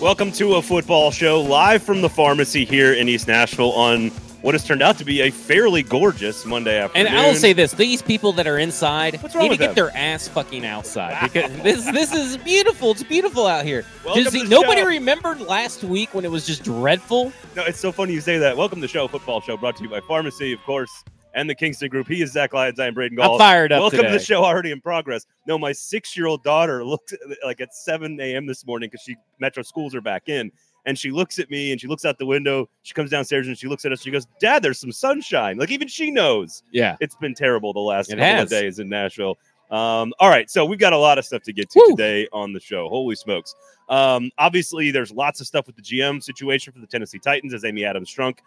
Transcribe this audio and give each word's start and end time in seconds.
Welcome 0.00 0.32
to 0.32 0.54
a 0.54 0.62
football 0.62 1.10
show 1.10 1.42
live 1.42 1.82
from 1.82 2.00
the 2.00 2.08
pharmacy 2.08 2.64
here 2.64 2.94
in 2.94 3.06
East 3.06 3.28
Nashville 3.28 3.72
on 3.72 4.08
what 4.40 4.54
has 4.54 4.64
turned 4.64 4.80
out 4.80 4.96
to 4.96 5.04
be 5.04 5.20
a 5.20 5.30
fairly 5.30 5.82
gorgeous 5.82 6.46
Monday 6.46 6.78
afternoon. 6.78 7.08
And. 7.08 7.16
I 7.18 7.28
will 7.28 7.34
say 7.34 7.52
this: 7.52 7.72
these 7.72 8.00
people 8.00 8.32
that 8.32 8.46
are 8.46 8.56
inside 8.58 9.22
need 9.22 9.50
to 9.50 9.56
get 9.58 9.58
them? 9.58 9.74
their 9.74 9.94
ass 9.94 10.26
fucking 10.26 10.64
outside 10.64 11.30
because 11.30 11.54
this 11.62 11.84
this 11.92 12.14
is 12.14 12.38
beautiful. 12.38 12.92
It's 12.92 13.02
beautiful 13.02 13.46
out 13.46 13.66
here. 13.66 13.84
Just- 14.14 14.34
nobody 14.48 14.80
show. 14.80 14.86
remembered 14.86 15.42
last 15.42 15.84
week 15.84 16.14
when 16.14 16.24
it 16.24 16.30
was 16.30 16.46
just 16.46 16.64
dreadful. 16.64 17.30
No, 17.54 17.64
it's 17.64 17.78
so 17.78 17.92
funny 17.92 18.14
you 18.14 18.22
say 18.22 18.38
that. 18.38 18.56
Welcome 18.56 18.78
to 18.78 18.82
the 18.82 18.88
show, 18.88 19.06
football 19.06 19.42
show, 19.42 19.58
brought 19.58 19.76
to 19.76 19.82
you 19.82 19.90
by 19.90 20.00
Pharmacy, 20.00 20.54
of 20.54 20.62
course, 20.62 21.04
and 21.34 21.48
the 21.48 21.54
Kingston 21.54 21.88
Group. 21.88 22.08
He 22.08 22.22
is 22.22 22.32
Zach 22.32 22.52
Lyons. 22.52 22.78
I 22.80 22.86
am 22.86 22.94
Braden 22.94 23.16
Gall. 23.16 23.34
I'm 23.34 23.38
fired 23.38 23.72
up 23.72 23.80
Welcome 23.80 23.98
today. 23.98 24.12
to 24.12 24.18
the 24.18 24.24
show 24.24 24.44
already 24.44 24.70
in 24.70 24.80
progress. 24.80 25.26
No, 25.46 25.58
my 25.58 25.72
six-year-old 25.72 26.42
daughter 26.42 26.84
looked 26.84 27.14
like 27.44 27.60
at 27.60 27.74
7 27.74 28.18
a.m. 28.20 28.46
this 28.46 28.66
morning 28.66 28.88
because 28.90 29.02
she 29.04 29.16
Metro 29.38 29.62
schools 29.62 29.94
are 29.94 30.00
back 30.00 30.28
in, 30.28 30.50
and 30.86 30.98
she 30.98 31.10
looks 31.10 31.38
at 31.38 31.50
me 31.50 31.72
and 31.72 31.80
she 31.80 31.86
looks 31.86 32.04
out 32.04 32.18
the 32.18 32.26
window. 32.26 32.68
She 32.82 32.94
comes 32.94 33.10
downstairs 33.10 33.46
and 33.46 33.56
she 33.56 33.68
looks 33.68 33.84
at 33.84 33.92
us. 33.92 34.02
She 34.02 34.10
goes, 34.10 34.26
"Dad, 34.40 34.62
there's 34.62 34.78
some 34.80 34.92
sunshine." 34.92 35.58
Like 35.58 35.70
even 35.70 35.88
she 35.88 36.10
knows 36.10 36.62
Yeah, 36.72 36.96
it's 37.00 37.16
been 37.16 37.34
terrible 37.34 37.72
the 37.72 37.80
last 37.80 38.08
It 38.10 38.16
couple 38.16 38.24
has. 38.24 38.42
of 38.44 38.48
days 38.50 38.78
in 38.78 38.88
Nashville. 38.88 39.38
Um, 39.70 40.12
all 40.18 40.28
right, 40.28 40.50
so 40.50 40.64
we've 40.64 40.80
got 40.80 40.92
a 40.92 40.98
lot 40.98 41.16
of 41.16 41.24
stuff 41.24 41.42
to 41.44 41.52
get 41.52 41.70
to 41.70 41.78
Woo. 41.78 41.94
today 41.96 42.26
on 42.32 42.52
the 42.52 42.58
show. 42.58 42.88
Holy 42.88 43.14
smokes! 43.14 43.54
Um, 43.88 44.32
obviously, 44.36 44.90
there's 44.90 45.12
lots 45.12 45.40
of 45.40 45.46
stuff 45.46 45.68
with 45.68 45.76
the 45.76 45.82
GM 45.82 46.20
situation 46.20 46.72
for 46.72 46.80
the 46.80 46.88
Tennessee 46.88 47.20
Titans 47.20 47.54
as 47.54 47.64
Amy 47.64 47.84
Adams 47.84 48.12
Strunk 48.12 48.38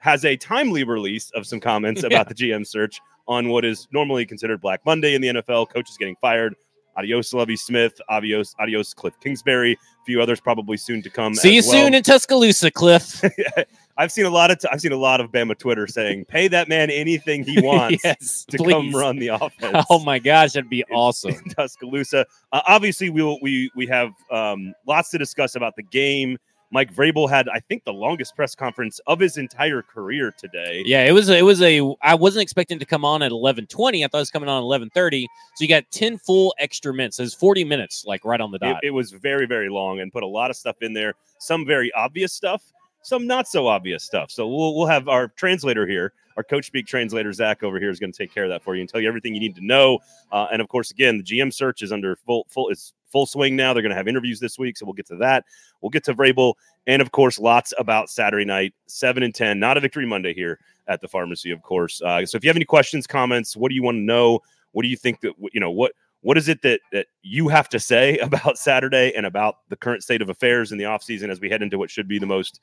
has 0.00 0.24
a 0.24 0.36
timely 0.36 0.84
release 0.84 1.30
of 1.30 1.46
some 1.46 1.60
comments 1.60 2.02
Yeah. 2.08 2.08
about 2.08 2.28
the 2.28 2.34
GM 2.34 2.66
search 2.66 3.00
on 3.28 3.48
what 3.48 3.64
is 3.64 3.86
normally 3.92 4.26
considered 4.26 4.60
Black 4.60 4.84
Monday 4.84 5.14
in 5.14 5.22
the 5.22 5.28
NFL. 5.28 5.70
Coaches 5.70 5.96
getting 5.98 6.16
fired. 6.20 6.54
Adios, 6.96 7.32
Lovie 7.32 7.56
Smith. 7.56 7.98
Adios, 8.08 8.54
adios, 8.58 8.92
Cliff 8.92 9.14
Kingsbury. 9.22 9.72
A 9.74 10.04
few 10.04 10.20
others 10.20 10.40
probably 10.40 10.76
soon 10.76 11.00
to 11.02 11.08
come. 11.10 11.34
see 11.34 11.54
you 11.54 11.62
well. 11.62 11.84
soon 11.84 11.94
in 11.94 12.02
Tuscaloosa, 12.02 12.70
Cliff. 12.72 13.22
I've 13.96 14.10
seen 14.10 14.24
a 14.26 14.30
lot 14.30 14.50
of 14.50 14.58
t- 14.58 14.68
I've 14.72 14.80
seen 14.80 14.92
a 14.92 14.96
lot 14.96 15.20
of 15.20 15.30
Bama 15.30 15.56
Twitter 15.56 15.86
saying, 15.86 16.24
"Pay 16.24 16.48
that 16.48 16.68
man 16.68 16.90
anything 16.90 17.44
he 17.44 17.60
wants." 17.62 18.02
yes, 18.02 18.44
to 18.50 18.56
please. 18.56 18.72
come 18.72 18.92
run 18.94 19.16
the 19.18 19.28
offense. 19.28 19.86
Oh 19.88 20.00
my 20.00 20.18
gosh, 20.18 20.54
that'd 20.54 20.68
be 20.70 20.80
in- 20.88 20.94
awesome. 20.94 21.30
in 21.32 21.44
Tuscaloosa. 21.50 22.26
Uh, 22.50 22.60
obviously, 22.66 23.08
we 23.10 23.22
will, 23.22 23.38
we 23.40 23.70
we 23.76 23.86
have 23.86 24.10
um, 24.30 24.74
lots 24.86 25.10
to 25.10 25.18
discuss 25.18 25.54
about 25.54 25.76
the 25.76 25.82
game. 25.84 26.38
Mike 26.72 26.94
Vrabel 26.94 27.28
had, 27.28 27.48
I 27.48 27.58
think, 27.60 27.84
the 27.84 27.92
longest 27.92 28.36
press 28.36 28.54
conference 28.54 29.00
of 29.06 29.18
his 29.18 29.36
entire 29.36 29.82
career 29.82 30.32
today. 30.36 30.82
Yeah, 30.86 31.04
it 31.04 31.12
was 31.12 31.28
it 31.28 31.44
was 31.44 31.60
a 31.62 31.80
I 32.02 32.14
wasn't 32.14 32.42
expecting 32.42 32.78
to 32.78 32.86
come 32.86 33.04
on 33.04 33.22
at 33.22 33.32
11:20. 33.32 34.04
I 34.04 34.08
thought 34.08 34.18
it 34.18 34.20
was 34.20 34.30
coming 34.30 34.48
on 34.48 34.62
at 34.62 34.66
11:30. 34.66 35.26
So 35.56 35.62
you 35.64 35.68
got 35.68 35.84
10 35.90 36.18
full 36.18 36.54
extra 36.58 36.94
minutes. 36.94 37.16
So 37.16 37.22
it's 37.24 37.34
40 37.34 37.64
minutes 37.64 38.04
like 38.06 38.24
right 38.24 38.40
on 38.40 38.50
the 38.52 38.56
It, 38.56 38.60
dot. 38.60 38.80
it 38.84 38.90
was 38.90 39.10
very 39.12 39.46
very 39.46 39.68
long 39.68 40.00
and 40.00 40.12
put 40.12 40.22
a 40.22 40.26
lot 40.28 40.50
of 40.50 40.56
stuff 40.56 40.76
in 40.80 40.92
there. 40.92 41.14
Some 41.38 41.66
very 41.66 41.90
obvious 41.92 42.32
stuff, 42.32 42.62
some 43.02 43.26
not 43.26 43.48
so 43.48 43.66
obvious 43.66 44.04
stuff. 44.04 44.30
So 44.30 44.46
we'll 44.46 44.76
we'll 44.76 44.86
have 44.86 45.08
our 45.08 45.28
translator 45.28 45.86
here. 45.86 46.12
Our 46.36 46.44
coach 46.44 46.66
speak 46.66 46.86
translator 46.86 47.32
Zach 47.32 47.62
over 47.64 47.78
here 47.80 47.90
is 47.90 47.98
going 47.98 48.12
to 48.12 48.16
take 48.16 48.32
care 48.32 48.44
of 48.44 48.50
that 48.50 48.62
for 48.62 48.74
you 48.76 48.80
and 48.80 48.88
tell 48.88 49.00
you 49.00 49.08
everything 49.08 49.34
you 49.34 49.40
need 49.40 49.56
to 49.56 49.66
know. 49.66 49.98
Uh, 50.30 50.46
and 50.52 50.62
of 50.62 50.68
course, 50.68 50.90
again, 50.90 51.18
the 51.18 51.24
GM 51.24 51.52
search 51.52 51.82
is 51.82 51.90
under 51.92 52.16
full 52.16 52.46
full 52.48 52.68
is 52.68 52.94
full 53.10 53.26
swing 53.26 53.56
now. 53.56 53.72
They're 53.72 53.82
going 53.82 53.90
to 53.90 53.96
have 53.96 54.08
interviews 54.08 54.40
this 54.40 54.58
week, 54.58 54.76
so 54.76 54.86
we'll 54.86 54.94
get 54.94 55.06
to 55.08 55.16
that. 55.16 55.44
We'll 55.80 55.90
get 55.90 56.04
to 56.04 56.14
Vrabel, 56.14 56.54
and 56.86 57.02
of 57.02 57.12
course, 57.12 57.38
lots 57.38 57.72
about 57.78 58.10
Saturday 58.10 58.44
night, 58.44 58.74
seven 58.86 59.22
and 59.22 59.34
ten. 59.34 59.58
Not 59.58 59.76
a 59.76 59.80
victory 59.80 60.06
Monday 60.06 60.34
here 60.34 60.58
at 60.88 61.00
the 61.00 61.08
pharmacy, 61.08 61.50
of 61.50 61.62
course. 61.62 62.00
Uh, 62.02 62.24
so 62.26 62.36
if 62.36 62.44
you 62.44 62.48
have 62.48 62.56
any 62.56 62.64
questions, 62.64 63.06
comments, 63.06 63.56
what 63.56 63.68
do 63.68 63.74
you 63.74 63.82
want 63.82 63.96
to 63.96 64.02
know? 64.02 64.40
What 64.72 64.82
do 64.82 64.88
you 64.88 64.96
think 64.96 65.20
that 65.20 65.34
you 65.52 65.60
know? 65.60 65.70
What 65.70 65.92
what 66.22 66.36
is 66.36 66.48
it 66.48 66.62
that 66.62 66.80
that 66.92 67.06
you 67.22 67.48
have 67.48 67.68
to 67.70 67.80
say 67.80 68.18
about 68.22 68.58
Saturday 68.58 69.12
and 69.16 69.26
about 69.26 69.56
the 69.68 69.76
current 69.76 70.02
state 70.02 70.22
of 70.22 70.28
affairs 70.28 70.72
in 70.72 70.78
the 70.78 70.84
offseason 70.84 71.30
as 71.30 71.40
we 71.40 71.50
head 71.50 71.62
into 71.62 71.78
what 71.78 71.90
should 71.90 72.08
be 72.08 72.18
the 72.18 72.26
most 72.26 72.60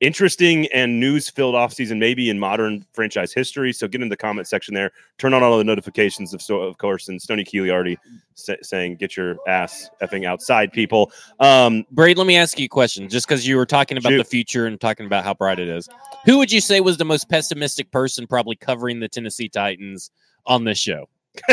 interesting 0.00 0.66
and 0.74 0.98
news 1.00 1.30
filled 1.30 1.54
offseason 1.54 1.98
maybe 1.98 2.28
in 2.28 2.38
modern 2.38 2.84
franchise 2.92 3.32
history. 3.32 3.72
So 3.72 3.86
get 3.88 4.02
in 4.02 4.08
the 4.08 4.16
comment 4.16 4.46
section 4.46 4.74
there. 4.74 4.90
Turn 5.18 5.32
on 5.32 5.42
all 5.42 5.56
the 5.56 5.64
notifications 5.64 6.34
of 6.34 6.42
so 6.42 6.60
of 6.62 6.78
course. 6.78 7.08
And 7.08 7.20
Stony 7.22 7.44
Keeley 7.44 7.70
already 7.70 7.96
sa- 8.34 8.54
saying 8.62 8.96
get 8.96 9.16
your 9.16 9.36
ass 9.48 9.88
effing 10.02 10.24
outside, 10.26 10.72
people. 10.72 11.10
Um, 11.40 11.86
Braid, 11.90 12.18
let 12.18 12.26
me 12.26 12.36
ask 12.36 12.58
you 12.58 12.66
a 12.66 12.68
question. 12.68 13.08
Just 13.08 13.26
because 13.28 13.46
you 13.46 13.56
were 13.56 13.66
talking 13.66 13.96
about 13.96 14.10
Shoot. 14.10 14.18
the 14.18 14.24
future 14.24 14.66
and 14.66 14.80
talking 14.80 15.06
about 15.06 15.24
how 15.24 15.32
bright 15.34 15.58
it 15.58 15.68
is, 15.68 15.88
who 16.24 16.38
would 16.38 16.50
you 16.52 16.60
say 16.60 16.80
was 16.80 16.96
the 16.96 17.04
most 17.04 17.28
pessimistic 17.28 17.90
person 17.90 18.26
probably 18.26 18.56
covering 18.56 19.00
the 19.00 19.08
Tennessee 19.08 19.48
Titans 19.48 20.10
on 20.46 20.64
this 20.64 20.78
show? 20.78 21.08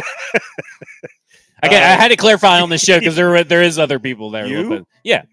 I, 1.63 1.67
got, 1.69 1.73
I 1.83 1.93
Uh, 1.93 1.97
had 1.97 2.07
to 2.09 2.15
clarify 2.17 2.59
on 2.59 2.69
this 2.69 2.83
show 2.83 2.97
because 2.99 3.15
there 3.15 3.43
there 3.43 3.61
is 3.61 3.77
other 3.77 3.99
people 3.99 4.31
there. 4.31 4.47
Yeah. 5.03 5.23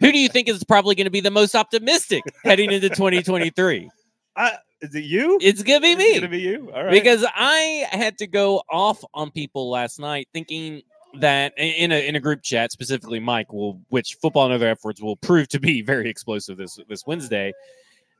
Who 0.00 0.12
do 0.12 0.18
you 0.18 0.28
think 0.28 0.48
is 0.48 0.64
probably 0.64 0.94
going 0.94 1.04
to 1.04 1.10
be 1.10 1.20
the 1.20 1.30
most 1.30 1.54
optimistic 1.54 2.24
heading 2.42 2.72
into 2.72 2.88
2023? 2.88 3.90
I, 4.36 4.52
is 4.80 4.94
it 4.94 5.04
you? 5.04 5.38
It's 5.42 5.62
going 5.62 5.80
to 5.80 5.82
be 5.82 5.96
me. 5.96 6.04
It's 6.04 6.20
gonna 6.20 6.30
be 6.30 6.40
you. 6.40 6.70
All 6.74 6.84
right. 6.84 6.90
because 6.90 7.24
I 7.34 7.86
had 7.90 8.16
to 8.18 8.26
go 8.26 8.62
off 8.70 9.04
on 9.12 9.30
people 9.30 9.68
last 9.68 10.00
night 10.00 10.28
thinking 10.32 10.82
that 11.18 11.52
in 11.58 11.92
a 11.92 12.08
in 12.08 12.16
a 12.16 12.20
group 12.20 12.42
chat, 12.42 12.72
specifically 12.72 13.20
Mike 13.20 13.52
will, 13.52 13.80
which 13.88 14.16
football 14.22 14.46
and 14.46 14.54
other 14.54 14.68
efforts 14.68 15.02
will 15.02 15.16
prove 15.16 15.48
to 15.48 15.60
be 15.60 15.82
very 15.82 16.08
explosive 16.08 16.56
this 16.56 16.78
this 16.88 17.06
Wednesday, 17.06 17.52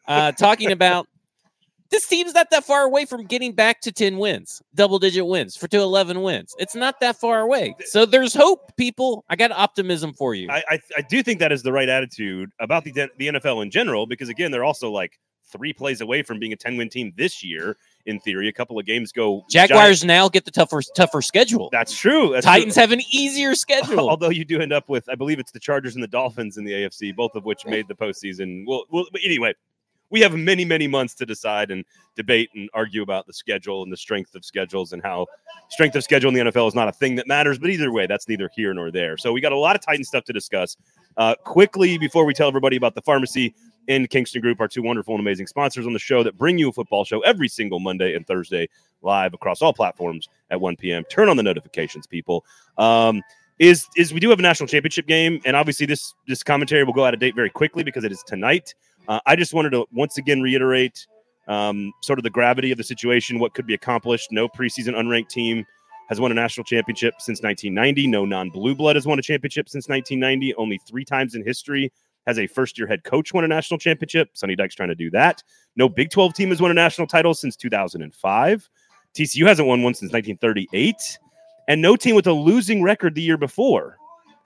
uh, 0.06 0.32
talking 0.32 0.72
about 0.72 1.06
this 1.90 2.06
team's 2.06 2.34
not 2.34 2.50
that 2.50 2.64
far 2.64 2.82
away 2.82 3.04
from 3.04 3.24
getting 3.24 3.52
back 3.52 3.80
to 3.82 3.92
ten 3.92 4.18
wins, 4.18 4.62
double 4.74 4.98
digit 4.98 5.26
wins 5.26 5.56
for 5.56 5.68
to 5.68 5.78
eleven 5.78 6.22
wins. 6.22 6.54
It's 6.58 6.74
not 6.74 7.00
that 7.00 7.16
far 7.16 7.40
away, 7.40 7.74
so 7.86 8.06
there's 8.06 8.34
hope, 8.34 8.76
people. 8.76 9.24
I 9.28 9.36
got 9.36 9.52
optimism 9.52 10.12
for 10.12 10.34
you. 10.34 10.48
I, 10.50 10.62
I 10.68 10.80
I 10.98 11.02
do 11.02 11.22
think 11.22 11.40
that 11.40 11.52
is 11.52 11.62
the 11.62 11.72
right 11.72 11.88
attitude 11.88 12.50
about 12.60 12.84
the 12.84 12.92
the 12.92 13.28
NFL 13.28 13.62
in 13.62 13.70
general 13.70 14.06
because 14.06 14.28
again 14.28 14.50
they're 14.50 14.64
also 14.64 14.90
like 14.90 15.18
three 15.50 15.72
plays 15.72 16.00
away 16.00 16.22
from 16.22 16.38
being 16.38 16.52
a 16.52 16.56
10 16.56 16.76
win 16.76 16.88
team 16.88 17.12
this 17.16 17.42
year 17.42 17.76
in 18.06 18.20
theory 18.20 18.48
a 18.48 18.52
couple 18.52 18.78
of 18.78 18.86
games 18.86 19.12
go 19.12 19.44
Jaguars 19.50 20.04
now 20.04 20.28
get 20.28 20.44
the 20.44 20.50
tougher 20.50 20.80
tougher 20.94 21.20
schedule. 21.20 21.68
that's 21.72 21.96
true 21.96 22.30
that's 22.32 22.46
true. 22.46 22.52
Titans 22.52 22.76
have 22.76 22.92
an 22.92 23.00
easier 23.12 23.54
schedule. 23.54 23.98
although 24.10 24.30
you 24.30 24.44
do 24.44 24.60
end 24.60 24.72
up 24.72 24.88
with 24.88 25.08
I 25.08 25.14
believe 25.14 25.38
it's 25.38 25.52
the 25.52 25.60
Chargers 25.60 25.94
and 25.94 26.02
the 26.02 26.08
Dolphins 26.08 26.56
in 26.56 26.64
the 26.64 26.72
AFC 26.72 27.14
both 27.14 27.34
of 27.34 27.44
which 27.44 27.66
made 27.66 27.88
the 27.88 27.94
postseason 27.94 28.64
well, 28.66 28.84
well 28.90 29.06
anyway 29.24 29.52
we 30.10 30.20
have 30.20 30.34
many 30.34 30.64
many 30.64 30.86
months 30.86 31.14
to 31.14 31.26
decide 31.26 31.70
and 31.70 31.84
debate 32.16 32.50
and 32.54 32.68
argue 32.74 33.02
about 33.02 33.26
the 33.26 33.32
schedule 33.32 33.82
and 33.82 33.92
the 33.92 33.96
strength 33.96 34.34
of 34.34 34.44
schedules 34.44 34.92
and 34.92 35.02
how 35.02 35.26
strength 35.68 35.94
of 35.96 36.04
schedule 36.04 36.28
in 36.28 36.34
the 36.34 36.50
NFL 36.50 36.68
is 36.68 36.74
not 36.74 36.88
a 36.88 36.92
thing 36.92 37.14
that 37.16 37.26
matters 37.26 37.58
but 37.58 37.70
either 37.70 37.92
way 37.92 38.06
that's 38.06 38.28
neither 38.28 38.50
here 38.54 38.74
nor 38.74 38.90
there 38.90 39.16
so 39.16 39.32
we 39.32 39.40
got 39.40 39.52
a 39.52 39.58
lot 39.58 39.76
of 39.76 39.82
Titan 39.82 40.04
stuff 40.04 40.24
to 40.24 40.32
discuss 40.32 40.76
uh, 41.16 41.34
quickly 41.44 41.98
before 41.98 42.24
we 42.24 42.34
tell 42.34 42.48
everybody 42.48 42.76
about 42.76 42.94
the 42.94 43.02
pharmacy 43.02 43.54
and 43.88 44.08
Kingston 44.08 44.40
Group, 44.40 44.60
our 44.60 44.68
two 44.68 44.82
wonderful 44.82 45.14
and 45.14 45.20
amazing 45.20 45.46
sponsors 45.46 45.86
on 45.86 45.92
the 45.92 45.98
show 45.98 46.22
that 46.22 46.38
bring 46.38 46.58
you 46.58 46.68
a 46.68 46.72
football 46.72 47.04
show 47.04 47.20
every 47.20 47.48
single 47.48 47.80
Monday 47.80 48.14
and 48.14 48.26
Thursday 48.26 48.68
live 49.02 49.34
across 49.34 49.62
all 49.62 49.72
platforms 49.72 50.28
at 50.50 50.60
1 50.60 50.76
p.m. 50.76 51.02
Turn 51.04 51.28
on 51.28 51.36
the 51.36 51.42
notifications, 51.42 52.06
people. 52.06 52.44
Um, 52.78 53.22
is 53.58 53.86
is 53.96 54.14
we 54.14 54.20
do 54.20 54.30
have 54.30 54.38
a 54.38 54.42
national 54.42 54.68
championship 54.68 55.06
game, 55.06 55.40
and 55.44 55.54
obviously 55.54 55.84
this 55.84 56.14
this 56.26 56.42
commentary 56.42 56.82
will 56.82 56.94
go 56.94 57.04
out 57.04 57.12
of 57.12 57.20
date 57.20 57.34
very 57.34 57.50
quickly 57.50 57.82
because 57.82 58.04
it 58.04 58.12
is 58.12 58.22
tonight. 58.26 58.74
Uh, 59.10 59.18
I 59.26 59.34
just 59.34 59.52
wanted 59.52 59.70
to 59.70 59.86
once 59.92 60.18
again 60.18 60.40
reiterate 60.40 61.04
um, 61.48 61.92
sort 62.00 62.20
of 62.20 62.22
the 62.22 62.30
gravity 62.30 62.70
of 62.70 62.78
the 62.78 62.84
situation, 62.84 63.40
what 63.40 63.54
could 63.54 63.66
be 63.66 63.74
accomplished. 63.74 64.30
No 64.30 64.48
preseason 64.48 64.94
unranked 64.94 65.30
team 65.30 65.66
has 66.08 66.20
won 66.20 66.30
a 66.30 66.34
national 66.34 66.62
championship 66.62 67.14
since 67.18 67.42
1990. 67.42 68.06
No 68.06 68.24
non-blue 68.24 68.76
blood 68.76 68.94
has 68.94 69.08
won 69.08 69.18
a 69.18 69.22
championship 69.22 69.68
since 69.68 69.88
1990. 69.88 70.54
Only 70.54 70.78
three 70.88 71.04
times 71.04 71.34
in 71.34 71.44
history 71.44 71.92
has 72.28 72.38
a 72.38 72.46
first-year 72.46 72.86
head 72.86 73.02
coach 73.02 73.34
won 73.34 73.42
a 73.42 73.48
national 73.48 73.78
championship. 73.78 74.28
Sonny 74.34 74.54
Dykes 74.54 74.76
trying 74.76 74.90
to 74.90 74.94
do 74.94 75.10
that. 75.10 75.42
No 75.74 75.88
Big 75.88 76.10
12 76.10 76.32
team 76.34 76.50
has 76.50 76.62
won 76.62 76.70
a 76.70 76.74
national 76.74 77.08
title 77.08 77.34
since 77.34 77.56
2005. 77.56 78.70
TCU 79.16 79.44
hasn't 79.44 79.66
won 79.66 79.82
one 79.82 79.94
since 79.94 80.12
1938, 80.12 81.18
and 81.66 81.82
no 81.82 81.96
team 81.96 82.14
with 82.14 82.28
a 82.28 82.32
losing 82.32 82.80
record 82.80 83.16
the 83.16 83.22
year 83.22 83.36
before 83.36 83.96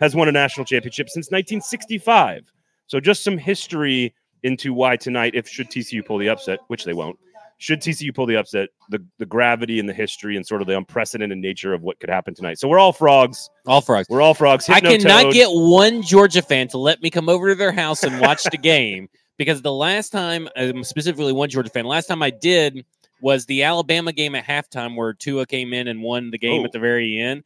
has 0.01 0.17
won 0.17 0.27
a 0.27 0.33
national 0.33 0.65
championship 0.65 1.11
since 1.11 1.27
1965. 1.27 2.51
So 2.87 2.99
just 2.99 3.23
some 3.23 3.37
history 3.37 4.15
into 4.45 4.73
why 4.73 4.97
tonight, 4.97 5.33
if 5.35 5.49
should 5.49 5.69
TCU 5.69 6.05
pull 6.07 6.19
the 6.19 6.29
upset, 6.29 6.61
which 6.69 6.85
they 6.85 6.93
won't, 6.93 7.19
should 7.59 7.81
TCU 7.81 8.15
pull 8.15 8.27
the 8.27 8.37
upset, 8.37 8.69
the, 8.91 9.03
the 9.19 9.27
gravity 9.27 9.81
and 9.81 9.89
the 9.89 9.93
history 9.93 10.37
and 10.37 10.47
sort 10.47 10.61
of 10.61 10.69
the 10.69 10.77
unprecedented 10.77 11.39
nature 11.39 11.73
of 11.75 11.83
what 11.83 11.99
could 11.99 12.11
happen 12.11 12.35
tonight. 12.35 12.59
So 12.59 12.69
we're 12.69 12.79
all 12.79 12.93
frogs. 12.93 13.49
All 13.67 13.81
frogs. 13.81 14.07
We're 14.09 14.21
all 14.21 14.35
frogs. 14.35 14.69
I 14.69 14.81
cannot 14.81 15.33
get 15.33 15.49
one 15.51 16.03
Georgia 16.03 16.43
fan 16.43 16.69
to 16.69 16.79
let 16.79 17.03
me 17.03 17.11
come 17.11 17.29
over 17.29 17.49
to 17.49 17.55
their 17.55 17.73
house 17.73 18.03
and 18.05 18.21
watch 18.21 18.45
the 18.45 18.59
game 18.63 19.09
because 19.39 19.63
the 19.63 19.73
last 19.73 20.11
time, 20.11 20.49
um, 20.57 20.85
specifically 20.85 21.33
one 21.33 21.49
Georgia 21.49 21.71
fan, 21.71 21.85
last 21.87 22.07
time 22.07 22.23
I 22.23 22.31
did 22.31 22.85
was 23.21 23.47
the 23.47 23.63
Alabama 23.63 24.13
game 24.13 24.35
at 24.35 24.45
halftime 24.45 24.97
where 24.97 25.15
Tua 25.15 25.47
came 25.47 25.73
in 25.73 25.89
and 25.89 26.03
won 26.03 26.31
the 26.31 26.39
game 26.39 26.63
Oh. 26.63 26.65
at 26.65 26.73
the 26.73 26.79
very 26.81 27.19
end. 27.19 27.45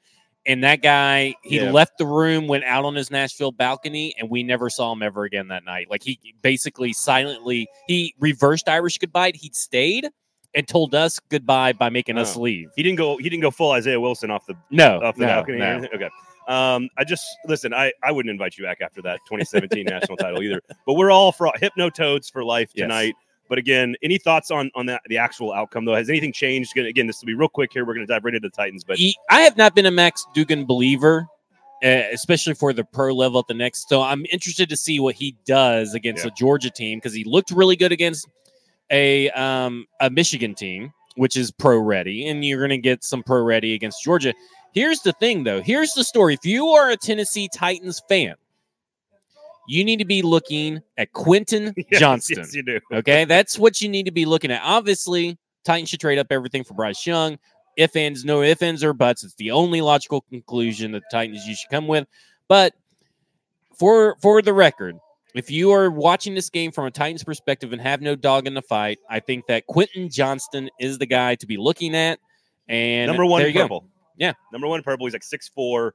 And 0.49 0.65
that 0.65 0.83
guy, 0.83 1.35
he 1.45 1.57
Yeah. 1.61 1.71
left 1.71 1.99
the 1.99 2.07
room, 2.07 2.49
went 2.49 2.65
out 2.65 2.85
on 2.87 2.95
his 2.95 3.11
Nashville 3.11 3.53
balcony, 3.53 4.15
and 4.19 4.31
we 4.31 4.43
never 4.43 4.71
saw 4.71 4.93
him 4.93 5.03
ever 5.03 5.25
again 5.25 5.49
that 5.49 5.65
night. 5.65 5.89
Like 5.91 6.03
he 6.03 6.19
basically 6.43 6.93
silently, 6.95 7.69
he 7.87 8.15
reversed 8.19 8.69
Irish 8.69 8.97
goodbye. 8.99 9.33
He 9.35 9.51
stayed 9.53 10.09
and 10.55 10.67
told 10.67 10.95
us 10.95 11.19
goodbye 11.29 11.75
by 11.75 11.91
making 11.91 12.17
us 12.17 12.35
Oh. 12.37 12.41
leave. 12.41 12.71
He 12.75 12.83
didn't 12.83 12.97
go. 12.97 13.19
He 13.19 13.29
didn't 13.29 13.43
go 13.43 13.51
full 13.51 13.73
Isaiah 13.73 14.01
Wilson 14.01 14.31
off 14.31 14.47
the 14.47 14.55
No, 14.71 15.01
off 15.03 15.17
the 15.17 15.21
no, 15.23 15.27
balcony. 15.27 15.59
no. 15.59 15.87
Okay. 15.95 16.09
Um, 16.49 16.89
I 16.97 17.05
just 17.05 17.27
listen. 17.47 17.75
I 17.75 17.93
I 18.03 18.11
wouldn't 18.11 18.31
invite 18.31 18.57
you 18.57 18.65
back 18.65 18.79
after 18.81 19.03
that 19.03 19.21
2017 19.29 19.85
national 19.87 20.17
title 20.17 20.43
either. 20.43 20.63
But 20.87 20.95
we're 20.95 21.11
all 21.11 21.31
for 21.31 21.53
hypno 21.61 21.91
toads 21.91 22.31
for 22.31 22.43
life 22.43 22.71
Yes. 22.75 22.89
But 23.49 23.59
again, 23.59 23.97
any 24.03 24.19
thoughts 24.19 24.51
on 24.51 24.71
on 24.75 24.87
that 24.87 25.03
the 25.09 25.19
actual 25.19 25.53
outcome 25.53 25.85
though? 25.85 25.95
Has 25.95 26.09
anything 26.09 26.33
changed? 26.33 26.73
Again, 26.73 26.87
Again, 26.87 27.07
this 27.07 27.21
will 27.21 27.27
be 27.27 27.35
real 27.35 27.49
quick 27.49 27.73
here. 27.73 27.85
We're 27.85 27.95
going 27.95 28.07
to 28.07 28.13
dive 28.13 28.25
right 28.25 28.35
into 28.35 28.49
the 28.49 28.55
Titans, 28.55 28.85
but 28.85 28.97
He- 28.99 29.17
I 29.31 29.41
have 29.43 29.57
not 29.57 29.75
been 29.75 29.87
a 29.87 29.91
Max 29.91 30.27
Duggan 30.35 30.65
believer, 30.67 31.27
uh, 31.85 31.89
especially 32.13 32.55
for 32.55 32.73
the 32.73 32.85
pro 32.85 33.15
level 33.15 33.41
at 33.41 33.47
the 33.49 33.55
next. 33.55 33.89
So 33.89 34.03
I'm 34.03 34.25
interested 34.31 34.69
to 34.69 34.77
see 34.77 35.01
what 35.01 35.15
he 35.15 35.35
does 35.47 35.95
against 35.95 36.25
Yeah. 36.25 36.31
a 36.31 36.35
Georgia 36.35 36.71
team 36.71 36.99
because 36.99 37.15
he 37.15 37.25
looked 37.25 37.51
really 37.51 37.77
good 37.77 37.93
against 37.93 38.27
a 38.91 39.31
um, 39.31 39.87
a 40.01 40.11
Michigan 40.11 40.55
team, 40.55 40.93
which 41.17 41.37
is 41.37 41.51
pro 41.51 41.79
ready, 41.79 42.27
and 42.29 42.45
you're 42.45 42.59
going 42.59 42.71
to 42.71 42.79
get 42.79 43.05
some 43.05 43.23
pro 43.23 43.43
ready 43.43 43.75
against 43.75 44.03
Georgia. 44.03 44.33
Here's 44.75 45.01
the 45.01 45.13
thing, 45.15 45.45
though. 45.45 45.63
Here's 45.63 45.93
the 45.95 46.05
story. 46.05 46.35
If 46.35 46.45
you 46.45 46.69
are 46.69 46.91
a 46.91 46.97
Tennessee 46.97 47.49
Titans 47.53 48.03
fan, 48.09 48.35
you 49.69 49.85
need 49.85 49.99
to 49.99 50.05
be 50.05 50.23
looking 50.23 50.81
at 50.97 51.13
Quentin 51.13 51.75
Yes, 51.91 52.01
Johnston. 52.01 52.39
yes, 52.39 52.55
you 52.55 52.63
do. 52.63 52.81
Okay, 52.93 53.25
that's 53.27 53.59
what 53.59 53.81
you 53.81 53.89
need 53.89 54.07
to 54.07 54.11
be 54.13 54.25
looking 54.25 54.51
at. 54.51 54.61
Obviously, 54.65 55.39
Titans 55.65 55.89
should 55.91 56.01
trade 56.01 56.19
up 56.19 56.29
everything 56.31 56.65
for 56.65 56.75
Bryce 56.75 57.07
Young. 57.07 57.39
If 57.77 57.95
ands, 57.95 58.25
no 58.25 58.43
if 58.43 58.61
ands 58.63 58.83
or 58.83 58.93
buts. 58.93 59.23
It's 59.23 59.35
the 59.35 59.53
only 59.53 59.81
logical 59.81 60.23
conclusion 60.23 60.91
that 60.93 61.03
the 61.11 61.17
Titans 61.17 61.47
you 61.47 61.55
should 61.55 61.71
come 61.71 61.87
with. 61.87 62.09
But 62.49 62.75
for 63.79 64.17
for 64.21 64.43
the 64.43 64.53
record, 64.53 64.97
if 65.35 65.51
you 65.51 65.71
are 65.71 65.91
watching 65.91 66.35
this 66.35 66.51
game 66.51 66.73
from 66.73 66.87
a 66.87 66.91
Titans 66.91 67.23
perspective 67.23 67.73
and 67.73 67.81
have 67.81 68.01
no 68.01 68.17
dog 68.17 68.47
in 68.47 68.55
the 68.55 68.63
fight, 68.63 68.99
I 69.09 69.21
think 69.21 69.47
that 69.47 69.67
Quentin 69.67 70.09
Johnston 70.11 70.71
is 70.81 70.99
the 70.99 71.07
guy 71.07 71.35
to 71.37 71.47
be 71.47 71.57
looking 71.57 71.95
at. 71.95 72.19
And 72.69 73.07
Number 73.09 73.25
one 73.27 73.41
there 73.41 73.49
you 73.49 73.55
go. 73.55 73.63
purple. 73.63 73.85
Yeah. 74.17 74.33
Number 74.53 74.67
one 74.67 74.83
purple. 74.83 75.07
He's 75.07 75.13
like 75.13 75.23
6'4", 75.23 75.93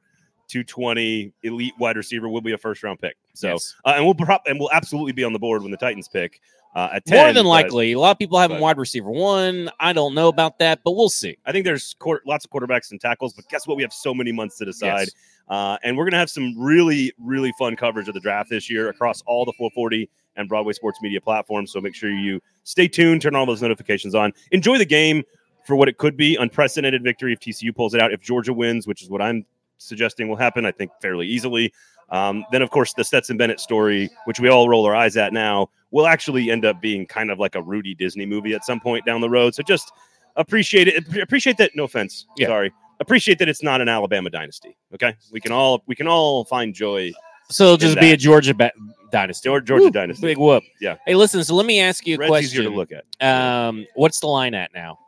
220, 0.49 1.33
elite 1.43 1.73
wide 1.79 1.97
receiver. 1.97 2.29
Will 2.29 2.41
be 2.41 2.53
a 2.53 2.57
first 2.57 2.83
round 2.83 2.99
pick. 2.99 3.15
So 3.33 3.51
Yes. 3.51 3.75
uh, 3.85 3.93
and 3.95 4.05
we'll 4.05 4.15
pro- 4.15 4.37
and 4.45 4.59
we'll 4.59 4.71
absolutely 4.71 5.11
be 5.13 5.23
on 5.23 5.33
the 5.33 5.39
board 5.39 5.61
when 5.61 5.71
the 5.71 5.77
Titans 5.77 6.07
pick 6.07 6.39
uh, 6.75 6.89
at 6.93 7.05
10. 7.05 7.17
more 7.17 7.33
than 7.33 7.43
but 7.43 7.49
likely, 7.49 7.91
a 7.93 7.99
lot 7.99 8.11
of 8.11 8.17
people 8.19 8.37
have 8.39 8.49
but- 8.49 8.59
wide 8.61 8.77
receiver 8.77 9.09
one. 9.09 9.69
I 9.79 9.93
don't 9.93 10.13
know 10.15 10.27
about 10.27 10.59
that, 10.59 10.79
but 10.83 10.91
we'll 10.91 11.09
see. 11.09 11.37
I 11.45 11.51
think 11.51 11.65
there's 11.65 11.95
quar- 11.99 12.21
lots 12.25 12.45
of 12.45 12.51
quarterbacks 12.51 12.91
and 12.91 12.99
tackles, 13.01 13.33
but 13.33 13.47
guess 13.49 13.67
what? 13.67 13.77
We 13.77 13.83
have 13.83 13.93
so 13.93 14.13
many 14.13 14.31
months 14.31 14.57
to 14.59 14.65
decide. 14.65 14.99
Yes. 15.01 15.11
Uh, 15.49 15.77
and 15.83 15.97
we're 15.97 16.05
going 16.05 16.13
to 16.13 16.17
have 16.19 16.29
some 16.29 16.57
really, 16.57 17.11
really 17.19 17.51
fun 17.59 17.75
coverage 17.75 18.07
of 18.07 18.13
the 18.13 18.19
draft 18.21 18.49
this 18.49 18.69
year 18.69 18.89
across 18.89 19.21
all 19.25 19.43
the 19.45 19.51
440 19.57 20.09
and 20.37 20.47
Broadway 20.47 20.73
Sports 20.73 20.99
Media 21.01 21.19
platforms. 21.21 21.71
So 21.71 21.81
make 21.81 21.93
sure 21.93 22.09
you 22.09 22.39
stay 22.63 22.87
tuned, 22.87 23.21
turn 23.21 23.35
all 23.35 23.45
those 23.45 23.61
notifications 23.61 24.15
on. 24.15 24.31
Enjoy 24.51 24.77
the 24.77 24.85
game 24.85 25.23
for 25.67 25.75
what 25.75 25.89
it 25.89 25.97
could 25.97 26.15
be. 26.17 26.37
Unprecedented 26.37 27.03
victory 27.03 27.33
if 27.33 27.39
TCU 27.39 27.75
pulls 27.75 27.93
it 27.93 28.01
out. 28.01 28.11
If 28.13 28.21
Georgia 28.21 28.53
wins, 28.53 28.87
which 28.87 29.03
is 29.03 29.09
what 29.09 29.21
I'm 29.21 29.45
suggesting 29.83 30.27
will 30.27 30.35
happen, 30.35 30.65
I 30.65 30.71
think 30.71 30.91
fairly 31.01 31.27
easily. 31.27 31.73
Um, 32.09 32.45
then, 32.51 32.61
of 32.61 32.69
course, 32.69 32.93
the 32.93 33.03
Stetson 33.03 33.37
Bennett 33.37 33.59
story, 33.59 34.09
which 34.25 34.39
we 34.39 34.49
all 34.49 34.69
roll 34.69 34.85
our 34.85 34.95
eyes 34.95 35.17
at 35.17 35.33
now, 35.33 35.69
will 35.91 36.05
actually 36.05 36.51
end 36.51 36.65
up 36.65 36.81
being 36.81 37.05
kind 37.05 37.31
of 37.31 37.39
like 37.39 37.55
a 37.55 37.61
Rudy 37.61 37.95
Disney 37.95 38.25
movie 38.25 38.53
at 38.53 38.63
some 38.65 38.79
point 38.79 39.05
down 39.05 39.21
the 39.21 39.29
road. 39.29 39.55
So 39.55 39.63
just 39.63 39.91
appreciate 40.35 40.87
it. 40.87 41.17
Appreciate 41.17 41.57
that. 41.57 41.71
No 41.75 41.85
offense. 41.85 42.25
Yeah. 42.37 42.47
Sorry. 42.47 42.71
Appreciate 42.99 43.39
that 43.39 43.49
it's 43.49 43.63
not 43.63 43.81
an 43.81 43.89
Alabama 43.89 44.29
dynasty. 44.29 44.77
Okay, 44.93 45.15
we 45.31 45.39
can 45.39 45.51
all 45.51 45.83
we 45.87 45.95
can 45.95 46.07
all 46.07 46.45
find 46.45 46.73
joy. 46.73 47.11
So 47.49 47.65
it'll 47.65 47.77
just 47.77 47.99
be 47.99 48.11
a 48.11 48.17
Georgia 48.17 48.53
ba- 48.53 48.71
dynasty. 49.11 49.47
Georgia, 49.47 49.65
Georgia 49.65 49.91
dynasty. 49.91 50.21
Big 50.27 50.37
whoop. 50.37 50.63
Yeah. 50.79 50.95
Hey, 51.05 51.15
listen. 51.15 51.43
So 51.43 51.55
let 51.55 51.65
me 51.65 51.81
ask 51.81 52.07
you 52.07 52.15
a 52.15 52.19
Red's 52.19 52.29
question. 52.29 52.45
easier 52.45 52.63
to 52.63 52.69
look 52.69 52.89
at. 52.91 53.03
Um, 53.21 53.85
what's 53.95 54.19
the 54.19 54.27
line 54.27 54.53
at 54.53 54.73
now? 54.73 54.99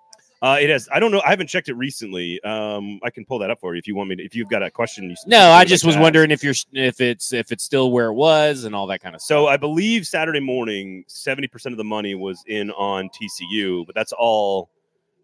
Uh, 0.46 0.58
it 0.60 0.70
has. 0.70 0.88
I 0.94 1.00
don't 1.00 1.10
know. 1.10 1.24
I 1.26 1.32
haven't 1.32 1.48
checked 1.48 1.70
it 1.70 1.74
recently. 1.74 2.40
Um, 2.44 3.00
I 3.02 3.10
can 3.10 3.26
pull 3.26 3.40
that 3.40 3.50
up 3.50 3.60
for 3.60 3.74
you 3.74 3.80
if 3.80 3.88
you 3.88 3.96
want 3.96 4.10
me. 4.10 4.18
To, 4.18 4.24
if 4.24 4.36
you've 4.36 4.48
got 4.48 4.62
a 4.62 4.70
question, 4.70 5.10
you 5.10 5.16
No, 5.26 5.50
I 5.50 5.66
just 5.66 5.84
like 5.84 5.96
was 5.96 5.98
wondering 5.98 6.30
if 6.30 6.44
you're 6.44 6.54
if 6.72 7.02
it's 7.02 7.34
if 7.34 7.52
it's 7.52 7.64
still 7.64 7.90
where 7.92 8.10
it 8.10 8.14
was 8.14 8.64
and 8.64 8.76
all 8.76 8.86
that 8.86 9.02
kind 9.02 9.16
of 9.16 9.24
So 9.24 9.46
stuff. 9.46 9.54
I 9.54 9.58
believe 9.58 10.06
Saturday 10.06 10.40
morning, 10.40 11.04
seventy 11.08 11.48
percent 11.48 11.74
of 11.74 11.78
the 11.78 11.84
money 11.84 12.14
was 12.14 12.44
in 12.46 12.70
on 12.72 13.10
TCU, 13.10 13.88
but 13.88 13.96
that's 13.96 14.14
all. 14.14 14.70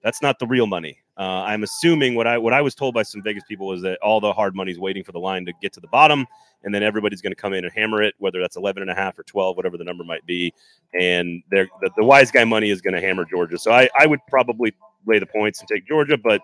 That's 0.03 0.23
not 0.23 0.39
the 0.39 0.47
real 0.47 0.65
money. 0.65 0.97
Uh, 1.15 1.43
I'm 1.45 1.61
assuming 1.61 2.15
what 2.15 2.25
I 2.25 2.39
what 2.39 2.53
I 2.53 2.61
was 2.61 2.73
told 2.73 2.95
by 2.95 3.03
some 3.03 3.21
Vegas 3.21 3.43
people 3.47 3.67
was 3.67 3.83
that 3.83 3.99
all 4.01 4.21
the 4.21 4.33
hard 4.33 4.55
money's 4.55 4.79
waiting 4.79 5.03
for 5.03 5.11
the 5.11 5.19
line 5.19 5.45
to 5.45 5.53
get 5.61 5.71
to 5.73 5.79
the 5.79 5.87
bottom, 5.89 6.25
and 6.63 6.73
then 6.73 6.81
everybody's 6.81 7.21
going 7.21 7.31
to 7.31 7.39
come 7.39 7.53
in 7.53 7.63
and 7.63 7.71
hammer 7.75 8.01
it, 8.01 8.15
whether 8.17 8.39
that's 8.39 8.55
11 8.55 8.81
and 8.81 8.89
a 8.89 8.95
half 8.95 9.19
or 9.19 9.23
12, 9.23 9.55
whatever 9.55 9.77
the 9.77 9.83
number 9.83 10.03
might 10.03 10.25
be. 10.25 10.51
And 10.99 11.43
they're, 11.51 11.67
the, 11.81 11.91
the 11.97 12.03
wise 12.03 12.31
guy 12.31 12.43
money 12.43 12.71
is 12.71 12.81
going 12.81 12.95
to 12.95 13.01
hammer 13.01 13.25
Georgia. 13.25 13.59
So 13.59 13.71
I, 13.71 13.87
I 13.99 14.07
would 14.07 14.19
probably 14.27 14.73
lay 15.05 15.19
the 15.19 15.25
points 15.25 15.59
and 15.59 15.67
take 15.67 15.87
Georgia, 15.87 16.17
but 16.17 16.41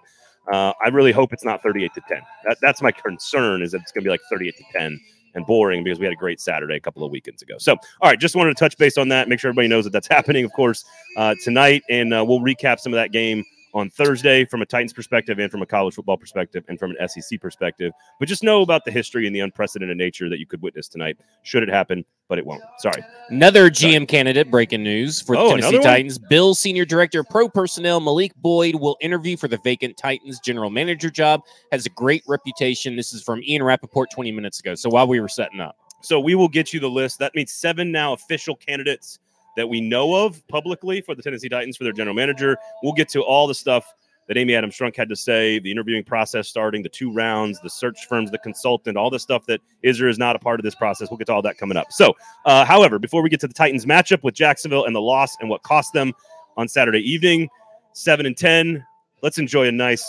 uh, 0.51 0.73
I 0.83 0.89
really 0.89 1.11
hope 1.11 1.33
it's 1.33 1.43
not 1.43 1.61
38 1.61 1.93
to 1.93 2.01
10. 2.07 2.21
That, 2.45 2.57
that's 2.61 2.81
my 2.81 2.91
concern 2.91 3.61
is 3.61 3.71
that 3.71 3.81
it's 3.81 3.91
going 3.91 4.03
to 4.03 4.07
be 4.07 4.11
like 4.11 4.21
38 4.31 4.55
to 4.57 4.63
10 4.73 4.99
and 5.35 5.45
boring 5.45 5.83
because 5.83 5.99
we 5.99 6.05
had 6.05 6.13
a 6.13 6.17
great 6.17 6.39
Saturday 6.39 6.75
a 6.75 6.79
couple 6.79 7.03
of 7.03 7.11
weekends 7.11 7.41
ago. 7.41 7.55
So, 7.57 7.73
all 7.73 8.09
right, 8.09 8.19
just 8.19 8.35
wanted 8.35 8.55
to 8.55 8.59
touch 8.59 8.77
base 8.77 8.97
on 8.97 9.09
that. 9.09 9.27
Make 9.27 9.39
sure 9.39 9.49
everybody 9.49 9.67
knows 9.67 9.83
that 9.83 9.91
that's 9.91 10.07
happening, 10.11 10.45
of 10.45 10.53
course, 10.53 10.85
uh, 11.15 11.35
tonight, 11.43 11.83
and 11.89 12.13
uh, 12.13 12.23
we'll 12.27 12.39
recap 12.39 12.79
some 12.79 12.93
of 12.93 12.97
that 12.97 13.11
game 13.11 13.43
on 13.73 13.89
Thursday 13.89 14.45
from 14.45 14.61
a 14.61 14.65
Titans 14.65 14.93
perspective 14.93 15.39
and 15.39 15.51
from 15.51 15.61
a 15.61 15.65
college 15.65 15.95
football 15.95 16.17
perspective 16.17 16.63
and 16.67 16.79
from 16.79 16.95
an 16.97 17.07
SEC 17.07 17.39
perspective. 17.41 17.91
But 18.19 18.27
just 18.27 18.43
know 18.43 18.61
about 18.61 18.85
the 18.85 18.91
history 18.91 19.27
and 19.27 19.35
the 19.35 19.41
unprecedented 19.41 19.97
nature 19.97 20.29
that 20.29 20.39
you 20.39 20.45
could 20.45 20.61
witness 20.61 20.87
tonight. 20.87 21.17
Should 21.43 21.63
it 21.63 21.69
happen, 21.69 22.05
but 22.27 22.37
it 22.37 22.45
won't. 22.45 22.63
Sorry. 22.79 23.03
Another 23.29 23.69
GM 23.69 24.07
candidate 24.07 24.49
breaking 24.49 24.83
news 24.83 25.21
for 25.21 25.35
the 25.35 25.41
Oh, 25.41 25.49
Tennessee? 25.57 25.79
Titans. 25.79 26.17
Bill 26.17 26.55
Senior 26.55 26.85
Director 26.85 27.21
of 27.21 27.29
Pro 27.29 27.49
Personnel 27.49 27.99
Malik 27.99 28.33
Boyd 28.37 28.75
will 28.75 28.97
interview 29.01 29.37
for 29.37 29.47
the 29.47 29.57
vacant 29.63 29.97
Titans 29.97 30.39
general 30.39 30.69
manager 30.69 31.09
job. 31.09 31.41
Has 31.71 31.85
a 31.85 31.89
great 31.89 32.23
reputation. 32.27 32.95
This 32.95 33.13
is 33.13 33.21
from 33.23 33.41
Ian 33.43 33.63
Rapoport 33.63 34.09
20 34.11 34.31
minutes 34.31 34.59
ago. 34.59 34.75
So 34.75 34.89
while 34.89 35.07
we 35.07 35.19
were 35.19 35.29
setting 35.29 35.59
up. 35.59 35.75
So 36.01 36.19
we 36.19 36.35
will 36.35 36.47
get 36.47 36.73
you 36.73 36.79
the 36.79 36.89
list. 36.89 37.19
That 37.19 37.33
means 37.35 37.53
seven 37.53 37.91
now 37.91 38.13
official 38.13 38.55
candidates 38.55 39.19
that 39.57 39.67
we 39.67 39.81
know 39.81 40.15
of 40.15 40.47
publicly 40.47 41.01
for 41.01 41.15
the 41.15 41.21
Tennessee 41.21 41.49
Titans 41.49 41.75
for 41.75 41.83
their 41.83 41.91
general 41.91 42.15
manager. 42.15 42.57
We'll 42.81 42.93
get 42.93 43.09
to 43.09 43.21
all 43.21 43.47
the 43.47 43.55
stuff 43.55 43.93
that 44.27 44.37
Amy 44.37 44.55
Adams 44.55 44.77
Strunk 44.77 44.95
had 44.95 45.09
to 45.09 45.15
say, 45.15 45.57
the 45.57 45.71
interviewing 45.71 46.03
process 46.03 46.47
starting, 46.47 46.83
the 46.83 46.89
two 46.89 47.11
rounds, 47.11 47.59
the 47.61 47.69
search 47.69 48.07
firms, 48.07 48.29
the 48.29 48.37
consultant, 48.37 48.97
all 48.97 49.09
the 49.09 49.19
stuff 49.19 49.45
that 49.47 49.59
is 49.83 49.99
or 49.99 50.07
is 50.07 50.19
not 50.19 50.35
a 50.35 50.39
part 50.39 50.59
of 50.59 50.63
this 50.63 50.75
process. 50.75 51.09
We'll 51.09 51.17
get 51.17 51.27
to 51.27 51.33
all 51.33 51.41
that 51.41 51.57
coming 51.57 51.77
up. 51.77 51.91
So, 51.91 52.13
uh, 52.45 52.65
however, 52.65 52.99
before 52.99 53.21
we 53.21 53.29
get 53.29 53.39
to 53.41 53.47
the 53.47 53.53
Titans 53.53 53.85
matchup 53.85 54.23
with 54.23 54.35
Jacksonville 54.35 54.85
and 54.85 54.95
the 54.95 55.01
loss 55.01 55.35
and 55.39 55.49
what 55.49 55.63
cost 55.63 55.93
them 55.93 56.13
on 56.55 56.67
Saturday 56.67 56.99
evening, 56.99 57.49
seven 57.93 58.25
and 58.25 58.37
ten, 58.37 58.85
let's 59.23 59.37
enjoy 59.37 59.67
a 59.67 59.71
nice, 59.71 60.05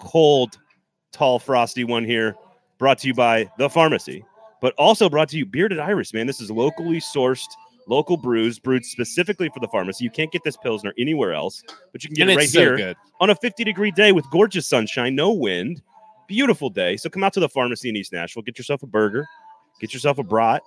cold, 0.00 0.58
tall, 1.12 1.38
frosty 1.38 1.84
one 1.84 2.04
here, 2.04 2.34
brought 2.78 2.98
to 2.98 3.08
you 3.08 3.14
by 3.14 3.50
the 3.58 3.70
pharmacy 3.70 4.24
but 4.60 4.74
also 4.78 5.08
brought 5.08 5.28
to 5.28 5.36
you 5.36 5.46
Bearded 5.46 5.78
Iris, 5.78 6.12
man. 6.12 6.26
This 6.26 6.40
is 6.40 6.50
locally 6.50 6.98
sourced, 6.98 7.46
local 7.86 8.16
brews, 8.16 8.58
brewed 8.58 8.84
specifically 8.84 9.48
for 9.48 9.60
the 9.60 9.68
pharmacy. 9.68 10.04
You 10.04 10.10
can't 10.10 10.30
get 10.32 10.44
this 10.44 10.56
Pilsner 10.56 10.92
anywhere 10.98 11.32
else, 11.32 11.62
but 11.92 12.02
you 12.02 12.08
can 12.08 12.14
get 12.14 12.22
and 12.22 12.32
it 12.32 12.36
right 12.36 12.48
so 12.48 12.60
here 12.60 12.76
good. 12.76 12.96
on 13.20 13.30
a 13.30 13.34
50 13.34 13.64
degree 13.64 13.90
day 13.90 14.12
with 14.12 14.28
gorgeous 14.30 14.66
sunshine, 14.66 15.14
no 15.14 15.32
wind. 15.32 15.82
Beautiful 16.28 16.70
day. 16.70 16.96
So 16.96 17.08
come 17.08 17.22
out 17.22 17.32
to 17.34 17.40
the 17.40 17.48
pharmacy 17.48 17.88
in 17.88 17.96
East 17.96 18.12
Nashville, 18.12 18.42
get 18.42 18.58
yourself 18.58 18.82
a 18.82 18.86
burger, 18.86 19.26
get 19.80 19.94
yourself 19.94 20.18
a 20.18 20.24
brat, 20.24 20.62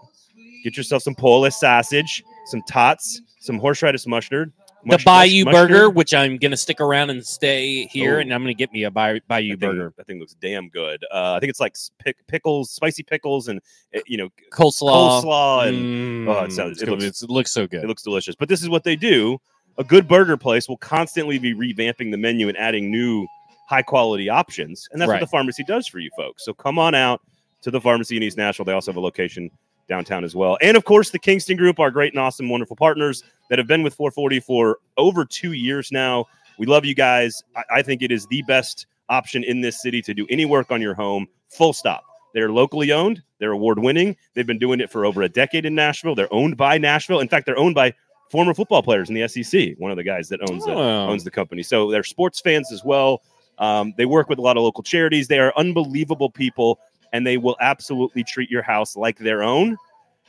get 0.64 0.78
yourself 0.78 1.04
some 1.04 1.16
Polish 1.16 1.56
sausage, 1.56 2.24
some 2.46 2.62
tots, 2.64 3.22
some 3.40 3.60
horseradish 3.60 4.08
mustard. 4.08 4.54
The 4.84 4.94
mush- 4.94 5.04
Bayou 5.06 5.46
mush- 5.46 5.54
Burger, 5.54 5.90
which 5.90 6.14
I'm 6.14 6.38
going 6.38 6.52
to 6.52 6.58
stick 6.58 6.80
around 6.80 7.10
and 7.10 7.26
stay 7.26 7.86
here, 7.88 8.18
Oh. 8.18 8.22
and 8.22 8.34
I'm 8.34 8.42
going 8.42 8.54
to 8.56 8.58
get 8.58 8.72
me 8.72 8.84
a 8.84 8.92
Bayou, 8.92 9.20
Bayou 9.28 9.56
That 9.56 9.60
thing, 9.60 9.70
Burger. 9.78 9.94
that 9.98 10.08
thing 10.08 10.20
looks 10.20 10.36
damn 10.42 10.70
good. 10.70 11.04
Uh, 11.12 11.34
I 11.34 11.40
think 11.40 11.50
it's 11.50 11.60
like 11.60 11.76
pick, 12.00 12.16
pickles, 12.28 12.72
spicy 12.72 13.04
pickles, 13.04 13.48
and 13.50 13.60
uh, 13.96 14.00
you 14.08 14.18
know 14.18 14.30
Coleslaw. 14.52 15.22
coleslaw, 15.24 15.68
and 15.68 16.28
Mm, 16.28 16.30
Oh, 16.30 16.44
it 16.46 16.52
sounds- 16.54 16.82
it 16.82 16.88
looks- 16.90 17.22
it 17.24 17.30
looks 17.30 17.52
so 17.52 17.68
good. 17.68 17.84
It 17.84 17.88
looks 17.88 18.04
delicious. 18.04 18.36
But 18.36 18.48
this 18.50 18.62
is 18.62 18.70
what 18.70 18.84
they 18.84 18.96
do. 18.96 19.40
A 19.78 19.84
good 19.84 20.08
burger 20.08 20.38
place 20.38 20.68
will 20.70 20.78
constantly 20.78 21.40
be 21.40 21.54
revamping 21.54 22.12
the 22.12 22.18
menu 22.18 22.48
and 22.50 22.58
adding 22.58 22.90
new 22.92 23.26
high 23.70 23.82
quality 23.82 24.30
options. 24.30 24.88
And 24.92 25.00
that's 25.02 25.10
Right. 25.10 25.16
what 25.16 25.28
the 25.28 25.32
pharmacy 25.32 25.64
does 25.64 25.88
for 25.88 26.00
you 26.00 26.10
folks. 26.18 26.44
So 26.44 26.54
come 26.54 26.80
on 26.80 26.96
out 26.96 27.22
to 27.62 27.72
the 27.72 27.80
pharmacy 27.80 28.18
in 28.18 28.24
East 28.24 28.38
Nashville. 28.38 28.66
They 28.66 28.74
also 28.74 28.92
have 28.92 28.98
a 28.98 29.02
location 29.02 29.52
downtown 29.90 30.24
as 30.24 30.36
well. 30.36 30.58
And 30.62 30.78
of 30.78 30.86
course, 30.86 31.10
the 31.10 31.20
Kingston 31.20 31.58
Group, 31.58 31.80
our 31.80 31.92
great 31.92 32.14
and 32.14 32.20
awesome, 32.20 32.48
wonderful 32.48 32.76
partners 32.76 33.24
that 33.50 33.60
have 33.60 33.68
been 33.68 33.84
with 33.84 33.96
440 33.96 34.40
for 34.40 34.78
over 34.98 35.26
two 35.26 35.52
years 35.54 35.92
now. 35.92 36.26
We 36.58 36.66
love 36.66 36.86
you 36.86 36.96
guys. 36.96 37.42
I, 37.56 37.64
I 37.78 37.82
think 37.82 38.02
it 38.02 38.12
is 38.12 38.26
the 38.28 38.42
best 38.44 38.86
option 39.10 39.44
in 39.44 39.62
this 39.62 39.82
city 39.82 40.02
to 40.04 40.14
do 40.14 40.26
any 40.30 40.46
work 40.46 40.72
on 40.72 40.82
your 40.82 40.94
home, 40.94 41.28
full 41.50 41.74
stop. 41.74 42.04
They're 42.36 42.52
locally 42.52 42.92
owned, 42.92 43.24
they're 43.40 43.52
award 43.52 43.80
winning. 43.80 44.16
They've 44.36 44.46
been 44.46 44.60
doing 44.60 44.80
it 44.80 44.92
for 44.92 45.04
over 45.06 45.24
a 45.24 45.30
decade 45.30 45.66
in 45.66 45.74
Nashville. 45.74 46.14
They're 46.14 46.32
owned 46.32 46.58
by 46.58 46.78
Nashville. 46.78 47.20
In 47.20 47.28
fact, 47.28 47.48
they're 47.48 47.58
owned 47.58 47.74
by 47.74 47.94
former 48.30 48.54
football 48.54 48.84
players 48.84 49.10
in 49.10 49.16
the 49.16 49.28
SEC, 49.28 49.74
one 49.80 49.90
of 49.90 49.98
the 49.98 50.04
guys 50.04 50.30
that 50.30 50.40
owns, 50.48 50.64
the, 50.66 50.74
Oh. 50.74 51.08
owns 51.10 51.24
the 51.24 51.32
company. 51.32 51.64
So 51.64 51.90
they're 51.90 52.04
sports 52.04 52.40
fans 52.40 52.72
as 52.72 52.84
well. 52.84 53.24
Um, 53.58 53.94
they 53.98 54.06
work 54.06 54.30
with 54.30 54.38
a 54.38 54.42
lot 54.44 54.56
of 54.58 54.64
local 54.64 54.84
charities. 54.84 55.28
They 55.28 55.40
are 55.40 55.52
unbelievable 55.58 56.30
people, 56.30 56.80
and 57.14 57.26
they 57.26 57.38
will 57.38 57.58
absolutely 57.60 58.24
treat 58.24 58.50
your 58.50 58.62
house 58.62 58.96
like 58.96 59.18
their 59.18 59.44
own. 59.44 59.78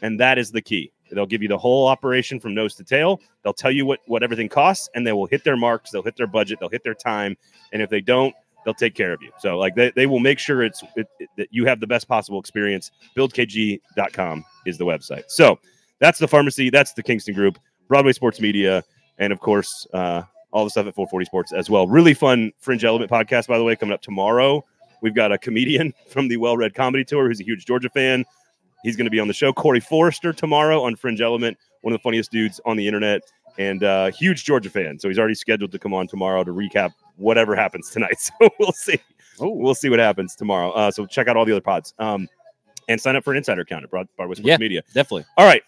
And 0.03 0.19
that 0.21 0.39
is 0.39 0.51
the 0.51 0.63
key. 0.63 0.93
They'll 1.13 1.27
give 1.27 1.43
you 1.43 1.49
the 1.49 1.59
whole 1.59 1.89
operation 1.89 2.39
from 2.39 2.55
nose 2.55 2.75
to 2.77 2.85
tail. 2.85 3.21
They'll 3.43 3.53
tell 3.53 3.73
you 3.73 3.85
what, 3.85 3.99
what 4.07 4.23
everything 4.23 4.49
costs, 4.49 4.89
and 4.95 5.05
they 5.05 5.13
will 5.13 5.27
hit 5.27 5.43
their 5.43 5.57
marks. 5.57 5.91
They'll 5.91 6.05
hit 6.05 6.17
their 6.17 6.29
budget. 6.29 6.61
They'll 6.61 6.69
hit 6.69 6.85
their 6.85 6.95
time. 6.95 7.37
And 7.73 7.83
if 7.83 7.91
they 7.91 8.01
don't, 8.01 8.33
they'll 8.65 8.75
take 8.75 8.95
care 8.95 9.13
of 9.13 9.21
you. 9.21 9.31
So 9.41 9.59
like 9.59 9.75
they, 9.75 9.91
they 9.97 10.07
will 10.07 10.21
make 10.21 10.39
sure 10.39 10.63
it's 10.63 10.83
it, 10.95 11.09
it- 11.19 11.29
that 11.37 11.49
you 11.51 11.65
have 11.67 11.81
the 11.81 11.87
best 11.89 12.07
possible 12.07 12.39
experience. 12.39 12.93
BuildKG.com 13.17 14.45
is 14.67 14.79
the 14.79 14.85
website. 14.85 15.25
So 15.29 15.59
that's 15.99 16.19
the 16.19 16.29
pharmacy. 16.29 16.71
That's 16.71 16.93
the 16.93 17.03
Kingston 17.03 17.35
Group, 17.35 17.59
Broadway 17.89 18.13
Sports 18.13 18.41
Media, 18.41 18.83
and 19.19 19.33
of 19.33 19.41
course 19.41 19.87
uh, 19.93 20.23
all 20.53 20.65
the 20.65 20.71
stuff 20.71 20.87
at 20.87 20.95
440 20.95 21.25
Sports 21.27 21.53
as 21.53 21.69
well. 21.71 21.87
Really 21.89 22.15
fun 22.15 22.53
Fringe 22.59 22.85
Element 22.85 23.11
podcast, 23.11 23.49
by 23.49 23.59
the 23.59 23.65
way, 23.65 23.77
coming 23.77 23.93
up 23.93 24.03
tomorrow. 24.03 24.65
We've 25.03 25.15
got 25.15 25.33
a 25.33 25.39
comedian 25.39 25.95
from 26.09 26.29
the 26.29 26.37
Well 26.37 26.57
Red 26.57 26.75
Comedy 26.75 27.05
Tour 27.05 27.29
who's 27.29 27.41
a 27.41 27.45
huge 27.45 27.67
Georgia 27.67 27.89
fan. 27.91 28.25
He's 28.83 28.97
going 28.97 29.05
to 29.07 29.11
be 29.11 29.21
on 29.21 29.29
the 29.29 29.35
show. 29.35 29.53
Corey 29.53 29.81
Forrester 29.81 30.33
tomorrow 30.33 30.83
on 30.83 30.97
Fringe 30.97 31.21
Element, 31.21 31.59
one 31.83 31.93
of 31.93 31.99
the 32.01 32.03
funniest 32.03 32.31
dudes 32.31 32.61
on 32.65 32.77
the 32.77 32.87
internet 32.87 33.21
and 33.59 33.85
uh, 33.85 34.11
huge 34.13 34.45
Georgia 34.45 34.71
fan. 34.71 34.99
So 34.99 35.09
he's 35.09 35.19
already 35.19 35.35
scheduled 35.35 35.73
to 35.73 35.79
come 35.79 35.93
on 35.93 36.07
tomorrow 36.07 36.45
to 36.45 36.51
recap 36.53 36.93
whatever 37.17 37.55
happens 37.57 37.91
tonight. 37.91 38.15
So 38.41 38.49
we'll 38.59 38.73
see. 38.73 38.99
We'll 39.39 39.75
see 39.75 39.89
what 39.91 39.99
happens 39.99 40.35
tomorrow. 40.35 40.71
Uh, 40.73 40.91
so 40.91 41.05
check 41.07 41.29
out 41.29 41.37
all 41.37 41.45
the 41.45 41.53
other 41.53 41.61
pods 41.61 41.95
um, 41.99 42.29
and 42.89 43.01
sign 43.01 43.17
up 43.17 43.25
for 43.25 43.33
an 43.33 43.37
insider 43.39 43.63
account 43.63 43.85
at 43.85 43.91
Broad- 43.91 44.09
Broadway 44.17 44.35
Sports 44.37 44.49
Yeah. 44.49 44.57
Media. 44.59 44.83
Definitely. 44.95 45.25
All 45.37 45.47
right, 45.47 45.63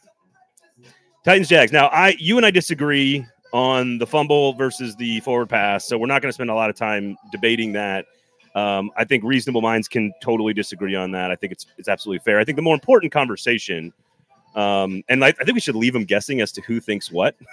Titans 1.24 1.48
Jags. 1.48 1.72
Now 1.72 1.86
I, 1.88 2.14
you 2.18 2.36
and 2.36 2.44
I 2.46 2.50
disagree 2.50 3.24
on 3.52 3.98
the 3.98 4.06
fumble 4.06 4.52
versus 4.54 4.96
the 4.96 5.20
forward 5.20 5.48
pass, 5.48 5.86
so 5.86 5.96
we're 5.98 6.06
not 6.06 6.22
going 6.22 6.28
to 6.30 6.34
spend 6.34 6.50
a 6.50 6.54
lot 6.54 6.70
of 6.70 6.76
time 6.76 7.16
debating 7.30 7.72
that. 7.72 8.06
Um, 8.54 8.90
I 8.96 9.04
think 9.04 9.24
reasonable 9.24 9.62
minds 9.62 9.88
can 9.88 10.12
totally 10.22 10.52
disagree 10.52 10.94
on 10.94 11.10
that. 11.12 11.30
I 11.30 11.36
think 11.36 11.52
it's 11.52 11.66
it's 11.78 11.88
absolutely 11.88 12.22
fair. 12.24 12.38
I 12.38 12.44
think 12.44 12.56
the 12.56 12.62
more 12.62 12.74
important 12.74 13.12
conversation, 13.12 13.92
um, 14.54 15.02
and 15.08 15.24
I, 15.24 15.28
I 15.28 15.32
think 15.32 15.54
we 15.54 15.60
should 15.60 15.74
leave 15.76 15.94
them 15.94 16.04
guessing 16.04 16.42
as 16.42 16.52
to 16.52 16.60
who 16.60 16.78
thinks 16.78 17.10
what. 17.10 17.34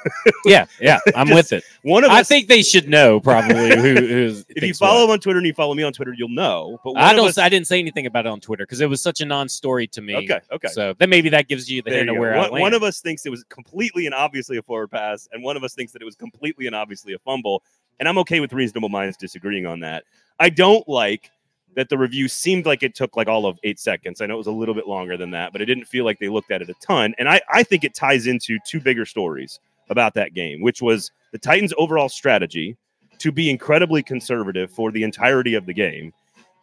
Yeah, 0.45 0.65
yeah, 0.81 0.99
I'm 1.15 1.29
with 1.29 1.53
it. 1.53 1.63
One 1.83 2.03
of 2.03 2.11
I 2.11 2.21
us, 2.21 2.27
think 2.27 2.47
they 2.47 2.61
should 2.63 2.87
know 2.89 3.19
probably 3.19 3.69
who. 3.75 3.93
who's 3.95 4.45
if 4.49 4.63
you 4.63 4.73
follow 4.73 5.03
him 5.05 5.11
on 5.11 5.19
Twitter 5.19 5.37
and 5.37 5.45
you 5.47 5.53
follow 5.53 5.73
me 5.75 5.83
on 5.83 5.93
Twitter, 5.93 6.13
you'll 6.17 6.29
know. 6.29 6.79
But 6.83 6.97
I 6.97 7.13
don't. 7.13 7.27
us- 7.27 7.37
I 7.37 7.47
didn't 7.49 7.67
say 7.67 7.77
anything 7.79 8.05
about 8.05 8.25
it 8.25 8.29
on 8.29 8.39
Twitter 8.39 8.65
because 8.65 8.81
it 8.81 8.89
was 8.89 9.01
such 9.01 9.21
a 9.21 9.25
non-story 9.25 9.87
to 9.87 10.01
me. 10.01 10.15
okay, 10.15 10.39
okay. 10.51 10.67
So 10.69 10.93
then 10.97 11.09
maybe 11.09 11.29
that 11.29 11.47
gives 11.47 11.69
you 11.69 11.81
the 11.81 11.89
There 11.91 11.99
hint 11.99 12.09
you 12.09 12.15
of 12.15 12.19
where 12.19 12.35
I 12.35 12.41
land. 12.49 12.61
one 12.61 12.73
of 12.73 12.83
us 12.83 12.99
thinks 13.01 13.25
it 13.25 13.29
was 13.29 13.43
completely 13.45 14.05
and 14.05 14.15
obviously 14.15 14.57
a 14.57 14.61
forward 14.63 14.89
pass, 14.91 15.27
and 15.31 15.43
one 15.43 15.55
of 15.55 15.63
us 15.63 15.73
thinks 15.75 15.91
that 15.93 16.01
it 16.01 16.05
was 16.05 16.15
completely 16.15 16.67
and 16.67 16.75
obviously 16.75 17.13
a 17.13 17.19
fumble. 17.19 17.63
And 17.99 18.07
I'm 18.07 18.17
okay 18.19 18.39
with 18.39 18.53
reasonable 18.53 18.89
minds 18.89 19.17
disagreeing 19.17 19.65
on 19.65 19.81
that. 19.81 20.05
I 20.39 20.49
don't 20.49 20.87
like 20.87 21.31
that 21.75 21.89
the 21.89 21.97
review 21.97 22.27
seemed 22.27 22.65
like 22.65 22.83
it 22.83 22.95
took 22.95 23.15
like 23.15 23.27
all 23.27 23.45
of 23.45 23.59
eight 23.63 23.79
seconds. 23.79 24.21
I 24.21 24.25
know 24.25 24.35
it 24.35 24.37
was 24.37 24.47
a 24.47 24.51
little 24.51 24.75
bit 24.75 24.87
longer 24.87 25.17
than 25.17 25.31
that, 25.31 25.51
but 25.51 25.61
it 25.61 25.65
didn't 25.65 25.85
feel 25.85 26.05
like 26.05 26.19
they 26.19 26.29
looked 26.29 26.51
at 26.51 26.61
it 26.61 26.69
a 26.69 26.73
ton. 26.85 27.13
And 27.17 27.29
I, 27.29 27.41
I 27.51 27.63
think 27.63 27.83
it 27.83 27.93
ties 27.93 28.27
into 28.27 28.57
two 28.65 28.79
bigger 28.79 29.05
stories 29.05 29.59
about 29.89 30.13
that 30.15 30.33
game, 30.33 30.61
which 30.61 30.81
was 30.81 31.11
the 31.31 31.37
Titans' 31.37 31.73
overall 31.77 32.09
strategy 32.09 32.75
to 33.19 33.31
be 33.31 33.49
incredibly 33.49 34.01
conservative 34.01 34.71
for 34.71 34.91
the 34.91 35.03
entirety 35.03 35.53
of 35.53 35.65
the 35.65 35.73
game, 35.73 36.13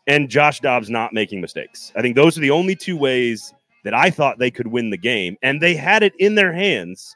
and 0.06 0.28
Josh 0.28 0.60
Dobbs 0.60 0.88
not 0.90 1.12
making 1.12 1.40
mistakes. 1.40 1.92
I 1.96 2.02
think 2.02 2.16
those 2.16 2.36
are 2.36 2.40
the 2.40 2.50
only 2.50 2.74
two 2.74 2.96
ways 2.96 3.52
that 3.84 3.94
I 3.94 4.10
thought 4.10 4.38
they 4.38 4.50
could 4.50 4.66
win 4.66 4.90
the 4.90 4.96
game, 4.96 5.36
and 5.42 5.60
they 5.60 5.74
had 5.74 6.02
it 6.02 6.14
in 6.18 6.34
their 6.34 6.52
hands. 6.52 7.14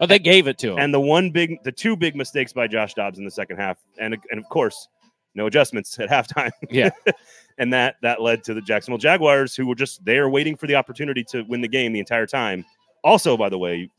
oh, 0.00 0.06
they 0.06 0.18
gave 0.18 0.48
it 0.48 0.58
to 0.58 0.72
him. 0.72 0.78
And 0.78 0.92
the 0.92 1.00
one 1.00 1.30
big, 1.30 1.62
the 1.64 1.72
two 1.72 1.96
big 1.96 2.16
mistakes 2.16 2.52
by 2.52 2.66
Josh 2.66 2.94
Dobbs 2.94 3.18
in 3.18 3.24
the 3.24 3.30
second 3.30 3.58
half, 3.58 3.78
and 3.98 4.16
and 4.30 4.40
of 4.40 4.48
course, 4.48 4.88
no 5.34 5.46
adjustments 5.46 5.98
at 5.98 6.08
halftime. 6.08 6.50
Yeah. 6.70 6.90
and 7.58 7.72
that 7.72 7.96
that 8.02 8.20
led 8.20 8.44
to 8.44 8.54
the 8.54 8.60
Jacksonville 8.60 8.98
Jaguars, 8.98 9.54
who 9.54 9.66
were 9.66 9.74
just 9.74 10.04
there 10.04 10.28
waiting 10.28 10.56
for 10.56 10.66
the 10.66 10.74
opportunity 10.74 11.24
to 11.30 11.42
win 11.42 11.60
the 11.60 11.68
game 11.68 11.92
the 11.92 12.00
entire 12.00 12.26
time. 12.26 12.64
Also, 13.04 13.36
by 13.36 13.48
the 13.48 13.58
way, 13.58 13.90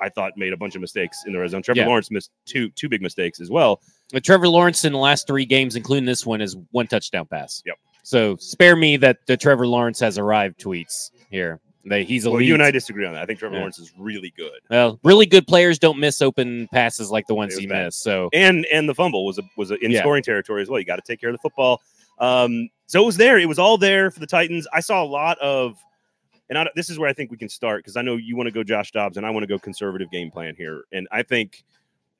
I 0.00 0.08
thought 0.08 0.32
made 0.36 0.52
a 0.52 0.56
bunch 0.56 0.74
of 0.74 0.80
mistakes 0.80 1.22
in 1.26 1.32
the 1.32 1.38
red 1.38 1.50
zone. 1.50 1.62
Trevor 1.62 1.80
Yeah. 1.80 1.86
Lawrence 1.86 2.10
missed 2.10 2.30
two 2.44 2.70
two 2.70 2.88
big 2.88 3.02
mistakes 3.02 3.40
as 3.40 3.50
well. 3.50 3.80
But 4.12 4.24
Trevor 4.24 4.48
Lawrence 4.48 4.84
in 4.84 4.92
the 4.92 4.98
last 4.98 5.26
three 5.26 5.46
games, 5.46 5.76
including 5.76 6.04
this 6.04 6.26
one, 6.26 6.40
is 6.40 6.56
one 6.72 6.86
touchdown 6.86 7.26
pass. 7.26 7.62
Yep. 7.64 7.76
So 8.02 8.36
spare 8.36 8.76
me 8.76 8.96
that 8.98 9.18
the 9.26 9.36
Trevor 9.36 9.66
Lawrence 9.66 9.98
has 10.00 10.18
arrived 10.18 10.60
tweets 10.60 11.10
here. 11.30 11.60
They, 11.86 12.04
he's 12.04 12.24
a 12.24 12.30
Well, 12.30 12.40
you 12.40 12.54
and 12.54 12.62
I 12.62 12.70
disagree 12.70 13.04
on 13.04 13.12
that. 13.14 13.22
I 13.22 13.26
think 13.26 13.38
Trevor 13.38 13.54
Yeah. 13.54 13.60
Lawrence 13.60 13.78
is 13.78 13.92
really 13.98 14.32
good, 14.36 14.60
well, 14.70 14.98
really 15.04 15.26
good 15.26 15.46
players 15.46 15.78
don't 15.78 15.98
miss 15.98 16.22
open 16.22 16.68
passes 16.72 17.10
like 17.10 17.26
the 17.26 17.34
ones 17.34 17.56
he 17.56 17.66
bad. 17.66 17.86
missed. 17.86 18.02
So 18.02 18.30
and 18.32 18.66
and 18.72 18.88
the 18.88 18.94
fumble 18.94 19.24
was 19.26 19.38
a, 19.38 19.42
was 19.56 19.70
a, 19.70 19.74
in 19.84 19.90
Yeah. 19.90 20.00
scoring 20.00 20.22
territory 20.22 20.62
as 20.62 20.68
well. 20.68 20.78
You 20.78 20.86
got 20.86 20.96
to 20.96 21.02
take 21.06 21.20
care 21.20 21.28
of 21.30 21.34
the 21.34 21.40
football. 21.42 21.82
Um, 22.18 22.68
so 22.86 23.02
it 23.02 23.06
was 23.06 23.16
there. 23.16 23.38
It 23.38 23.48
was 23.48 23.58
all 23.58 23.76
there 23.76 24.10
for 24.10 24.20
the 24.20 24.26
Titans. 24.26 24.66
I 24.72 24.80
saw 24.80 25.02
a 25.02 25.04
lot 25.04 25.38
of, 25.38 25.76
and 26.48 26.58
I, 26.58 26.68
this 26.76 26.88
is 26.90 26.98
where 26.98 27.08
I 27.08 27.12
think 27.12 27.30
we 27.30 27.36
can 27.36 27.48
start 27.48 27.80
because 27.80 27.96
I 27.96 28.02
know 28.02 28.16
you 28.16 28.36
want 28.36 28.46
to 28.46 28.52
go 28.52 28.62
Josh 28.62 28.92
Dobbs 28.92 29.16
and 29.16 29.26
I 29.26 29.30
want 29.30 29.42
to 29.42 29.46
go 29.48 29.58
conservative 29.58 30.10
game 30.10 30.30
plan 30.30 30.54
here. 30.56 30.84
And 30.92 31.08
I 31.10 31.22
think 31.22 31.64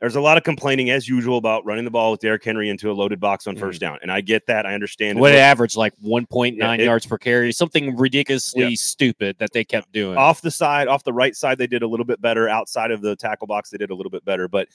there's 0.05 0.17
a 0.17 0.21
lot 0.21 0.37
of 0.37 0.45
complaining 0.45 0.91
as 0.91 1.09
usual 1.09 1.39
about 1.39 1.65
running 1.65 1.87
the 1.87 1.91
ball 1.91 2.11
with 2.11 2.21
Derrick 2.21 2.45
Henry 2.45 2.69
into 2.69 2.91
a 2.91 2.93
loaded 2.93 3.19
box 3.19 3.47
on 3.47 3.57
first 3.57 3.81
down, 3.81 3.99
and 4.03 4.13
I 4.13 4.21
get 4.21 4.47
that. 4.49 4.67
I 4.67 4.75
understand. 4.75 5.19
What 5.19 5.33
it 5.33 5.39
averaged 5.39 5.77
like 5.77 5.95
1.9 6.05 6.59
Yeah, 6.59 6.75
it- 6.75 6.81
yards 6.81 7.07
per 7.07 7.17
carry, 7.17 7.51
something 7.53 7.97
ridiculously 7.97 8.77
stupid 8.77 9.37
that 9.39 9.55
they 9.55 9.65
kept 9.65 9.93
doing. 9.93 10.19
off 10.19 10.43
the 10.43 10.51
side, 10.51 10.89
off 10.89 11.05
the 11.05 11.13
right 11.15 11.35
side, 11.35 11.57
they 11.57 11.67
did 11.67 11.83
a 11.83 11.87
little 11.87 12.05
bit 12.05 12.21
better. 12.21 12.51
Outside 12.51 12.91
of 12.91 13.01
the 13.01 13.17
tackle 13.17 13.47
box, 13.47 13.71
they 13.71 13.79
did 13.79 13.89
a 13.89 13.95
little 13.95 14.11
bit 14.11 14.27
better. 14.27 14.47
But 14.47 14.69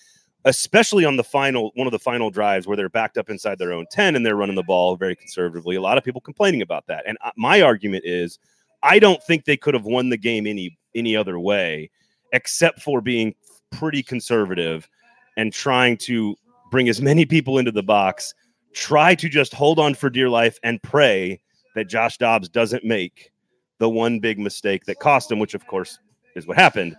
especially 0.46 1.06
on 1.06 1.16
the 1.16 1.24
final 1.24 1.70
one 1.76 1.86
of 1.86 1.92
the 1.92 2.00
final 2.00 2.32
drives 2.32 2.66
where 2.66 2.76
they're 2.76 2.90
backed 2.90 3.20
up 3.20 3.30
inside 3.30 3.60
their 3.60 3.72
own 3.72 3.86
10 3.92 4.16
and 4.16 4.26
they're 4.26 4.36
running 4.36 4.56
the 4.56 4.64
ball 4.64 4.96
very 4.96 5.16
conservatively, 5.16 5.76
a 5.76 5.82
lot 5.82 6.00
of 6.00 6.04
people 6.04 6.22
complaining 6.22 6.64
about 6.64 6.88
that. 6.88 7.04
And 7.06 7.20
uh, 7.24 7.30
my 7.38 7.62
argument 7.62 8.04
is 8.04 8.40
I 8.82 8.98
don't 8.98 9.22
think 9.26 9.46
they 9.46 9.58
could 9.58 9.76
have 9.76 9.86
won 9.86 10.10
the 10.10 10.18
game 10.18 10.48
any 10.48 10.76
any 10.96 11.16
other 11.16 11.38
way 11.38 11.92
except 12.34 12.82
for 12.82 13.00
being 13.00 13.36
pretty 13.72 14.02
conservative 14.02 14.90
and 15.40 15.54
trying 15.54 15.96
to 15.96 16.36
bring 16.70 16.90
as 16.90 17.02
many 17.02 17.26
people 17.26 17.60
into 17.60 17.72
the 17.72 17.82
box, 17.82 18.34
try 18.74 19.16
to 19.16 19.30
just 19.30 19.54
hold 19.54 19.80
on 19.80 19.96
for 19.96 20.10
dear 20.10 20.28
life 20.28 20.60
and 20.64 20.84
pray 20.84 21.40
that 21.76 21.86
Josh 21.86 22.18
Dobbs 22.18 22.50
doesn't 22.50 22.84
make 22.84 23.32
the 23.78 23.90
one 23.90 24.20
big 24.20 24.38
mistake 24.38 24.84
that 24.84 25.00
cost 25.00 25.32
him, 25.32 25.40
which 25.40 25.54
of 25.54 25.66
course 25.66 25.98
is 26.36 26.46
what 26.46 26.58
happened. 26.58 26.98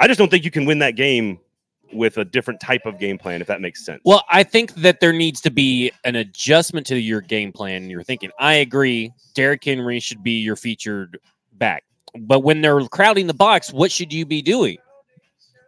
I 0.00 0.08
just 0.08 0.18
don't 0.18 0.28
think 0.28 0.44
you 0.44 0.50
can 0.50 0.64
win 0.64 0.80
that 0.80 0.96
game 0.96 1.38
with 1.92 2.18
a 2.18 2.24
different 2.24 2.58
type 2.60 2.86
of 2.86 2.98
game 2.98 3.18
plan, 3.18 3.40
if 3.40 3.46
that 3.46 3.60
makes 3.60 3.86
sense. 3.86 4.02
Well, 4.04 4.24
I 4.30 4.42
think 4.42 4.74
that 4.74 4.98
there 4.98 5.12
needs 5.12 5.40
to 5.42 5.50
be 5.52 5.92
an 6.02 6.16
adjustment 6.16 6.88
to 6.88 6.98
your 6.98 7.20
game 7.20 7.52
plan 7.52 7.82
and 7.82 7.90
your 7.90 8.02
thinking. 8.02 8.32
I 8.40 8.54
agree. 8.54 9.12
Derrick 9.34 9.62
Henry 9.62 10.00
should 10.00 10.24
be 10.24 10.40
your 10.40 10.56
featured 10.56 11.20
back. 11.52 11.84
But 12.18 12.40
when 12.40 12.62
they're 12.62 12.80
crowding 12.88 13.28
the 13.28 13.34
box, 13.34 13.72
what 13.72 13.92
should 13.92 14.12
you 14.12 14.26
be 14.26 14.42
doing? 14.42 14.78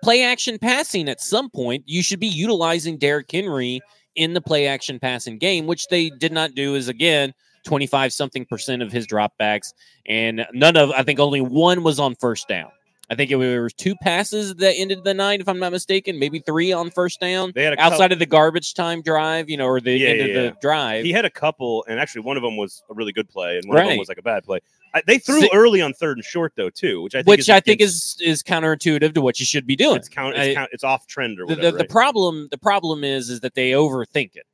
Play 0.02 0.23
action 0.23 0.59
passing 0.59 1.09
at 1.09 1.21
some 1.21 1.50
point. 1.50 1.85
You 1.87 2.02
should 2.02 2.21
be 2.21 2.28
utilizing 2.28 2.99
Derrick 2.99 3.31
Henry 3.31 3.81
in 4.14 4.35
the 4.35 4.40
play 4.40 4.67
action 4.67 4.99
passing 4.99 5.38
game, 5.38 5.67
which 5.67 5.88
they 5.88 6.11
did 6.11 6.33
not 6.33 6.55
do, 6.55 6.75
is 6.75 6.88
again 6.88 7.33
25 7.64 8.12
something 8.12 8.45
percent 8.47 8.83
of 8.83 8.93
his 8.93 9.07
dropbacks. 9.07 9.73
And 10.07 10.47
none 10.52 10.76
of, 10.76 10.90
I 10.90 11.02
think 11.02 11.21
only 11.21 11.40
one 11.40 11.83
was 11.83 11.99
on 11.99 12.14
first 12.17 12.49
down. 12.49 12.71
I 13.11 13.15
think 13.15 13.31
it 13.31 13.37
was 13.37 13.73
two 13.73 13.95
passes 13.97 14.55
that 14.57 14.75
ended 14.77 15.03
the 15.03 15.15
night, 15.15 15.41
if 15.41 15.49
I'm 15.49 15.59
not 15.59 15.73
mistaken, 15.73 16.19
maybe 16.19 16.41
three 16.41 16.73
on 16.73 16.91
first 16.91 17.21
down 17.21 17.53
they 17.55 17.65
had 17.65 17.73
a 17.73 17.77
couple, 17.77 17.93
outside 17.93 18.12
of 18.12 18.19
the 18.19 18.27
garbage 18.27 18.75
time 18.75 19.00
drive, 19.00 19.49
you 19.49 19.57
know, 19.57 19.67
or 19.67 19.81
the 19.81 19.93
Yeah, 19.93 20.09
end 20.11 20.19
yeah, 20.19 20.25
of 20.25 20.31
yeah. 20.31 20.43
the 20.50 20.57
drive. 20.61 21.05
he 21.05 21.12
had 21.12 21.25
a 21.25 21.31
couple, 21.31 21.85
and 21.88 21.99
actually 21.99 22.21
one 22.23 22.37
of 22.37 22.43
them 22.43 22.57
was 22.59 22.83
a 22.91 22.95
really 22.95 23.12
good 23.12 23.29
play, 23.29 23.57
and 23.57 23.67
one 23.69 23.79
of 23.79 23.88
them 23.88 23.99
was 23.99 24.09
like 24.09 24.19
a 24.19 24.23
bad 24.23 24.45
play. 24.45 24.61
I, 24.95 25.03
they 25.07 25.19
threw 25.19 25.41
Si- 25.41 25.50
early 25.53 25.81
on 25.83 25.93
third 25.95 26.17
and 26.19 26.25
short 26.25 26.53
though 26.57 26.71
too, 26.71 27.03
which 27.03 27.15
I 27.15 27.19
think 27.19 27.29
which 27.29 27.41
is 27.41 27.50
I 27.50 27.61
think 27.61 27.81
is 27.81 28.17
is 28.21 28.43
counterintuitive 28.43 29.15
to 29.15 29.21
what 29.21 29.38
you 29.41 29.47
should 29.47 29.67
be 29.67 29.77
doing. 29.77 29.97
it's 29.97 30.09
count, 30.09 30.37
I- 30.37 30.45
it's, 30.45 30.55
count, 30.57 30.71
it's 30.73 30.85
off 30.85 31.07
trend 31.07 31.38
or 31.41 31.47
the, 31.47 31.55
whatever. 31.57 31.62
the, 31.62 31.73
the 31.73 31.79
right? 31.85 31.88
problem 31.91 32.49
the 32.50 32.59
problem 32.59 33.05
is 33.05 33.29
is 33.31 33.41
that 33.41 33.55
they 33.55 33.73
overthink 33.73 34.35
it. 34.37 34.45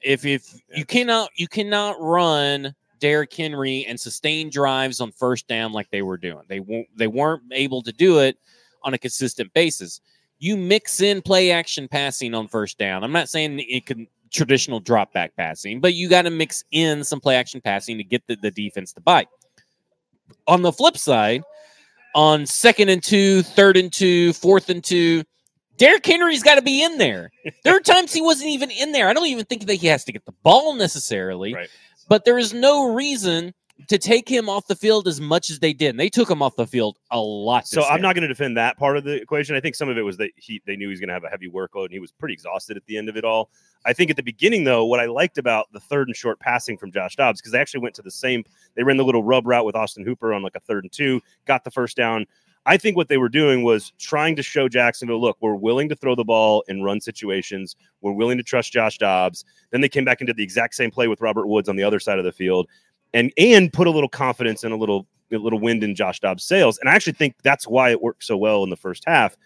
If 0.00 0.24
if 0.24 0.54
you 0.74 0.84
cannot 0.84 1.30
you 1.36 1.46
cannot 1.48 2.00
run 2.00 2.74
Derrick 3.02 3.34
Henry 3.34 3.84
and 3.86 3.98
sustain 3.98 4.48
drives 4.48 5.00
on 5.00 5.10
first 5.10 5.48
down 5.48 5.72
like 5.72 5.90
they 5.90 6.02
were 6.02 6.16
doing. 6.16 6.44
They 6.46 6.60
won't 6.60 6.86
they 6.96 7.08
weren't 7.08 7.42
able 7.50 7.82
to 7.82 7.92
do 7.92 8.20
it 8.20 8.38
on 8.84 8.94
a 8.94 8.98
consistent 8.98 9.52
basis. 9.54 10.00
You 10.38 10.56
mix 10.56 11.00
in 11.00 11.20
play 11.20 11.50
action 11.50 11.88
passing 11.88 12.32
on 12.32 12.46
first 12.46 12.78
down. 12.78 13.02
I'm 13.02 13.10
not 13.10 13.28
saying 13.28 13.58
it 13.58 13.86
can 13.86 14.06
traditional 14.32 14.78
drop 14.78 15.12
back 15.12 15.34
passing, 15.36 15.80
but 15.80 15.94
you 15.94 16.08
got 16.08 16.22
to 16.22 16.30
mix 16.30 16.62
in 16.70 17.02
some 17.02 17.18
play 17.18 17.34
action 17.34 17.60
passing 17.60 17.98
to 17.98 18.04
get 18.04 18.24
the, 18.28 18.36
the 18.36 18.52
defense 18.52 18.92
to 18.92 19.00
bite. 19.00 19.28
On 20.46 20.62
the 20.62 20.72
flip 20.72 20.96
side, 20.96 21.42
on 22.14 22.46
second 22.46 22.88
and 22.88 23.02
two, 23.02 23.42
third 23.42 23.76
and 23.76 23.92
two, 23.92 24.32
fourth 24.32 24.70
and 24.70 24.82
two, 24.82 25.24
Derrick 25.76 26.06
Henry's 26.06 26.44
got 26.44 26.54
to 26.54 26.62
be 26.62 26.84
in 26.84 26.98
there. 26.98 27.32
There 27.64 27.76
are 27.76 27.80
times 27.94 28.12
he 28.12 28.22
wasn't 28.22 28.50
even 28.50 28.70
in 28.70 28.92
there. 28.92 29.08
I 29.08 29.12
don't 29.12 29.26
even 29.26 29.44
think 29.44 29.66
that 29.66 29.74
he 29.74 29.88
has 29.88 30.04
to 30.04 30.12
get 30.12 30.24
the 30.24 30.34
ball 30.44 30.76
necessarily, 30.76 31.52
Right. 31.52 31.68
But 32.08 32.24
there 32.24 32.38
is 32.38 32.52
no 32.52 32.92
reason 32.92 33.54
to 33.88 33.98
take 33.98 34.28
him 34.28 34.48
off 34.48 34.66
the 34.66 34.76
field 34.76 35.08
as 35.08 35.20
much 35.20 35.50
as 35.50 35.58
they 35.58 35.72
did. 35.72 35.90
And 35.90 36.00
they 36.00 36.08
took 36.08 36.30
him 36.30 36.42
off 36.42 36.56
the 36.56 36.66
field 36.66 36.98
a 37.10 37.20
lot. 37.20 37.66
So 37.66 37.82
I'm 37.84 38.00
not 38.00 38.14
going 38.14 38.22
to 38.22 38.28
defend 38.28 38.56
that 38.56 38.76
part 38.76 38.96
of 38.96 39.04
the 39.04 39.14
equation. 39.14 39.56
I 39.56 39.60
think 39.60 39.74
some 39.74 39.88
of 39.88 39.98
it 39.98 40.02
was 40.02 40.16
that 40.18 40.30
he 40.36 40.62
they 40.66 40.76
knew 40.76 40.86
he 40.86 40.90
was 40.90 41.00
going 41.00 41.08
to 41.08 41.14
have 41.14 41.24
a 41.24 41.28
heavy 41.28 41.48
workload 41.48 41.86
and 41.86 41.92
he 41.92 41.98
was 41.98 42.12
pretty 42.12 42.34
exhausted 42.34 42.76
at 42.76 42.84
the 42.86 42.96
end 42.96 43.08
of 43.08 43.16
it 43.16 43.24
all. 43.24 43.50
I 43.84 43.92
think 43.92 44.10
at 44.10 44.16
the 44.16 44.22
beginning 44.22 44.64
though, 44.64 44.84
what 44.84 45.00
I 45.00 45.06
liked 45.06 45.38
about 45.38 45.72
the 45.72 45.80
third 45.80 46.08
and 46.08 46.16
short 46.16 46.38
passing 46.38 46.76
from 46.76 46.92
Josh 46.92 47.16
Dobbs 47.16 47.40
because 47.40 47.52
they 47.52 47.60
actually 47.60 47.80
went 47.80 47.94
to 47.96 48.02
the 48.02 48.10
same. 48.10 48.44
They 48.76 48.82
ran 48.82 48.96
the 48.96 49.04
little 49.04 49.24
rub 49.24 49.46
route 49.46 49.64
with 49.64 49.74
Austin 49.74 50.04
Hooper 50.04 50.32
on 50.32 50.42
like 50.42 50.54
a 50.54 50.60
third 50.60 50.84
and 50.84 50.92
two, 50.92 51.20
got 51.46 51.64
the 51.64 51.70
first 51.70 51.96
down. 51.96 52.26
I 52.64 52.76
think 52.76 52.96
what 52.96 53.08
they 53.08 53.18
were 53.18 53.28
doing 53.28 53.64
was 53.64 53.92
trying 53.98 54.36
to 54.36 54.42
show 54.42 54.68
Jacksonville, 54.68 55.20
look, 55.20 55.36
we're 55.40 55.54
willing 55.54 55.88
to 55.88 55.96
throw 55.96 56.14
the 56.14 56.24
ball 56.24 56.62
in 56.68 56.82
run 56.82 57.00
situations. 57.00 57.74
We're 58.02 58.12
willing 58.12 58.38
to 58.38 58.44
trust 58.44 58.72
Josh 58.72 58.98
Dobbs. 58.98 59.44
Then 59.70 59.80
they 59.80 59.88
came 59.88 60.04
back 60.04 60.20
and 60.20 60.26
did 60.26 60.36
the 60.36 60.44
exact 60.44 60.76
same 60.76 60.90
play 60.90 61.08
with 61.08 61.20
Robert 61.20 61.48
Woods 61.48 61.68
on 61.68 61.76
the 61.76 61.82
other 61.82 61.98
side 61.98 62.18
of 62.18 62.24
the 62.24 62.32
field, 62.32 62.68
and 63.12 63.32
and 63.36 63.72
put 63.72 63.86
a 63.86 63.90
little 63.90 64.08
confidence 64.08 64.62
and 64.62 64.72
a 64.72 64.76
little 64.76 65.06
a 65.32 65.36
little 65.36 65.58
wind 65.58 65.82
in 65.82 65.94
Josh 65.94 66.20
Dobbs' 66.20 66.44
sails. 66.44 66.78
And 66.78 66.88
I 66.88 66.94
actually 66.94 67.14
think 67.14 67.34
that's 67.42 67.66
why 67.66 67.90
it 67.90 68.02
worked 68.02 68.24
so 68.24 68.36
well 68.36 68.62
in 68.62 68.70
the 68.70 68.76
first 68.76 69.04
half. 69.06 69.36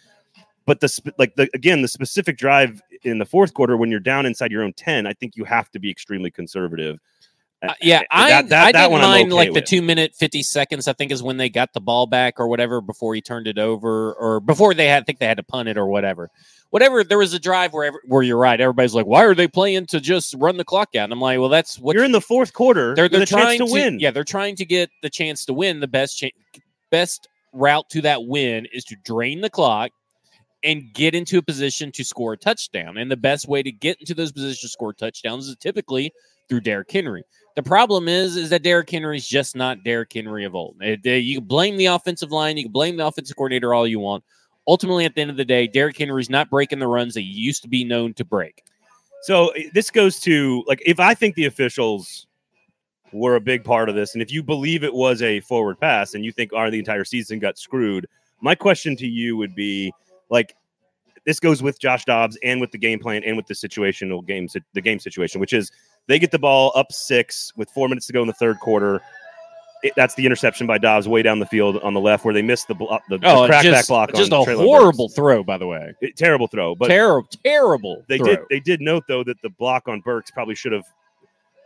But 0.67 0.81
the 0.81 1.13
like 1.17 1.37
the 1.37 1.49
again 1.55 1.81
the 1.83 1.89
specific 1.89 2.37
drive 2.37 2.83
in 3.03 3.19
the 3.19 3.25
fourth 3.25 3.55
quarter 3.55 3.77
when 3.77 3.91
you're 3.91 4.01
down 4.01 4.27
inside 4.27 4.51
your 4.51 4.63
own 4.63 4.73
ten, 4.73 5.07
I 5.07 5.13
think 5.13 5.37
you 5.37 5.45
have 5.45 5.71
to 5.71 5.79
be 5.79 5.91
extremely 5.91 6.31
conservative. 6.31 6.99
Uh, 7.63 7.73
yeah, 7.81 8.03
I, 8.11 8.29
that- 8.31 8.49
that 8.51 8.67
I 8.67 8.73
didn't 8.73 9.01
mind 9.01 9.29
okay 9.33 9.37
like 9.37 9.53
the 9.55 9.61
two 9.63 9.81
minute 9.83 10.15
fifty 10.15 10.43
seconds. 10.43 10.89
I 10.89 10.93
think 10.93 11.11
is 11.11 11.23
when 11.23 11.37
they 11.39 11.49
got 11.49 11.73
the 11.73 11.81
ball 11.81 12.07
back 12.07 12.39
or 12.39 12.49
whatever 12.49 12.81
before 12.81 13.15
he 13.15 13.21
turned 13.23 13.47
it 13.47 13.59
over 13.59 14.13
or 14.15 14.41
before 14.41 14.75
they 14.75 14.87
had. 14.87 15.03
I 15.03 15.05
think 15.07 15.19
they 15.21 15.27
had 15.27 15.39
to 15.39 15.43
punt 15.43 15.69
it 15.69 15.79
or 15.79 15.87
whatever. 15.87 16.31
Whatever. 16.71 17.03
There 17.03 17.17
was 17.19 17.33
a 17.33 17.39
drive 17.39 17.73
where 17.73 17.85
ever, 17.85 18.03
where 18.05 18.23
you're 18.23 18.37
right. 18.37 18.61
Everybody's 18.61 18.95
like, 18.95 19.07
why 19.07 19.25
are 19.25 19.35
they 19.35 19.49
playing 19.49 19.87
to 19.87 20.01
just 20.01 20.35
run 20.37 20.59
the 20.59 20.65
clock 20.65 20.91
out? 20.97 21.05
And 21.05 21.13
I'm 21.15 21.21
like, 21.21 21.39
well, 21.39 21.49
that's 21.49 21.79
what 21.79 21.95
you're 21.95 22.05
in 22.05 22.13
the 22.13 22.21
fourth 22.21 22.53
quarter. 22.53 22.95
they're 22.95 23.09
they're 23.09 23.21
with 23.21 23.29
trying 23.31 23.59
to 23.61 23.67
win. 23.73 24.01
Yeah, 24.01 24.11
they're 24.11 24.25
trying 24.25 24.57
to 24.57 24.67
get 24.67 24.91
the 25.01 25.09
chance 25.09 25.47
to 25.47 25.55
win. 25.55 25.81
The 25.81 25.89
best 25.89 26.19
cha- 26.19 26.29
best 26.91 27.29
route 27.55 27.89
to 27.91 28.03
that 28.03 28.25
win 28.27 28.67
is 28.73 28.85
to 28.85 28.97
drain 28.97 29.41
the 29.41 29.49
clock 29.51 29.93
and 30.63 30.93
get 30.93 31.15
into 31.15 31.39
a 31.39 31.43
position 31.43 31.91
to 31.93 32.05
score 32.05 32.35
a 32.35 32.37
touchdown. 32.37 32.99
And 32.99 33.11
the 33.11 33.17
best 33.17 33.49
way 33.49 33.63
to 33.63 33.73
get 33.73 33.99
into 34.01 34.13
those 34.15 34.33
positions 34.33 34.61
to 34.61 34.69
score 34.69 34.93
touchdowns 34.93 35.49
is 35.49 35.57
typically 35.57 36.13
through 36.49 36.61
Derrick 36.61 36.91
Henry. 36.91 37.23
The 37.57 37.63
problem 37.63 38.07
is, 38.07 38.37
is 38.37 38.51
that 38.51 38.63
Derrick 38.63 38.91
Henry's 38.91 39.27
just 39.27 39.57
not 39.57 39.83
Derrick 39.83 40.13
Henry 40.13 40.45
of 40.45 40.55
old. 40.55 40.77
You 40.81 41.39
can 41.39 41.45
blame 41.45 41.79
the 41.79 41.87
offensive 41.87 42.31
line, 42.31 42.59
you 42.59 42.65
can 42.65 42.73
blame 42.73 42.99
the 42.99 43.07
offensive 43.07 43.35
coordinator 43.35 43.73
all 43.73 43.87
you 43.87 43.99
want. 43.99 44.23
Ultimately, 44.69 45.07
at 45.07 45.15
the 45.15 45.23
end 45.23 45.31
of 45.31 45.39
the 45.39 45.45
day, 45.45 45.67
Derrick 45.67 45.97
Henry's 45.97 46.29
not 46.29 46.51
breaking 46.51 46.81
the 46.81 46.87
runs 46.87 47.15
that 47.15 47.21
he 47.21 47.27
used 47.27 47.63
to 47.63 47.69
be 47.69 47.83
known 47.83 48.13
to 48.15 48.25
break. 48.25 48.63
So 49.23 49.53
this 49.73 49.91
goes 49.91 50.21
to 50.21 50.65
like 50.67 50.83
if 50.85 51.01
I 51.01 51.15
think 51.15 51.35
the 51.35 51.47
officials 51.47 52.27
were 53.13 53.37
a 53.37 53.41
big 53.41 53.65
part 53.65 53.89
of 53.89 53.95
this, 53.95 54.13
and 54.13 54.21
if 54.21 54.31
you 54.31 54.43
believe 54.43 54.85
it 54.85 54.93
was 54.93 55.23
a 55.23 55.41
forward 55.41 55.81
pass, 55.81 56.13
and 56.13 56.25
you 56.25 56.33
think 56.33 56.53
our 56.53 56.71
the 56.71 56.79
entire 56.79 57.05
season 57.05 57.39
got 57.39 57.57
screwed, 57.57 58.07
my 58.43 58.55
question 58.55 58.97
to 58.97 59.07
you 59.07 59.37
would 59.37 59.55
be 59.55 59.93
like 60.29 60.55
this 61.25 61.41
goes 61.41 61.63
with 61.63 61.81
Josh 61.81 62.05
Dobbs 62.05 62.37
and 62.43 62.61
with 62.61 62.71
the 62.71 62.79
game 62.79 62.99
plan 62.99 63.25
and 63.25 63.37
with 63.37 63.47
the 63.47 63.55
situational 63.55 64.25
games 64.25 64.57
the 64.75 64.81
game 64.81 64.99
situation, 64.99 65.41
which 65.41 65.55
is 65.55 65.73
they 66.09 66.19
get 66.19 66.31
the 66.31 66.39
ball 66.39 66.73
up 66.75 66.93
six 66.93 67.53
with 67.57 67.71
four 67.71 67.89
minutes 67.89 68.07
to 68.07 68.13
go 68.13 68.21
in 68.23 68.27
the 68.29 68.33
third 68.35 68.59
quarter. 68.61 69.01
It, 69.83 69.93
that's 69.95 70.15
the 70.15 70.25
interception 70.25 70.67
by 70.67 70.79
Dobbs 70.79 71.07
way 71.07 71.23
down 71.23 71.39
the 71.39 71.47
field 71.47 71.77
on 71.83 71.93
the 71.93 72.01
left 72.01 72.25
where 72.25 72.33
they 72.33 72.41
missed 72.43 72.67
the, 72.67 72.75
blo- 72.75 72.99
the, 73.11 73.19
the 73.19 73.27
Oh, 73.29 73.47
just, 73.47 73.89
block. 73.89 74.13
just 74.15 74.33
on 74.33 74.43
a 74.43 74.45
Treylon 74.45 74.47
Burks. 74.57 74.61
horrible 74.61 75.09
throw, 75.11 75.45
by 75.45 75.59
the 75.59 75.67
way. 75.67 75.93
It- 76.01 76.17
terrible 76.17 76.47
throw. 76.49 76.75
But 76.75 76.89
terrible, 76.89 77.29
terrible. 77.45 78.03
they 78.09 78.17
throw. 78.19 78.27
did 78.29 78.39
they 78.51 78.61
did 78.61 78.81
note 78.81 79.05
though 79.07 79.23
that 79.25 79.41
the 79.43 79.51
block 79.51 79.87
on 79.89 80.01
Burks 80.01 80.31
probably 80.31 80.55
should 80.55 80.73
have 80.73 80.85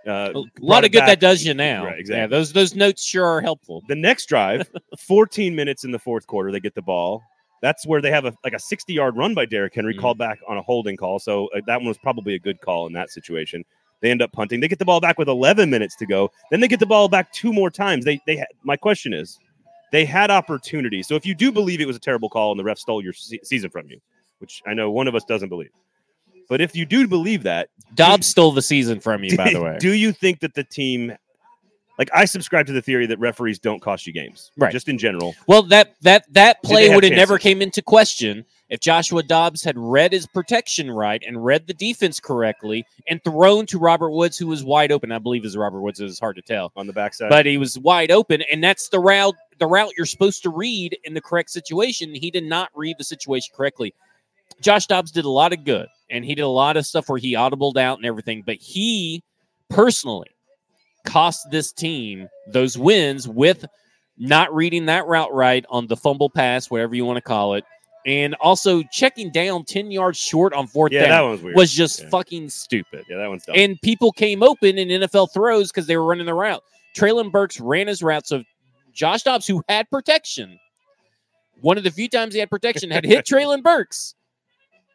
uh, 0.08 0.32
a 0.34 0.42
lot 0.60 0.84
of 0.84 0.92
good 0.92 1.00
back. 1.00 1.08
that 1.08 1.20
does 1.20 1.44
you 1.44 1.52
now. 1.54 1.84
Right, 1.84 1.94
Yeah, 1.94 2.00
exactly. 2.00 2.36
those 2.36 2.52
those 2.52 2.74
notes 2.74 3.04
sure 3.04 3.24
are 3.26 3.40
helpful. 3.40 3.82
The 3.86 3.94
next 3.94 4.26
drive, 4.26 4.68
14 4.98 5.54
minutes 5.54 5.84
in 5.84 5.90
the 5.92 5.98
fourth 5.98 6.26
quarter, 6.26 6.50
they 6.50 6.60
get 6.60 6.74
the 6.74 6.82
ball. 6.82 7.22
That's 7.62 7.86
where 7.86 8.00
they 8.00 8.10
have 8.10 8.24
a 8.24 8.34
like 8.42 8.54
a 8.54 8.58
60 8.58 8.92
yard 8.92 9.16
run 9.16 9.34
by 9.34 9.44
Derrick 9.46 9.74
Henry 9.74 9.94
Mhm. 9.94 10.00
called 10.00 10.18
back 10.18 10.40
on 10.48 10.56
a 10.56 10.62
holding 10.62 10.96
call. 10.96 11.18
So 11.18 11.48
uh, 11.48 11.60
that 11.66 11.76
one 11.78 11.86
was 11.88 11.98
probably 11.98 12.34
a 12.34 12.38
good 12.38 12.60
call 12.62 12.86
in 12.86 12.92
that 12.94 13.10
situation. 13.10 13.64
They 14.00 14.10
end 14.10 14.22
up 14.22 14.32
punting. 14.32 14.60
They 14.60 14.68
get 14.68 14.78
the 14.78 14.84
ball 14.84 15.00
back 15.00 15.18
with 15.18 15.28
11 15.28 15.68
minutes 15.70 15.94
to 15.96 16.06
go. 16.06 16.30
Then 16.50 16.60
they 16.60 16.68
get 16.68 16.80
the 16.80 16.86
ball 16.86 17.08
back 17.08 17.32
two 17.32 17.52
more 17.52 17.70
times. 17.70 18.04
They 18.04 18.20
they 18.26 18.44
my 18.62 18.76
question 18.76 19.12
is, 19.12 19.38
they 19.92 20.04
had 20.04 20.30
opportunity. 20.30 21.02
So 21.02 21.14
if 21.14 21.26
you 21.26 21.34
do 21.34 21.52
believe 21.52 21.80
it 21.80 21.86
was 21.86 21.96
a 21.96 22.00
terrible 22.00 22.28
call 22.30 22.50
and 22.52 22.58
the 22.58 22.64
ref 22.64 22.78
stole 22.78 23.02
your 23.02 23.12
se- 23.12 23.40
season 23.42 23.70
from 23.70 23.88
you, 23.88 24.00
which 24.38 24.62
I 24.66 24.74
know 24.74 24.90
one 24.90 25.06
of 25.08 25.14
us 25.14 25.24
doesn't 25.24 25.48
believe, 25.48 25.70
but 26.48 26.60
if 26.60 26.74
you 26.74 26.86
do 26.86 27.06
believe 27.06 27.42
that, 27.44 27.68
Dobbs 27.94 28.26
stole 28.26 28.52
the 28.52 28.62
season 28.62 29.00
from 29.00 29.22
you, 29.24 29.36
by 29.36 29.50
the 29.52 29.62
way. 29.62 29.76
do 29.78 29.92
you 29.92 30.12
think 30.12 30.40
that 30.40 30.54
the 30.54 30.64
team, 30.64 31.12
like 31.98 32.08
I 32.14 32.24
subscribe 32.24 32.66
to 32.66 32.72
the 32.72 32.82
theory 32.82 33.06
that 33.06 33.18
referees 33.18 33.58
don't 33.58 33.80
cost 33.80 34.06
you 34.06 34.12
games, 34.12 34.50
Right. 34.56 34.72
Just 34.72 34.88
in 34.88 34.96
general. 34.96 35.34
Well, 35.46 35.62
that 35.64 35.94
that 36.02 36.24
that 36.32 36.62
play 36.62 36.94
would 36.94 37.04
have 37.04 37.12
never 37.12 37.38
came 37.38 37.60
into 37.60 37.82
question 37.82 38.46
if 38.70 38.80
Joshua 38.80 39.22
Dobbs 39.22 39.62
had 39.64 39.76
read 39.76 40.12
his 40.12 40.26
protection 40.28 40.90
right 40.90 41.22
and 41.26 41.44
read 41.44 41.66
the 41.66 41.74
defense 41.74 42.20
correctly 42.20 42.86
and 43.08 43.22
thrown 43.22 43.66
to 43.66 43.78
Robert 43.78 44.10
Woods, 44.10 44.38
who 44.38 44.46
was 44.46 44.64
wide 44.64 44.92
open. 44.92 45.10
I 45.10 45.18
believe 45.18 45.44
is 45.44 45.56
Robert 45.56 45.80
Woods. 45.80 46.00
It's 46.00 46.20
hard 46.20 46.36
to 46.36 46.42
tell, 46.42 46.72
on 46.76 46.86
the 46.86 46.92
backside. 46.92 47.30
but 47.30 47.46
he 47.46 47.58
was 47.58 47.78
wide 47.78 48.10
open, 48.10 48.42
and 48.42 48.62
that's 48.62 48.88
the 48.88 49.00
route 49.00 49.34
the 49.58 49.66
route 49.66 49.92
you're 49.96 50.06
supposed 50.06 50.42
to 50.44 50.50
read 50.50 50.96
in 51.04 51.12
the 51.12 51.20
correct 51.20 51.50
situation. 51.50 52.14
He 52.14 52.30
did 52.30 52.44
not 52.44 52.70
read 52.74 52.96
the 52.96 53.04
situation 53.04 53.52
correctly. 53.54 53.92
Josh 54.62 54.86
Dobbs 54.86 55.10
did 55.10 55.24
a 55.24 55.30
lot 55.30 55.52
of 55.52 55.64
good, 55.64 55.88
and 56.08 56.24
he 56.24 56.34
did 56.34 56.42
a 56.42 56.48
lot 56.48 56.76
of 56.76 56.86
stuff 56.86 57.08
where 57.08 57.18
he 57.18 57.34
audibled 57.34 57.76
out 57.76 57.98
and 57.98 58.06
everything, 58.06 58.42
but 58.46 58.56
he 58.56 59.22
personally 59.68 60.28
cost 61.04 61.50
this 61.50 61.72
team 61.72 62.28
those 62.46 62.76
wins 62.76 63.26
with 63.26 63.64
not 64.18 64.54
reading 64.54 64.86
that 64.86 65.06
route 65.06 65.32
right 65.32 65.64
on 65.70 65.86
the 65.86 65.96
fumble 65.96 66.28
pass, 66.28 66.70
whatever 66.70 66.94
you 66.94 67.04
want 67.04 67.16
to 67.16 67.22
call 67.22 67.54
it, 67.54 67.64
and 68.06 68.34
also 68.36 68.82
checking 68.84 69.30
down 69.30 69.64
10 69.64 69.90
yards 69.90 70.18
short 70.18 70.52
on 70.54 70.66
fourth 70.66 70.92
yeah, 70.92 71.02
that 71.02 71.08
down 71.08 71.30
was 71.30 71.42
weird. 71.42 71.56
was 71.56 71.72
just 71.72 72.00
Yeah. 72.02 72.08
fucking 72.08 72.48
stupid. 72.48 73.04
yeah, 73.08 73.18
that 73.18 73.28
one's 73.28 73.44
dumb. 73.44 73.56
And 73.58 73.80
people 73.82 74.10
came 74.12 74.42
open 74.42 74.78
in 74.78 74.88
NFL 74.88 75.32
throws 75.32 75.70
because 75.70 75.86
they 75.86 75.96
were 75.96 76.04
running 76.04 76.26
the 76.26 76.34
route. 76.34 76.62
Treylon 76.96 77.30
Burks 77.30 77.60
ran 77.60 77.86
his 77.88 78.02
route. 78.02 78.26
So 78.26 78.42
Josh 78.92 79.22
Dobbs, 79.22 79.46
who 79.46 79.62
had 79.68 79.88
protection, 79.90 80.58
one 81.60 81.76
of 81.78 81.84
the 81.84 81.90
few 81.90 82.08
times 82.08 82.32
he 82.34 82.40
had 82.40 82.50
protection, 82.50 82.90
had 82.90 83.04
hit 83.04 83.24
Treylon 83.30 83.62
Burks. 83.62 84.14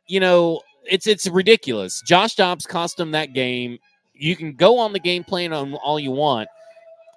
You 0.08 0.20
know, 0.20 0.62
it's 0.84 1.08
it's 1.08 1.28
ridiculous. 1.28 2.02
Josh 2.06 2.36
Dobbs 2.36 2.66
cost 2.66 3.00
him 3.00 3.12
that 3.12 3.34
game. 3.34 3.78
You 4.14 4.36
can 4.36 4.54
go 4.54 4.78
on 4.80 4.94
the 4.94 5.00
game 5.00 5.24
plan 5.24 5.54
on 5.54 5.74
all 5.76 6.00
you 6.00 6.12
want, 6.12 6.48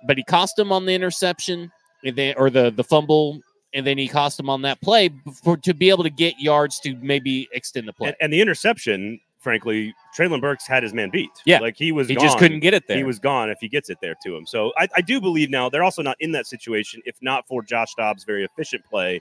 but 0.06 0.16
he 0.16 0.24
cost 0.24 0.58
him 0.58 0.70
on 0.72 0.84
the 0.86 0.92
interception 0.94 1.70
and 2.04 2.14
then 2.16 2.34
or 2.36 2.50
the 2.50 2.70
the 2.70 2.84
fumble, 2.84 3.40
and 3.78 3.86
then 3.86 3.96
he 3.96 4.08
cost 4.08 4.38
him 4.38 4.50
on 4.50 4.62
that 4.62 4.80
play 4.80 5.10
for 5.42 5.56
to 5.56 5.72
be 5.72 5.88
able 5.88 6.02
to 6.02 6.10
get 6.10 6.38
yards 6.38 6.80
to 6.80 6.94
maybe 6.96 7.48
extend 7.52 7.88
the 7.88 7.92
play. 7.92 8.08
and, 8.08 8.16
and 8.20 8.32
the 8.32 8.40
interception, 8.40 9.20
frankly, 9.38 9.94
Treylon 10.16 10.40
Burks 10.40 10.66
had 10.66 10.82
his 10.82 10.92
man 10.92 11.10
beat. 11.10 11.30
Yeah. 11.46 11.60
like 11.60 11.76
he 11.76 11.92
was. 11.92 12.08
he 12.08 12.16
gone. 12.16 12.24
just 12.24 12.38
couldn't 12.38 12.60
get 12.60 12.74
it 12.74 12.88
there. 12.88 12.96
He 12.96 13.04
was 13.04 13.18
gone 13.18 13.50
if 13.50 13.58
he 13.60 13.68
gets 13.68 13.88
it 13.88 13.98
there 14.02 14.16
to 14.24 14.36
him. 14.36 14.46
So 14.46 14.72
I, 14.76 14.88
I 14.96 15.00
do 15.00 15.20
believe 15.20 15.48
now 15.48 15.68
they're 15.68 15.84
also 15.84 16.02
not 16.02 16.16
in 16.20 16.32
that 16.32 16.46
situation 16.46 17.00
if 17.04 17.16
not 17.22 17.46
for 17.46 17.62
Josh 17.62 17.94
Dobbs' 17.94 18.24
very 18.24 18.44
efficient 18.44 18.84
play 18.84 19.20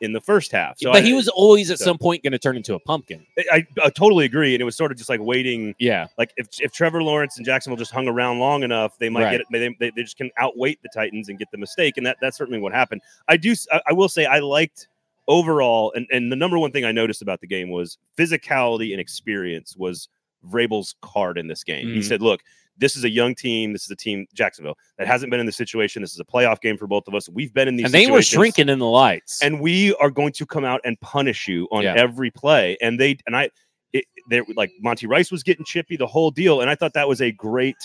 in 0.00 0.12
the 0.12 0.20
first 0.20 0.52
half. 0.52 0.78
So 0.78 0.92
but 0.92 1.02
I, 1.02 1.06
he 1.06 1.12
was 1.14 1.28
always 1.28 1.70
at 1.70 1.78
so- 1.78 1.84
some 1.86 1.98
point 1.98 2.22
going 2.22 2.32
to 2.32 2.38
turn 2.38 2.56
into 2.56 2.74
a 2.74 2.78
pumpkin. 2.78 3.24
I, 3.50 3.66
I 3.82 3.88
totally 3.90 4.24
agree, 4.26 4.54
and 4.54 4.60
it 4.60 4.64
was 4.64 4.76
sort 4.76 4.90
of 4.92 4.98
just 4.98 5.08
like 5.08 5.20
waiting. 5.20 5.74
Yeah. 5.78 6.06
Like 6.18 6.32
if, 6.36 6.48
if 6.60 6.72
Trevor 6.72 7.02
Lawrence 7.02 7.36
and 7.38 7.46
Jacksonville 7.46 7.76
just 7.78 7.92
hung 7.92 8.06
around 8.08 8.38
long 8.38 8.62
enough, 8.62 8.98
they 8.98 9.08
might 9.08 9.24
Right. 9.24 9.30
get 9.32 9.40
it. 9.40 9.46
They, 9.50 9.74
they, 9.80 9.90
they 9.96 10.02
just 10.02 10.16
can 10.16 10.30
outweight 10.38 10.82
the 10.82 10.88
Titans 10.92 11.28
and 11.28 11.38
get 11.38 11.50
the 11.50 11.58
mistake, 11.58 11.94
and 11.96 12.06
that 12.06 12.18
that's 12.20 12.36
certainly 12.36 12.60
what 12.60 12.72
happened. 12.72 13.00
I 13.28 13.36
do. 13.36 13.54
I 13.86 13.92
will 13.92 14.08
say 14.08 14.26
I 14.26 14.40
liked 14.40 14.88
overall, 15.28 15.92
and 15.96 16.06
and 16.12 16.30
the 16.30 16.36
number 16.36 16.58
one 16.58 16.72
thing 16.72 16.84
I 16.84 16.92
noticed 16.92 17.22
about 17.22 17.40
the 17.40 17.46
game 17.46 17.70
was 17.70 17.98
physicality 18.16 18.92
and 18.92 19.00
experience 19.00 19.76
was 19.76 20.08
Vrabel's 20.48 20.94
card 21.00 21.38
in 21.38 21.46
this 21.48 21.64
game. 21.64 21.88
He 21.88 21.98
Mhm. 22.00 22.04
said, 22.04 22.22
"Look." 22.22 22.42
This 22.78 22.96
is 22.96 23.04
a 23.04 23.10
young 23.10 23.34
team. 23.34 23.72
This 23.72 23.84
is 23.84 23.90
a 23.90 23.96
team, 23.96 24.26
Jacksonville, 24.34 24.76
that 24.98 25.06
hasn't 25.06 25.30
been 25.30 25.40
in 25.40 25.46
this 25.46 25.56
situation. 25.56 26.02
This 26.02 26.12
is 26.12 26.20
a 26.20 26.24
playoff 26.24 26.60
game 26.60 26.76
for 26.76 26.86
both 26.86 27.08
of 27.08 27.14
us. 27.14 27.28
We've 27.28 27.52
been 27.54 27.68
in 27.68 27.76
these 27.76 27.86
And 27.86 27.94
they 27.94 28.10
were 28.10 28.22
shrinking 28.22 28.68
in 28.68 28.78
the 28.78 28.86
lights. 28.86 29.42
and 29.42 29.60
we 29.60 29.94
are 29.96 30.10
going 30.10 30.32
to 30.32 30.46
come 30.46 30.64
out 30.64 30.80
and 30.84 31.00
punish 31.00 31.48
you 31.48 31.68
on 31.72 31.82
Yeah. 31.84 31.94
every 31.96 32.30
play. 32.30 32.76
And 32.82 33.00
they 33.00 33.16
and 33.26 33.36
I, 33.36 33.50
it, 33.92 34.04
they 34.28 34.42
like 34.56 34.70
Monty 34.80 35.06
Rice 35.06 35.30
was 35.30 35.42
getting 35.42 35.64
chippy 35.64 35.96
the 35.96 36.06
whole 36.06 36.30
deal, 36.30 36.60
and 36.60 36.68
I 36.68 36.74
thought 36.74 36.92
that 36.94 37.08
was 37.08 37.22
a 37.22 37.32
great 37.32 37.76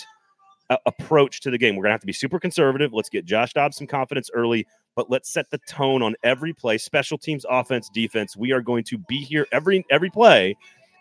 uh, 0.70 0.76
approach 0.86 1.40
to 1.40 1.50
the 1.50 1.58
game. 1.58 1.74
We're 1.76 1.84
gonna 1.84 1.94
have 1.94 2.00
to 2.02 2.06
be 2.06 2.12
super 2.12 2.38
conservative. 2.38 2.92
Let's 2.92 3.08
get 3.08 3.24
Josh 3.24 3.52
Dobbs 3.52 3.76
some 3.76 3.86
confidence 3.86 4.30
early, 4.34 4.66
but 4.96 5.10
let's 5.10 5.32
set 5.32 5.50
the 5.50 5.58
tone 5.68 6.02
on 6.02 6.14
every 6.22 6.52
play, 6.52 6.76
special 6.78 7.16
teams, 7.18 7.46
offense, 7.48 7.88
defense. 7.94 8.36
We 8.36 8.52
are 8.52 8.60
going 8.60 8.84
to 8.84 8.98
be 8.98 9.18
here 9.22 9.46
every 9.52 9.84
every 9.90 10.10
play, 10.10 10.54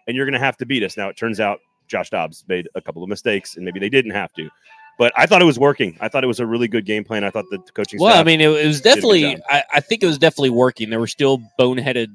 and 0.07 0.15
you're 0.15 0.25
gonna 0.25 0.39
have 0.39 0.55
to 0.57 0.65
beat 0.65 0.83
us. 0.83 0.95
Now 0.97 1.09
it 1.09 1.17
turns 1.17 1.39
out 1.39 1.59
Josh 1.91 2.09
Dobbs 2.09 2.43
made 2.47 2.67
a 2.75 2.81
couple 2.81 3.03
of 3.03 3.09
mistakes, 3.09 3.55
and 3.55 3.65
maybe 3.65 3.79
they 3.79 3.89
didn't 3.89 4.11
have 4.11 4.31
to. 4.33 4.49
But 4.97 5.13
I 5.17 5.25
thought 5.25 5.41
it 5.41 5.45
was 5.45 5.59
working. 5.59 5.97
I 5.99 6.07
thought 6.07 6.23
it 6.23 6.27
was 6.27 6.39
a 6.39 6.45
really 6.45 6.67
good 6.67 6.85
game 6.85 7.03
plan. 7.03 7.23
I 7.23 7.29
thought 7.29 7.45
the 7.49 7.59
coaching 7.73 7.99
well, 7.99 8.19
I 8.19 8.23
mean, 8.23 8.39
it, 8.41 8.49
it 8.49 8.67
was 8.67 8.81
did 8.81 8.97
a 8.97 9.01
good 9.01 9.01
definitely. 9.01 9.43
I, 9.49 9.63
I 9.73 9.79
think 9.79 10.03
it 10.03 10.05
was 10.05 10.17
definitely 10.17 10.51
working. 10.51 10.89
There 10.89 10.99
were 10.99 11.07
still 11.07 11.41
boneheaded 11.59 12.07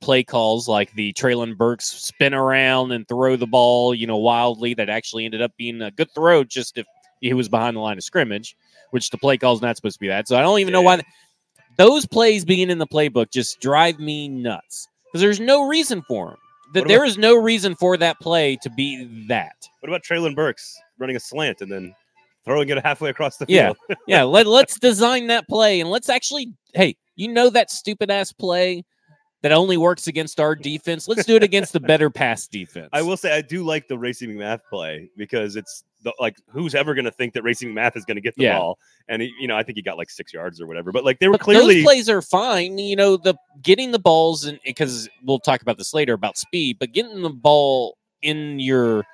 play 0.00 0.22
calls 0.22 0.68
like 0.68 0.92
the 0.94 1.12
Treylon 1.14 1.56
Burks 1.56 1.86
spin 1.86 2.34
around 2.34 2.92
and 2.92 3.08
throw 3.08 3.36
the 3.36 3.46
ball, 3.46 3.94
you 3.94 4.06
know, 4.06 4.16
wildly 4.18 4.74
that 4.74 4.88
actually 4.88 5.24
ended 5.24 5.40
up 5.42 5.52
being 5.56 5.80
a 5.80 5.90
good 5.90 6.10
throw 6.14 6.44
just 6.44 6.76
if 6.76 6.86
he 7.20 7.32
was 7.32 7.48
behind 7.48 7.76
the 7.76 7.80
line 7.80 7.96
of 7.96 8.04
scrimmage, 8.04 8.56
which 8.90 9.10
the 9.10 9.18
play 9.18 9.38
call's 9.38 9.62
not 9.62 9.76
supposed 9.76 9.94
to 9.96 10.00
be 10.00 10.08
that. 10.08 10.28
So 10.28 10.36
I 10.36 10.42
don't 10.42 10.58
even 10.58 10.72
know 10.72 10.82
why 10.82 10.96
Yeah. 10.96 11.02
those 11.78 12.04
plays 12.04 12.44
being 12.44 12.68
in 12.70 12.78
the 12.78 12.86
playbook 12.86 13.30
just 13.30 13.60
drive 13.60 13.98
me 13.98 14.28
nuts 14.28 14.88
because 15.06 15.20
there's 15.22 15.40
no 15.40 15.66
reason 15.66 16.02
for 16.02 16.30
them. 16.30 16.38
That 16.74 16.86
there 16.88 17.04
is 17.04 17.16
no 17.16 17.34
reason 17.34 17.74
for 17.74 17.96
that 17.96 18.20
play 18.20 18.56
to 18.62 18.70
be 18.70 19.26
that. 19.28 19.56
What 19.80 19.88
about 19.88 20.02
Treylon 20.02 20.34
Burks 20.34 20.76
running 20.98 21.16
a 21.16 21.20
slant 21.20 21.60
and 21.60 21.70
then 21.72 21.94
throwing 22.44 22.68
it 22.68 22.84
halfway 22.84 23.10
across 23.10 23.36
the 23.38 23.46
Yeah. 23.48 23.72
field? 23.88 23.98
yeah, 24.06 24.22
let, 24.24 24.46
let's 24.46 24.78
design 24.78 25.28
that 25.28 25.48
play 25.48 25.80
and 25.80 25.88
let's 25.90 26.08
actually, 26.08 26.52
hey, 26.74 26.96
You 27.16 27.28
know 27.28 27.48
that 27.50 27.70
stupid 27.70 28.10
ass 28.10 28.32
play 28.32 28.84
that 29.44 29.52
only 29.52 29.76
works 29.76 30.06
against 30.06 30.40
our 30.40 30.56
defense. 30.56 31.06
Let's 31.06 31.26
do 31.26 31.36
it 31.36 31.42
against 31.42 31.74
the 31.74 31.80
better 31.80 32.08
pass 32.08 32.46
defense. 32.48 32.88
I 32.94 33.02
will 33.02 33.18
say 33.18 33.36
I 33.36 33.42
do 33.42 33.62
like 33.62 33.88
the 33.88 33.98
Racey 33.98 34.26
McMath 34.26 34.60
play 34.70 35.10
because 35.18 35.54
it's 35.54 35.84
the, 36.02 36.14
like 36.18 36.38
who's 36.48 36.74
ever 36.74 36.94
going 36.94 37.04
to 37.04 37.10
think 37.10 37.34
that 37.34 37.42
Racey 37.42 37.66
McMath 37.66 37.94
is 37.94 38.06
going 38.06 38.14
to 38.14 38.22
get 38.22 38.34
the 38.36 38.44
Yeah. 38.44 38.58
ball? 38.58 38.78
And 39.06 39.20
he, 39.20 39.34
you 39.38 39.46
know, 39.46 39.54
I 39.54 39.62
think 39.62 39.76
he 39.76 39.82
got 39.82 39.98
like 39.98 40.08
six 40.08 40.32
yards 40.32 40.62
or 40.62 40.66
whatever. 40.66 40.92
But 40.92 41.04
like 41.04 41.18
they 41.18 41.28
were 41.28 41.32
But 41.32 41.42
clearly 41.42 41.74
those 41.74 41.84
plays 41.84 42.08
are 42.08 42.22
fine. 42.22 42.78
You 42.78 42.96
know, 42.96 43.18
the 43.18 43.34
getting 43.60 43.90
the 43.90 43.98
balls 43.98 44.46
and 44.46 44.58
because 44.64 45.10
we'll 45.22 45.40
talk 45.40 45.60
about 45.60 45.76
this 45.76 45.92
later 45.92 46.14
about 46.14 46.38
speed, 46.38 46.78
but 46.80 46.92
getting 46.92 47.20
the 47.20 47.28
ball 47.28 47.98
in 48.22 48.58
your 48.60 49.04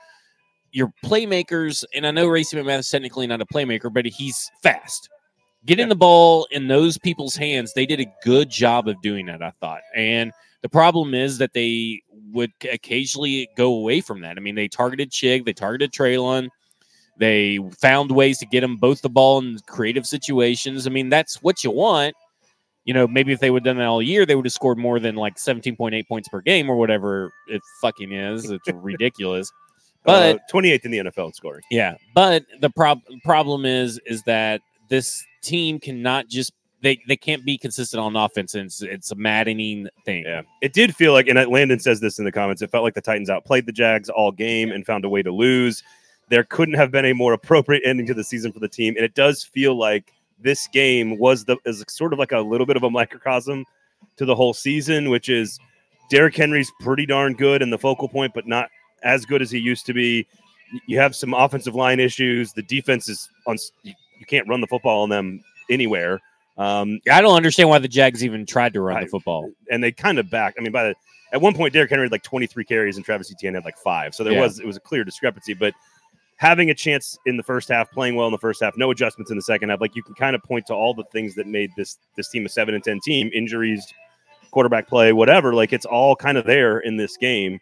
your 0.70 0.92
playmakers, 1.04 1.82
and 1.92 2.06
I 2.06 2.12
know 2.12 2.28
Racey 2.28 2.56
McMath 2.56 2.78
is 2.78 2.88
technically 2.88 3.26
not 3.26 3.40
a 3.40 3.46
playmaker, 3.46 3.92
but 3.92 4.06
he's 4.06 4.48
fast. 4.62 5.08
Getting 5.66 5.86
Yeah. 5.86 5.90
the 5.90 5.96
ball 5.96 6.46
in 6.50 6.68
those 6.68 6.96
people's 6.98 7.36
hands, 7.36 7.72
they 7.74 7.86
did 7.86 8.00
a 8.00 8.06
good 8.24 8.48
job 8.50 8.88
of 8.88 9.00
doing 9.02 9.26
that, 9.26 9.42
I 9.42 9.50
thought. 9.60 9.82
And 9.94 10.32
the 10.62 10.68
problem 10.68 11.14
is 11.14 11.38
that 11.38 11.52
they 11.52 12.02
would 12.32 12.52
occasionally 12.72 13.48
go 13.56 13.74
away 13.74 14.00
from 14.00 14.20
that. 14.22 14.36
I 14.36 14.40
mean, 14.40 14.54
they 14.54 14.68
targeted 14.68 15.10
Chig, 15.10 15.44
they 15.44 15.52
targeted 15.52 15.92
Treylon, 15.92 16.48
they 17.18 17.58
found 17.78 18.10
ways 18.10 18.38
to 18.38 18.46
get 18.46 18.60
them 18.62 18.76
both 18.76 19.02
the 19.02 19.10
ball 19.10 19.38
in 19.40 19.58
creative 19.66 20.06
situations. 20.06 20.86
I 20.86 20.90
mean, 20.90 21.08
that's 21.10 21.42
what 21.42 21.62
you 21.62 21.70
want. 21.70 22.14
You 22.84 22.94
know, 22.94 23.06
maybe 23.06 23.32
if 23.32 23.40
they 23.40 23.50
would 23.50 23.60
have 23.66 23.74
done 23.74 23.76
that 23.78 23.86
all 23.88 24.00
year, 24.00 24.24
they 24.24 24.34
would 24.34 24.46
have 24.46 24.52
scored 24.54 24.78
more 24.78 24.98
than 24.98 25.14
like 25.14 25.36
17.8 25.36 26.08
points 26.08 26.28
per 26.28 26.40
game 26.40 26.70
or 26.70 26.76
whatever 26.76 27.30
it 27.48 27.60
fucking 27.82 28.10
is. 28.12 28.50
It's 28.50 28.66
ridiculous. 28.74 29.52
But 30.02 30.36
uh, 30.36 30.38
28th 30.50 30.84
in 30.86 30.90
the 30.92 30.98
NFL 30.98 31.26
in 31.26 31.32
scoring. 31.34 31.62
yeah, 31.70 31.96
but 32.14 32.44
the 32.62 32.70
prob- 32.70 33.02
problem 33.22 33.66
is 33.66 34.00
is 34.06 34.22
that 34.22 34.62
this 34.88 35.22
team 35.42 35.78
cannot 35.78 36.28
just 36.28 36.52
they 36.82 37.00
they 37.08 37.16
can't 37.16 37.44
be 37.44 37.58
consistent 37.58 38.00
on 38.00 38.16
offense. 38.16 38.54
And 38.54 38.66
it's 38.66 38.82
it's 38.82 39.10
a 39.10 39.14
maddening 39.14 39.88
thing. 40.04 40.24
Yeah, 40.24 40.42
it 40.62 40.72
did 40.72 40.94
feel 40.94 41.12
like, 41.12 41.28
and 41.28 41.38
Landon 41.50 41.80
says 41.80 42.00
this 42.00 42.18
in 42.18 42.24
the 42.24 42.32
comments. 42.32 42.62
It 42.62 42.70
felt 42.70 42.84
like 42.84 42.94
the 42.94 43.00
Titans 43.00 43.30
outplayed 43.30 43.66
the 43.66 43.72
Jags 43.72 44.08
all 44.08 44.32
game 44.32 44.70
and 44.70 44.84
found 44.84 45.04
a 45.04 45.08
way 45.08 45.22
to 45.22 45.32
lose. 45.32 45.82
There 46.28 46.44
couldn't 46.44 46.74
have 46.74 46.90
been 46.90 47.04
a 47.04 47.12
more 47.12 47.32
appropriate 47.32 47.82
ending 47.84 48.06
to 48.06 48.14
the 48.14 48.24
season 48.24 48.52
for 48.52 48.60
the 48.60 48.68
team, 48.68 48.94
and 48.96 49.04
it 49.04 49.14
does 49.14 49.42
feel 49.42 49.74
like 49.74 50.12
this 50.38 50.68
game 50.68 51.18
was 51.18 51.44
the 51.44 51.56
is 51.64 51.84
sort 51.88 52.12
of 52.12 52.18
like 52.18 52.32
a 52.32 52.40
little 52.40 52.66
bit 52.66 52.76
of 52.76 52.82
a 52.82 52.90
microcosm 52.90 53.64
to 54.16 54.24
the 54.24 54.34
whole 54.34 54.54
season, 54.54 55.10
which 55.10 55.28
is 55.28 55.58
Derrick 56.10 56.36
Henry's 56.36 56.70
pretty 56.80 57.06
darn 57.06 57.34
good 57.34 57.62
and 57.62 57.72
the 57.72 57.78
focal 57.78 58.08
point, 58.08 58.32
but 58.34 58.46
not 58.46 58.70
as 59.02 59.24
good 59.24 59.42
as 59.42 59.50
he 59.50 59.58
used 59.58 59.86
to 59.86 59.92
be. 59.92 60.26
You 60.86 60.98
have 60.98 61.16
some 61.16 61.34
offensive 61.34 61.74
line 61.74 61.98
issues. 61.98 62.52
The 62.52 62.62
defense 62.62 63.08
is 63.08 63.28
on. 63.46 63.56
You 64.20 64.26
can't 64.26 64.46
run 64.48 64.60
the 64.60 64.66
football 64.68 65.02
on 65.02 65.08
them 65.08 65.42
anywhere. 65.68 66.20
Um, 66.58 67.00
I 67.10 67.20
don't 67.22 67.34
understand 67.36 67.68
why 67.70 67.78
the 67.78 67.88
Jags 67.88 68.22
even 68.22 68.46
tried 68.46 68.74
to 68.74 68.80
run 68.82 68.98
I- 68.98 69.04
the 69.04 69.10
football. 69.10 69.50
and 69.70 69.82
they 69.82 69.90
kind 69.90 70.18
of 70.18 70.30
back. 70.30 70.54
I 70.58 70.62
mean, 70.62 70.72
by 70.72 70.84
the 70.88 70.94
at 71.32 71.40
one 71.40 71.54
point, 71.54 71.72
Derrick 71.72 71.90
Henry 71.90 72.04
had 72.06 72.12
like 72.12 72.22
23 72.24 72.64
carries 72.64 72.96
and 72.96 73.04
Travis 73.04 73.32
Etienne 73.32 73.54
had 73.54 73.64
like 73.64 73.78
five. 73.78 74.14
So 74.14 74.22
there 74.24 74.32
Yeah. 74.34 74.40
was 74.42 74.60
it 74.60 74.66
was 74.66 74.76
a 74.76 74.80
clear 74.80 75.04
discrepancy. 75.04 75.54
But 75.54 75.72
having 76.36 76.68
a 76.70 76.74
chance 76.74 77.16
in 77.24 77.36
the 77.36 77.42
first 77.42 77.68
half, 77.68 77.90
playing 77.92 78.14
well 78.16 78.26
in 78.26 78.32
the 78.32 78.38
first 78.38 78.62
half, 78.62 78.76
no 78.76 78.90
adjustments 78.90 79.30
in 79.30 79.36
the 79.38 79.42
second 79.42 79.68
half, 79.70 79.80
like 79.80 79.94
you 79.96 80.02
can 80.02 80.14
kind 80.14 80.34
of 80.36 80.42
point 80.42 80.66
to 80.66 80.74
all 80.74 80.92
the 80.92 81.04
things 81.12 81.34
that 81.36 81.46
made 81.46 81.70
this 81.76 81.98
this 82.16 82.28
team 82.30 82.44
a 82.46 82.48
seven 82.48 82.74
and 82.74 82.82
ten 82.84 82.98
team, 83.00 83.30
injuries, 83.32 83.86
quarterback 84.50 84.88
play, 84.88 85.12
whatever. 85.12 85.54
Like 85.54 85.72
it's 85.72 85.86
all 85.86 86.14
kind 86.16 86.36
of 86.36 86.44
there 86.44 86.80
in 86.80 86.96
this 86.96 87.16
game. 87.16 87.58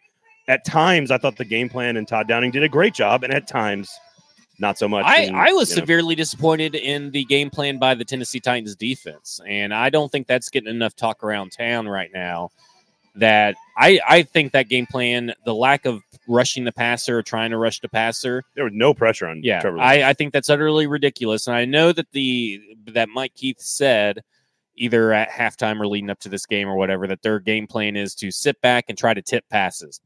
At 0.47 0.65
times, 0.65 1.11
I 1.11 1.19
thought 1.19 1.37
the 1.37 1.45
game 1.45 1.69
plan 1.69 1.95
and 1.95 2.07
Todd 2.07 2.27
Downing 2.27 2.49
did 2.51 2.63
a 2.63 2.69
great 2.69 2.95
job, 2.95 3.23
and 3.23 3.31
at 3.31 3.47
times, 3.47 3.87
not 4.59 4.77
so 4.77 4.87
much. 4.87 5.05
I, 5.05 5.23
And, 5.23 5.35
I 5.35 5.51
was 5.51 5.69
you 5.69 5.75
know, 5.75 5.81
severely 5.81 6.15
disappointed 6.15 6.75
in 6.75 7.11
the 7.11 7.23
game 7.25 7.49
plan 7.49 7.77
by 7.77 7.95
the 7.95 8.05
Tennessee 8.05 8.39
Titans 8.39 8.75
defense, 8.75 9.39
and 9.47 9.73
I 9.73 9.89
don't 9.89 10.11
think 10.11 10.27
that's 10.27 10.49
getting 10.49 10.69
enough 10.69 10.95
talk 10.95 11.23
around 11.23 11.51
town 11.51 11.87
right 11.87 12.09
now. 12.13 12.49
That 13.15 13.55
I 13.77 13.99
I 14.07 14.23
think 14.23 14.53
that 14.53 14.69
game 14.69 14.85
plan, 14.85 15.33
the 15.43 15.53
lack 15.53 15.85
of 15.85 16.01
rushing 16.27 16.63
the 16.63 16.71
passer, 16.71 17.17
or 17.17 17.23
trying 17.23 17.51
to 17.51 17.57
rush 17.57 17.79
the 17.79 17.89
passer, 17.89 18.43
there 18.55 18.63
was 18.63 18.73
no 18.73 18.93
pressure 18.93 19.27
on 19.27 19.41
yeah, 19.43 19.59
Trevor. 19.61 19.79
I, 19.79 20.09
I 20.09 20.13
think 20.13 20.31
that's 20.31 20.49
utterly 20.49 20.87
ridiculous. 20.87 21.47
And 21.47 21.55
I 21.55 21.65
know 21.65 21.91
that 21.91 22.11
the 22.11 22.61
that 22.87 23.09
Mike 23.09 23.33
Keith 23.35 23.59
said 23.59 24.23
either 24.79 25.11
at 25.11 25.29
halftime 25.29 25.79
or 25.79 25.87
leading 25.87 26.09
up 26.09 26.19
to 26.19 26.29
this 26.29 26.45
game 26.45 26.67
or 26.67 26.75
whatever 26.75 27.05
that 27.07 27.21
their 27.21 27.39
game 27.39 27.67
plan 27.67 27.95
is 27.95 28.15
to 28.15 28.31
sit 28.31 28.59
back 28.61 28.85
and 28.87 28.97
try 28.97 29.13
to 29.13 29.21
tip 29.21 29.43
passes. 29.49 29.99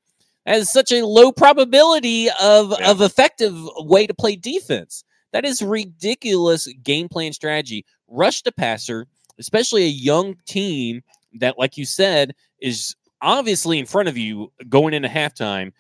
Is 0.45 0.71
such 0.71 0.91
a 0.91 1.05
low 1.05 1.31
probability 1.31 2.29
of 2.41 2.73
Yeah. 2.79 2.91
of 2.91 3.01
effective 3.01 3.55
way 3.77 4.05
to 4.07 4.13
play 4.13 4.35
defense. 4.35 5.03
That 5.31 5.45
is 5.45 5.61
ridiculous 5.61 6.67
game 6.83 7.07
plan 7.09 7.33
strategy. 7.33 7.85
Rush 8.07 8.41
the 8.41 8.51
passer, 8.51 9.07
especially 9.39 9.85
a 9.85 9.87
young 9.87 10.35
team 10.45 11.01
that, 11.39 11.57
like 11.57 11.77
you 11.77 11.85
said, 11.85 12.35
is 12.59 12.95
obviously 13.21 13.79
in 13.79 13.85
front 13.85 14.09
of 14.09 14.17
you 14.17 14.51
going 14.69 14.93
into 14.93 15.07
halftime, 15.07 15.71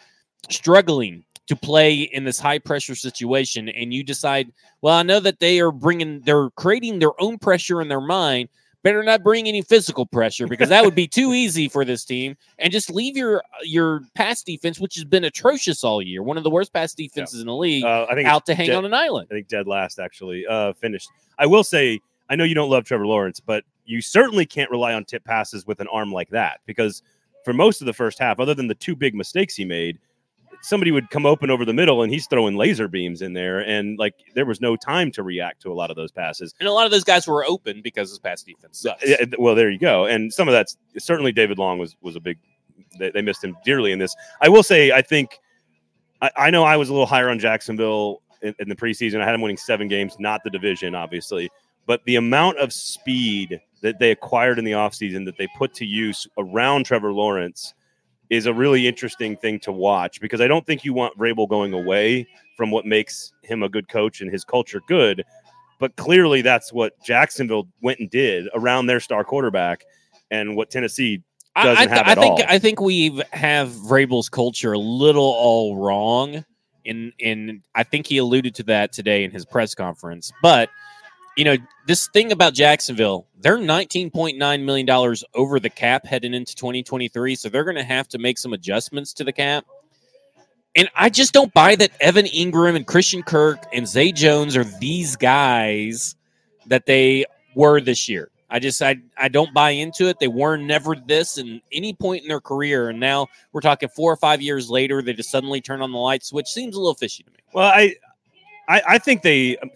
struggling 0.49 1.23
to 1.47 1.55
play 1.57 2.01
in 2.01 2.23
this 2.23 2.39
high 2.39 2.57
pressure 2.57 2.95
situation. 2.95 3.67
And 3.69 3.93
you 3.93 4.01
decide, 4.03 4.51
well, 4.81 4.95
I 4.95 5.03
know 5.03 5.19
that 5.19 5.39
they 5.39 5.59
are 5.59 5.71
bringing, 5.71 6.21
they're 6.21 6.49
creating 6.51 6.99
their 6.99 7.19
own 7.21 7.37
pressure 7.37 7.81
in 7.81 7.89
their 7.89 8.01
mind. 8.01 8.47
Better 8.83 9.01
not 9.01 9.23
bring 9.23 9.47
any 9.47 9.61
physical 9.61 10.05
pressure 10.05 10.45
because 10.45 10.69
that 10.69 10.83
would 10.83 10.93
be 10.93 11.07
too 11.07 11.33
easy 11.33 11.69
for 11.69 11.85
this 11.85 12.03
team. 12.03 12.35
And 12.59 12.71
just 12.71 12.91
leave 12.91 13.15
your 13.15 13.41
your 13.63 14.01
pass 14.13 14.43
defense, 14.43 14.79
which 14.79 14.95
has 14.95 15.05
been 15.05 15.23
atrocious 15.23 15.83
all 15.83 16.01
year, 16.01 16.21
one 16.21 16.37
of 16.37 16.43
the 16.43 16.49
worst 16.49 16.73
pass 16.73 16.93
defenses 16.93 17.39
in 17.39 17.47
the 17.47 17.55
league, 17.55 17.85
uh, 17.85 18.07
I 18.09 18.15
think 18.15 18.27
out 18.27 18.45
to 18.47 18.55
hang 18.55 18.67
dead- 18.67 18.75
on 18.75 18.85
an 18.85 18.93
island. 18.93 19.29
I 19.31 19.35
think 19.35 19.47
dead 19.47 19.67
last 19.67 19.99
actually 19.99 20.45
uh, 20.45 20.73
finished. 20.73 21.09
I 21.39 21.45
will 21.45 21.63
say, 21.63 22.01
I 22.29 22.35
know 22.35 22.43
you 22.43 22.55
don't 22.55 22.69
love 22.69 22.83
Trevor 22.83 23.07
Lawrence, 23.07 23.39
but 23.39 23.63
you 23.85 24.01
certainly 24.01 24.45
can't 24.45 24.69
rely 24.69 24.93
on 24.93 25.05
tip 25.05 25.23
passes 25.23 25.65
with 25.65 25.79
an 25.79 25.87
arm 25.87 26.11
like 26.11 26.29
that 26.29 26.59
because 26.65 27.03
for 27.43 27.53
most 27.53 27.81
of 27.81 27.85
the 27.85 27.93
first 27.93 28.19
half, 28.19 28.39
other 28.39 28.53
than 28.53 28.67
the 28.67 28.75
two 28.75 28.95
big 28.95 29.15
mistakes 29.15 29.55
he 29.55 29.65
made, 29.65 29.97
somebody 30.63 30.91
would 30.91 31.09
come 31.09 31.25
open 31.25 31.51
over 31.51 31.65
the 31.65 31.73
middle 31.73 32.01
and 32.01 32.11
he's 32.11 32.25
throwing 32.25 32.55
laser 32.55 32.87
beams 32.87 33.21
in 33.21 33.33
there, 33.33 33.59
and 33.59 33.99
like 33.99 34.15
there 34.33 34.45
was 34.45 34.61
no 34.61 34.75
time 34.75 35.11
to 35.11 35.21
react 35.21 35.61
to 35.61 35.71
a 35.71 35.75
lot 35.75 35.91
of 35.91 35.95
those 35.95 36.11
passes. 36.11 36.55
And 36.59 36.67
a 36.67 36.71
lot 36.71 36.85
of 36.85 36.91
those 36.91 37.03
guys 37.03 37.27
were 37.27 37.45
open 37.45 37.81
because 37.81 38.09
his 38.09 38.19
pass 38.19 38.41
defense 38.41 38.79
sucks. 38.79 39.07
Yeah, 39.07 39.25
well, 39.37 39.55
there 39.55 39.69
you 39.69 39.77
go. 39.77 40.05
And 40.05 40.33
some 40.33 40.47
of 40.47 40.53
that's 40.53 40.77
certainly 40.97 41.31
David 41.31 41.59
Long 41.59 41.77
was 41.77 41.95
was 42.01 42.15
a 42.15 42.19
big. 42.19 42.39
They, 42.97 43.11
they 43.11 43.21
missed 43.21 43.43
him 43.43 43.55
dearly 43.65 43.91
in 43.91 43.99
this. 43.99 44.15
I 44.41 44.49
will 44.49 44.63
say, 44.63 44.91
I 44.91 45.01
think 45.01 45.39
I, 46.21 46.31
I 46.35 46.49
know 46.49 46.63
I 46.63 46.77
was 46.77 46.89
a 46.89 46.93
little 46.93 47.07
higher 47.07 47.29
on 47.29 47.39
Jacksonville 47.39 48.21
in, 48.41 48.55
in 48.59 48.69
the 48.69 48.75
preseason. 48.75 49.21
I 49.21 49.25
had 49.25 49.33
them 49.33 49.41
winning 49.41 49.57
seven 49.57 49.87
games, 49.87 50.15
not 50.19 50.43
the 50.43 50.49
division, 50.49 50.95
obviously, 50.95 51.49
but 51.85 52.03
the 52.05 52.15
amount 52.15 52.59
of 52.59 52.71
speed 52.71 53.59
that 53.81 53.99
they 53.99 54.11
acquired 54.11 54.59
in 54.59 54.65
the 54.65 54.71
offseason 54.71 55.25
that 55.25 55.37
they 55.37 55.47
put 55.57 55.73
to 55.75 55.85
use 55.85 56.27
around 56.37 56.85
Trevor 56.85 57.11
Lawrence 57.11 57.73
is 58.33 58.47
a 58.47 58.53
really 58.53 58.87
interesting 58.87 59.37
thing 59.37 59.59
to 59.59 59.71
watch 59.71 60.19
because 60.19 60.41
I 60.41 60.47
don't 60.47 60.65
think 60.65 60.83
you 60.83 60.91
want 60.91 61.15
Vrabel 61.17 61.47
going 61.47 61.71
away 61.71 62.27
from 62.57 62.71
what 62.71 62.83
makes 62.83 63.31
him 63.43 63.61
a 63.61 63.69
good 63.69 63.87
coach 63.89 64.21
and 64.21 64.31
his 64.31 64.43
culture 64.43 64.81
good. 64.87 65.23
But 65.79 65.95
clearly, 65.97 66.41
that's 66.41 66.73
what 66.73 66.93
Jacksonville 67.03 67.67
went 67.81 67.99
and 67.99 68.09
did 68.09 68.47
around 68.55 68.87
their 68.87 68.99
star 68.99 69.23
quarterback, 69.23 69.85
and 70.31 70.55
what 70.55 70.71
Tennessee 70.71 71.21
I, 71.55 71.63
doesn't 71.63 71.77
I, 71.77 71.85
th- 71.85 71.97
have 71.97 72.17
I 72.17 72.21
think 72.21 72.39
all. 72.39 72.45
I 72.47 72.59
think 72.59 72.81
we 72.81 73.21
have 73.33 73.69
Vrabel's 73.69 74.29
culture 74.29 74.73
a 74.73 74.79
little 74.79 75.23
all 75.23 75.77
wrong, 75.77 76.43
and 76.85 77.13
and 77.21 77.61
I 77.75 77.83
think 77.83 78.07
he 78.07 78.17
alluded 78.17 78.55
to 78.55 78.63
that 78.63 78.93
today 78.93 79.23
in 79.23 79.29
his 79.31 79.45
press 79.45 79.75
conference. 79.75 80.31
But 80.41 80.69
you 81.35 81.45
know, 81.45 81.57
this 81.87 82.07
thing 82.07 82.31
about 82.31 82.53
Jacksonville, 82.53 83.27
they're 83.39 83.57
nineteen 83.57 84.09
point 84.09 84.37
nine 84.37 84.65
million 84.65 84.85
dollars 84.85 85.23
over 85.33 85.59
the 85.59 85.69
cap 85.69 86.05
heading 86.05 86.33
into 86.33 86.55
twenty 86.55 86.83
twenty 86.83 87.07
three, 87.07 87.35
so 87.35 87.49
they're 87.49 87.63
going 87.63 87.75
to 87.75 87.83
have 87.83 88.07
to 88.09 88.17
make 88.17 88.37
some 88.37 88.53
adjustments 88.53 89.13
to 89.13 89.23
the 89.23 89.33
cap. 89.33 89.65
And 90.75 90.89
I 90.95 91.09
just 91.09 91.33
don't 91.33 91.53
buy 91.53 91.75
that 91.75 91.91
Evan 91.99 92.25
Engram 92.25 92.75
and 92.75 92.87
Christian 92.87 93.21
Kirk 93.21 93.63
and 93.73 93.87
Zay 93.87 94.11
Jones 94.11 94.57
are 94.57 94.63
these 94.63 95.15
guys 95.15 96.15
that 96.67 96.85
they 96.85 97.25
were 97.55 97.79
this 97.79 98.09
year. 98.09 98.29
I 98.49 98.59
just 98.59 98.81
I 98.81 98.97
I 99.17 99.29
don't 99.29 99.53
buy 99.53 99.71
into 99.71 100.07
it. 100.07 100.19
They 100.19 100.27
were 100.27 100.57
never 100.57 100.95
this 100.95 101.37
in 101.39 101.59
any 101.71 101.93
point 101.93 102.21
in 102.21 102.27
their 102.27 102.39
career, 102.39 102.89
and 102.89 102.99
now 102.99 103.27
we're 103.51 103.61
talking 103.61 103.89
four 103.89 104.13
or 104.13 104.17
five 104.17 104.41
years 104.41 104.69
later. 104.69 105.01
They 105.01 105.13
just 105.13 105.31
suddenly 105.31 105.59
turn 105.59 105.81
on 105.81 105.91
the 105.91 105.97
light 105.97 106.23
switch. 106.23 106.47
Seems 106.47 106.75
a 106.75 106.79
little 106.79 106.93
fishy 106.93 107.23
to 107.23 107.31
me. 107.31 107.37
Well, 107.51 107.67
I, 107.67 107.95
I, 108.69 108.81
I 108.87 108.97
think 108.97 109.21
they. 109.21 109.57
um, 109.57 109.69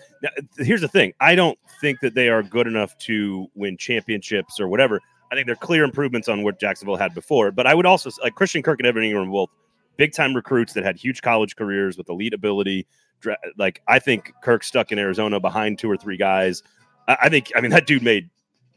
Here's 0.58 0.82
the 0.82 0.88
thing: 0.88 1.14
I 1.20 1.36
don't 1.36 1.58
think 1.82 2.00
that 2.02 2.16
they 2.16 2.30
are 2.30 2.42
good 2.42 2.68
enough 2.68 2.98
to 3.00 3.48
win 3.56 3.78
championships 3.78 4.60
or 4.60 4.68
whatever. 4.68 5.00
I 5.32 5.36
think 5.36 5.46
they're 5.46 5.56
clear 5.56 5.84
improvements 5.84 6.30
on 6.30 6.44
what 6.44 6.60
Jacksonville 6.60 6.96
had 6.96 7.14
before. 7.14 7.52
But 7.52 7.68
I 7.68 7.74
would 7.74 7.86
also 7.86 8.10
like 8.24 8.36
Christian 8.36 8.64
Kirk 8.64 8.80
and 8.80 8.88
Evan 8.88 9.04
Engram 9.04 9.32
both 9.32 9.50
big 9.98 10.14
time 10.14 10.34
recruits 10.36 10.74
that 10.74 10.84
had 10.84 10.98
huge 10.98 11.22
college 11.22 11.56
careers 11.56 11.98
with 11.98 12.08
elite 12.10 12.34
ability. 12.34 12.88
Like 13.58 13.82
I 13.88 14.00
think 14.00 14.32
Kirk 14.42 14.64
stuck 14.64 14.92
in 14.92 15.00
Arizona 15.00 15.40
behind 15.40 15.80
two 15.80 15.90
or 15.92 15.98
three 15.98 16.18
guys. 16.18 16.64
I, 17.08 17.18
I 17.24 17.30
think 17.30 17.52
I 17.56 17.62
mean 17.62 17.72
that 17.72 17.88
dude 17.88 18.04
made 18.04 18.30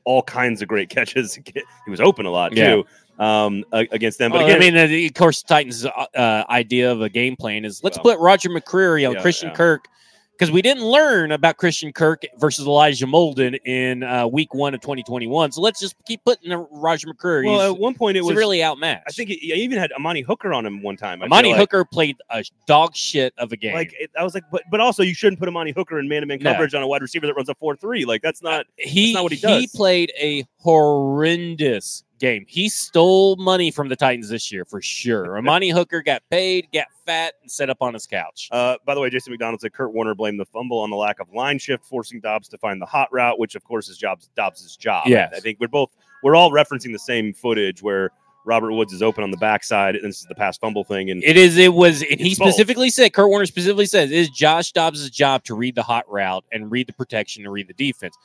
all 0.04 0.22
kinds 0.22 0.60
of 0.62 0.68
great 0.68 0.88
catches. 0.90 1.34
He 1.36 1.62
was 1.90 2.00
open 2.00 2.26
a 2.26 2.30
lot 2.30 2.54
Yeah. 2.56 2.74
too 2.76 2.86
um, 3.20 3.64
against 3.72 4.18
them. 4.18 4.32
But 4.32 4.38
Well, 4.38 4.46
again, 4.46 4.74
I 4.76 4.86
mean, 4.86 5.04
uh, 5.04 5.06
of 5.06 5.14
course, 5.14 5.42
Titans' 5.42 5.84
uh, 5.84 5.90
uh, 5.90 6.44
idea 6.48 6.90
of 6.90 7.02
a 7.02 7.08
game 7.08 7.36
plan 7.36 7.64
is 7.64 7.84
let's 7.84 7.98
Well, 8.02 8.16
put 8.16 8.20
Roger 8.22 8.48
McCreary 8.48 9.06
on 9.06 9.14
yeah, 9.14 9.22
Christian 9.22 9.50
yeah. 9.50 9.54
Kirk 9.54 9.86
because 10.32 10.50
we 10.50 10.62
didn't 10.62 10.84
learn 10.84 11.32
about 11.32 11.58
Christian 11.58 11.92
Kirk 11.92 12.22
versus 12.38 12.66
Elijah 12.66 13.04
Molden 13.04 13.58
in 13.66 14.02
uh, 14.02 14.26
week 14.26 14.54
one 14.54 14.72
of 14.72 14.80
2021. 14.80 15.52
So 15.52 15.60
let's 15.60 15.78
just 15.78 15.94
keep 16.06 16.24
putting 16.24 16.48
the 16.48 16.66
Roger 16.70 17.08
McCreary. 17.08 17.44
Well, 17.44 17.60
He's 17.60 17.74
at 17.74 17.78
one 17.78 17.92
point 17.94 18.16
it 18.16 18.24
was 18.24 18.36
really 18.36 18.64
outmatched. 18.64 19.04
I 19.06 19.12
think 19.12 19.28
it, 19.28 19.52
I 19.52 19.56
even 19.56 19.78
had 19.78 19.92
Amani 19.92 20.22
Hooker 20.22 20.54
on 20.54 20.64
him 20.64 20.82
one 20.82 20.96
time. 20.96 21.20
I 21.20 21.26
Amani 21.26 21.50
like. 21.50 21.60
Hooker 21.60 21.84
played 21.84 22.16
a 22.30 22.42
dog 22.66 22.96
shit 22.96 23.34
of 23.36 23.52
a 23.52 23.56
game. 23.58 23.74
Like 23.74 23.94
it, 24.00 24.10
I 24.18 24.24
was 24.24 24.32
like, 24.32 24.44
but 24.50 24.62
but 24.70 24.80
also 24.80 25.02
you 25.02 25.12
shouldn't 25.12 25.40
put 25.40 25.48
Amani 25.48 25.72
Hooker 25.72 25.98
in 25.98 26.08
man 26.08 26.22
to 26.22 26.26
man 26.26 26.38
No. 26.40 26.52
coverage 26.52 26.74
on 26.74 26.82
a 26.82 26.88
wide 26.88 27.02
receiver 27.02 27.26
that 27.26 27.34
runs 27.34 27.50
a 27.50 27.54
four 27.56 27.76
three. 27.76 28.06
Like 28.06 28.22
that's 28.22 28.42
not. 28.42 28.64
he 28.78 29.12
not 29.12 29.24
what 29.24 29.32
he 29.32 29.38
does. 29.38 29.60
He 29.60 29.66
played 29.66 30.10
a 30.18 30.46
horrendous 30.56 32.04
game. 32.20 32.44
He 32.46 32.68
stole 32.68 33.34
money 33.36 33.70
from 33.70 33.88
the 33.88 33.96
Titans 33.96 34.28
this 34.28 34.52
year 34.52 34.64
for 34.64 34.80
sure. 34.80 35.36
Amani 35.38 35.70
Hooker 35.70 36.02
got 36.02 36.22
paid, 36.30 36.68
got 36.72 36.86
fat, 37.04 37.34
and 37.42 37.50
set 37.50 37.68
up 37.70 37.78
on 37.80 37.94
his 37.94 38.06
couch. 38.06 38.48
Uh, 38.52 38.76
by 38.86 38.94
the 38.94 39.00
way, 39.00 39.10
Jason 39.10 39.32
McDonald 39.32 39.60
said 39.60 39.72
Kurt 39.72 39.92
Warner 39.92 40.14
blamed 40.14 40.38
the 40.38 40.44
fumble 40.46 40.78
on 40.78 40.90
the 40.90 40.96
lack 40.96 41.18
of 41.18 41.32
line 41.32 41.58
shift, 41.58 41.84
forcing 41.84 42.20
Dobbs 42.20 42.48
to 42.50 42.58
find 42.58 42.80
the 42.80 42.86
hot 42.86 43.08
route, 43.12 43.38
which 43.38 43.56
of 43.56 43.64
course 43.64 43.88
is 43.88 43.98
Dobbs 43.98 44.76
job. 44.76 45.08
Yes. 45.08 45.32
I 45.34 45.40
think 45.40 45.58
we're 45.58 45.68
both 45.68 45.90
we're 46.22 46.36
all 46.36 46.50
referencing 46.52 46.92
the 46.92 46.98
same 46.98 47.32
footage 47.32 47.82
where 47.82 48.10
Robert 48.44 48.72
Woods 48.72 48.92
is 48.92 49.02
open 49.02 49.22
on 49.22 49.30
the 49.30 49.36
backside, 49.36 49.96
and 49.96 50.08
this 50.08 50.20
is 50.20 50.26
the 50.26 50.34
pass 50.34 50.56
fumble 50.56 50.84
thing. 50.84 51.10
And 51.10 51.22
It 51.22 51.36
is. 51.36 51.58
It 51.58 51.74
was, 51.74 52.02
and 52.02 52.18
he 52.20 52.30
It's 52.30 52.38
both. 52.38 52.48
specifically 52.48 52.90
said, 52.90 53.12
Kurt 53.12 53.28
Warner 53.28 53.46
specifically 53.46 53.86
says, 53.86 54.10
it 54.10 54.16
is 54.16 54.30
Josh 54.30 54.72
Dobbs' 54.72 55.08
job 55.10 55.44
to 55.44 55.54
read 55.54 55.74
the 55.74 55.82
hot 55.82 56.10
route 56.10 56.44
and 56.50 56.70
read 56.70 56.86
the 56.86 56.92
protection 56.92 57.44
and 57.44 57.52
read 57.52 57.68
the 57.68 57.74
defense. 57.74 58.16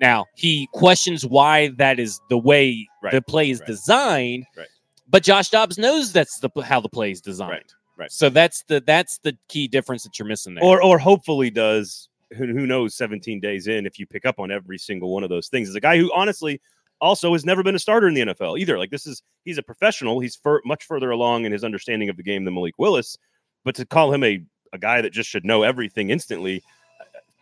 Now 0.00 0.26
he 0.34 0.68
questions 0.72 1.26
why 1.26 1.68
that 1.76 1.98
is 2.00 2.20
the 2.28 2.38
way 2.38 2.88
Right, 3.02 3.12
the 3.12 3.22
play 3.22 3.50
is 3.50 3.60
right, 3.60 3.66
designed, 3.66 4.46
right. 4.56 4.66
but 5.08 5.22
Josh 5.22 5.48
Dobbs 5.48 5.78
knows 5.78 6.12
that's 6.12 6.38
the 6.40 6.50
how 6.62 6.80
the 6.80 6.88
play 6.88 7.10
is 7.10 7.20
designed. 7.20 7.50
Right, 7.50 7.74
right. 7.96 8.12
So 8.12 8.28
that's 8.28 8.62
the 8.64 8.82
that's 8.86 9.18
the 9.18 9.36
key 9.48 9.68
difference 9.68 10.02
that 10.04 10.18
you're 10.18 10.28
missing 10.28 10.54
there. 10.54 10.64
or 10.64 10.82
or 10.82 10.98
hopefully 10.98 11.50
does 11.50 12.10
who, 12.36 12.46
who 12.46 12.66
knows 12.66 12.94
17 12.94 13.40
days 13.40 13.66
in 13.66 13.86
if 13.86 13.98
you 13.98 14.06
pick 14.06 14.24
up 14.26 14.38
on 14.38 14.50
every 14.50 14.78
single 14.78 15.12
one 15.12 15.22
of 15.22 15.30
those 15.30 15.48
things 15.48 15.68
is 15.68 15.74
a 15.74 15.80
guy 15.80 15.96
who 15.96 16.12
honestly 16.14 16.60
also 17.00 17.32
has 17.32 17.44
never 17.44 17.62
been 17.62 17.74
a 17.74 17.78
starter 17.78 18.06
in 18.08 18.14
the 18.14 18.20
NFL 18.20 18.58
either 18.58 18.78
like 18.78 18.90
this 18.90 19.06
is 19.06 19.22
he's 19.44 19.58
a 19.58 19.62
professional 19.62 20.20
he's 20.20 20.36
fur, 20.36 20.60
much 20.64 20.84
further 20.84 21.10
along 21.10 21.44
in 21.44 21.52
his 21.52 21.64
understanding 21.64 22.08
of 22.08 22.16
the 22.16 22.22
game 22.22 22.44
than 22.44 22.54
Malik 22.54 22.74
Willis 22.78 23.16
but 23.64 23.74
to 23.74 23.86
call 23.86 24.12
him 24.12 24.22
a, 24.22 24.44
a 24.72 24.78
guy 24.78 25.00
that 25.00 25.12
just 25.12 25.28
should 25.28 25.44
know 25.44 25.62
everything 25.62 26.10
instantly 26.10 26.62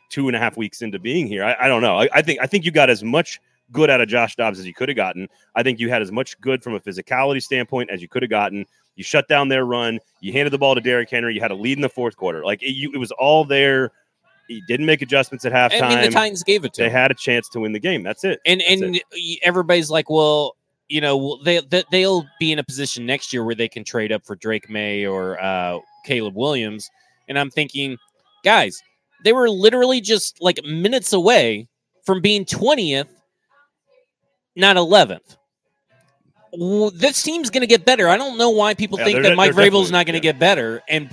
two 0.09 0.29
and 0.29 0.37
a 0.37 0.39
half 0.39 0.57
weeks 0.57 0.83
into 0.83 0.99
being 0.99 1.27
here 1.27 1.45
I, 1.45 1.57
I 1.61 1.69
don't 1.69 1.83
know 1.83 1.99
I, 1.99 2.09
I 2.13 2.23
think 2.23 2.41
I 2.41 2.47
think 2.47 2.65
you 2.65 2.71
got 2.71 2.91
as 2.91 3.03
much 3.03 3.41
good 3.71 3.91
out 3.91 4.01
of 4.01 4.09
Josh 4.09 4.37
Dobbs 4.37 4.59
as 4.59 4.67
you 4.67 4.75
could 4.75 4.89
have 4.89 4.97
gotten 4.97 5.29
I 5.55 5.63
think 5.63 5.79
you 5.79 5.89
had 5.89 6.03
as 6.03 6.13
much 6.13 6.41
good 6.41 6.63
from 6.63 6.75
a 6.75 6.81
physicality 6.81 7.43
standpoint 7.43 7.91
as 7.91 8.03
you 8.03 8.09
could 8.09 8.23
have 8.23 8.31
gotten 8.31 8.67
you 8.99 9.05
shut 9.05 9.29
down 9.29 9.49
their 9.49 9.65
run. 9.65 10.01
You 10.21 10.33
handed 10.33 10.51
the 10.51 10.59
ball 10.59 10.75
to 10.75 10.81
Derrick 10.81 11.09
Henry. 11.09 11.33
You 11.33 11.41
had 11.41 11.53
a 11.53 11.55
lead 11.55 11.79
in 11.79 11.83
the 11.83 11.89
fourth 11.89 12.17
quarter. 12.17 12.45
Like 12.45 12.63
it, 12.63 12.73
you, 12.73 12.91
it 12.93 12.99
was 12.99 13.13
all 13.13 13.45
there. 13.45 13.93
He 14.49 14.61
didn't 14.67 14.87
make 14.87 15.03
adjustments 15.03 15.45
at 15.45 15.53
halftime. 15.53 15.83
I 15.83 15.89
mean, 15.91 16.01
the 16.01 16.11
Titans 16.11 16.43
gave 16.43 16.65
it 16.65 16.75
to 16.75 16.83
they 16.83 16.89
him. 16.89 16.93
had 16.95 17.11
a 17.13 17.15
chance 17.15 17.49
to 17.51 17.61
win 17.61 17.73
the 17.73 17.79
game. 17.79 18.03
That's 18.03 18.25
it. 18.25 18.41
and 18.45 18.61
That's 18.61 18.83
and 18.83 18.97
it. 18.97 19.39
everybody's 19.43 19.89
like, 19.89 20.11
well, 20.11 20.57
you 20.89 21.01
know, 21.01 21.39
they, 21.45 21.61
they 21.61 21.85
they'll 21.93 22.27
be 22.41 22.51
in 22.51 22.59
a 22.59 22.65
position 22.65 23.07
next 23.07 23.33
year 23.33 23.45
where 23.45 23.55
they 23.55 23.69
can 23.69 23.85
trade 23.85 24.11
up 24.11 24.27
for 24.27 24.35
Drake 24.35 24.69
Maye 24.69 25.07
or 25.07 25.41
uh, 25.41 25.79
Caleb 26.05 26.35
Williams. 26.35 26.91
And 27.29 27.39
I'm 27.39 27.51
thinking, 27.51 27.99
guys, 28.43 28.83
they 29.25 29.33
were 29.33 29.49
literally 29.51 30.01
just 30.01 30.41
like 30.41 30.61
minutes 30.65 31.13
away 31.13 31.69
from 32.05 32.21
being 32.21 32.45
20th, 32.45 33.09
not 34.57 34.77
11th. 34.77 35.37
This 36.95 37.23
team's 37.23 37.51
going 37.51 37.61
to 37.61 37.67
get 37.67 37.85
better. 37.85 38.09
I 38.09 38.17
don't 38.17 38.39
know 38.39 38.49
why 38.49 38.73
people 38.73 38.99
Yeah, 38.99 39.05
think 39.05 39.23
that 39.23 39.37
Mike 39.37 39.53
Vrabel's 39.53 39.91
not 39.91 40.07
going 40.07 40.19
to 40.19 40.27
yeah. 40.27 40.33
get 40.33 40.39
better 40.39 40.83
and 40.89 41.09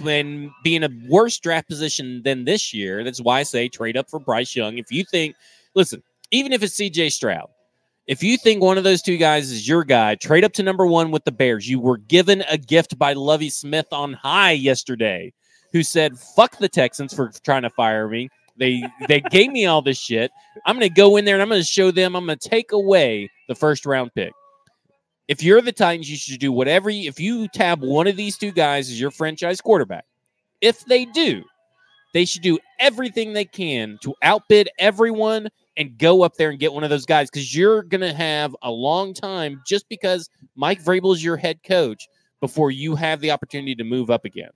be 0.64 0.76
in 0.76 0.84
a 0.84 0.90
worse 1.10 1.38
draft 1.40 1.68
position 1.68 2.22
than 2.24 2.46
this 2.46 2.74
year. 2.74 3.04
That's 3.04 3.20
why 3.20 3.40
I 3.40 3.44
say 3.44 3.68
trade 3.68 3.98
up 3.98 4.10
for 4.10 4.20
Bryce 4.20 4.56
Young. 4.56 4.78
If 4.78 4.92
you 4.92 5.04
think, 5.04 5.36
listen, 5.74 6.02
even 6.32 6.54
if 6.54 6.64
it's 6.64 6.76
CJ 6.80 7.12
Stroud, 7.12 7.50
if 8.08 8.24
you 8.24 8.38
think 8.38 8.62
one 8.62 8.78
of 8.78 8.84
those 8.84 9.02
two 9.02 9.18
guys 9.18 9.52
is 9.52 9.68
your 9.68 9.84
guy, 9.84 10.16
trade 10.16 10.46
up 10.46 10.54
to 10.54 10.64
number 10.64 10.86
one 10.86 11.12
with 11.12 11.26
the 11.26 11.32
Bears. 11.32 11.68
You 11.68 11.80
were 11.80 11.98
given 11.98 12.44
a 12.50 12.58
gift 12.58 12.98
by 12.98 13.14
Lovie 13.14 13.50
Smith 13.50 13.88
on 13.92 14.14
high 14.14 14.52
yesterday, 14.52 15.34
who 15.76 15.84
said, 15.84 16.18
fuck 16.18 16.58
the 16.58 16.70
Texans 16.70 17.14
for 17.14 17.30
trying 17.44 17.64
to 17.64 17.70
fire 17.70 18.08
me. 18.08 18.30
They 18.56 18.82
they 19.10 19.20
gave 19.20 19.52
me 19.52 19.66
all 19.66 19.82
this 19.82 20.00
shit. 20.00 20.32
I'm 20.66 20.78
gonna 20.78 20.88
go 20.88 21.18
in 21.18 21.26
there 21.26 21.36
and 21.36 21.42
I'm 21.42 21.50
gonna 21.50 21.66
show 21.66 21.92
them 21.92 22.16
I'm 22.16 22.26
gonna 22.26 22.38
take 22.38 22.72
away 22.72 23.30
the 23.50 23.56
first 23.56 23.86
round 23.86 24.14
pick. 24.16 24.32
If 25.28 25.44
you're 25.44 25.60
the 25.60 25.74
Titans, 25.74 26.10
you 26.10 26.16
should 26.16 26.40
do 26.40 26.54
whatever 26.54 26.90
you, 26.90 27.10
if 27.10 27.20
you 27.20 27.50
tab 27.50 27.82
one 27.82 28.08
of 28.08 28.16
these 28.16 28.38
two 28.38 28.54
guys 28.54 28.90
as 28.90 29.02
your 29.02 29.12
franchise 29.12 29.60
quarterback. 29.60 30.06
If 30.62 30.86
they 30.86 31.04
do, 31.04 31.44
they 32.14 32.24
should 32.24 32.42
do 32.42 32.58
everything 32.80 33.34
they 33.34 33.44
can 33.44 34.00
to 34.02 34.16
outbid 34.22 34.70
everyone 34.80 35.50
and 35.76 35.98
go 35.98 36.24
up 36.24 36.36
there 36.36 36.52
and 36.52 36.58
get 36.58 36.72
one 36.72 36.86
of 36.86 36.90
those 36.90 37.06
guys 37.06 37.30
because 37.30 37.54
you're 37.54 37.84
to 37.84 38.14
have 38.14 38.56
a 38.62 38.72
long 38.72 39.14
time 39.14 39.62
just 39.68 39.90
because 39.90 40.30
Mike 40.56 40.82
Vrabel 40.82 41.14
is 41.14 41.22
your 41.22 41.36
head 41.36 41.62
coach 41.64 42.08
before 42.40 42.72
you 42.72 42.96
have 42.96 43.20
the 43.20 43.32
opportunity 43.32 43.76
to 43.76 43.84
move 43.84 44.10
up 44.10 44.24
again. 44.24 44.52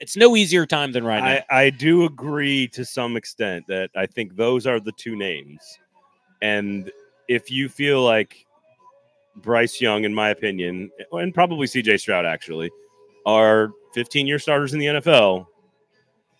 It's 0.00 0.16
no 0.16 0.36
easier 0.36 0.66
time 0.66 0.92
than 0.92 1.04
right 1.04 1.20
now. 1.22 1.44
I, 1.56 1.64
I 1.66 1.70
do 1.70 2.04
agree 2.04 2.68
to 2.68 2.84
some 2.84 3.16
extent 3.16 3.66
that 3.68 3.90
I 3.96 4.06
think 4.06 4.36
those 4.36 4.66
are 4.66 4.80
the 4.80 4.92
two 4.92 5.16
names. 5.16 5.60
And 6.42 6.90
if 7.28 7.50
you 7.50 7.68
feel 7.68 8.02
like 8.02 8.44
Bryce 9.36 9.80
Young, 9.80 10.04
in 10.04 10.12
my 10.14 10.30
opinion, 10.30 10.90
and 11.12 11.32
probably 11.32 11.66
CJ 11.66 12.00
Stroud 12.00 12.26
actually, 12.26 12.70
are 13.24 13.70
15 13.94 14.26
year 14.26 14.38
starters 14.38 14.72
in 14.74 14.78
the 14.80 14.86
NFL, 14.86 15.46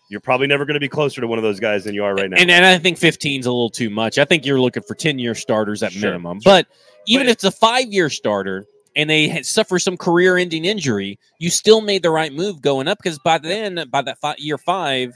you're 0.09 0.19
probably 0.19 0.45
never 0.47 0.65
going 0.65 0.75
to 0.75 0.79
be 0.79 0.89
closer 0.89 1.19
to 1.21 1.27
one 1.27 1.39
of 1.39 1.43
those 1.43 1.59
guys 1.59 1.83
than 1.85 1.95
you 1.95 2.03
are 2.03 2.13
right 2.13 2.29
now. 2.29 2.37
And, 2.37 2.51
and 2.51 2.63
I 2.65 2.77
think 2.77 2.97
15 2.99 3.39
is 3.39 3.45
a 3.47 3.51
little 3.51 3.71
too 3.71 3.89
much. 3.89 4.19
I 4.19 4.25
think 4.25 4.45
you're 4.45 4.61
looking 4.61 4.83
for 4.83 4.93
10 4.93 5.17
year 5.17 5.33
starters 5.33 5.81
at 5.81 5.91
Sure, 5.91 6.11
minimum. 6.11 6.41
sure. 6.41 6.51
But 6.51 6.67
even 7.07 7.25
But- 7.25 7.29
if 7.31 7.33
it's 7.35 7.43
a 7.45 7.51
five 7.51 7.87
year 7.91 8.09
starter 8.09 8.65
and 8.95 9.09
they 9.09 9.27
had- 9.27 9.45
suffer 9.45 9.77
some 9.79 9.97
career 9.97 10.37
ending 10.37 10.65
injury, 10.65 11.19
you 11.39 11.49
still 11.49 11.81
made 11.81 12.03
the 12.03 12.09
right 12.09 12.31
move 12.33 12.61
going 12.61 12.87
up 12.87 12.97
because 13.01 13.19
by 13.19 13.37
then, 13.37 13.85
by 13.91 14.01
that 14.01 14.17
year 14.39 14.57
five, 14.57 15.13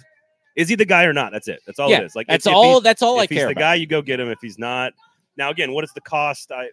is 0.55 0.67
he 0.67 0.75
the 0.75 0.85
guy 0.85 1.05
or 1.05 1.13
not? 1.13 1.31
That's 1.31 1.47
it. 1.47 1.61
That's 1.65 1.79
all 1.79 1.89
yeah, 1.89 1.99
it 1.99 2.05
is. 2.05 2.15
Like 2.15 2.27
that's 2.27 2.45
if, 2.45 2.51
if 2.51 2.55
all. 2.55 2.63
he's- 2.73 2.83
that's 2.83 3.01
all 3.01 3.19
I 3.19 3.23
if 3.23 3.29
he's 3.29 3.37
care 3.39 3.45
the 3.47 3.51
about. 3.53 3.59
guy, 3.61 3.75
you 3.75 3.85
go 3.87 4.01
get 4.01 4.19
him. 4.19 4.29
If 4.29 4.39
he's 4.41 4.59
not, 4.59 4.93
now 5.37 5.49
again, 5.51 5.71
what 5.71 5.83
is 5.83 5.91
the 5.93 6.01
cost? 6.01 6.51
I, 6.51 6.69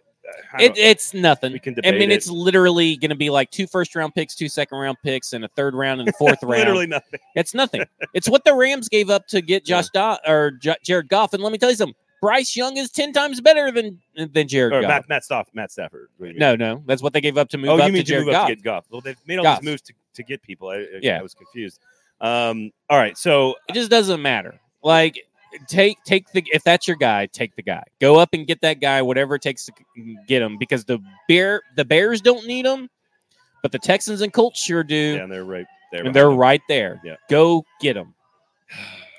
I 0.53 0.63
It, 0.63 0.77
it's 0.77 1.13
nothing. 1.13 1.53
we 1.53 1.59
can 1.59 1.73
debate 1.73 1.95
I 1.95 1.97
mean, 1.97 2.11
it. 2.11 2.15
it's 2.15 2.29
literally 2.29 2.97
going 2.97 3.11
to 3.11 3.15
be 3.15 3.29
like 3.29 3.49
two 3.49 3.65
first 3.65 3.95
round 3.95 4.13
picks, 4.13 4.35
two 4.35 4.49
second 4.49 4.77
round 4.77 4.97
picks, 5.05 5.31
and 5.31 5.45
a 5.45 5.47
third 5.55 5.73
round 5.73 6.01
and 6.01 6.09
a 6.09 6.13
fourth 6.13 6.39
round. 6.43 6.59
literally 6.59 6.87
nothing. 6.87 7.19
It's 7.35 7.53
nothing. 7.53 7.85
it's 8.13 8.27
what 8.27 8.43
the 8.43 8.53
Rams 8.53 8.89
gave 8.89 9.09
up 9.09 9.25
to 9.27 9.39
get 9.41 9.63
Josh 9.63 9.87
Dodd 9.93 10.19
or 10.27 10.51
J- 10.51 10.75
Jared 10.83 11.07
Goff. 11.07 11.33
And 11.33 11.41
let 11.41 11.53
me 11.53 11.57
tell 11.57 11.69
you 11.69 11.77
something: 11.77 11.95
Bryce 12.21 12.55
Young 12.55 12.77
is 12.77 12.89
ten 12.89 13.13
times 13.13 13.41
better 13.41 13.71
than 13.71 13.99
than 14.15 14.47
Jared 14.47 14.73
Or 14.73 14.81
Goff. 14.81 14.89
Matt, 14.89 15.09
Matt 15.09 15.23
Staff, 15.23 15.49
Matt 15.53 15.71
Stafford. 15.71 16.09
What 16.17 16.25
do 16.27 16.33
you 16.33 16.39
mean? 16.39 16.39
no, 16.39 16.55
no, 16.55 16.83
that's 16.85 17.01
what 17.01 17.13
they 17.13 17.21
gave 17.21 17.37
up 17.37 17.49
to 17.49 17.57
move 17.57 17.69
oh, 17.69 17.77
up 17.79 17.87
you 17.87 17.93
mean 17.93 18.05
to 18.05 18.13
to 18.13 18.19
move 18.19 18.31
Goff. 18.31 18.43
up 18.43 18.47
to 18.49 18.55
get 18.55 18.63
Goff? 18.63 18.85
Well, 18.89 19.01
they've 19.01 19.17
made 19.27 19.37
all 19.37 19.43
Goff. 19.43 19.61
these 19.61 19.69
moves 19.69 19.81
to, 19.83 19.93
to 20.15 20.23
get 20.23 20.41
people. 20.41 20.69
I, 20.69 20.75
I- 20.77 20.85
Yeah. 21.01 21.19
I 21.19 21.21
was 21.21 21.33
confused. 21.33 21.79
Um, 22.19 22.71
all 22.89 22.97
right, 22.97 23.17
so 23.17 23.55
It 23.69 23.73
just 23.73 23.91
doesn't 23.91 24.21
matter. 24.21 24.59
Like 24.83 25.19
take 25.67 25.97
take 26.03 26.31
the 26.31 26.43
if 26.51 26.63
that's 26.63 26.87
your 26.87 26.97
guy, 26.97 27.27
take 27.27 27.55
the 27.55 27.61
guy. 27.61 27.83
Go 28.01 28.17
up 28.17 28.29
and 28.33 28.45
get 28.47 28.61
that 28.61 28.79
guy, 28.81 29.01
whatever 29.01 29.35
it 29.35 29.41
takes 29.41 29.65
to 29.65 29.71
get 30.27 30.41
him. 30.41 30.57
Because 30.57 30.85
the 30.85 30.99
bear 31.27 31.61
the 31.75 31.85
Bears 31.85 32.21
don't 32.21 32.45
need 32.47 32.65
him, 32.65 32.89
but 33.61 33.71
the 33.71 33.79
Texans 33.79 34.21
and 34.21 34.33
Colts 34.33 34.59
sure 34.59 34.83
do. 34.83 34.95
yeah, 34.95 35.23
and 35.23 35.31
they're 35.31 35.45
right 35.45 35.65
there. 35.91 36.05
and 36.05 36.15
they're 36.15 36.29
right 36.31 36.61
there. 36.67 36.99
Yeah. 37.03 37.15
Go 37.29 37.63
get 37.79 37.93
them. 37.93 38.13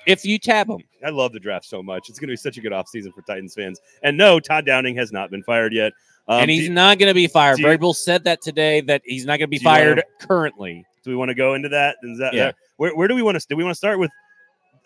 If 0.09 0.25
you 0.25 0.39
tab 0.39 0.67
them, 0.67 0.81
I 1.05 1.09
love 1.09 1.31
the 1.33 1.39
draft 1.39 1.65
so 1.65 1.81
much. 1.83 2.09
It's 2.09 2.19
going 2.19 2.27
to 2.27 2.33
be 2.33 2.37
such 2.37 2.57
a 2.57 2.61
good 2.61 2.71
offseason 2.71 3.13
for 3.13 3.21
Titans 3.21 3.53
fans. 3.53 3.79
And 4.03 4.17
no, 4.17 4.39
Todd 4.39 4.65
Downing 4.65 4.95
has 4.97 5.11
not 5.11 5.29
been 5.31 5.43
fired 5.43 5.73
yet. 5.73 5.93
Um, 6.27 6.41
and 6.41 6.51
he's 6.51 6.67
do, 6.67 6.73
not 6.73 6.99
going 6.99 7.09
to 7.09 7.13
be 7.15 7.27
fired. 7.27 7.57
Vrabel 7.59 7.95
said 7.95 8.23
that 8.25 8.41
today 8.41 8.81
that 8.81 9.01
he's 9.05 9.25
not 9.25 9.39
going 9.39 9.47
to 9.47 9.47
be 9.47 9.57
you 9.57 9.65
wanna- 9.65 9.79
fired 9.79 10.03
currently. 10.19 10.85
do 11.03 11.09
we 11.09 11.15
want 11.15 11.29
to 11.29 11.35
go 11.35 11.53
into 11.55 11.69
that? 11.69 11.97
Is 12.03 12.19
that 12.19 12.33
Yeah. 12.33 12.51
where, 12.77 12.95
where 12.95 13.07
do 13.07 13.15
we 13.15 13.21
want 13.23 13.39
to? 13.39 13.45
Do 13.47 13.55
we 13.55 13.63
want 13.63 13.71
to 13.73 13.77
start 13.77 13.97
with? 13.99 14.11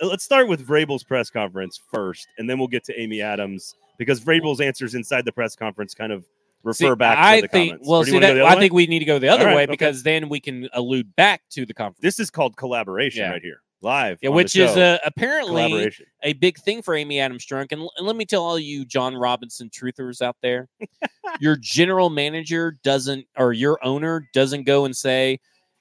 uh, 0.02 0.08
Let's 0.08 0.24
start 0.24 0.48
with 0.48 0.66
Vrabel's 0.66 1.04
press 1.04 1.30
conference 1.30 1.80
first, 1.92 2.28
and 2.38 2.50
then 2.50 2.58
we'll 2.60 2.68
get 2.68 2.84
to 2.86 3.00
Amy 3.00 3.22
Adams 3.22 3.76
because 3.98 4.22
Vrabel's 4.22 4.62
answers 4.62 4.96
inside 4.96 5.26
the 5.26 5.32
press 5.32 5.56
conference 5.56 5.94
kind 5.94 6.12
of 6.14 6.26
refer 6.64 6.92
See, 6.92 6.96
back 6.96 7.18
I 7.18 7.36
to 7.38 7.42
the 7.42 7.48
think. 7.50 7.70
comments. 7.72 7.90
Well, 7.90 8.06
you 8.06 8.12
see 8.14 8.20
that 8.20 8.40
I 8.42 8.54
way? 8.56 8.60
think 8.62 8.74
we 8.74 8.88
need 8.88 9.00
to 9.00 9.06
go 9.06 9.20
the 9.20 9.28
other 9.28 9.46
right, 9.48 9.56
way 9.56 9.64
okay. 9.64 9.72
because 9.72 10.02
then 10.04 10.30
we 10.30 10.40
can 10.40 10.70
allude 10.74 11.14
back 11.18 11.42
to 11.52 11.66
the 11.66 11.74
conference. 11.74 12.00
this 12.02 12.20
is 12.22 12.30
called 12.30 12.56
collaboration 12.56 13.24
Yeah. 13.24 13.32
right 13.32 13.42
here, 13.42 13.62
live, 13.84 14.20
Yeah, 14.22 14.30
which 14.30 14.56
is 14.56 14.76
uh, 14.76 14.98
apparently 15.06 15.92
a 16.24 16.34
big 16.34 16.58
thing 16.58 16.82
for 16.82 16.96
Amy 16.96 17.20
Adams 17.20 17.46
Strunk. 17.46 17.72
And, 17.72 17.82
and 17.98 18.08
let 18.08 18.16
me 18.16 18.26
tell 18.26 18.44
all 18.44 18.58
you 18.58 18.86
Jon 18.86 19.16
Robinson 19.16 19.70
truthers 19.70 20.22
out 20.22 20.38
there, 20.42 20.68
your 21.40 21.56
general 21.58 22.10
manager 22.10 22.78
doesn't, 22.84 23.26
or 23.38 23.54
your 23.54 23.84
owner 23.84 24.28
doesn't 24.34 24.64
go 24.64 24.86
and 24.86 24.96
say, 24.96 25.40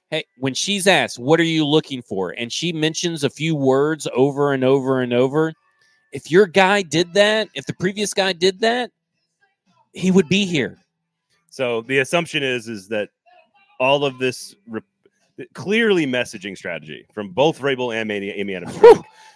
"Hey," 0.09 0.25
when 0.37 0.53
she's 0.53 0.87
asked, 0.87 1.17
"What 1.17 1.39
are 1.39 1.43
you 1.43 1.65
looking 1.65 2.01
for?" 2.01 2.31
and 2.31 2.51
she 2.51 2.73
mentions 2.73 3.23
a 3.23 3.29
few 3.29 3.55
words 3.55 4.07
over 4.13 4.53
and 4.53 4.63
over 4.63 5.01
and 5.01 5.13
over. 5.13 5.53
If 6.11 6.29
your 6.29 6.45
guy 6.45 6.83
did 6.83 7.13
that, 7.15 7.49
if 7.55 7.65
the 7.65 7.73
previous 7.73 8.13
guy 8.13 8.33
did 8.33 8.59
that, 8.59 8.91
he 9.93 10.11
would 10.11 10.29
be 10.29 10.45
here. 10.45 10.77
So 11.49 11.81
the 11.81 11.99
assumption 11.99 12.43
is 12.43 12.67
is 12.67 12.87
that 12.89 13.09
all 13.79 14.05
of 14.05 14.17
this 14.17 14.55
re- 14.67 14.81
clearly 15.53 16.05
messaging 16.05 16.55
strategy 16.57 17.05
from 17.13 17.29
both 17.29 17.59
Vrabel 17.59 17.95
and 17.95 18.11
Amy, 18.11 18.29
Amy 18.29 18.55
Adams. 18.55 18.77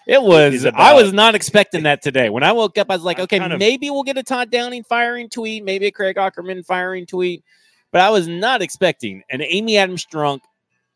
It 0.08 0.22
was. 0.22 0.54
is 0.54 0.66
I 0.66 0.94
was 0.94 1.12
not 1.12 1.36
expecting 1.36 1.84
that 1.84 2.02
today. 2.02 2.30
When 2.30 2.44
I 2.44 2.52
woke 2.54 2.78
up, 2.78 2.90
I 2.90 2.96
was 2.96 3.04
like, 3.04 3.20
okay, 3.20 3.40
kind 3.40 3.52
of- 3.52 3.60
maybe 3.60 3.90
we'll 3.90 4.04
get 4.04 4.18
a 4.18 4.24
Todd 4.24 4.50
Downing 4.52 4.84
firing 4.84 5.30
tweet, 5.30 5.64
maybe 5.64 5.88
a 5.88 5.92
Craig 5.92 6.16
Aukerman 6.16 6.66
firing 6.66 7.06
tweet, 7.06 7.44
but 7.92 8.02
I 8.02 8.10
was 8.10 8.28
not 8.28 8.62
expecting 8.62 9.24
an 9.30 9.42
Amy 9.42 9.78
Adams 9.78 10.06
Strunk 10.06 10.40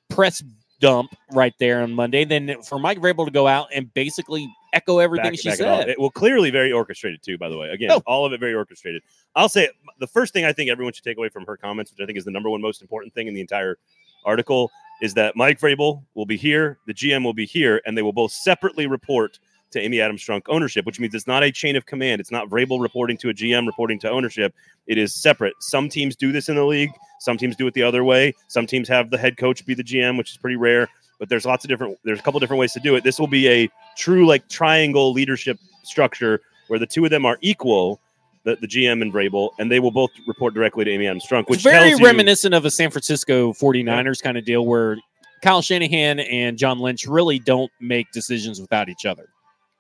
press 0.10 0.42
dump 0.80 1.14
right 1.34 1.54
there 1.60 1.82
on 1.82 1.92
Monday. 1.94 2.24
Then 2.26 2.62
for 2.64 2.80
Mike 2.80 3.00
Vrabel 3.00 3.26
to 3.26 3.32
go 3.32 3.48
out 3.48 3.68
and 3.74 3.94
basically 3.94 4.48
echo 4.74 5.00
everything 5.00 5.32
back- 5.32 5.40
she 5.40 5.50
back 5.50 5.58
said. 5.58 5.90
It- 5.90 6.00
well, 6.00 6.10
clearly 6.10 6.50
very 6.50 6.72
orchestrated 6.72 7.22
too. 7.22 7.38
By 7.38 7.50
the 7.50 7.58
way, 7.58 7.70
again, 7.70 7.92
Oh. 7.92 8.02
all 8.06 8.26
of 8.26 8.34
it 8.34 8.40
very 8.40 8.54
orchestrated. 8.54 9.02
I'll 9.36 9.50
say 9.50 9.70
the 10.00 10.08
first 10.08 10.32
thing 10.34 10.46
I 10.46 10.54
think 10.54 10.70
everyone 10.72 10.94
should 10.94 11.04
take 11.04 11.18
away 11.18 11.30
from 11.30 11.46
her 11.48 11.58
comments, 11.58 11.92
which 11.92 12.00
I 12.02 12.06
think 12.06 12.18
is 12.18 12.24
the 12.26 12.32
number 12.32 12.50
one 12.50 12.62
most 12.62 12.82
important 12.82 13.14
thing 13.14 13.28
in 13.28 13.34
the 13.34 13.42
entire 13.42 13.78
article, 14.26 14.72
is 15.02 15.16
that 15.16 15.36
Mike 15.36 15.60
Vrabel 15.60 16.04
will 16.14 16.26
be 16.26 16.38
here, 16.38 16.78
the 16.86 16.94
GM 16.94 17.24
will 17.24 17.34
be 17.34 17.46
here, 17.46 17.82
and 17.86 17.98
they 17.98 18.02
will 18.02 18.14
both 18.14 18.32
separately 18.32 18.88
report 18.88 19.40
to 19.72 19.80
Amy 19.80 20.00
Adams 20.02 20.24
Strunk 20.24 20.44
ownership, 20.48 20.86
which 20.86 21.00
means 21.00 21.16
it's 21.16 21.28
not 21.28 21.44
a 21.44 21.52
chain 21.52 21.76
of 21.76 21.86
command. 21.86 22.20
It's 22.20 22.32
not 22.32 22.50
Vrabel 22.50 22.82
reporting 22.82 23.18
to 23.18 23.30
a 23.30 23.34
GM 23.34 23.66
reporting 23.66 24.00
to 24.00 24.10
ownership. 24.10 24.54
It 24.88 24.98
is 24.98 25.14
separate. 25.14 25.54
Some 25.60 25.90
teams 25.90 26.16
do 26.16 26.32
this 26.32 26.50
in 26.50 26.56
the 26.56 26.66
league. 26.66 26.92
Some 27.20 27.38
teams 27.38 27.56
do 27.56 27.68
it 27.68 27.74
the 27.74 27.84
other 27.84 28.04
way. 28.04 28.34
Some 28.48 28.68
teams 28.68 28.88
have 28.90 29.10
the 29.10 29.18
head 29.18 29.38
coach 29.38 29.66
be 29.66 29.74
the 29.74 29.84
GM, 29.84 30.18
which 30.18 30.32
is 30.32 30.38
pretty 30.38 30.58
rare. 30.58 30.88
But 31.20 31.30
there's 31.30 31.46
lots 31.46 31.64
of 31.64 31.70
different. 31.70 31.98
There's 32.04 32.20
a 32.20 32.24
couple 32.24 32.40
different 32.40 32.60
ways 32.60 32.74
to 32.74 32.80
do 32.80 32.96
it. 32.96 33.04
This 33.04 33.20
will 33.20 33.28
be 33.28 33.48
a 33.48 33.70
true 33.96 34.26
like 34.26 34.50
triangle 34.50 35.14
leadership 35.14 35.58
structure 35.84 36.42
where 36.68 36.80
the 36.80 36.88
two 36.88 37.06
of 37.06 37.12
them 37.12 37.26
are 37.26 37.38
equal, 37.42 38.02
the, 38.44 38.56
the 38.62 38.68
GM 38.68 39.02
and 39.02 39.14
Vrabel, 39.14 39.52
and 39.60 39.72
they 39.72 39.80
will 39.80 39.92
both 39.92 40.10
report 40.28 40.54
directly 40.54 40.86
to 40.86 40.92
Amy 40.92 41.08
Adams 41.08 41.26
Strunk, 41.30 41.48
which 41.48 41.58
it's 41.58 41.64
very 41.64 41.90
tells 41.90 42.00
you- 42.00 42.06
reminiscent 42.06 42.54
of 42.54 42.66
a 42.66 42.72
San 42.72 42.90
Francisco 42.92 43.54
49ers 43.54 44.22
kind 44.22 44.38
of 44.38 44.46
deal 44.46 44.66
where 44.66 44.98
Kyle 45.44 45.62
Shanahan 45.62 46.20
and 46.20 46.58
John 46.58 46.80
Lynch 46.80 47.06
really 47.08 47.40
don't 47.40 47.72
make 47.80 48.12
decisions 48.12 48.60
without 48.62 48.90
each 48.90 49.06
other. 49.06 49.28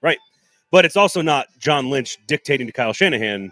Right. 0.01 0.17
But 0.71 0.85
it's 0.85 0.95
also 0.95 1.21
not 1.21 1.47
John 1.59 1.89
Lynch 1.89 2.17
dictating 2.27 2.65
to 2.67 2.73
Kyle 2.73 2.93
Shanahan 2.93 3.51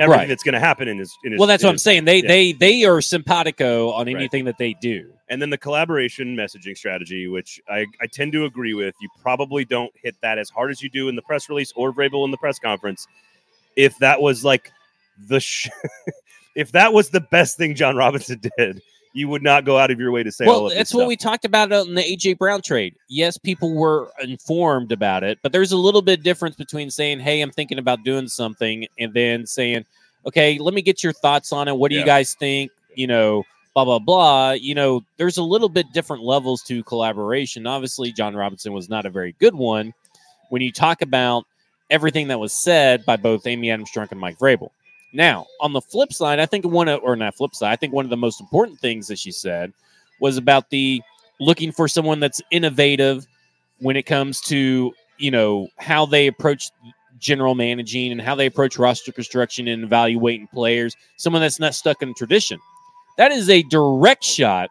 everything 0.00 0.18
Right. 0.20 0.28
that's 0.28 0.42
going 0.42 0.54
to 0.54 0.60
happen 0.60 0.88
in 0.88 0.98
his. 0.98 1.16
In 1.24 1.32
his 1.32 1.38
Well, 1.38 1.46
that's 1.46 1.62
what 1.62 1.70
I'm 1.70 1.78
saying. 1.78 2.04
They 2.04 2.22
yeah. 2.22 2.28
they 2.28 2.52
they 2.52 2.84
are 2.84 3.00
simpatico 3.00 3.90
on 3.92 4.06
Right. 4.06 4.16
anything 4.16 4.44
that 4.46 4.58
they 4.58 4.74
do. 4.74 5.12
And 5.28 5.40
then 5.40 5.50
the 5.50 5.58
collaboration 5.58 6.36
messaging 6.36 6.76
strategy, 6.76 7.28
which 7.28 7.60
I, 7.68 7.86
I 8.00 8.06
tend 8.12 8.32
to 8.32 8.44
agree 8.44 8.74
with. 8.74 8.94
You 9.00 9.08
probably 9.22 9.64
don't 9.64 9.92
hit 10.02 10.14
that 10.22 10.38
as 10.38 10.50
hard 10.50 10.70
as 10.70 10.82
you 10.82 10.88
do 10.90 11.08
in 11.08 11.16
the 11.16 11.22
press 11.22 11.48
release 11.48 11.72
or 11.76 11.92
Vrabel 11.92 12.24
in 12.24 12.30
the 12.30 12.36
press 12.36 12.58
conference. 12.58 13.06
If 13.76 13.98
that 13.98 14.20
was 14.20 14.44
like 14.44 14.72
the, 15.28 15.40
sh- 15.40 15.68
if 16.54 16.72
that 16.72 16.92
was 16.92 17.10
the 17.10 17.20
best 17.20 17.56
thing 17.56 17.74
Jon 17.74 17.96
Robinson 17.96 18.40
did, 18.58 18.82
you 19.12 19.28
would 19.28 19.42
not 19.42 19.64
go 19.64 19.78
out 19.78 19.90
of 19.90 20.00
your 20.00 20.10
way 20.10 20.22
to 20.24 20.32
say 20.32 20.44
all 20.44 20.50
Well, 20.52 20.64
of 20.66 20.70
this 20.70 20.78
that's 20.78 20.90
stuff. 20.90 20.98
what 21.00 21.08
we 21.08 21.16
talked 21.16 21.44
about 21.44 21.70
in 21.72 21.94
the 21.94 22.02
AJ 22.02 22.38
Brown 22.38 22.62
trade. 22.62 22.94
Yes, 23.08 23.36
people 23.38 23.74
were 23.74 24.10
informed 24.22 24.90
about 24.92 25.22
it, 25.22 25.38
but 25.42 25.52
there's 25.52 25.72
a 25.72 25.76
little 25.76 26.02
bit 26.02 26.22
difference 26.22 26.56
between 26.56 26.90
saying, 26.90 27.20
"Hey, 27.20 27.40
I'm 27.40 27.50
thinking 27.52 27.78
about 27.78 28.02
doing 28.04 28.26
something," 28.28 28.86
and 28.98 29.14
then 29.14 29.46
saying, 29.46 29.84
"Okay, 30.26 30.58
let 30.58 30.74
me 30.74 30.82
get 30.82 31.04
your 31.04 31.12
thoughts 31.12 31.52
on 31.52 31.68
it. 31.68 31.76
What 31.76 31.90
do 31.90 31.94
Yeah. 31.94 32.00
you 32.00 32.06
guys 32.06 32.34
think?" 32.34 32.72
You 32.96 33.06
know, 33.06 33.44
blah 33.72 33.84
blah 33.84 34.00
blah. 34.00 34.52
You 34.52 34.74
know, 34.74 35.04
there's 35.16 35.36
a 35.38 35.42
little 35.44 35.68
bit 35.68 35.92
different 35.92 36.24
levels 36.24 36.62
to 36.62 36.82
collaboration. 36.84 37.66
Obviously, 37.68 38.10
Jon 38.12 38.34
Robinson 38.34 38.72
was 38.72 38.88
not 38.88 39.06
a 39.06 39.10
very 39.10 39.32
good 39.38 39.54
one. 39.54 39.94
When 40.50 40.60
you 40.60 40.72
talk 40.72 41.02
about 41.02 41.46
everything 41.94 42.28
that 42.28 42.40
was 42.40 42.52
said 42.52 43.04
by 43.06 43.16
both 43.16 43.46
Amy 43.46 43.70
Adams 43.70 43.88
Strunk 43.90 44.10
and 44.10 44.20
Mike 44.20 44.38
Vrabel. 44.38 44.70
Now, 45.12 45.46
on 45.60 45.72
the 45.72 45.80
flip 45.80 46.12
side, 46.12 46.40
I 46.40 46.46
think 46.46 46.64
one 46.64 46.88
of, 46.88 47.00
or 47.04 47.14
not 47.14 47.36
flip 47.36 47.54
side, 47.54 47.72
I 47.72 47.76
think 47.76 47.92
one 47.92 48.04
of 48.04 48.10
the 48.10 48.16
most 48.16 48.40
important 48.40 48.80
things 48.80 49.06
that 49.06 49.18
she 49.18 49.30
said 49.30 49.72
was 50.20 50.36
about 50.36 50.70
the 50.70 51.00
looking 51.38 51.70
for 51.70 51.86
someone 51.86 52.18
that's 52.18 52.42
innovative 52.50 53.24
when 53.78 53.96
it 53.96 54.04
comes 54.06 54.40
to 54.40 54.92
you 55.18 55.30
know 55.30 55.68
how 55.78 56.04
they 56.04 56.26
approach 56.26 56.70
general 57.18 57.54
managing 57.54 58.10
and 58.10 58.20
how 58.20 58.34
they 58.34 58.46
approach 58.46 58.76
roster 58.76 59.12
construction 59.12 59.68
and 59.68 59.84
evaluating 59.84 60.48
players 60.48 60.96
someone 61.16 61.42
that's 61.42 61.60
not 61.60 61.74
stuck 61.74 62.02
in 62.02 62.12
tradition 62.14 62.58
that 63.18 63.32
is 63.32 63.48
a 63.48 63.62
direct 63.64 64.24
shot 64.24 64.68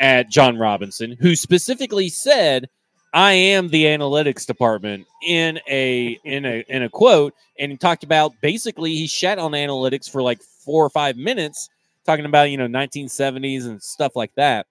at 0.00 0.30
jon 0.30 0.56
robinson 0.56 1.16
who 1.20 1.34
specifically 1.34 2.08
said 2.08 2.68
i 3.12 3.32
am 3.32 3.68
the 3.68 3.84
analytics 3.84 4.46
department 4.46 5.06
in 5.26 5.58
a 5.68 6.18
in 6.24 6.44
a 6.44 6.64
in 6.68 6.82
a 6.82 6.88
quote 6.88 7.34
and 7.58 7.72
he 7.72 7.78
talked 7.78 8.04
about 8.04 8.32
basically 8.40 8.94
he 8.94 9.06
shat 9.06 9.38
on 9.38 9.52
analytics 9.52 10.10
for 10.10 10.22
like 10.22 10.42
four 10.42 10.84
or 10.84 10.90
five 10.90 11.16
minutes 11.16 11.68
talking 12.04 12.24
about 12.24 12.50
you 12.50 12.56
know 12.56 12.66
1970s 12.66 13.66
and 13.66 13.82
stuff 13.82 14.16
like 14.16 14.34
that 14.34 14.66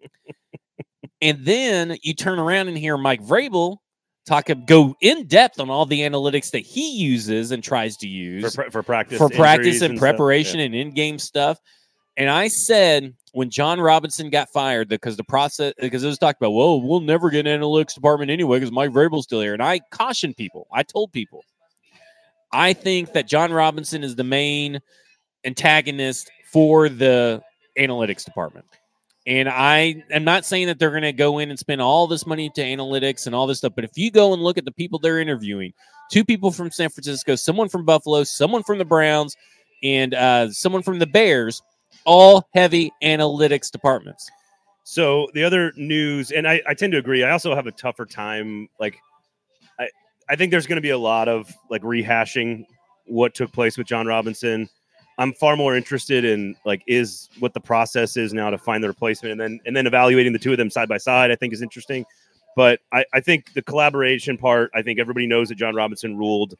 and 1.20 1.44
then 1.44 1.96
you 2.02 2.14
turn 2.14 2.38
around 2.38 2.68
and 2.68 2.78
hear 2.78 2.96
Mike 2.96 3.22
Vrabel 3.22 3.78
talk 4.28 4.48
go 4.66 4.94
in 5.00 5.26
depth 5.26 5.58
on 5.58 5.70
all 5.70 5.86
the 5.86 6.00
analytics 6.00 6.50
that 6.50 6.60
he 6.60 6.90
uses 6.92 7.50
and 7.50 7.64
tries 7.64 7.96
to 7.96 8.06
use 8.06 8.54
for, 8.54 8.70
for 8.70 8.82
practice, 8.82 9.18
for 9.18 9.30
practice 9.30 9.66
injuries 9.66 9.82
and 9.82 9.98
stuff. 9.98 10.00
preparation 10.00 10.60
and 10.60 10.74
in-game 10.74 11.18
stuff. 11.18 11.58
And 12.18 12.28
I 12.28 12.48
said 12.48 13.14
when 13.32 13.48
Jon 13.48 13.80
Robinson 13.80 14.28
got 14.28 14.50
fired 14.50 14.88
because 14.88 15.16
the 15.16 15.24
process 15.24 15.72
because 15.78 16.02
it 16.02 16.08
was 16.08 16.18
talked 16.18 16.42
about, 16.42 16.50
well, 16.50 16.82
we'll 16.82 17.00
never 17.00 17.30
get 17.30 17.46
an 17.46 17.60
analytics 17.60 17.94
department 17.94 18.32
anyway 18.32 18.58
because 18.58 18.72
Mike 18.72 18.90
Vrabel's 18.90 19.24
still 19.24 19.40
here. 19.40 19.54
And 19.54 19.62
I 19.62 19.80
cautioned 19.92 20.36
people. 20.36 20.66
I 20.72 20.82
told 20.82 21.12
people, 21.12 21.44
I 22.52 22.72
think 22.72 23.12
that 23.12 23.28
Jon 23.28 23.52
Robinson 23.52 24.02
is 24.02 24.16
the 24.16 24.24
main 24.24 24.80
antagonist 25.44 26.28
for 26.50 26.88
the 26.88 27.40
analytics 27.78 28.24
department. 28.24 28.66
And 29.24 29.48
I 29.48 30.02
am 30.10 30.24
not 30.24 30.44
saying 30.44 30.66
that 30.66 30.80
they're 30.80 30.90
going 30.90 31.02
to 31.02 31.12
go 31.12 31.38
in 31.38 31.50
and 31.50 31.58
spend 31.58 31.80
all 31.80 32.08
this 32.08 32.26
money 32.26 32.50
to 32.56 32.62
analytics 32.62 33.26
and 33.26 33.34
all 33.34 33.46
this 33.46 33.58
stuff, 33.58 33.74
but 33.76 33.84
if 33.84 33.96
you 33.96 34.10
go 34.10 34.32
and 34.32 34.42
look 34.42 34.58
at 34.58 34.64
the 34.64 34.72
people 34.72 34.98
they're 34.98 35.20
interviewing, 35.20 35.72
two 36.10 36.24
people 36.24 36.50
from 36.50 36.70
San 36.70 36.88
Francisco, 36.88 37.36
someone 37.36 37.68
from 37.68 37.84
Buffalo, 37.84 38.24
someone 38.24 38.62
from 38.62 38.78
the 38.78 38.86
Browns, 38.86 39.36
and 39.82 40.14
uh, 40.14 40.50
someone 40.50 40.82
from 40.82 40.98
the 40.98 41.06
Bears, 41.06 41.62
all 42.08 42.48
heavy 42.54 42.90
analytics 43.02 43.70
departments. 43.70 44.30
So 44.82 45.28
the 45.34 45.44
other 45.44 45.72
news, 45.76 46.30
and 46.30 46.48
I, 46.48 46.62
I 46.66 46.72
tend 46.72 46.92
to 46.92 46.98
agree. 46.98 47.22
I 47.22 47.30
also 47.30 47.54
have 47.54 47.66
a 47.66 47.72
tougher 47.72 48.06
time. 48.06 48.68
Like, 48.80 48.96
I 49.78 49.88
I 50.30 50.34
think 50.34 50.50
there's 50.50 50.66
going 50.66 50.78
to 50.78 50.82
be 50.82 50.90
a 50.90 50.98
lot 50.98 51.28
of 51.28 51.52
like 51.68 51.82
rehashing 51.82 52.64
what 53.04 53.34
took 53.34 53.52
place 53.52 53.76
with 53.76 53.86
Jon 53.86 54.06
Robinson. 54.06 54.68
I'm 55.18 55.34
far 55.34 55.56
more 55.56 55.76
interested 55.76 56.24
in 56.24 56.56
like 56.64 56.82
is 56.86 57.28
what 57.38 57.52
the 57.52 57.60
process 57.60 58.16
is 58.16 58.32
now 58.32 58.48
to 58.48 58.56
find 58.56 58.82
the 58.82 58.88
replacement, 58.88 59.32
and 59.32 59.40
then 59.40 59.60
and 59.66 59.76
then 59.76 59.86
evaluating 59.86 60.32
the 60.32 60.38
two 60.38 60.52
of 60.52 60.56
them 60.56 60.70
side 60.70 60.88
by 60.88 60.96
side. 60.96 61.30
I 61.30 61.36
think 61.36 61.52
is 61.52 61.60
interesting. 61.60 62.06
But 62.56 62.80
I, 62.92 63.04
I 63.12 63.20
think 63.20 63.52
the 63.52 63.62
collaboration 63.62 64.38
part. 64.38 64.70
I 64.74 64.80
think 64.80 64.98
everybody 64.98 65.26
knows 65.26 65.50
that 65.50 65.56
Jon 65.56 65.74
Robinson 65.74 66.16
ruled 66.16 66.54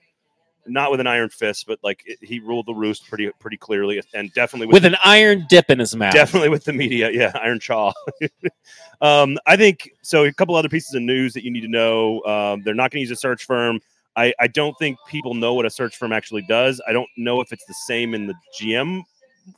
not 0.69 0.91
with 0.91 1.01
an 1.01 1.07
iron 1.07 1.29
fist, 1.31 1.67
but 1.67 1.79
like 1.83 2.03
it, 2.07 2.19
he 2.23 2.41
ruled 2.41 2.67
the 2.67 2.75
roost 2.75 3.07
pretty 3.09 3.31
pretty 3.41 3.57
clearly, 3.57 4.01
and 4.15 4.33
definitely 4.35 4.67
with 4.67 4.75
With 4.75 4.85
an 4.85 4.97
iron 5.05 5.47
dip 5.49 5.71
in 5.71 5.79
his 5.79 5.95
mouth. 5.97 6.15
Definitely 6.15 6.49
with 6.51 6.65
the 6.65 6.73
media. 6.73 7.11
Yeah, 7.11 7.33
Iron 7.35 7.61
Chaw. 7.61 7.93
um, 9.01 9.39
I 9.47 9.57
think 9.57 9.91
so. 10.03 10.25
A 10.25 10.33
couple 10.33 10.55
other 10.57 10.69
pieces 10.69 10.95
of 10.95 11.03
news 11.03 11.33
that 11.35 11.45
you 11.45 11.51
need 11.51 11.63
to 11.63 11.69
know. 11.69 12.23
Um, 12.25 12.63
they're 12.63 12.75
not 12.75 12.91
going 12.91 12.99
to 12.99 13.09
use 13.09 13.11
a 13.11 13.17
search 13.17 13.45
firm. 13.45 13.81
I, 14.17 14.35
I 14.41 14.49
don't 14.49 14.77
think 14.79 14.99
people 15.09 15.35
know 15.35 15.55
what 15.55 15.65
a 15.65 15.71
search 15.71 15.97
firm 15.97 16.13
actually 16.13 16.43
does. 16.43 16.81
I 16.89 16.93
don't 16.93 17.09
know 17.17 17.41
if 17.41 17.53
it's 17.53 17.65
the 17.67 17.75
same 17.75 18.15
in 18.15 18.27
the 18.27 18.35
GM 18.61 19.03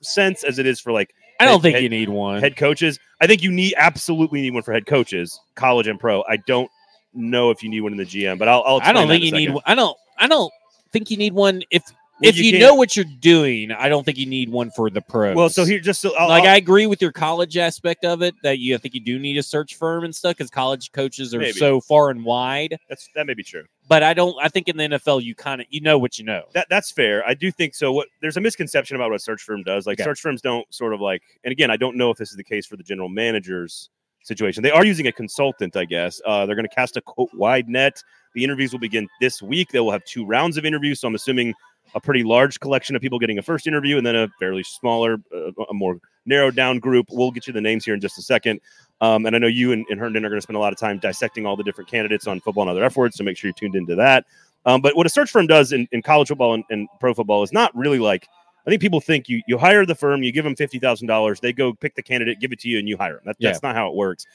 sense 0.02 0.44
as 0.44 0.58
it 0.58 0.66
is 0.66 0.78
for 0.80 0.92
like 0.92 1.14
I 1.40 1.44
don't 1.46 1.54
head- 1.54 1.62
think 1.62 1.74
head- 1.76 1.82
you 1.84 1.88
need 1.88 2.08
one. 2.10 2.40
head 2.40 2.56
coaches. 2.56 2.98
I 3.20 3.26
think 3.26 3.42
you 3.42 3.50
need 3.50 3.74
absolutely 3.76 4.42
need 4.42 4.52
one 4.52 4.62
for 4.62 4.72
head 4.72 4.86
coaches, 4.86 5.38
college 5.54 5.86
and 5.86 5.98
pro. 5.98 6.22
I 6.28 6.36
don't 6.36 6.70
know 7.14 7.50
if 7.50 7.62
you 7.62 7.70
need 7.70 7.80
one 7.80 7.92
in 7.92 7.98
the 7.98 8.04
GM, 8.04 8.38
but 8.38 8.48
I'll. 8.48 8.62
I'll 8.66 8.80
I 8.82 8.92
don't 8.92 9.08
that 9.08 9.14
think 9.14 9.24
in 9.24 9.28
you 9.30 9.34
a 9.34 9.38
need 9.38 9.50
one. 9.54 9.62
I 9.66 9.74
don't 9.74 9.96
I 10.18 10.26
don't 10.26 10.52
think 10.92 11.10
you 11.10 11.16
need 11.16 11.32
one 11.32 11.62
if 11.70 11.82
Well, 12.20 12.28
if 12.28 12.36
you, 12.36 12.50
can't- 12.52 12.60
know 12.62 12.74
what 12.74 12.96
you're 12.96 13.04
doing, 13.20 13.72
I 13.72 13.88
don't 13.88 14.04
think 14.04 14.18
you 14.18 14.26
need 14.26 14.48
one 14.50 14.70
for 14.70 14.90
the 14.90 15.00
pros. 15.00 15.34
Well, 15.34 15.48
so 15.48 15.64
here 15.64 15.80
just 15.80 16.00
so 16.02 16.14
I'll, 16.18 16.28
like 16.28 16.44
I'll- 16.44 16.50
I 16.50 16.56
agree 16.56 16.86
with 16.86 17.00
your 17.00 17.12
college 17.12 17.56
aspect 17.56 18.04
of 18.04 18.22
it 18.22 18.34
that 18.42 18.58
you 18.58 18.74
I 18.74 18.78
think 18.78 18.94
you 18.94 19.00
do 19.00 19.18
need 19.18 19.38
a 19.38 19.42
search 19.42 19.74
firm 19.76 20.04
and 20.04 20.14
stuff 20.14 20.36
because 20.36 20.50
college 20.50 20.92
coaches 20.92 21.34
are 21.34 21.38
Maybe. 21.38 21.52
so 21.52 21.80
far 21.80 22.10
and 22.10 22.24
wide. 22.24 22.76
that's 22.88 23.08
that 23.14 23.26
may 23.26 23.34
be 23.34 23.42
true. 23.42 23.64
But 23.88 24.02
I 24.02 24.14
don't. 24.14 24.36
I 24.40 24.48
think 24.48 24.68
in 24.68 24.76
the 24.76 24.84
NFL 24.84 25.22
you 25.24 25.34
kind 25.34 25.60
of 25.60 25.66
you 25.70 25.80
know 25.80 25.98
what 25.98 26.18
you 26.18 26.24
know. 26.24 26.42
That 26.52 26.66
that's 26.70 26.90
fair. 26.92 27.26
I 27.26 27.34
do 27.34 27.50
think 27.50 27.74
so. 27.74 27.90
What 27.92 28.08
there's 28.20 28.36
a 28.36 28.40
misconception 28.40 28.96
about 28.96 29.10
what 29.10 29.16
a 29.16 29.18
search 29.18 29.42
firm 29.42 29.62
does. 29.62 29.86
Like 29.86 29.98
Okay. 29.98 30.04
search 30.04 30.20
firms 30.20 30.40
don't 30.42 30.66
sort 30.72 30.92
of 30.94 31.00
like, 31.00 31.22
and 31.44 31.50
again, 31.52 31.70
I 31.70 31.76
don't 31.76 31.96
know 31.96 32.10
if 32.10 32.18
this 32.18 32.30
is 32.30 32.36
the 32.36 32.44
case 32.44 32.66
for 32.66 32.76
the 32.76 32.82
general 32.84 33.08
managers 33.08 33.88
situation. 34.22 34.62
They 34.62 34.70
are 34.70 34.84
using 34.84 35.06
a 35.06 35.12
consultant, 35.12 35.74
I 35.76 35.86
guess. 35.86 36.20
Uh, 36.26 36.44
they're 36.44 36.54
going 36.54 36.68
to 36.68 36.74
cast 36.74 36.96
a 36.98 37.00
quote 37.00 37.30
wide 37.34 37.68
net. 37.68 38.02
The 38.34 38.44
interviews 38.44 38.72
will 38.72 38.80
begin 38.80 39.08
this 39.20 39.42
week. 39.42 39.70
They 39.70 39.80
will 39.80 39.90
have 39.90 40.04
two 40.04 40.24
rounds 40.24 40.56
of 40.56 40.64
interviews. 40.64 41.00
So 41.00 41.08
I'm 41.08 41.14
assuming 41.14 41.54
a 41.94 42.00
pretty 42.00 42.22
large 42.22 42.60
collection 42.60 42.94
of 42.94 43.02
people 43.02 43.18
getting 43.18 43.38
a 43.38 43.42
first 43.42 43.66
interview, 43.66 43.96
and 43.96 44.06
then 44.06 44.14
a 44.14 44.28
fairly 44.38 44.62
smaller, 44.62 45.18
uh, 45.34 45.50
a 45.68 45.74
more 45.74 45.98
narrowed 46.26 46.54
down 46.54 46.78
group. 46.78 47.06
We'll 47.10 47.30
get 47.30 47.46
you 47.46 47.52
the 47.52 47.60
names 47.60 47.84
here 47.84 47.94
in 47.94 48.00
just 48.00 48.18
a 48.18 48.22
second. 48.22 48.60
Um, 49.00 49.26
and 49.26 49.34
I 49.34 49.38
know 49.38 49.46
you 49.46 49.72
and, 49.72 49.84
and 49.90 49.98
Herndon 49.98 50.24
are 50.24 50.28
going 50.28 50.38
to 50.38 50.42
spend 50.42 50.56
a 50.56 50.60
lot 50.60 50.72
of 50.72 50.78
time 50.78 50.98
dissecting 50.98 51.46
all 51.46 51.56
the 51.56 51.64
different 51.64 51.90
candidates 51.90 52.26
on 52.26 52.40
football 52.40 52.62
and 52.62 52.70
other 52.70 52.84
F 52.84 52.96
words. 52.96 53.16
So 53.16 53.24
make 53.24 53.36
sure 53.36 53.48
you're 53.48 53.54
tuned 53.54 53.74
into 53.74 53.96
that. 53.96 54.26
Um, 54.66 54.82
but 54.82 54.94
what 54.94 55.06
a 55.06 55.08
search 55.08 55.30
firm 55.30 55.46
does 55.46 55.72
in, 55.72 55.88
in 55.90 56.02
college 56.02 56.28
football 56.28 56.54
and, 56.54 56.64
and 56.70 56.86
pro 57.00 57.14
football 57.14 57.42
is 57.42 57.52
not 57.52 57.74
really 57.74 57.98
like 57.98 58.28
I 58.66 58.70
think 58.70 58.82
people 58.82 59.00
think 59.00 59.28
you 59.28 59.42
you 59.46 59.58
hire 59.58 59.86
the 59.86 59.94
firm, 59.94 60.22
you 60.22 60.32
give 60.32 60.44
them 60.44 60.54
fifty 60.54 60.78
thousand 60.78 61.06
dollars, 61.06 61.40
they 61.40 61.52
go 61.52 61.72
pick 61.72 61.94
the 61.94 62.02
candidate, 62.02 62.40
give 62.40 62.52
it 62.52 62.60
to 62.60 62.68
you, 62.68 62.78
and 62.78 62.88
you 62.88 62.96
hire 62.96 63.14
them. 63.14 63.22
That, 63.24 63.36
Yeah. 63.38 63.50
That's 63.50 63.62
not 63.62 63.74
how 63.74 63.88
it 63.88 63.94
works. 63.94 64.26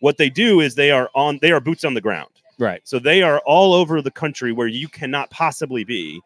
What 0.00 0.16
they 0.16 0.30
do 0.30 0.60
is 0.60 0.74
they 0.74 0.90
are 0.90 1.10
on 1.14 1.38
they 1.42 1.52
are 1.52 1.60
boots 1.60 1.84
on 1.84 1.94
the 1.94 2.00
ground. 2.00 2.30
Right. 2.58 2.80
So 2.84 2.98
they 2.98 3.22
are 3.22 3.40
all 3.46 3.74
over 3.74 4.00
the 4.00 4.10
country 4.10 4.52
where 4.52 4.66
you 4.68 4.88
cannot 4.88 5.30
possibly 5.30 5.84
be, 5.84 6.20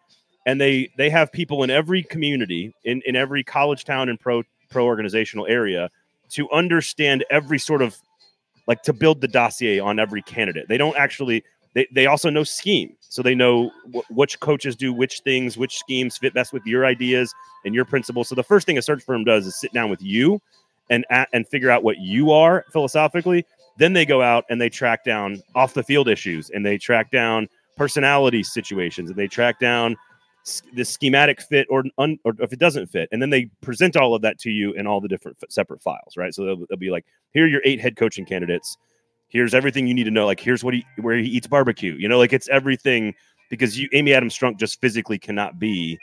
and 0.46 0.60
they 0.60 0.90
they 0.96 1.10
have 1.10 1.32
people 1.32 1.62
in 1.62 1.70
every 1.70 2.02
community, 2.02 2.74
in 2.84 3.02
in 3.06 3.16
every 3.16 3.42
college 3.42 3.84
town 3.84 4.08
and 4.08 4.20
pro 4.20 4.42
pro 4.70 4.84
organizational 4.84 5.46
area 5.46 5.90
to 6.30 6.50
understand 6.50 7.24
every 7.30 7.58
sort 7.58 7.80
of 7.80 7.96
like 8.66 8.82
to 8.82 8.92
build 8.92 9.20
the 9.22 9.28
dossier 9.28 9.78
on 9.78 9.98
every 9.98 10.22
candidate. 10.22 10.68
They 10.68 10.78
don't 10.78 10.96
actually. 10.96 11.44
They, 11.74 11.86
they 11.92 12.06
also 12.06 12.30
know 12.30 12.44
scheme, 12.44 12.96
so 13.00 13.22
they 13.22 13.34
know 13.34 13.70
wh- 13.94 14.10
which 14.10 14.40
coaches 14.40 14.74
do 14.74 14.92
which 14.92 15.20
things, 15.20 15.56
which 15.58 15.78
schemes 15.78 16.16
fit 16.16 16.32
best 16.32 16.52
with 16.52 16.66
your 16.66 16.86
ideas 16.86 17.32
and 17.64 17.74
your 17.74 17.84
principles. 17.84 18.28
So 18.28 18.34
the 18.34 18.42
first 18.42 18.66
thing 18.66 18.78
a 18.78 18.82
search 18.82 19.04
firm 19.04 19.22
does 19.22 19.46
is 19.46 19.54
sit 19.54 19.72
down 19.74 19.90
with 19.90 20.02
you 20.02 20.40
and 20.88 21.04
a- 21.10 21.26
and 21.32 21.46
figure 21.46 21.70
out 21.70 21.84
what 21.84 21.98
you 21.98 22.32
are 22.32 22.64
philosophically. 22.72 23.44
Then 23.78 23.92
they 23.92 24.04
go 24.04 24.20
out 24.20 24.44
and 24.50 24.60
they 24.60 24.68
track 24.68 25.04
down 25.04 25.40
off 25.54 25.72
the 25.72 25.82
field 25.82 26.08
issues 26.08 26.50
and 26.50 26.66
they 26.66 26.76
track 26.78 27.10
down 27.10 27.48
personality 27.76 28.42
situations 28.42 29.08
and 29.08 29.18
they 29.18 29.28
track 29.28 29.60
down 29.60 29.96
the 30.74 30.84
schematic 30.84 31.40
fit 31.40 31.66
or, 31.70 31.84
un, 31.98 32.18
or 32.24 32.34
if 32.40 32.52
it 32.52 32.58
doesn't 32.58 32.88
fit. 32.88 33.08
And 33.12 33.22
then 33.22 33.30
they 33.30 33.46
present 33.60 33.96
all 33.96 34.14
of 34.14 34.22
that 34.22 34.38
to 34.40 34.50
you 34.50 34.72
in 34.72 34.86
all 34.86 35.00
the 35.00 35.08
different 35.08 35.36
f- 35.42 35.50
separate 35.50 35.80
files, 35.80 36.16
right? 36.16 36.34
So 36.34 36.44
they'll, 36.44 36.66
they'll 36.68 36.78
be 36.78 36.90
like, 36.90 37.04
here 37.32 37.44
are 37.44 37.48
your 37.48 37.62
eight 37.64 37.80
head 37.80 37.96
coaching 37.96 38.24
candidates. 38.24 38.76
Here's 39.28 39.54
everything 39.54 39.86
you 39.86 39.94
need 39.94 40.04
to 40.04 40.10
know. 40.10 40.26
Like, 40.26 40.40
here's 40.40 40.64
what 40.64 40.74
he, 40.74 40.84
where 41.00 41.16
he 41.16 41.28
eats 41.28 41.46
barbecue. 41.46 41.94
You 41.94 42.08
know, 42.08 42.18
like 42.18 42.32
it's 42.32 42.48
everything 42.48 43.14
because 43.50 43.78
you, 43.78 43.88
Amy 43.92 44.12
Adams 44.14 44.36
Strunk 44.36 44.58
just 44.58 44.80
physically 44.80 45.18
cannot 45.18 45.58
be 45.58 45.98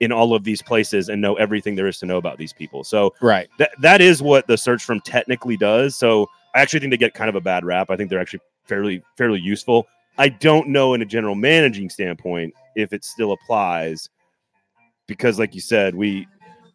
in 0.00 0.10
all 0.12 0.34
of 0.34 0.44
these 0.44 0.60
places 0.60 1.08
and 1.08 1.22
know 1.22 1.36
everything 1.36 1.76
there 1.76 1.86
is 1.86 1.98
to 2.00 2.06
know 2.06 2.16
about 2.18 2.36
these 2.36 2.52
people. 2.52 2.84
So 2.84 3.14
Right. 3.22 3.48
that 3.58 3.70
that 3.80 4.00
is 4.00 4.20
what 4.20 4.46
the 4.48 4.58
search 4.58 4.84
firm 4.84 5.00
technically 5.00 5.56
does. 5.56 5.96
So 5.96 6.28
I 6.54 6.60
actually 6.60 6.80
think 6.80 6.90
they 6.90 6.96
get 6.96 7.14
kind 7.14 7.28
of 7.28 7.34
a 7.34 7.40
bad 7.40 7.64
rap. 7.64 7.90
I 7.90 7.96
think 7.96 8.10
they're 8.10 8.20
actually 8.20 8.40
fairly 8.64 9.02
fairly 9.16 9.40
useful. 9.40 9.86
I 10.18 10.28
don't 10.28 10.68
know 10.68 10.94
in 10.94 11.02
a 11.02 11.06
general 11.06 11.34
managing 11.34 11.90
standpoint 11.90 12.54
if 12.76 12.92
it 12.92 13.04
still 13.04 13.32
applies 13.32 14.08
because 15.06 15.38
like 15.38 15.54
you 15.54 15.60
said, 15.60 15.94
we 15.94 16.26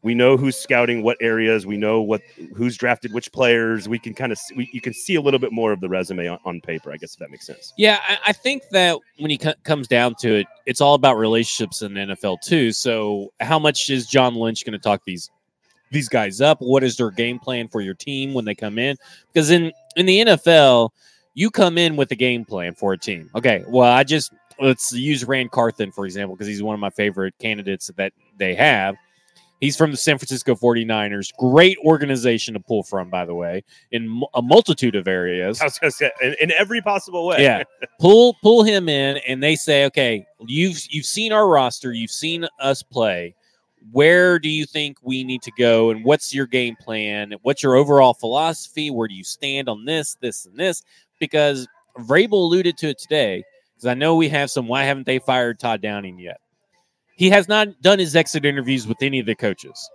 we 0.01 0.15
know 0.15 0.37
who's 0.37 0.55
scouting 0.55 1.03
what 1.03 1.17
areas, 1.19 1.65
we 1.65 1.75
know 1.75 2.01
what 2.01 2.21
who's 2.55 2.77
drafted 2.77 3.13
which 3.13 3.31
players. 3.31 3.89
We 3.89 3.99
can 3.99 4.13
kind 4.13 4.31
of 4.31 4.39
we, 4.55 4.69
you 4.71 4.81
can 4.81 4.93
see 4.93 5.15
a 5.15 5.21
little 5.21 5.39
bit 5.39 5.51
more 5.51 5.71
of 5.71 5.81
the 5.81 5.89
resume 5.89 6.27
on, 6.27 6.39
on 6.45 6.61
paper, 6.61 6.91
I 6.91 6.97
guess 6.97 7.13
if 7.13 7.19
that 7.19 7.31
makes 7.31 7.45
sense. 7.45 7.73
Yeah, 7.77 7.99
I, 8.07 8.17
I 8.27 8.33
think 8.33 8.63
that 8.71 8.97
when 9.17 9.29
he 9.29 9.37
co- 9.37 9.53
comes 9.63 9.87
down 9.87 10.15
to 10.19 10.35
it, 10.35 10.47
it's 10.65 10.81
all 10.81 10.93
about 10.93 11.17
relationships 11.17 11.81
in 11.81 11.93
the 11.93 11.99
NFL 12.01 12.41
too. 12.41 12.71
So, 12.71 13.33
how 13.39 13.59
much 13.59 13.89
is 13.89 14.07
John 14.07 14.35
Lynch 14.35 14.65
going 14.65 14.73
to 14.73 14.79
talk 14.79 15.01
these 15.05 15.29
these 15.91 16.09
guys 16.09 16.41
up? 16.41 16.61
What 16.61 16.83
is 16.83 16.97
their 16.97 17.11
game 17.11 17.39
plan 17.39 17.67
for 17.67 17.81
your 17.81 17.93
team 17.93 18.33
when 18.33 18.45
they 18.45 18.55
come 18.55 18.77
in? 18.77 18.97
Because 19.33 19.51
in 19.51 19.71
in 19.95 20.05
the 20.05 20.19
NFL, 20.21 20.89
you 21.33 21.49
come 21.49 21.77
in 21.77 21.95
with 21.95 22.11
a 22.11 22.15
game 22.15 22.45
plan 22.45 22.73
for 22.73 22.93
a 22.93 22.97
team. 22.97 23.29
Okay, 23.35 23.63
well, 23.67 23.91
I 23.91 24.03
just 24.03 24.33
let's 24.59 24.91
use 24.93 25.25
Ran 25.25 25.49
Carthon 25.49 25.91
for 25.91 26.05
example 26.05 26.35
because 26.35 26.47
he's 26.47 26.61
one 26.61 26.73
of 26.73 26.79
my 26.79 26.89
favorite 26.89 27.33
candidates 27.39 27.87
that 27.95 28.13
they 28.37 28.55
have. 28.55 28.95
He's 29.59 29.75
from 29.75 29.91
the 29.91 29.97
San 29.97 30.17
Francisco 30.17 30.55
49ers. 30.55 31.35
Great 31.37 31.77
organization 31.79 32.53
to 32.53 32.61
pull 32.61 32.81
from, 32.83 33.09
by 33.09 33.25
the 33.25 33.35
way, 33.35 33.63
in 33.91 34.21
a 34.33 34.41
multitude 34.41 34.95
of 34.95 35.07
areas. 35.07 35.59
I 35.59 35.65
was 35.65 35.77
gonna 35.77 35.91
say 35.91 36.11
in, 36.21 36.35
in 36.39 36.51
every 36.53 36.81
possible 36.81 37.25
way. 37.27 37.43
Yeah. 37.43 37.63
pull 37.99 38.35
pull 38.41 38.63
him 38.63 38.87
in 38.87 39.17
and 39.27 39.43
they 39.43 39.55
say, 39.55 39.85
okay, 39.85 40.25
you've 40.47 40.81
you've 40.89 41.05
seen 41.05 41.33
our 41.33 41.47
roster, 41.47 41.91
you've 41.91 42.11
seen 42.11 42.47
us 42.59 42.81
play. 42.81 43.35
Where 43.91 44.39
do 44.39 44.49
you 44.49 44.65
think 44.65 44.97
we 45.01 45.23
need 45.23 45.41
to 45.43 45.51
go 45.57 45.89
and 45.89 46.03
what's 46.03 46.33
your 46.33 46.45
game 46.45 46.75
plan? 46.75 47.33
What's 47.41 47.63
your 47.63 47.75
overall 47.75 48.13
philosophy? 48.13 48.91
Where 48.91 49.07
do 49.07 49.13
you 49.13 49.23
stand 49.23 49.69
on 49.69 49.85
this, 49.85 50.15
this, 50.21 50.45
and 50.45 50.57
this? 50.57 50.83
Because 51.19 51.67
Vrabel 51.97 52.33
alluded 52.33 52.77
to 52.77 52.89
it 52.89 52.99
today, 52.99 53.43
because 53.75 53.87
I 53.87 53.93
know 53.93 54.15
we 54.15 54.29
have 54.29 54.51
some 54.51 54.67
why 54.67 54.83
haven't 54.83 55.05
they 55.05 55.19
fired 55.19 55.59
Todd 55.59 55.81
Downing 55.81 56.19
yet? 56.19 56.39
He 57.15 57.29
has 57.29 57.47
not 57.47 57.81
done 57.81 57.99
his 57.99 58.15
exit 58.15 58.45
interviews 58.45 58.87
with 58.87 59.01
any 59.01 59.19
of 59.19 59.25
the 59.25 59.35
coaches. 59.35 59.89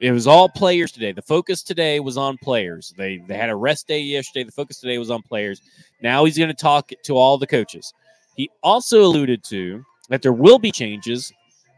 It 0.00 0.10
was 0.10 0.26
all 0.26 0.48
players 0.48 0.90
today. 0.90 1.12
The 1.12 1.22
focus 1.22 1.62
today 1.62 2.00
was 2.00 2.16
on 2.16 2.36
players. 2.38 2.92
They 2.98 3.22
they 3.28 3.36
had 3.36 3.50
a 3.50 3.56
rest 3.56 3.86
day 3.86 4.00
yesterday. 4.00 4.44
The 4.44 4.52
focus 4.52 4.80
today 4.80 4.98
was 4.98 5.10
on 5.10 5.22
players. 5.22 5.60
Now 6.02 6.24
he's 6.24 6.36
going 6.36 6.50
to 6.50 6.54
talk 6.54 6.90
to 7.04 7.16
all 7.16 7.38
the 7.38 7.46
coaches. 7.46 7.92
He 8.36 8.50
also 8.62 9.02
alluded 9.02 9.44
to 9.44 9.84
that 10.08 10.22
there 10.22 10.32
will 10.32 10.58
be 10.58 10.72
changes, 10.72 11.32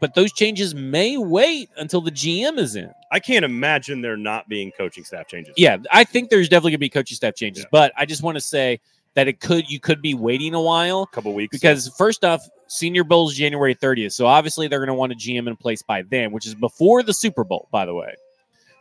but 0.05 0.13
those 0.13 0.31
changes 0.31 0.75
may 0.75 1.17
wait 1.17 1.67
until 1.77 1.99
the 1.99 2.11
GM 2.11 2.59
is 2.59 2.75
in. 2.75 2.91
I 3.11 3.19
can't 3.19 3.43
imagine 3.43 4.01
there 4.01 4.15
not 4.15 4.47
being 4.47 4.71
coaching 4.77 5.03
staff 5.03 5.27
changes. 5.27 5.55
Yeah, 5.57 5.77
I 5.91 6.03
think 6.03 6.29
there's 6.29 6.47
definitely 6.47 6.73
going 6.73 6.77
to 6.77 6.79
be 6.81 6.89
coaching 6.89 7.15
staff 7.15 7.33
changes, 7.33 7.63
Yeah. 7.63 7.69
but 7.71 7.91
I 7.97 8.05
just 8.05 8.21
want 8.21 8.35
to 8.35 8.41
say 8.41 8.79
that 9.15 9.27
it 9.27 9.39
could 9.39 9.67
you 9.67 9.79
could 9.79 10.03
be 10.03 10.13
waiting 10.13 10.53
a 10.53 10.61
while 10.61 11.01
a 11.01 11.07
couple 11.07 11.33
weeks 11.33 11.51
because 11.57 11.87
first 11.97 12.23
off, 12.23 12.47
Senior 12.67 13.03
Bowl 13.03 13.29
is 13.31 13.35
January 13.35 13.73
30th, 13.73 14.11
so 14.11 14.27
obviously 14.27 14.67
they're 14.67 14.77
going 14.77 14.89
to 14.89 14.93
want 14.93 15.11
a 15.11 15.15
GM 15.15 15.47
in 15.47 15.55
place 15.55 15.81
by 15.81 16.03
then, 16.03 16.31
which 16.31 16.45
is 16.45 16.53
before 16.53 17.01
the 17.01 17.13
Super 17.13 17.43
Bowl, 17.43 17.67
by 17.71 17.83
the 17.87 17.95
way. 17.95 18.13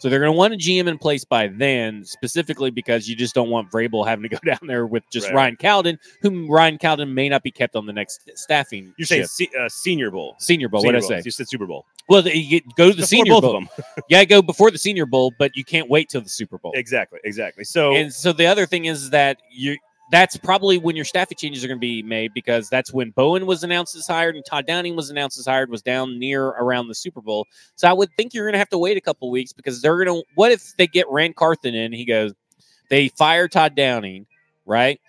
So 0.05 0.11
they're 0.11 0.19
going 0.21 0.33
to 0.33 0.37
want 0.37 0.53
a 0.53 0.59
GM 0.59 0.87
in 0.87 0.99
place 0.99 1.25
by 1.25 1.49
then, 1.49 2.05
specifically 2.05 2.71
because 2.71 3.09
you 3.09 3.17
just 3.17 3.35
don't 3.35 3.49
want 3.49 3.71
Vrabel 3.71 4.07
having 4.07 4.25
to 4.25 4.29
go 4.29 4.37
down 4.45 4.59
there 4.67 4.87
with 4.87 5.03
just 5.11 5.29
Right. 5.29 5.35
Ryan 5.35 5.57
Cowden, 5.57 5.99
whom 6.21 6.47
Ryan 6.51 6.77
Cowden 6.77 7.15
may 7.15 7.31
not 7.31 7.43
be 7.43 7.51
kept 7.51 7.75
on 7.75 7.87
the 7.87 7.93
next 7.95 8.21
staffing. 8.35 8.93
You're 8.99 9.07
saying 9.07 9.25
se- 9.29 9.49
uh, 9.59 9.67
Senior 9.71 10.11
Bowl. 10.11 10.37
Senior 10.41 10.69
Bowl. 10.69 10.83
What 10.85 10.93
did 10.93 11.03
I 11.03 11.07
say? 11.07 11.23
You 11.25 11.31
said 11.31 11.49
Super 11.49 11.65
Bowl. 11.65 11.87
Well, 12.11 12.21
the- 12.21 12.37
you 12.37 12.61
go 12.77 12.91
to 12.91 12.93
the 12.93 12.97
Before 12.97 13.07
Senior 13.07 13.33
both 13.33 13.43
Bowl. 13.45 13.57
of 13.57 13.65
them. 13.77 13.85
Yeah, 14.11 14.23
go 14.27 14.43
before 14.43 14.71
the 14.71 14.77
Senior 14.77 15.07
Bowl, 15.07 15.33
but 15.39 15.57
you 15.57 15.65
can't 15.65 15.89
wait 15.89 16.11
till 16.11 16.21
the 16.21 16.29
Super 16.29 16.59
Bowl. 16.59 16.73
Exactly. 16.75 17.21
Exactly. 17.25 17.65
So 17.65 17.95
And 17.95 18.13
so 18.13 18.35
the 18.35 18.45
other 18.45 18.67
thing 18.67 18.85
is 18.85 19.09
that 19.09 19.39
you 19.51 19.79
that's 20.11 20.37
probably 20.37 20.79
when 20.79 20.97
your 20.97 21.05
staffing 21.05 21.37
changes 21.37 21.65
are 21.65 21.69
going 21.69 21.79
to 21.79 21.81
be 21.81 22.03
made 22.03 22.33
because 22.35 22.69
that's 22.69 22.93
when 22.93 23.11
Bowen 23.11 23.47
was 23.47 23.65
announced 23.65 23.97
as 23.97 24.07
hired 24.07 24.37
and 24.37 24.45
Todd 24.45 24.67
Downing 24.67 24.97
was 24.97 25.11
announced 25.11 25.39
as 25.39 25.47
hired 25.47 25.71
was 25.71 25.83
down 25.83 26.19
near 26.19 26.47
around 26.47 26.89
the 26.89 26.95
Super 26.95 27.21
Bowl. 27.21 27.47
So 27.77 27.89
I 27.89 27.93
would 27.93 28.11
think 28.17 28.35
you're 28.35 28.45
going 28.45 28.53
to 28.53 28.59
have 28.59 28.69
to 28.71 28.79
wait 28.79 28.97
a 28.97 29.01
couple 29.01 29.31
weeks 29.31 29.53
because 29.53 29.81
they're 29.81 30.05
going 30.05 30.23
to. 30.23 30.27
What 30.35 30.53
if 30.53 30.77
they 30.77 30.87
get 30.87 31.07
Ran 31.09 31.33
Carthon 31.33 31.75
in? 31.75 31.93
He 31.93 32.05
goes, 32.05 32.33
they 32.91 33.09
fire 33.09 33.49
Todd 33.49 33.75
Downing, 33.75 34.27
right? 34.67 35.01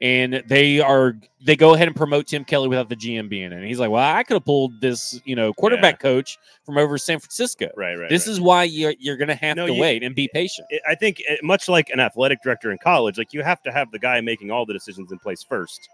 And 0.00 0.44
they 0.46 0.78
are 0.80 1.16
they 1.44 1.56
go 1.56 1.74
ahead 1.74 1.88
and 1.88 1.96
promote 1.96 2.28
Tim 2.28 2.44
Kelly 2.44 2.68
without 2.68 2.88
the 2.88 2.94
GM 2.94 3.28
being 3.28 3.46
in. 3.46 3.52
And 3.52 3.64
he's 3.64 3.80
like, 3.80 3.90
well, 3.90 4.14
I 4.16 4.22
could 4.22 4.34
have 4.34 4.44
pulled 4.44 4.80
this, 4.80 5.20
you 5.24 5.34
know, 5.34 5.52
quarterback 5.52 5.98
coach 5.98 6.38
from 6.64 6.78
over 6.78 6.96
San 6.98 7.18
Francisco. 7.18 7.68
right. 7.76 7.96
Right. 7.96 8.08
This 8.08 8.26
right. 8.28 8.32
is 8.32 8.40
why 8.40 8.62
you're 8.64 8.94
you're 9.00 9.16
going 9.16 9.26
to 9.28 9.34
have 9.34 9.56
No, 9.56 9.66
to 9.66 9.72
you- 9.74 9.80
wait 9.80 10.04
and 10.04 10.14
be 10.14 10.28
patient. 10.32 10.68
I 10.88 10.94
think 10.94 11.20
uh, 11.28 11.34
much 11.42 11.68
like 11.68 11.90
an 11.90 11.98
athletic 11.98 12.42
director 12.44 12.70
in 12.70 12.78
college, 12.78 13.18
like 13.18 13.32
you 13.32 13.42
have 13.42 13.60
to 13.64 13.72
have 13.72 13.90
the 13.90 13.98
guy 13.98 14.20
making 14.20 14.52
all 14.52 14.64
the 14.64 14.72
decisions 14.72 15.10
in 15.10 15.18
place 15.18 15.42
first. 15.42 15.88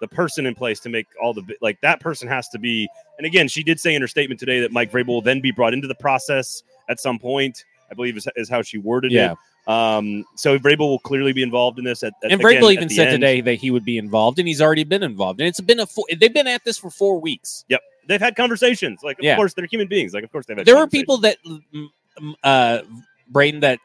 The 0.00 0.06
person 0.08 0.46
in 0.46 0.54
place 0.54 0.78
to 0.80 0.88
make 0.88 1.06
all 1.20 1.34
the 1.34 1.42
like 1.60 1.80
that 1.80 1.98
person 2.00 2.28
has 2.28 2.48
to 2.50 2.60
be. 2.60 2.88
And 3.18 3.26
again, 3.26 3.48
she 3.48 3.64
did 3.64 3.80
say 3.80 3.94
in 3.94 4.02
her 4.02 4.08
statement 4.08 4.38
today 4.38 4.60
that 4.60 4.70
Mike 4.72 4.92
Vrabel 4.92 5.06
will 5.08 5.22
then 5.22 5.40
be 5.40 5.50
brought 5.50 5.74
into 5.74 5.88
the 5.88 5.94
process 5.96 6.62
at 6.88 7.00
some 7.00 7.18
point. 7.18 7.64
I 7.90 7.94
believe 7.94 8.16
is, 8.16 8.26
is 8.36 8.48
how 8.48 8.62
she 8.62 8.78
worded 8.78 9.10
Yeah. 9.12 9.32
it. 9.32 9.38
Um, 9.66 10.24
so 10.36 10.58
Vrabel 10.58 10.78
will 10.88 10.98
clearly 10.98 11.32
be 11.32 11.42
involved 11.42 11.78
in 11.78 11.84
this. 11.84 12.02
At, 12.02 12.14
at 12.24 12.32
And 12.32 12.40
again, 12.40 12.60
Vrabel 12.62 12.66
at 12.68 12.72
even 12.74 12.88
said 12.88 13.08
end. 13.08 13.20
today 13.20 13.40
that 13.42 13.54
he 13.54 13.70
would 13.70 13.84
be 13.84 13.96
involved, 13.98 14.38
and 14.38 14.48
he's 14.48 14.60
already 14.60 14.84
been 14.84 15.02
involved. 15.02 15.40
And 15.40 15.48
it's 15.48 15.60
been 15.60 15.80
a 15.80 15.86
four, 15.86 16.04
they've 16.18 16.34
been 16.34 16.48
at 16.48 16.64
this 16.64 16.78
for 16.78 16.90
four 16.90 17.20
weeks. 17.20 17.64
Yep, 17.68 17.80
they've 18.08 18.20
had 18.20 18.34
conversations. 18.34 19.00
Like, 19.04 19.18
of 19.18 19.24
Yeah. 19.24 19.36
course, 19.36 19.54
they're 19.54 19.66
human 19.66 19.86
beings. 19.88 20.14
Like, 20.14 20.24
of 20.24 20.32
course, 20.32 20.46
they've 20.46 20.56
had. 20.56 20.66
There 20.66 20.76
are 20.76 20.88
conversations. 20.88 21.36
people 21.38 21.62
that, 21.72 22.36
uh, 22.42 22.80
Braden, 23.28 23.60
that 23.60 23.78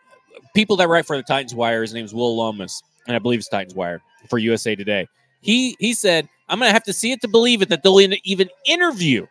people 0.55 0.77
that 0.77 0.87
write 0.87 1.05
for 1.05 1.15
the 1.17 1.23
Titans 1.23 1.53
Wire. 1.53 1.81
His 1.83 1.93
name's 1.93 2.13
Will 2.13 2.35
Lomas, 2.35 2.81
and 3.07 3.15
I 3.15 3.19
believe 3.19 3.39
it's 3.39 3.47
Titans 3.49 3.75
Wire 3.75 4.01
for 4.29 4.39
USA 4.39 4.75
Today. 4.75 5.07
He 5.41 5.75
he 5.79 5.93
said, 5.93 6.27
"I'm 6.49 6.57
going 6.59 6.69
to 6.69 6.73
have 6.73 6.83
to 6.85 6.93
see 6.93 7.11
it 7.11 7.21
to 7.21 7.27
believe 7.27 7.61
it 7.61 7.69
that 7.69 7.83
they'll 7.83 7.99
even 8.01 8.49
interview 8.65 9.27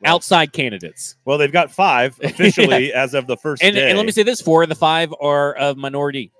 Well, 0.00 0.14
outside 0.14 0.52
candidates." 0.52 1.16
Well, 1.24 1.38
they've 1.38 1.52
got 1.52 1.70
five 1.70 2.18
officially 2.22 2.92
as 2.92 3.14
of 3.14 3.26
the 3.26 3.36
first 3.36 3.62
And, 3.62 3.74
day. 3.74 3.88
and 3.88 3.96
let 3.96 4.06
me 4.06 4.12
say 4.12 4.22
this: 4.22 4.40
four 4.40 4.62
of 4.62 4.68
the 4.68 4.74
five 4.74 5.14
are 5.20 5.54
of 5.54 5.76
minority. 5.76 6.32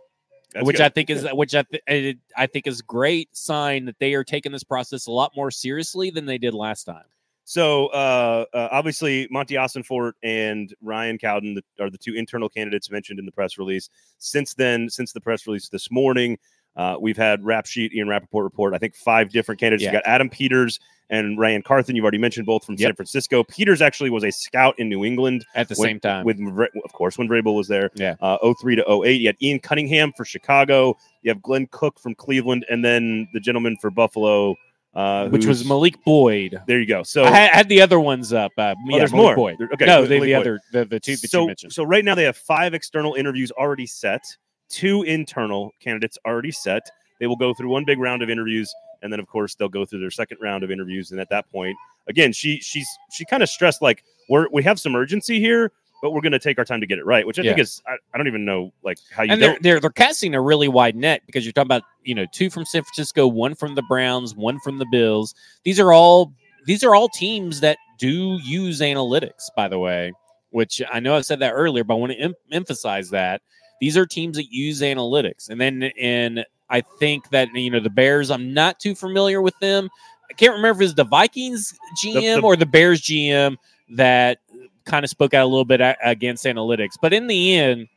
That's 0.52 0.66
which 0.66 0.76
good. 0.78 0.86
I 0.86 0.88
think 0.88 1.10
is 1.10 1.26
which 1.32 1.54
I, 1.54 1.62
th- 1.62 2.16
I 2.36 2.46
think 2.46 2.66
is 2.66 2.82
great 2.82 3.28
sign 3.36 3.84
that 3.84 3.98
they 4.00 4.14
are 4.14 4.24
taking 4.24 4.50
this 4.50 4.64
process 4.64 5.06
a 5.06 5.12
lot 5.12 5.32
more 5.36 5.50
seriously 5.50 6.10
than 6.10 6.26
they 6.26 6.38
did 6.38 6.54
last 6.54 6.84
time. 6.84 7.04
So 7.44 7.88
uh, 7.88 8.44
uh, 8.52 8.68
obviously, 8.70 9.26
Monty 9.30 9.54
Ossenfort 9.54 10.12
and 10.22 10.72
Ryan 10.82 11.18
Cowden 11.18 11.60
are 11.80 11.90
the 11.90 11.98
two 11.98 12.14
internal 12.14 12.48
candidates 12.48 12.90
mentioned 12.90 13.18
in 13.18 13.26
the 13.26 13.32
press 13.32 13.58
release. 13.58 13.90
Since 14.18 14.54
then, 14.54 14.88
since 14.88 15.12
the 15.12 15.20
press 15.20 15.46
release 15.46 15.68
this 15.68 15.90
morning, 15.90 16.38
uh, 16.76 16.96
we've 17.00 17.16
had 17.16 17.44
Rap 17.44 17.66
Sheet, 17.66 17.92
Ian 17.92 18.08
Rapoport 18.08 18.44
report. 18.44 18.74
I 18.74 18.78
think 18.78 18.94
five 18.94 19.30
different 19.30 19.60
candidates. 19.60 19.82
Yeah. 19.84 19.90
You 19.90 19.96
got 19.98 20.06
Adam 20.06 20.28
Peters 20.30 20.78
and 21.10 21.38
Ryan 21.38 21.60
Carthon. 21.62 21.96
You've 21.96 22.04
already 22.04 22.18
mentioned 22.18 22.46
both 22.46 22.64
from 22.64 22.78
San 22.78 22.94
Francisco. 22.94 23.42
Peters 23.42 23.82
actually 23.82 24.10
was 24.10 24.22
a 24.22 24.30
scout 24.30 24.78
in 24.78 24.88
New 24.88 25.04
England 25.04 25.44
At 25.56 25.68
the 25.68 25.74
when- 25.74 25.88
same 25.88 26.00
time, 26.00 26.24
with, 26.24 26.38
of 26.84 26.92
course, 26.92 27.18
when 27.18 27.28
Vrabel 27.28 27.56
was 27.56 27.66
there. 27.66 27.90
Yeah. 27.96 28.14
Uh, 28.20 28.38
03 28.60 28.76
to 28.76 29.02
08. 29.04 29.20
You 29.20 29.28
had 29.28 29.36
Ian 29.42 29.58
Cunningham 29.58 30.12
for 30.16 30.24
Chicago. 30.24 30.96
You 31.22 31.30
have 31.30 31.42
Glenn 31.42 31.66
Cook 31.72 31.98
from 31.98 32.14
Cleveland, 32.14 32.64
and 32.70 32.84
then 32.84 33.28
the 33.34 33.40
gentleman 33.40 33.76
for 33.80 33.90
Buffalo. 33.90 34.54
uh, 34.94 35.28
which 35.28 35.46
was 35.46 35.64
Malik 35.64 35.96
Boyd. 36.04 36.60
There 36.66 36.78
you 36.80 36.86
go. 36.86 37.02
So 37.04 37.24
I 37.24 37.30
had, 37.30 37.68
the 37.68 37.80
other 37.82 37.98
ones 38.00 38.32
up. 38.32 38.50
Uh, 38.58 38.74
Oh, 38.76 38.82
yeah, 38.88 38.98
there's 38.98 39.12
Malik 39.12 39.36
more. 39.36 39.54
Boyd. 39.56 39.56
Okay, 39.74 39.86
no, 39.86 40.02
Malik 40.02 40.08
the, 40.08 40.14
the 40.20 40.20
Boyd. 40.20 40.34
other, 40.36 40.60
the, 40.72 40.84
the 40.84 41.00
two 41.00 41.16
that 41.16 41.28
so, 41.30 41.40
you 41.42 41.46
mentioned. 41.48 41.72
So 41.72 41.82
right 41.84 42.04
now 42.04 42.14
they 42.14 42.24
have 42.24 42.36
five 42.36 42.72
external 42.74 43.14
interviews 43.14 43.50
already 43.52 43.86
set, 43.86 44.22
two 44.70 45.02
internal 45.02 45.72
candidates 45.80 46.18
already 46.24 46.52
set. 46.52 46.88
They 47.18 47.26
will 47.26 47.36
go 47.36 47.52
through 47.52 47.68
one 47.68 47.84
big 47.84 47.98
round 47.98 48.22
of 48.22 48.30
interviews, 48.30 48.72
and 49.02 49.12
then 49.12 49.20
of 49.20 49.26
course 49.26 49.54
they'll 49.54 49.68
go 49.68 49.84
through 49.84 50.00
their 50.00 50.10
second 50.10 50.38
round 50.40 50.64
of 50.64 50.70
interviews. 50.70 51.10
And 51.10 51.20
at 51.20 51.28
that 51.30 51.50
point, 51.50 51.76
again, 52.08 52.32
she 52.32 52.60
she's 52.60 52.88
she 53.12 53.24
kind 53.24 53.42
of 53.42 53.48
stressed 53.48 53.82
like 53.82 54.04
we're 54.28 54.48
we 54.50 54.62
have 54.62 54.80
some 54.80 54.96
urgency 54.96 55.38
here, 55.38 55.72
but 56.00 56.12
we're 56.12 56.22
going 56.22 56.32
to 56.32 56.38
take 56.38 56.58
our 56.58 56.64
time 56.64 56.80
to 56.80 56.86
get 56.86 56.98
it 56.98 57.04
right. 57.04 57.26
Which 57.26 57.38
I 57.38 57.42
think 57.42 57.58
is 57.58 57.82
I, 57.86 57.96
I 58.14 58.18
don't 58.18 58.26
even 58.26 58.44
know 58.44 58.72
like 58.82 58.98
how 59.10 59.22
you 59.22 59.32
and 59.32 59.42
they're, 59.42 59.58
they're 59.60 59.80
they're 59.80 59.90
casting 59.90 60.34
a 60.34 60.40
really 60.40 60.68
wide 60.68 60.96
net 60.96 61.22
because 61.26 61.44
you're 61.44 61.52
talking 61.52 61.68
about 61.68 61.82
you 62.04 62.14
know 62.14 62.26
two 62.32 62.48
from 62.48 62.64
San 62.64 62.82
Francisco, 62.82 63.26
one 63.26 63.54
from 63.54 63.74
the 63.74 63.82
Browns, 63.82 64.34
one 64.34 64.58
from 64.60 64.78
the 64.78 64.86
Bills. 64.90 65.34
These 65.64 65.78
are 65.78 65.92
all 65.92 66.32
these 66.66 66.84
are 66.84 66.94
all 66.94 67.08
teams 67.08 67.60
that 67.60 67.76
do 67.98 68.38
use 68.42 68.80
analytics, 68.80 69.48
by 69.56 69.68
the 69.68 69.78
way. 69.78 70.12
Which 70.50 70.82
I 70.90 70.98
know 70.98 71.16
I 71.16 71.20
said 71.20 71.38
that 71.40 71.52
earlier, 71.52 71.84
but 71.84 71.94
I 71.94 71.98
want 71.98 72.12
to 72.12 72.18
em- 72.18 72.34
emphasize 72.50 73.10
that 73.10 73.40
these 73.80 73.96
are 73.96 74.06
teams 74.06 74.36
that 74.36 74.52
use 74.52 74.80
analytics. 74.82 75.48
And 75.50 75.60
then 75.60 75.84
and 75.98 76.44
I 76.68 76.82
think 76.82 77.30
that 77.30 77.48
you 77.54 77.70
know 77.70 77.80
the 77.80 77.90
Bears. 77.90 78.30
I'm 78.30 78.54
not 78.54 78.78
too 78.80 78.94
familiar 78.94 79.40
with 79.42 79.58
them. 79.60 79.88
I 80.30 80.34
can't 80.34 80.54
remember 80.54 80.82
if 80.82 80.90
it's 80.90 80.94
the 80.96 81.04
Vikings 81.04 81.74
GM 82.04 82.36
the- 82.36 82.42
or 82.42 82.56
the 82.56 82.66
Bears 82.66 83.00
GM 83.02 83.56
that 83.90 84.38
kind 84.84 85.04
of 85.04 85.10
spoke 85.10 85.34
out 85.34 85.44
a 85.44 85.46
little 85.48 85.64
bit 85.64 85.80
against 86.02 86.44
analytics. 86.44 86.92
But 87.00 87.12
in 87.12 87.26
the 87.26 87.54
end, 87.56 87.88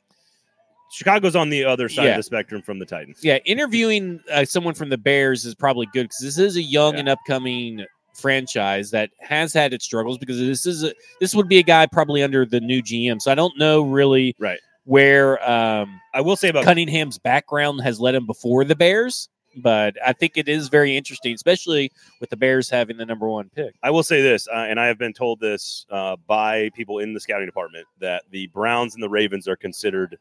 Chicago's 0.91 1.35
on 1.35 1.49
the 1.49 1.65
other 1.65 1.89
side 1.89 2.05
Yeah. 2.05 2.11
of 2.11 2.17
the 2.17 2.23
spectrum 2.23 2.61
from 2.61 2.79
the 2.79 2.85
Titans. 2.85 3.19
yeah, 3.23 3.37
interviewing 3.45 4.19
uh, 4.31 4.45
someone 4.45 4.73
from 4.75 4.89
the 4.89 4.97
Bears 4.97 5.43
is 5.45 5.55
probably 5.55 5.87
good 5.87 6.03
because 6.03 6.19
this 6.19 6.37
is 6.37 6.55
a 6.55 6.61
young 6.61 6.93
Yeah. 6.93 6.99
and 7.01 7.09
upcoming 7.09 7.85
franchise 8.13 8.91
that 8.91 9.09
has 9.19 9.53
had 9.53 9.73
its 9.73 9.85
struggles 9.85 10.19
because 10.19 10.37
this 10.37 10.67
is 10.67 10.83
a, 10.83 10.93
this 11.19 11.33
would 11.33 11.47
be 11.47 11.57
a 11.57 11.63
guy 11.63 11.87
probably 11.87 12.21
under 12.21 12.45
the 12.45 12.59
new 12.59 12.79
GM. 12.81 13.19
So 13.19 13.31
I 13.31 13.35
don't 13.35 13.57
know 13.57 13.81
really 13.81 14.35
Right. 14.37 14.59
Where 14.85 15.41
um, 15.49 15.99
I 16.13 16.21
will 16.21 16.35
say 16.35 16.49
about 16.49 16.65
Cunningham's 16.65 17.17
background 17.17 17.81
has 17.81 17.99
led 17.99 18.15
him 18.15 18.25
before 18.25 18.65
the 18.65 18.75
Bears, 18.75 19.29
but 19.57 19.95
I 20.05 20.13
think 20.13 20.37
it 20.37 20.49
is 20.49 20.67
very 20.67 20.97
interesting, 20.97 21.33
especially 21.33 21.91
with 22.19 22.29
the 22.29 22.37
Bears 22.37 22.69
having 22.69 22.97
the 22.97 23.05
number 23.05 23.27
one 23.29 23.49
pick. 23.55 23.75
I 23.83 23.91
will 23.91 24.03
say 24.03 24.21
this, 24.21 24.47
uh, 24.47 24.65
and 24.67 24.79
I 24.79 24.87
have 24.87 24.97
been 24.97 25.13
told 25.13 25.39
this 25.39 25.85
uh, 25.89 26.15
by 26.27 26.69
people 26.75 26.99
in 26.99 27.13
the 27.13 27.19
scouting 27.19 27.45
department 27.45 27.85
that 27.99 28.23
the 28.31 28.47
Browns 28.47 28.93
and 28.93 29.03
the 29.03 29.09
Ravens 29.09 29.47
are 29.47 29.55
considered 29.55 30.17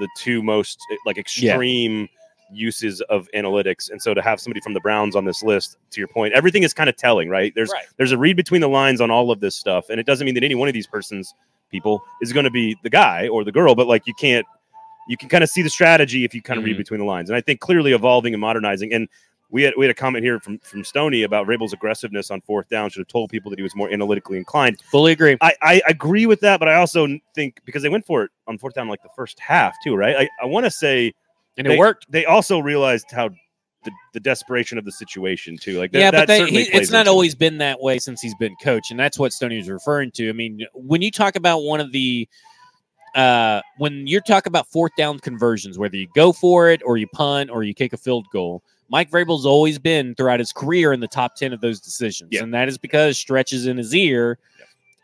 the 0.00 0.08
two 0.16 0.42
most 0.42 0.78
eh, 0.90 0.96
like 1.06 1.18
extreme 1.18 2.08
uses 2.50 3.00
of 3.02 3.28
analytics. 3.34 3.90
And 3.90 4.02
so 4.02 4.12
to 4.14 4.20
have 4.20 4.40
somebody 4.40 4.60
from 4.60 4.74
the 4.74 4.80
Browns 4.80 5.16
on 5.16 5.24
this 5.24 5.42
list, 5.42 5.78
to 5.90 6.00
your 6.00 6.08
point, 6.08 6.34
everything 6.34 6.62
is 6.64 6.74
kind 6.74 6.90
of 6.90 6.96
telling, 6.96 7.28
right? 7.30 7.52
There's 7.54 7.70
Right. 7.72 7.86
there's 7.96 8.12
a 8.12 8.18
read 8.18 8.36
between 8.36 8.60
the 8.60 8.68
lines 8.68 9.00
on 9.00 9.10
all 9.10 9.30
of 9.30 9.40
this 9.40 9.56
stuff, 9.56 9.88
and 9.88 9.98
it 9.98 10.06
doesn't 10.06 10.24
mean 10.24 10.34
that 10.34 10.44
any 10.44 10.54
one 10.54 10.68
of 10.68 10.74
these 10.74 10.86
persons 10.86 11.32
people 11.72 12.00
is 12.20 12.32
going 12.32 12.44
to 12.44 12.50
be 12.50 12.76
the 12.84 12.90
guy 12.90 13.26
or 13.26 13.42
the 13.42 13.50
girl, 13.52 13.74
but 13.74 13.88
like 13.88 14.06
you 14.06 14.14
can't 14.14 14.46
you 15.08 15.16
can 15.16 15.28
kind 15.28 15.42
of 15.42 15.50
see 15.50 15.62
the 15.62 15.70
strategy 15.70 16.24
if 16.24 16.32
you 16.32 16.40
kind 16.40 16.58
of 16.58 16.64
read 16.64 16.76
Mhm. 16.76 16.78
between 16.78 17.00
the 17.00 17.06
lines. 17.06 17.28
And 17.28 17.36
I 17.36 17.40
think 17.40 17.58
clearly 17.58 17.92
evolving 17.92 18.34
and 18.34 18.40
modernizing 18.40 18.92
and 18.92 19.08
we 19.50 19.62
had 19.64 19.74
we 19.76 19.84
had 19.84 19.90
a 19.90 19.94
comment 19.94 20.24
here 20.24 20.38
from 20.40 20.58
from 20.60 20.84
Stony 20.84 21.24
about 21.24 21.46
Vrabel's 21.46 21.72
aggressiveness 21.72 22.30
on 22.30 22.40
fourth 22.40 22.68
down. 22.70 22.88
Should 22.88 23.00
have 23.00 23.08
told 23.08 23.28
people 23.30 23.50
that 23.50 23.58
he 23.58 23.62
was 23.62 23.74
more 23.74 23.90
analytically 23.92 24.38
inclined. 24.38 24.80
Fully 24.90 25.12
agree. 25.12 25.36
I, 25.42 25.52
I 25.60 25.82
agree 25.88 26.24
with 26.26 26.40
that, 26.40 26.58
but 26.60 26.68
I 26.68 26.76
also 26.76 27.06
think 27.34 27.60
because 27.66 27.82
they 27.82 27.90
went 27.90 28.06
for 28.06 28.22
it 28.22 28.30
on 28.46 28.56
fourth 28.58 28.74
down 28.74 28.88
like 28.88 29.02
the 29.02 29.10
first 29.16 29.38
half 29.40 29.74
too, 29.84 29.94
right? 29.94 30.16
I, 30.16 30.28
I 30.42 30.46
want 30.46 30.64
to 30.64 30.70
say 30.70 31.12
And 31.58 31.66
they, 31.66 31.74
it 31.74 31.78
worked. 31.78 32.06
They 32.10 32.24
also 32.24 32.60
realized 32.60 33.10
how 33.10 33.28
the, 33.84 33.92
the 34.12 34.20
desperation 34.20 34.78
of 34.78 34.84
the 34.84 34.92
situation 34.92 35.56
too. 35.56 35.78
Like 35.78 35.92
that, 35.92 35.98
yeah, 35.98 36.10
but 36.10 36.28
that 36.28 36.48
he, 36.48 36.60
it's 36.62 36.90
not 36.90 37.00
into 37.00 37.10
it. 37.10 37.12
always 37.12 37.34
been 37.34 37.58
that 37.58 37.80
way 37.80 37.98
since 37.98 38.20
he's 38.20 38.34
been 38.36 38.54
coach, 38.62 38.90
and 38.90 38.98
that's 38.98 39.18
what 39.18 39.32
Stoney 39.32 39.58
was 39.58 39.68
referring 39.68 40.10
to. 40.12 40.28
I 40.28 40.32
mean, 40.32 40.66
when 40.74 41.02
you 41.02 41.10
talk 41.10 41.36
about 41.36 41.58
one 41.60 41.80
of 41.80 41.92
the 41.92 42.28
uh, 43.14 43.60
when 43.78 44.06
you're 44.06 44.20
talking 44.22 44.50
about 44.50 44.66
fourth 44.68 44.92
down 44.96 45.18
conversions, 45.18 45.78
whether 45.78 45.96
you 45.96 46.08
go 46.14 46.32
for 46.32 46.68
it 46.70 46.80
or 46.84 46.96
you 46.96 47.06
punt 47.08 47.50
or 47.50 47.62
you 47.62 47.74
kick 47.74 47.92
a 47.92 47.96
field 47.98 48.26
goal, 48.32 48.62
Mike 48.88 49.10
Vrabel's 49.10 49.44
always 49.46 49.78
been 49.78 50.14
throughout 50.14 50.38
his 50.40 50.52
career 50.52 50.92
in 50.92 51.00
the 51.00 51.08
top 51.08 51.36
ten 51.36 51.52
of 51.52 51.60
those 51.60 51.80
decisions, 51.80 52.30
Yeah. 52.32 52.42
and 52.42 52.54
that 52.54 52.68
is 52.68 52.78
because 52.78 53.18
Stretch 53.18 53.52
is 53.52 53.66
in 53.66 53.76
his 53.76 53.94
ear, 53.94 54.38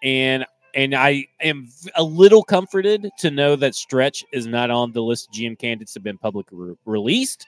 and 0.02 0.44
and 0.74 0.94
I 0.94 1.26
am 1.40 1.68
a 1.96 2.02
little 2.02 2.42
comforted 2.44 3.08
to 3.18 3.30
know 3.30 3.56
that 3.56 3.74
Stretch 3.74 4.22
is 4.32 4.46
not 4.46 4.70
on 4.70 4.92
the 4.92 5.02
list 5.02 5.28
of 5.28 5.34
GM 5.34 5.58
candidates 5.58 5.94
that 5.94 6.00
have 6.00 6.04
been 6.04 6.18
publicly 6.18 6.58
re- 6.58 6.74
released. 6.84 7.46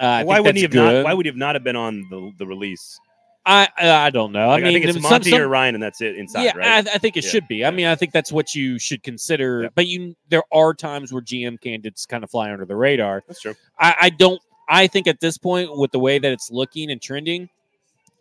Uh, 0.00 0.24
why 0.24 0.40
wouldn't 0.40 0.56
he 0.56 0.62
have 0.62 0.72
that's 0.72 0.94
not? 0.94 1.04
Why 1.04 1.12
would 1.14 1.26
he 1.26 1.28
have 1.28 1.36
not 1.36 1.54
have 1.54 1.62
been 1.62 1.76
on 1.76 2.06
the 2.10 2.32
the 2.38 2.46
release? 2.46 2.98
I 3.46 3.68
I 3.78 3.90
I 4.06 4.10
don't 4.10 4.32
know. 4.32 4.48
Like, 4.48 4.62
I 4.62 4.64
mean, 4.64 4.72
think 4.74 4.84
it's 4.86 4.94
some- 4.94 5.02
Monty 5.10 5.30
some- 5.30 5.40
or 5.40 5.48
Ryan, 5.48 5.74
and 5.74 5.82
that's 5.82 6.00
it 6.00 6.16
inside, 6.16 6.42
yeah, 6.44 6.56
right? 6.56 6.86
I, 6.88 6.94
I 6.94 6.98
think 6.98 7.16
it 7.16 7.24
Yeah, 7.24 7.30
should 7.30 7.48
be. 7.48 7.64
I 7.64 7.70
mean, 7.70 7.86
I 7.86 7.94
think 7.94 8.12
that's 8.12 8.32
what 8.32 8.54
you 8.54 8.78
should 8.78 9.02
consider. 9.02 9.62
Yeah. 9.64 9.68
But 9.74 9.86
you, 9.86 10.14
there 10.30 10.42
are 10.52 10.74
times 10.74 11.12
where 11.12 11.22
GM 11.22 11.60
candidates 11.60 12.06
kind 12.06 12.24
of 12.24 12.30
fly 12.30 12.50
under 12.52 12.64
the 12.64 12.76
radar. 12.76 13.22
that's 13.28 13.40
true. 13.40 13.54
I, 13.78 13.94
I 14.02 14.10
don't. 14.10 14.40
I 14.68 14.86
think 14.86 15.06
at 15.06 15.20
this 15.20 15.36
point, 15.36 15.76
with 15.76 15.90
the 15.90 15.98
way 15.98 16.18
that 16.18 16.30
it's 16.32 16.50
looking 16.50 16.90
and 16.90 17.00
trending, 17.02 17.48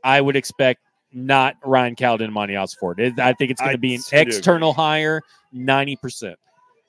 I 0.04 0.20
would 0.20 0.36
expect 0.36 0.82
not 1.14 1.56
Ryan 1.64 1.96
Cowden 1.96 2.26
and 2.26 2.34
Monty 2.34 2.54
Osford. 2.56 3.00
It, 3.00 3.20
I 3.20 3.34
think 3.34 3.52
it's 3.52 3.62
going 3.62 3.74
to 3.74 3.78
be 3.78 3.96
an 3.96 4.02
too 4.02 4.16
agree. 4.18 4.36
external 4.36 4.74
hire, 4.74 5.22
ninety 5.52 5.96
percent. 5.96 6.38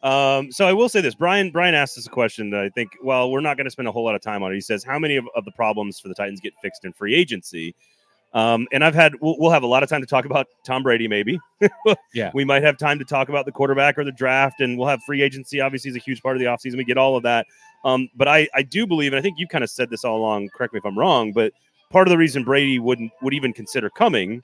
Um, 0.03 0.51
so 0.51 0.67
I 0.67 0.73
will 0.73 0.89
say 0.89 1.01
this: 1.01 1.15
Brian 1.15 1.51
Brian 1.51 1.75
asked 1.75 1.99
us 1.99 2.07
a 2.07 2.11
question 2.11 2.51
that 2.51 2.61
I 2.61 2.69
think. 2.71 2.91
Well, 3.03 3.31
we're 3.31 3.41
not 3.41 3.57
going 3.57 3.67
to 3.67 3.71
spend 3.71 3.87
a 3.89 3.93
whole 3.93 4.05
lot 4.05 4.15
of 4.15 4.23
time 4.23 4.43
on 4.43 4.51
it. 4.53 4.55
He 4.55 4.61
says, 4.61 4.83
"How 4.83 4.99
many 4.99 5.17
of, 5.17 5.27
of 5.37 5.45
the 5.45 5.53
problems 5.53 6.01
for 6.01 6.09
the 6.09 6.15
Titans 6.15 6.41
get 6.41 6.55
fixed 6.63 6.85
in 6.85 6.93
free 6.93 7.15
agency?" 7.15 7.75
Um, 8.33 8.69
and 8.73 8.85
I've 8.85 8.95
had 8.95 9.15
we'll, 9.21 9.37
we'll 9.39 9.51
have 9.51 9.63
a 9.65 9.67
lot 9.67 9.83
of 9.83 9.89
time 9.89 10.01
to 10.01 10.07
talk 10.07 10.25
about 10.25 10.47
Tom 10.65 10.83
Brady. 10.83 11.09
Maybe, 11.09 11.39
Yeah. 12.15 12.31
we 12.33 12.45
might 12.45 12.63
have 12.63 12.79
time 12.79 12.99
to 13.01 13.05
talk 13.05 13.29
about 13.29 13.45
the 13.45 13.53
quarterback 13.53 13.99
or 13.99 14.05
the 14.05 14.13
draft, 14.13 14.61
and 14.61 14.79
we'll 14.79 14.89
have 14.89 15.03
free 15.03 15.21
agency. 15.21 15.61
Obviously, 15.61 15.91
is 15.91 15.97
a 15.97 16.01
huge 16.01 16.23
part 16.23 16.37
of 16.37 16.41
the 16.41 16.47
offseason. 16.47 16.77
We 16.77 16.85
get 16.85 16.97
all 16.97 17.17
of 17.17 17.23
that. 17.25 17.47
Um, 17.85 18.09
but 18.15 18.29
I 18.29 18.49
I 18.55 18.63
do 18.63 18.87
believe, 18.87 19.13
and 19.13 19.19
I 19.19 19.23
think 19.23 19.39
you 19.39 19.47
kind 19.47 19.65
of 19.65 19.71
said 19.71 19.91
this 19.91 20.05
all 20.05 20.17
along. 20.17 20.49
Correct 20.57 20.73
me 20.73 20.79
if 20.79 20.87
I'm 20.87 20.99
wrong, 20.99 21.33
but 21.33 21.53
part 21.91 22.07
of 22.07 22.11
the 22.11 22.19
reason 22.19 22.45
Brady 22.45 22.79
wouldn't 22.79 23.13
would 23.21 23.35
even 23.35 23.53
consider 23.53 23.91
coming 23.91 24.43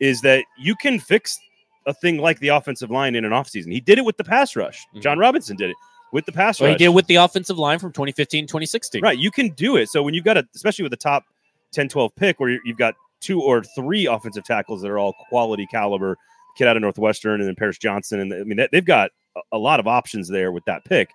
is 0.00 0.20
that 0.20 0.44
you 0.58 0.74
can 0.76 1.00
fix 1.00 1.38
a 1.86 1.94
thing 1.94 2.18
like 2.18 2.40
the 2.40 2.48
offensive 2.48 2.90
line 2.90 3.14
in 3.14 3.24
an 3.24 3.30
offseason. 3.32 3.72
He 3.72 3.80
did 3.80 3.98
it 3.98 4.04
with 4.04 4.16
the 4.16 4.24
pass 4.24 4.56
rush. 4.56 4.84
Mhm. 4.94 5.02
Jon 5.02 5.18
Robinson 5.18 5.56
did 5.56 5.70
it 5.70 5.76
with 6.12 6.26
the 6.26 6.32
pass 6.32 6.60
rush. 6.60 6.70
he 6.72 6.76
did 6.76 6.88
with 6.90 7.06
the 7.06 7.16
offensive 7.16 7.58
line 7.58 7.78
from 7.78 7.92
2015, 7.92 8.46
2016. 8.46 9.02
right. 9.02 9.18
You 9.18 9.30
can 9.30 9.50
do 9.50 9.76
it. 9.76 9.88
So 9.88 10.02
when 10.02 10.12
you've 10.14 10.24
got 10.24 10.36
a, 10.36 10.46
especially 10.54 10.82
with 10.82 10.90
the 10.90 10.96
top 10.96 11.24
10, 11.72 11.88
12 11.88 12.14
pick 12.16 12.40
where 12.40 12.50
you- 12.50 12.60
you've 12.64 12.78
got 12.78 12.94
two 13.20 13.40
or 13.40 13.62
three 13.62 14.06
offensive 14.06 14.44
tackles 14.44 14.82
that 14.82 14.88
are 14.90 14.98
all 14.98 15.14
quality 15.28 15.66
caliber, 15.66 16.16
kid 16.56 16.66
out 16.68 16.76
of 16.76 16.82
Northwestern 16.82 17.40
and 17.40 17.48
then 17.48 17.54
Paris 17.54 17.78
Johnson. 17.78 18.20
And 18.20 18.32
I 18.32 18.42
mean, 18.44 18.66
they've 18.72 18.84
got 18.84 19.10
a 19.52 19.58
lot 19.58 19.80
of 19.80 19.86
options 19.86 20.28
there 20.28 20.52
with 20.52 20.64
that 20.66 20.84
pick. 20.84 21.10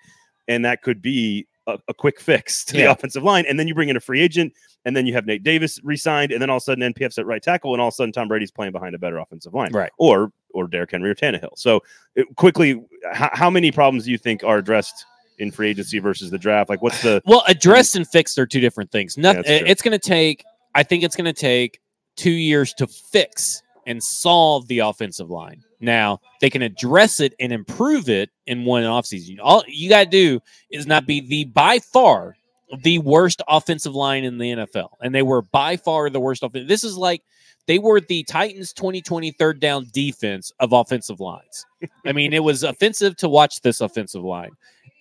And 0.47 0.65
that 0.65 0.81
could 0.81 1.01
be 1.01 1.47
a, 1.67 1.77
a 1.87 1.93
quick 1.93 2.19
fix 2.19 2.65
to 2.65 2.73
the 2.73 2.91
offensive 2.91 3.23
line. 3.23 3.45
And 3.47 3.59
then 3.59 3.67
you 3.67 3.75
bring 3.75 3.89
in 3.89 3.97
a 3.97 4.01
free 4.01 4.21
agent 4.21 4.53
and 4.85 4.95
then 4.95 5.05
you 5.05 5.13
have 5.13 5.25
Nate 5.25 5.43
Davis 5.43 5.79
re-signed, 5.83 6.31
and 6.31 6.41
then 6.41 6.49
all 6.49 6.57
of 6.57 6.61
a 6.61 6.63
sudden 6.63 6.93
NPF's 6.93 7.17
at 7.17 7.25
right 7.25 7.41
tackle, 7.41 7.73
and 7.73 7.81
all 7.81 7.89
of 7.89 7.93
a 7.93 7.95
sudden 7.95 8.11
Tom 8.11 8.27
Brady's 8.27 8.51
playing 8.51 8.71
behind 8.71 8.95
a 8.95 8.97
better 8.97 9.19
offensive 9.19 9.53
line, 9.53 9.71
Right. 9.71 9.91
Or 9.97 10.31
or 10.53 10.67
Derrick 10.67 10.91
Henry 10.91 11.09
or 11.09 11.15
Tannehill. 11.15 11.55
So 11.55 11.81
it, 12.15 12.27
quickly, 12.35 12.83
how, 13.13 13.29
how 13.31 13.49
many 13.49 13.71
problems 13.71 14.05
do 14.05 14.11
you 14.11 14.17
think 14.17 14.43
are 14.43 14.57
addressed 14.57 15.05
in 15.37 15.51
free 15.51 15.69
agency 15.69 15.99
versus 15.99 16.29
the 16.29 16.37
draft? 16.37 16.69
Like, 16.69 16.81
what's 16.81 17.01
the 17.01 17.21
Well, 17.25 17.43
addressed 17.47 17.95
and 17.95 18.07
fixed 18.07 18.37
are 18.37 18.45
two 18.45 18.59
different 18.59 18.91
things. 18.91 19.17
Nothing. 19.17 19.43
true. 19.43 19.67
it's 19.67 19.81
going 19.81 19.97
to 19.97 19.99
take. 19.99 20.43
I 20.75 20.83
think 20.83 21.03
it's 21.03 21.15
going 21.15 21.25
to 21.25 21.33
take 21.33 21.79
two 22.15 22.31
years 22.31 22.73
to 22.75 22.87
fix 22.87 23.61
and 23.85 24.01
solve 24.01 24.67
the 24.67 24.79
offensive 24.79 25.29
line. 25.29 25.63
Now 25.81 26.21
they 26.39 26.49
can 26.49 26.61
address 26.61 27.19
it 27.19 27.33
and 27.39 27.51
improve 27.51 28.09
it 28.09 28.29
in 28.47 28.65
one 28.65 28.83
offseason. 28.83 29.39
All 29.41 29.63
you 29.67 29.89
got 29.89 30.03
to 30.05 30.09
do 30.09 30.39
is 30.69 30.87
not 30.87 31.05
be 31.05 31.21
the 31.21 31.45
by 31.45 31.79
far 31.79 32.35
the 32.83 32.99
worst 32.99 33.41
offensive 33.47 33.95
line 33.95 34.23
in 34.23 34.37
the 34.37 34.51
NFL, 34.51 34.89
and 35.01 35.13
they 35.13 35.23
were 35.23 35.41
by 35.41 35.75
far 35.77 36.09
the 36.09 36.19
worst 36.19 36.43
offense. 36.43 36.67
This 36.67 36.83
is 36.83 36.95
like 36.95 37.21
they 37.67 37.79
were 37.79 38.01
the 38.01 38.23
Titans 38.23 38.73
2020 38.73 39.31
third 39.31 39.59
down 39.59 39.87
defense 39.91 40.51
of 40.59 40.73
offensive 40.73 41.19
lines. 41.19 41.65
I 42.05 42.11
mean, 42.11 42.33
it 42.33 42.43
was 42.43 42.63
offensive 42.63 43.15
to 43.17 43.29
watch 43.29 43.61
this 43.61 43.81
offensive 43.81 44.23
line. 44.23 44.51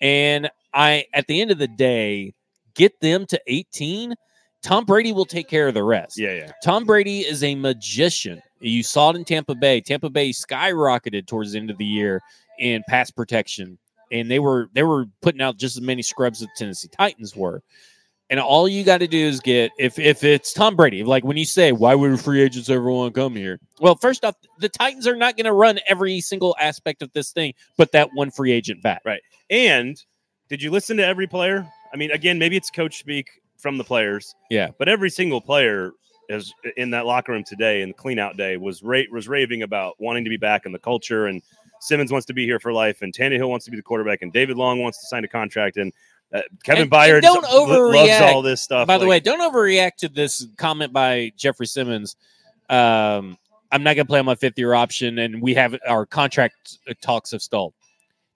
And 0.01 0.49
I, 0.73 1.05
at 1.13 1.27
the 1.27 1.41
end 1.41 1.51
of 1.51 1.59
the 1.59 1.67
day, 1.67 2.33
get 2.73 2.99
them 3.01 3.25
to 3.27 3.39
18. 3.47 4.15
Tom 4.63 4.85
Brady 4.85 5.11
will 5.11 5.25
take 5.25 5.47
care 5.47 5.67
of 5.67 5.73
the 5.73 5.83
rest. 5.83 6.19
yeah 6.19 6.33
yeah 6.33 6.51
Tom 6.63 6.85
Brady 6.85 7.21
is 7.21 7.43
a 7.43 7.55
magician. 7.55 8.41
You 8.61 8.83
saw 8.83 9.09
it 9.09 9.15
in 9.15 9.25
Tampa 9.25 9.55
Bay. 9.55 9.81
Tampa 9.81 10.09
Bay 10.09 10.31
skyrocketed 10.31 11.27
towards 11.27 11.53
the 11.53 11.59
end 11.59 11.69
of 11.69 11.77
the 11.77 11.85
year 11.85 12.21
in 12.59 12.83
pass 12.87 13.11
protection, 13.11 13.77
and 14.11 14.29
they 14.29 14.39
were 14.39 14.69
they 14.73 14.83
were 14.83 15.05
putting 15.21 15.41
out 15.41 15.57
just 15.57 15.77
as 15.77 15.81
many 15.81 16.01
scrubs 16.01 16.41
as 16.41 16.47
the 16.47 16.53
Tennessee 16.57 16.89
Titans 16.89 17.35
were. 17.35 17.63
And 18.29 18.39
all 18.39 18.69
you 18.69 18.85
got 18.85 18.99
to 18.99 19.07
do 19.07 19.17
is 19.17 19.41
get 19.41 19.71
if 19.77 19.99
if 19.99 20.23
it's 20.23 20.53
Tom 20.53 20.75
Brady, 20.75 21.03
like 21.03 21.25
when 21.25 21.35
you 21.35 21.43
say 21.43 21.73
why 21.73 21.95
would 21.95 22.19
free 22.19 22.41
agents 22.41 22.69
ever 22.69 22.89
want 22.89 23.13
to 23.13 23.19
come 23.19 23.35
here? 23.35 23.59
Well, 23.81 23.95
first 23.95 24.23
off, 24.23 24.35
the 24.59 24.69
Titans 24.69 25.05
are 25.05 25.17
not 25.17 25.35
going 25.35 25.45
to 25.45 25.53
run 25.53 25.79
every 25.87 26.21
single 26.21 26.55
aspect 26.59 27.01
of 27.01 27.11
this 27.11 27.31
thing, 27.31 27.53
but 27.77 27.91
that 27.91 28.09
one 28.13 28.31
free 28.31 28.51
agent 28.51 28.81
back. 28.81 29.01
Right. 29.03 29.21
And 29.49 30.01
did 30.47 30.61
you 30.61 30.71
listen 30.71 30.95
to 30.97 31.05
every 31.05 31.27
player? 31.27 31.67
I 31.93 31.97
mean, 31.97 32.11
again, 32.11 32.39
maybe 32.39 32.55
it's 32.55 32.69
coach 32.69 32.99
speak 32.99 33.41
from 33.57 33.77
the 33.77 33.83
players. 33.83 34.33
Yeah. 34.49 34.69
But 34.77 34.87
every 34.87 35.09
single 35.09 35.41
player 35.41 35.91
as 36.29 36.53
in 36.77 36.91
that 36.91 37.05
locker 37.05 37.31
room 37.31 37.43
today 37.43 37.81
in 37.81 37.89
the 37.89 37.93
clean 37.93 38.19
out 38.19 38.37
day 38.37 38.57
was 38.57 38.81
ra- 38.83 39.01
was 39.11 39.27
raving 39.27 39.63
about 39.63 39.95
wanting 39.99 40.23
to 40.23 40.29
be 40.29 40.37
back 40.37 40.65
in 40.65 40.71
the 40.71 40.79
culture 40.79 41.27
and 41.27 41.41
Simmons 41.79 42.11
wants 42.11 42.27
to 42.27 42.33
be 42.33 42.45
here 42.45 42.59
for 42.59 42.71
life 42.71 43.01
and 43.01 43.11
Tannehill 43.13 43.49
wants 43.49 43.65
to 43.65 43.71
be 43.71 43.77
the 43.77 43.83
quarterback 43.83 44.21
and 44.21 44.31
David 44.31 44.55
Long 44.57 44.81
wants 44.81 44.99
to 44.99 45.07
sign 45.07 45.23
a 45.23 45.27
contract 45.27 45.77
and 45.77 45.91
uh, 46.33 46.41
Kevin 46.63 46.83
And- 46.83 46.91
Byard 46.91 47.13
and 47.15 47.21
don't 47.23 47.45
overreact. 47.45 48.21
all 48.33 48.41
this 48.41 48.61
stuff. 48.61 48.87
By 48.87 48.97
the 48.97 49.03
like- 49.05 49.09
way, 49.09 49.19
don't 49.19 49.41
overreact 49.53 49.95
to 49.97 50.09
this 50.09 50.47
comment 50.57 50.93
by 50.93 51.33
Jeffrey 51.35 51.67
Simmons. 51.67 52.15
Um, 52.69 53.37
I'm 53.73 53.83
not 53.83 53.95
going 53.95 54.05
to 54.05 54.09
play 54.09 54.19
on 54.19 54.25
my 54.25 54.35
fifth 54.35 54.57
year 54.57 54.73
option, 54.73 55.19
and 55.19 55.41
we 55.41 55.53
have 55.55 55.75
our 55.87 56.05
contract 56.05 56.77
talks 57.01 57.31
have 57.31 57.41
stalled. 57.41 57.73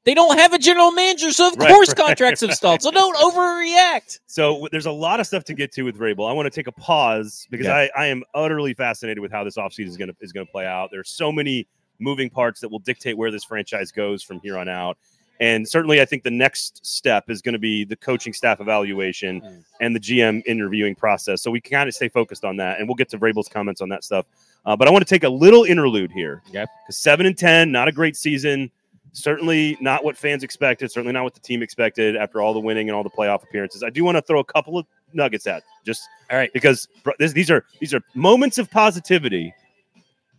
They 0.06 0.14
don't 0.14 0.38
have 0.38 0.54
a 0.54 0.60
general 0.60 0.92
manager, 0.92 1.32
so 1.32 1.48
of 1.50 1.58
Right, 1.58 1.70
course 1.70 1.90
right, 1.90 1.98
contracts 1.98 2.42
have 2.42 2.54
stalled. 2.54 2.82
So 2.82 2.92
don't 2.92 3.16
overreact. 3.34 4.20
So 4.28 4.54
w- 4.54 4.70
there's 4.72 4.86
a 4.86 4.92
lot 4.92 5.20
of 5.20 5.28
stuff 5.28 5.44
to 5.46 5.54
get 5.54 5.72
to 5.74 5.84
with 5.84 5.98
Vrabel. 5.98 6.30
I 6.30 6.34
want 6.34 6.46
to 6.46 6.50
take 6.52 6.68
a 6.68 6.72
pause 6.72 7.48
because 7.50 7.66
Yeah. 7.68 7.76
I, 7.76 7.90
I 7.98 8.06
am 8.08 8.24
utterly 8.34 8.74
fascinated 8.74 9.20
with 9.22 9.32
how 9.32 9.44
this 9.44 9.58
offseason 9.58 9.88
is 9.88 9.98
going 9.98 10.10
to 10.10 10.16
is 10.22 10.32
going 10.32 10.46
to 10.46 10.52
play 10.52 10.66
out. 10.66 10.90
There's 10.92 11.10
so 11.10 11.32
many 11.32 11.68
moving 12.00 12.30
parts 12.30 12.60
that 12.62 12.70
will 12.70 12.80
dictate 12.80 13.18
where 13.18 13.32
this 13.32 13.44
franchise 13.44 13.92
goes 13.92 14.22
from 14.22 14.40
here 14.42 14.58
on 14.58 14.70
out. 14.70 14.98
And 15.42 15.68
certainly, 15.68 16.00
I 16.00 16.06
think 16.06 16.24
the 16.24 16.32
next 16.32 16.86
step 16.86 17.30
is 17.30 17.42
going 17.42 17.54
to 17.54 17.60
be 17.60 17.84
the 17.84 17.98
coaching 17.98 18.32
staff 18.32 18.62
evaluation 18.62 19.42
Mm. 19.42 19.64
and 19.82 19.96
the 19.96 20.00
GM 20.00 20.42
interviewing 20.46 20.96
process. 20.96 21.42
So 21.42 21.52
we 21.52 21.60
can 21.60 21.72
kind 21.78 21.90
of 21.90 21.96
stay 21.96 22.08
focused 22.08 22.46
on 22.46 22.56
that, 22.58 22.80
and 22.80 22.88
we'll 22.88 22.96
get 22.96 23.10
to 23.10 23.18
Vrabel's 23.18 23.50
comments 23.50 23.82
on 23.82 23.90
that 23.90 24.04
stuff. 24.06 24.26
Uh, 24.66 24.76
but 24.78 24.88
I 24.88 24.92
want 24.92 25.06
to 25.06 25.10
take 25.10 25.24
a 25.26 25.30
little 25.30 25.66
interlude 25.66 26.12
here. 26.12 26.42
Okay. 26.50 26.66
'Cause 26.86 26.98
seven 26.98 27.26
and 27.26 27.38
ten, 27.38 27.70
not 27.72 27.88
a 27.90 27.92
great 27.92 28.16
season. 28.16 28.72
Certainly 29.16 29.78
not 29.80 30.04
what 30.04 30.18
fans 30.18 30.44
expected. 30.44 30.92
Certainly 30.92 31.14
not 31.14 31.24
what 31.24 31.34
the 31.34 31.40
team 31.40 31.64
expected 31.64 32.18
after 32.18 32.42
all 32.42 32.54
the 32.54 32.60
winning 32.60 32.90
and 32.90 32.96
all 32.96 33.04
the 33.04 33.10
playoff 33.10 33.44
appearances. 33.44 33.82
I 33.82 33.90
do 33.90 34.04
want 34.04 34.18
to 34.18 34.22
throw 34.22 34.42
a 34.42 34.44
couple 34.44 34.78
of 34.78 34.86
nuggets 35.14 35.48
at 35.48 35.64
just 35.86 36.04
All 36.30 36.38
right. 36.38 36.52
because 36.52 36.90
this, 37.18 37.32
these 37.32 37.50
are 37.50 37.64
these 37.80 37.94
are 37.94 38.02
moments 38.14 38.58
of 38.58 38.70
positivity 38.70 39.54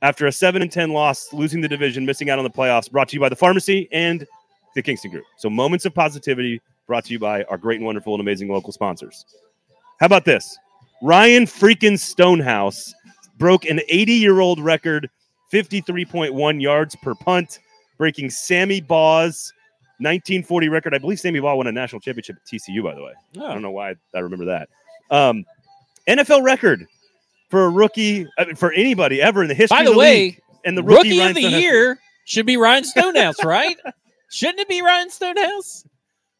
after 0.02 0.26
a 0.26 0.32
seven 0.32 0.60
and 0.60 0.70
ten 0.70 0.90
loss, 0.90 1.32
losing 1.32 1.62
the 1.62 1.68
division, 1.68 2.04
missing 2.04 2.28
out 2.28 2.38
on 2.38 2.44
the 2.44 2.50
playoffs. 2.50 2.90
Brought 2.90 3.08
to 3.08 3.16
you 3.16 3.20
by 3.20 3.30
the 3.30 3.36
pharmacy 3.36 3.88
and 3.92 4.26
the 4.74 4.82
Kingston 4.82 5.10
Group. 5.10 5.24
So 5.38 5.48
moments 5.48 5.86
of 5.86 5.94
positivity 5.94 6.60
brought 6.86 7.06
to 7.06 7.12
you 7.14 7.18
by 7.18 7.44
our 7.44 7.56
great 7.56 7.76
and 7.76 7.86
wonderful 7.86 8.12
and 8.12 8.20
amazing 8.20 8.48
local 8.48 8.72
sponsors. 8.72 9.24
How 10.00 10.06
about 10.06 10.26
this? 10.26 10.58
Ryan 11.02 11.46
freaking 11.46 11.98
Stonehouse 11.98 12.92
broke 13.38 13.64
an 13.64 13.80
80 13.88 14.12
year 14.12 14.40
old 14.40 14.60
record, 14.60 15.08
53.1 15.50 16.60
yards 16.60 16.94
per 16.96 17.14
punt, 17.14 17.58
breaking 17.96 18.30
Sammy 18.30 18.80
Baugh's 18.80 19.52
1940 19.98 20.68
record. 20.68 20.94
I 20.94 20.98
believe 20.98 21.18
Sammy 21.20 21.40
Baugh 21.40 21.56
won 21.56 21.66
a 21.66 21.72
national 21.72 22.00
championship 22.00 22.36
at 22.36 22.44
TCU, 22.44 22.82
by 22.82 22.94
the 22.94 23.02
way. 23.02 23.12
I 23.36 23.52
don't 23.52 23.62
know 23.62 23.70
why 23.70 23.94
I 24.14 24.18
remember 24.18 24.44
that. 24.46 24.68
Um, 25.10 25.44
NFL 26.08 26.42
record 26.42 26.86
for 27.50 27.64
a 27.64 27.70
rookie, 27.70 28.26
I 28.38 28.44
mean, 28.44 28.56
for 28.56 28.72
anybody 28.72 29.22
ever 29.22 29.42
in 29.42 29.48
the 29.48 29.54
history 29.54 29.76
By 29.76 29.82
of 29.82 29.86
the 29.86 29.92
the 29.92 29.98
way, 29.98 30.20
league. 30.20 30.40
And 30.64 30.76
the 30.76 30.82
rookie, 30.82 31.18
rookie 31.18 31.20
of 31.20 31.34
the 31.34 31.42
year 31.42 31.98
should 32.24 32.46
be 32.46 32.56
Ryan 32.56 32.84
Stonehouse, 32.84 33.42
right? 33.44 33.78
Shouldn't 34.30 34.58
it 34.58 34.68
be 34.68 34.82
Ryan 34.82 35.10
Stonehouse? 35.10 35.84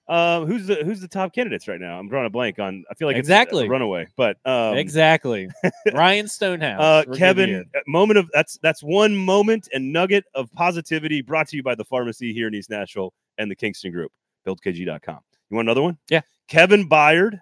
Um, 0.09 0.47
who's 0.47 0.67
the 0.67 0.77
who's 0.85 1.01
the 1.01 1.09
top 1.09 1.33
candidates 1.33 1.67
right 1.67 1.81
now? 1.81 1.99
I'm 1.99 2.09
drawing 2.09 2.27
a 2.27 2.31
blank 2.31 2.59
on. 2.61 2.85
I 2.91 2.95
feel 2.95 3.09
like 3.09 3.17
it's 3.17 3.27
Exactly. 3.27 3.67
a 3.67 3.69
runaway, 3.69 4.07
but 4.17 4.37
um, 4.45 4.77
exactly. 4.77 5.49
Ryan 5.93 6.29
Stonehouse. 6.29 6.81
Uh, 6.81 7.05
rookie 7.09 7.11
of 7.11 7.37
the 7.37 7.45
Kevin, 7.45 7.65
uh, 7.75 7.81
moment 7.89 8.19
of 8.19 8.31
that's 8.33 8.57
that's 8.63 8.83
one 8.83 9.17
moment 9.17 9.69
and 9.75 9.93
nugget 9.93 10.25
of 10.35 10.53
positivity 10.53 11.23
brought 11.23 11.49
to 11.49 11.57
you 11.57 11.63
by 11.65 11.75
the 11.75 11.85
pharmacy 11.85 12.33
here 12.33 12.47
in 12.47 12.55
East 12.55 12.71
Nashville 12.71 13.13
and 13.39 13.51
the 13.51 13.57
Kingston 13.57 13.91
Group, 13.91 14.13
buildkg.com. 14.47 15.19
You 15.51 15.57
want 15.57 15.67
another 15.67 15.83
one? 15.83 15.99
Yeah. 16.09 16.21
Kevin 16.49 16.89
Byard, 16.89 17.41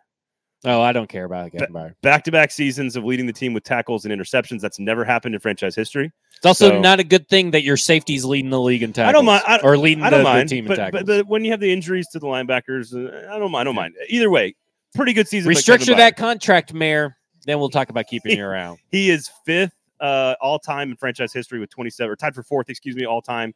Oh, 0.67 0.81
I 0.81 0.93
don't 0.93 1.09
care 1.09 1.25
about 1.25 1.53
Byard. 1.53 1.95
back 2.03 2.25
to 2.25 2.33
back 2.33 2.51
seasons 2.51 2.97
of 2.97 3.05
leading 3.05 3.27
the 3.27 3.33
team 3.33 3.53
with 3.53 3.65
tackles 3.65 4.07
and 4.07 4.15
interceptions. 4.19 4.61
That's 4.61 4.79
never 4.79 5.05
happened 5.05 5.35
in 5.35 5.41
franchise 5.41 5.75
history. 5.75 6.11
It's 6.37 6.47
also 6.47 6.71
So- 6.71 6.81
not 6.81 7.01
a 7.01 7.05
good 7.05 7.29
thing 7.29 7.51
that 7.51 7.62
your 7.65 7.77
safety's 7.77 8.25
leading 8.25 8.51
the 8.51 8.61
league 8.61 8.83
in 8.83 8.93
tackles. 8.93 9.11
I 9.11 9.12
don't 9.12 9.27
mind- 9.27 9.43
I- 9.47 9.59
or 9.59 9.77
leading 9.77 10.03
I 10.03 10.11
don't 10.11 10.21
the, 10.21 10.25
the 10.31 10.35
mind, 10.35 10.49
team 10.49 10.65
in 10.65 10.69
but, 10.69 10.77
tackles. 10.77 11.03
but, 11.05 11.07
but 11.19 11.27
when 11.27 11.45
you 11.45 11.51
have 11.51 11.61
the 11.61 11.71
injuries 11.73 12.09
to 12.09 12.19
the 12.19 12.27
linebackers, 12.27 12.95
uh, 12.95 13.33
I 13.35 13.39
don't 13.39 13.51
mind. 13.51 13.61
I 13.61 13.65
don't 13.65 13.75
mind. 13.75 13.95
Either 14.09 14.31
way, 14.31 14.55
pretty 14.95 15.12
good 15.12 15.29
season. 15.29 15.53
Restructure 15.53 15.97
that 15.97 16.17
contract, 16.17 16.73
Mayor. 16.73 17.17
Then 17.47 17.59
we'll 17.59 17.69
talk 17.69 17.91
about 17.91 18.07
keeping 18.07 18.39
you 18.39 18.45
around. 18.47 18.79
He 18.91 19.11
is 19.11 19.31
fifth 19.45 19.75
uh, 20.01 20.35
all 20.41 20.59
time 20.59 20.91
in 20.91 20.97
franchise 20.97 21.33
history 21.33 21.61
with 21.61 21.69
27, 21.71 22.11
or 22.11 22.17
tied 22.17 22.35
for 22.35 22.43
fourth, 22.43 22.71
excuse 22.71 22.97
me, 22.97 23.05
all 23.05 23.21
time 23.21 23.55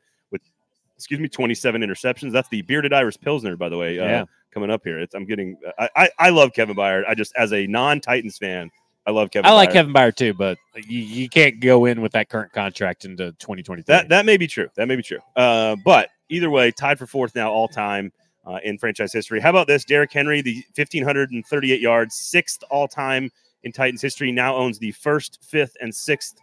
excuse 0.98 1.20
me, 1.20 1.28
27 1.28 1.80
interceptions. 1.80 2.32
That's 2.32 2.48
the 2.48 2.62
bearded 2.62 2.92
Irish 2.92 3.16
Pilsner, 3.20 3.56
by 3.56 3.68
the 3.68 3.78
way, 3.78 3.98
uh, 4.00 4.04
Yeah. 4.04 4.24
coming 4.52 4.68
up 4.70 4.82
here. 4.84 4.98
It's, 4.98 5.14
I'm 5.14 5.24
getting, 5.24 5.56
I, 5.78 5.88
I, 5.96 6.10
I 6.18 6.30
love 6.30 6.52
Kevin 6.52 6.74
Byard. 6.76 7.04
I 7.08 7.14
just, 7.14 7.32
as 7.36 7.52
a 7.52 7.66
non 7.68 8.00
Titans 8.00 8.36
fan, 8.36 8.70
I 9.06 9.12
love 9.12 9.30
Kevin 9.30 9.48
I 9.48 9.54
like 9.54 9.70
Byard. 9.70 9.72
Kevin 9.72 9.92
Byard 9.92 10.14
too, 10.16 10.34
but 10.34 10.58
you, 10.74 10.98
you 10.98 11.28
can't 11.28 11.60
go 11.60 11.84
in 11.84 12.00
with 12.02 12.12
that 12.12 12.28
current 12.28 12.52
contract 12.52 13.04
into 13.04 13.30
2023. 13.38 13.84
That, 13.86 14.08
that 14.08 14.26
may 14.26 14.36
be 14.36 14.46
true. 14.48 14.68
That 14.74 14.88
may 14.88 14.96
be 14.96 15.02
true. 15.02 15.20
Uh, 15.36 15.76
but 15.84 16.08
either 16.28 16.50
way, 16.50 16.72
tied 16.72 16.98
for 16.98 17.06
fourth 17.06 17.34
now 17.34 17.50
all 17.50 17.68
time. 17.68 18.12
Uh, 18.46 18.58
in 18.64 18.78
franchise 18.78 19.12
history. 19.12 19.40
How 19.40 19.50
about 19.50 19.66
this? 19.66 19.84
Derrick 19.84 20.10
Henry, 20.10 20.40
the 20.40 20.64
1,538 20.74 21.82
yards, 21.82 22.14
sixth 22.14 22.64
all 22.70 22.88
time 22.88 23.30
in 23.62 23.72
Titans 23.72 24.00
history, 24.00 24.32
now 24.32 24.56
owns 24.56 24.78
the 24.78 24.90
first, 24.92 25.38
fifth, 25.42 25.76
and 25.82 25.94
sixth 25.94 26.38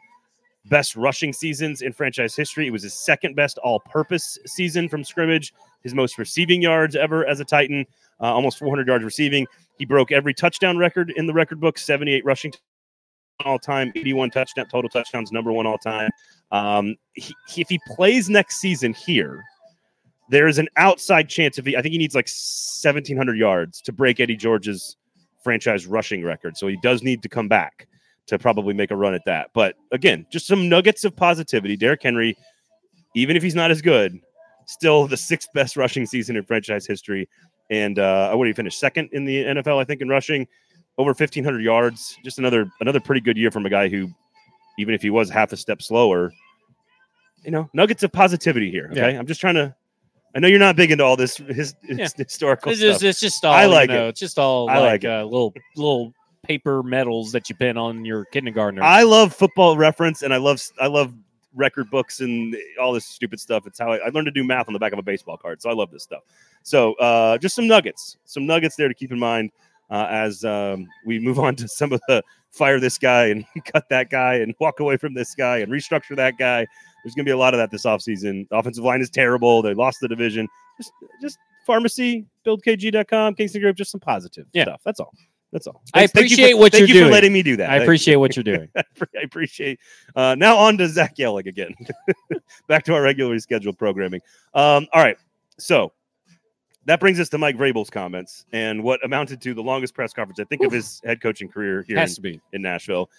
best 0.70 0.96
rushing 0.96 1.32
seasons 1.34 1.82
in 1.82 1.94
franchise 1.94 2.36
history. 2.36 2.68
It 2.68 2.72
was 2.72 2.84
his 2.84 2.94
second 2.94 3.36
best 3.36 3.58
all 3.60 3.80
purpose 3.80 4.38
season 4.46 4.90
from 4.90 5.04
scrimmage, 5.04 5.54
his 5.84 5.94
most 5.94 6.18
receiving 6.18 6.62
yards 6.62 6.96
ever 6.96 7.26
as 7.26 7.40
a 7.40 7.46
Titan, 7.46 7.86
uh, 8.22 8.34
almost 8.34 8.58
400 8.60 8.88
yards 8.88 9.04
receiving. 9.04 9.46
He 9.78 9.86
broke 9.86 10.12
every 10.12 10.34
touchdown 10.34 10.78
record 10.78 11.14
in 11.16 11.28
the 11.28 11.34
record 11.34 11.60
book 11.60 11.78
78 11.78 12.26
rushing 12.26 12.54
all 13.44 13.60
time, 13.60 13.92
81 13.96 14.32
touchdown 14.32 14.66
total 14.68 14.90
touchdowns, 14.90 15.32
number 15.32 15.52
one 15.52 15.68
all 15.68 15.78
time. 15.78 16.10
Um, 16.52 16.96
he- 17.14 17.36
if 17.58 17.70
he 17.70 17.80
plays 17.88 18.30
next 18.30 18.58
season 18.58 18.94
here, 18.94 19.44
there 20.30 20.48
is 20.48 20.58
an 20.58 20.68
outside 20.78 21.30
chance 21.30 21.58
if 21.58 21.66
he, 21.66 21.76
I 21.78 21.82
think 21.82 21.92
he 21.92 21.98
needs 21.98 22.16
like 22.16 22.28
1,700 22.28 23.38
yards 23.38 23.82
to 23.82 23.92
break 23.92 24.20
Eddie 24.20 24.36
George's 24.36 24.98
franchise 25.44 25.86
rushing 25.86 26.24
record. 26.24 26.58
So 26.58 26.68
he 26.68 26.78
does 26.82 27.04
need 27.04 27.22
to 27.22 27.30
come 27.30 27.48
back 27.48 27.88
to 28.28 28.40
probably 28.40 28.74
make 28.74 28.92
a 28.92 28.96
run 28.96 29.14
at 29.14 29.24
that. 29.26 29.52
But 29.54 29.76
again, 29.92 30.26
just 30.32 30.48
some 30.48 30.68
nuggets 30.70 31.04
of 31.04 31.16
positivity. 31.16 31.76
Derrick 31.78 32.02
Henry, 32.04 32.38
even 33.16 33.36
if 33.36 33.44
he's 33.44 33.56
not 33.56 33.72
as 33.72 33.82
good, 33.82 34.20
still 34.66 35.08
the 35.08 35.18
sixth 35.18 35.50
best 35.54 35.78
rushing 35.78 36.06
season 36.06 36.36
in 36.36 36.44
franchise 36.44 36.86
history. 36.86 37.30
And 37.70 37.98
uh, 38.00 38.34
what 38.36 38.46
did 38.46 38.52
he 38.52 38.56
finish 38.56 38.78
second 38.78 39.10
in 39.12 39.26
the 39.26 39.44
NFL? 39.44 39.80
I 39.82 39.86
think 39.86 40.02
in 40.02 40.10
rushing, 40.10 40.48
over 40.98 41.10
1,500 41.10 41.60
yards. 41.62 42.18
Just 42.24 42.40
another 42.40 42.70
another 42.82 43.00
pretty 43.00 43.22
good 43.22 43.38
year 43.38 43.52
from 43.52 43.66
a 43.66 43.70
guy 43.70 43.88
who, 43.90 44.10
even 44.78 44.94
if 44.94 45.02
he 45.02 45.10
was 45.10 45.30
half 45.30 45.52
a 45.52 45.58
step 45.58 45.82
slower, 45.82 46.32
you 47.44 47.52
know, 47.52 47.70
nuggets 47.74 48.04
of 48.04 48.12
positivity 48.12 48.72
here. 48.72 48.90
Okay, 48.92 49.16
I'm 49.18 49.28
just 49.28 49.42
trying 49.42 49.56
to. 49.56 49.76
I 50.36 50.40
know 50.40 50.48
you're 50.50 50.60
not 50.60 50.76
big 50.76 50.92
into 50.92 51.04
all 51.04 51.16
this 51.16 51.38
his, 51.38 51.76
Yeah. 51.84 52.08
historical 52.18 52.72
It's 52.72 52.82
stuff. 52.82 52.92
just, 53.00 53.04
it's 53.04 53.20
just 53.22 53.46
all 53.46 53.54
I 53.54 53.64
you 53.66 53.70
like 53.72 53.90
know, 53.90 54.08
it. 54.08 54.10
It's 54.10 54.20
just 54.20 54.38
all 54.38 54.70
I 54.70 54.80
like, 54.80 55.04
like 55.04 55.06
uh, 55.06 55.24
little 55.24 55.54
little 55.78 56.14
paper 56.46 56.84
medals 56.84 57.32
that 57.32 57.50
you 57.50 57.56
pin 57.56 57.78
on 57.78 58.06
your 58.06 58.26
kindergartner. 58.26 58.84
I 58.84 59.04
love 59.04 59.34
football 59.34 59.78
reference 59.78 60.22
and 60.22 60.34
I 60.34 60.38
love 60.38 60.62
I 60.80 60.88
love 60.88 61.14
record 61.54 61.90
books 61.90 62.20
and 62.20 62.56
all 62.80 62.92
this 62.94 63.06
stupid 63.06 63.40
stuff. 63.40 63.66
It's 63.66 63.80
how 63.80 63.92
I, 63.94 63.98
I 63.98 64.10
learned 64.10 64.26
to 64.26 64.32
do 64.32 64.44
math 64.44 64.68
on 64.68 64.74
the 64.74 64.80
back 64.80 64.94
of 64.94 65.00
a 65.00 65.04
baseball 65.04 65.38
card. 65.38 65.62
So 65.62 65.70
I 65.70 65.74
love 65.74 65.92
this 65.92 66.04
stuff. 66.04 66.24
So 66.64 66.94
uh, 66.96 67.38
just 67.38 67.56
some 67.56 67.68
nuggets, 67.68 68.18
some 68.26 68.46
nuggets 68.46 68.76
there 68.76 68.88
to 68.88 68.94
keep 68.94 69.12
in 69.12 69.20
mind 69.20 69.52
uh, 69.90 70.08
as 70.10 70.44
um, 70.44 70.88
we 71.06 71.20
move 71.20 71.40
on 71.40 71.56
to 71.58 71.68
some 71.68 71.94
of 71.94 72.02
the 72.08 72.24
fire 72.52 72.80
this 72.80 72.98
guy 72.98 73.28
and 73.28 73.46
cut 73.66 73.88
that 73.90 74.10
guy 74.10 74.36
and 74.36 74.54
walk 74.60 74.80
away 74.80 74.98
from 74.98 75.14
this 75.14 75.36
guy 75.36 75.58
and 75.60 75.72
restructure 75.72 76.16
that 76.16 76.38
guy. 76.38 76.66
There's 77.04 77.14
going 77.14 77.26
to 77.26 77.30
be 77.30 77.34
a 77.34 77.38
lot 77.38 77.54
of 77.54 77.60
that 77.60 77.70
this 77.72 77.86
offseason. 77.86 78.48
Offensive 78.52 78.84
line 78.84 79.02
is 79.02 79.10
terrible. 79.10 79.62
They 79.62 79.74
lost 79.74 80.00
the 80.02 80.08
division. 80.08 80.48
Just, 80.78 80.92
just 81.22 81.38
pharmacy, 81.66 82.26
buildkg.com, 82.46 83.36
Kingston 83.36 83.62
Group, 83.62 83.78
just 83.78 83.92
some 83.92 84.00
positive 84.02 84.48
Yeah. 84.54 84.64
stuff. 84.64 84.82
That's 84.84 85.00
all. 85.00 85.14
That's 85.56 85.68
all. 85.68 85.82
I 85.94 86.00
Thanks- 86.00 86.12
thank 86.12 86.30
you 86.32 86.36
appreciate 86.36 86.52
for- 86.52 86.58
what 86.60 86.74
you're 86.74 86.80
doing. 86.80 86.88
Thank 86.90 86.96
you 87.00 87.06
for 87.06 87.12
letting 87.14 87.32
me 87.32 87.42
do 87.42 87.56
that. 87.56 87.70
I 87.70 87.78
appreciate 87.78 88.18
what 88.18 88.36
you're 88.36 88.44
doing. 88.44 88.68
I 88.76 88.84
appreciate. 89.24 89.80
Uh, 90.14 90.36
now 90.38 90.58
on 90.58 90.78
to 90.80 90.90
Zach 90.90 91.18
Yelling 91.18 91.48
again. 91.48 91.74
Back 92.68 92.84
to 92.84 92.94
our 92.94 93.02
regularly 93.02 93.40
scheduled 93.40 93.78
programming. 93.78 94.20
Um, 94.54 94.86
all 94.92 95.02
right, 95.02 95.18
so 95.58 95.94
that 96.88 97.00
brings 97.00 97.22
us 97.22 97.30
to 97.30 97.38
Mike 97.38 97.56
Vrabel's 97.56 97.90
comments 97.90 98.46
and 98.52 98.84
what 98.84 99.02
amounted 99.06 99.40
to 99.44 99.54
the 99.54 99.64
longest 99.64 99.94
press 99.94 100.12
conference 100.12 100.42
I 100.42 100.44
think 100.44 100.62
of 100.62 100.74
his 100.74 101.00
head 101.06 101.22
coaching 101.22 101.48
career 101.48 101.84
here 101.88 101.96
in, 101.96 102.02
Has 102.02 102.16
to 102.16 102.22
be. 102.22 102.42
in 102.52 102.62
Nashville. 102.62 103.10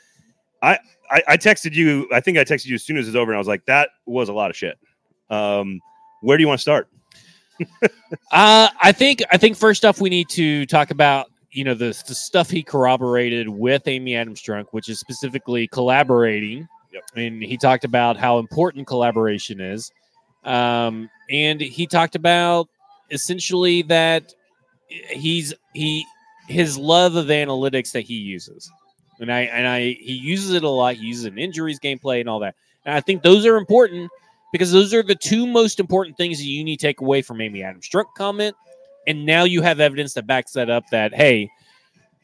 I, 0.62 0.78
I 1.11 1.22
I 1.28 1.37
texted 1.39 1.72
you. 1.72 2.07
I 2.12 2.20
think 2.20 2.37
I 2.37 2.45
texted 2.45 2.66
you 2.66 2.74
as 2.74 2.82
soon 2.82 2.99
as 2.99 3.09
it's 3.09 3.16
over, 3.16 3.32
and 3.32 3.37
I 3.37 3.41
was 3.41 3.49
like, 3.49 3.64
"That 3.64 3.89
was 4.05 4.28
a 4.28 4.34
lot 4.34 4.51
of 4.51 4.57
shit." 4.57 4.78
Um, 5.30 5.80
where 6.20 6.37
do 6.37 6.43
you 6.43 6.49
want 6.49 6.59
to 6.59 6.62
start? 6.62 6.89
Uh, 8.30 8.68
I 8.82 8.93
think 8.93 9.22
I 9.32 9.39
think 9.39 9.57
first 9.57 9.87
off 9.87 10.03
we 10.03 10.11
need 10.11 10.28
to 10.30 10.66
talk 10.66 10.91
about 10.91 11.30
you 11.57 11.64
know 11.64 11.74
the, 11.74 11.86
the 12.07 12.14
stuff 12.14 12.50
he 12.50 12.62
corroborated 12.62 13.48
with 13.48 13.88
Amy 13.88 14.14
Adams 14.14 14.42
Strunk, 14.42 14.66
which 14.72 14.90
is 14.90 15.00
specifically 15.00 15.66
collaborating. 15.68 16.68
Yep. 16.92 17.04
And 17.16 17.42
he 17.42 17.57
talked 17.57 17.84
about 17.84 18.18
how 18.18 18.38
important 18.38 18.86
collaboration 18.86 19.61
is, 19.61 19.90
um, 20.44 21.09
and 21.30 21.61
he 21.61 21.86
talked 21.86 22.14
about 22.14 22.68
essentially 23.11 23.82
that 23.82 24.34
he's 24.88 25.54
he 25.72 26.04
his 26.46 26.76
love 26.76 27.16
of 27.16 27.26
analytics 27.26 27.90
that 27.92 28.02
he 28.02 28.14
uses. 28.14 28.70
and 29.20 29.32
I 29.32 29.40
and 29.40 29.66
I 29.66 29.80
he 29.80 30.12
uses 30.12 30.52
it 30.52 30.62
a 30.62 30.68
lot. 30.68 30.96
He 30.96 31.07
uses 31.07 31.24
it 31.24 31.32
in 31.32 31.38
injuries, 31.38 31.80
gameplay, 31.80 32.20
and 32.20 32.28
all 32.28 32.40
that. 32.40 32.54
And 32.84 32.94
I 32.94 33.00
think 33.00 33.22
those 33.22 33.46
are 33.46 33.57
important 33.57 34.11
because 34.52 34.72
those 34.72 34.92
are 34.92 35.02
the 35.02 35.14
two 35.14 35.46
most 35.46 35.80
important 35.80 36.18
things 36.18 36.36
that 36.36 36.44
you 36.44 36.62
need 36.62 36.78
to 36.80 36.86
take 36.86 37.00
away 37.00 37.22
from 37.22 37.40
Amy 37.40 37.62
Adams' 37.62 37.88
Strunk 37.88 38.07
comment. 38.14 38.54
And 39.07 39.24
now 39.24 39.44
you 39.44 39.62
have 39.62 39.80
evidence 39.80 40.14
that 40.14 40.26
backs 40.26 40.52
that 40.52 40.70
up. 40.70 40.84
That 40.90 41.14
hey, 41.14 41.48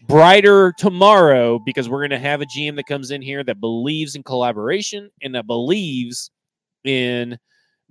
brighter 0.06 0.72
tomorrow 0.78 1.58
because 1.64 1.88
we're 1.88 2.00
going 2.00 2.10
to 2.10 2.18
have 2.18 2.40
a 2.40 2.46
GM 2.46 2.76
that 2.76 2.86
comes 2.86 3.10
in 3.10 3.22
here 3.22 3.44
that 3.44 3.60
believes 3.60 4.14
in 4.14 4.22
collaboration 4.22 5.10
and 5.22 5.34
that 5.34 5.46
believes 5.46 6.30
in 6.84 7.38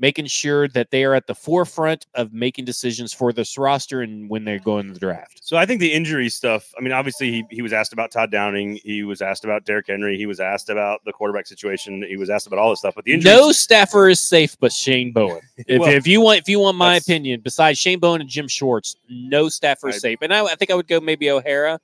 making 0.01 0.25
sure 0.25 0.67
that 0.69 0.89
they 0.89 1.03
are 1.03 1.13
at 1.13 1.27
the 1.27 1.35
forefront 1.35 2.07
of 2.15 2.33
making 2.33 2.65
decisions 2.65 3.13
for 3.13 3.31
this 3.31 3.55
roster 3.55 4.01
and 4.01 4.27
when 4.29 4.43
they 4.43 4.57
go 4.57 4.79
in 4.79 4.91
the 4.91 4.99
draft. 4.99 5.39
So 5.43 5.57
I 5.57 5.67
think 5.67 5.79
the 5.79 5.93
injury 5.93 6.27
stuff. 6.27 6.73
I 6.77 6.81
mean, 6.81 6.91
obviously 6.91 7.31
he, 7.31 7.43
he 7.51 7.61
was 7.61 7.71
asked 7.71 7.93
about 7.93 8.09
Todd 8.11 8.31
Downing. 8.31 8.79
He 8.83 9.03
was 9.03 9.21
asked 9.21 9.45
about 9.45 9.63
Derrick 9.63 9.85
Henry. 9.87 10.17
He 10.17 10.25
was 10.25 10.39
asked 10.39 10.71
about 10.71 11.05
the 11.05 11.13
quarterback 11.13 11.45
situation. 11.45 12.01
He 12.01 12.17
was 12.17 12.31
asked 12.31 12.47
about 12.47 12.57
all 12.57 12.71
this 12.71 12.79
stuff. 12.79 12.95
But 12.95 13.05
the 13.05 13.15
No 13.17 13.51
staffer 13.51 14.09
is 14.09 14.19
safe 14.19 14.57
but 14.59 14.73
Shane 14.73 15.13
Bowen. 15.13 15.39
If, 15.67 15.79
Well, 15.79 15.89
if 15.91 16.07
you 16.07 16.19
want, 16.19 16.39
if 16.39 16.49
you 16.49 16.59
want 16.59 16.75
my 16.77 16.95
opinion, 16.95 17.41
besides 17.41 17.77
Shane 17.77 17.99
Bowen 17.99 18.19
and 18.21 18.29
Jim 18.29 18.47
Schwartz, 18.47 18.95
no 19.07 19.47
staffer 19.47 19.89
is 19.89 19.95
I- 19.95 19.99
safe. 19.99 20.19
And 20.23 20.33
I, 20.33 20.43
I 20.43 20.55
think 20.55 20.71
I 20.71 20.73
would 20.73 20.87
go 20.87 20.99
maybe 20.99 21.29
O'Hara. 21.29 21.79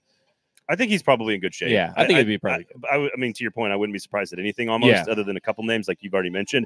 I 0.67 0.75
think 0.75 0.89
he's 0.91 1.03
probably 1.03 1.35
in 1.35 1.39
good 1.39 1.53
shape. 1.53 1.69
Yeah, 1.69 1.93
I 1.95 2.05
think 2.05 2.15
it'd 2.17 2.27
be 2.27 2.37
probably 2.37 2.65
I, 2.91 2.95
I, 2.97 3.05
I 3.05 3.17
mean, 3.17 3.31
to 3.33 3.43
your 3.43 3.51
point, 3.51 3.71
I 3.71 3.77
wouldn't 3.77 3.93
be 3.93 3.99
surprised 3.99 4.33
at 4.33 4.39
anything 4.39 4.67
almost, 4.67 4.89
Yeah. 4.89 5.05
other 5.09 5.23
than 5.23 5.37
a 5.37 5.39
couple 5.39 5.63
names 5.63 5.87
like 5.87 5.99
you've 6.01 6.13
already 6.13 6.29
mentioned. 6.29 6.65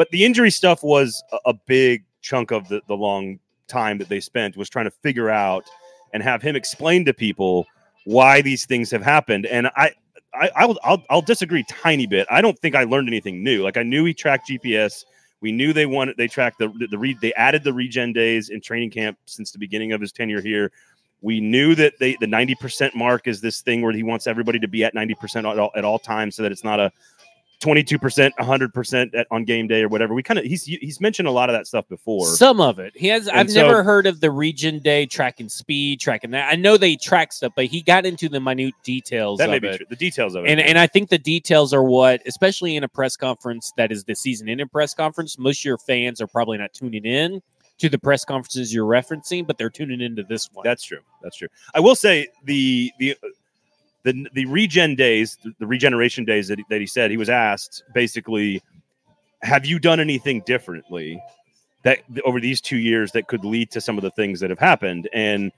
But 0.00 0.08
the 0.12 0.24
injury 0.24 0.50
stuff 0.50 0.82
was 0.82 1.22
a, 1.44 1.52
big 1.52 2.06
chunk 2.22 2.52
of 2.52 2.66
the, 2.68 2.80
the 2.88 2.96
long 2.96 3.38
time 3.68 3.98
that 3.98 4.08
they 4.08 4.18
spent 4.18 4.56
was 4.56 4.70
trying 4.70 4.86
to 4.86 4.90
figure 4.90 5.28
out 5.28 5.68
and 6.14 6.22
have 6.22 6.40
him 6.40 6.56
explain 6.56 7.04
to 7.04 7.12
people 7.12 7.66
why 8.06 8.40
these 8.40 8.64
things 8.64 8.90
have 8.92 9.02
happened. 9.02 9.44
And 9.44 9.66
I, 9.76 9.90
I, 10.32 10.50
I'll, 10.56 10.78
I'll, 10.82 11.04
I'll 11.10 11.20
disagree 11.20 11.64
tiny 11.68 12.06
bit. 12.06 12.26
I 12.30 12.40
don't 12.40 12.58
think 12.60 12.74
I 12.74 12.84
learned 12.84 13.08
anything 13.08 13.44
new. 13.44 13.62
Like 13.62 13.76
I 13.76 13.82
knew 13.82 14.06
he 14.06 14.14
tracked 14.14 14.48
GPS. 14.48 15.04
We 15.42 15.52
knew 15.52 15.74
they 15.74 15.84
wanted 15.84 16.16
they 16.16 16.28
tracked 16.28 16.60
the 16.60 16.68
the, 16.78 16.86
the 16.86 17.16
they 17.20 17.34
added 17.34 17.62
the 17.62 17.74
regen 17.74 18.14
days 18.14 18.48
in 18.48 18.62
training 18.62 18.92
camp 18.92 19.18
since 19.26 19.50
the 19.50 19.58
beginning 19.58 19.92
of 19.92 20.00
his 20.00 20.12
tenure 20.12 20.40
here. 20.40 20.72
We 21.20 21.40
knew 21.40 21.74
that 21.74 21.98
they 21.98 22.16
the 22.20 22.26
ninety 22.26 22.54
percent 22.54 22.96
mark 22.96 23.28
is 23.28 23.42
this 23.42 23.60
thing 23.60 23.82
where 23.82 23.92
he 23.92 24.02
wants 24.02 24.26
everybody 24.26 24.60
to 24.60 24.68
be 24.68 24.82
at 24.82 24.94
ninety 24.94 25.14
percent 25.14 25.46
at 25.46 25.58
all, 25.58 25.72
at 25.76 25.84
all 25.84 25.98
times, 25.98 26.36
so 26.36 26.42
that 26.42 26.52
it's 26.52 26.64
not 26.64 26.80
a 26.80 26.90
twenty 27.60 27.84
two 27.84 27.98
percent, 27.98 28.34
hundred 28.40 28.72
percent 28.74 29.14
on 29.30 29.44
game 29.44 29.68
day 29.68 29.82
or 29.82 29.88
whatever. 29.88 30.14
We 30.14 30.22
kind 30.22 30.38
of 30.38 30.44
he's 30.44 30.64
he's 30.64 31.00
mentioned 31.00 31.28
a 31.28 31.30
lot 31.30 31.48
of 31.50 31.54
that 31.54 31.66
stuff 31.66 31.86
before. 31.88 32.26
Some 32.26 32.60
of 32.60 32.78
it. 32.78 32.92
He 32.96 33.06
has. 33.08 33.28
And 33.28 33.38
I've 33.38 33.50
so- 33.50 33.62
never 33.66 33.82
heard 33.82 34.06
of 34.06 34.20
the 34.20 34.30
regen 34.30 34.78
day 34.80 35.06
tracking 35.06 35.48
speed, 35.48 36.00
tracking 36.00 36.30
that. 36.32 36.52
I 36.52 36.56
know 36.56 36.76
they 36.76 36.96
track 36.96 37.32
stuff, 37.32 37.52
but 37.54 37.66
he 37.66 37.82
got 37.82 38.06
into 38.06 38.28
the 38.28 38.40
minute 38.40 38.74
details. 38.82 39.38
that 39.38 39.50
may 39.50 39.58
be 39.58 39.68
it. 39.68 39.76
true. 39.76 39.86
The 39.88 39.96
details 39.96 40.34
of 40.34 40.44
it, 40.44 40.50
And 40.50 40.60
and 40.60 40.78
I 40.78 40.86
think 40.86 41.10
the 41.10 41.18
details 41.18 41.72
are 41.74 41.82
what, 41.82 42.22
especially 42.26 42.76
in 42.76 42.84
a 42.84 42.88
press 42.88 43.16
conference 43.16 43.72
that 43.76 43.92
is 43.92 44.04
the 44.04 44.14
season 44.14 44.48
ending 44.48 44.68
press 44.68 44.94
conference, 44.94 45.38
most 45.38 45.60
of 45.60 45.64
your 45.66 45.78
fans 45.78 46.20
are 46.20 46.26
probably 46.26 46.58
not 46.58 46.72
tuning 46.72 47.04
in 47.04 47.42
to 47.78 47.88
the 47.88 47.98
press 47.98 48.24
conferences 48.26 48.74
you're 48.74 48.86
referencing, 48.86 49.46
but 49.46 49.56
they're 49.56 49.70
tuning 49.70 50.00
into 50.02 50.22
this 50.22 50.50
one. 50.52 50.64
That's 50.64 50.84
true. 50.84 51.00
That's 51.22 51.36
true. 51.36 51.48
I 51.74 51.80
will 51.80 51.94
say 51.94 52.28
the 52.44 52.90
the 52.98 53.16
the 54.02 54.26
the 54.34 54.46
regen 54.46 54.94
days, 54.94 55.38
the, 55.58 55.66
regeneration 55.66 56.24
days 56.24 56.48
that 56.48 56.58
that 56.70 56.80
he 56.80 56.86
said 56.86 57.10
he 57.10 57.16
was 57.16 57.28
asked 57.28 57.82
basically, 57.94 58.62
have 59.42 59.66
you 59.66 59.78
done 59.78 60.00
anything 60.00 60.42
differently 60.46 61.22
that 61.82 62.00
over 62.24 62.40
these 62.40 62.60
two 62.60 62.78
years 62.78 63.12
that 63.12 63.26
could 63.28 63.44
lead 63.44 63.70
to 63.72 63.80
some 63.80 63.98
of 63.98 64.02
the 64.02 64.10
things 64.12 64.40
that 64.40 64.50
have 64.50 64.58
happened? 64.58 65.08
And 65.12 65.52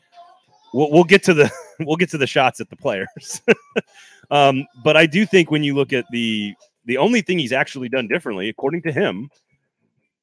we'll 0.72 0.90
we'll 0.90 1.04
get 1.04 1.22
to 1.24 1.34
the 1.34 1.50
we'll 1.80 1.96
get 1.96 2.10
to 2.10 2.18
the 2.18 2.26
shots 2.26 2.60
at 2.60 2.68
the 2.70 2.76
players. 2.76 3.40
um, 4.30 4.66
but 4.82 4.96
I 4.96 5.06
do 5.06 5.24
think 5.24 5.50
when 5.50 5.62
you 5.62 5.74
look 5.74 5.92
at 5.92 6.04
the 6.10 6.54
the 6.84 6.98
only 6.98 7.22
thing 7.22 7.38
he's 7.38 7.52
actually 7.52 7.88
done 7.88 8.08
differently, 8.08 8.48
according 8.48 8.82
to 8.82 8.92
him, 8.92 9.30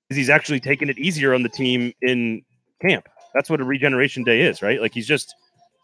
is 0.10 0.18
he's 0.18 0.30
actually 0.30 0.60
taken 0.60 0.90
it 0.90 0.98
easier 0.98 1.34
on 1.34 1.44
the 1.44 1.50
team 1.50 1.94
in 2.02 2.42
camp. 2.82 3.08
That's 3.34 3.50
what 3.50 3.62
a 3.62 3.64
regeneration 3.64 4.24
day 4.24 4.42
is, 4.42 4.62
right? 4.62 4.82
Like 4.82 4.94
he's 4.94 5.08
just 5.08 5.36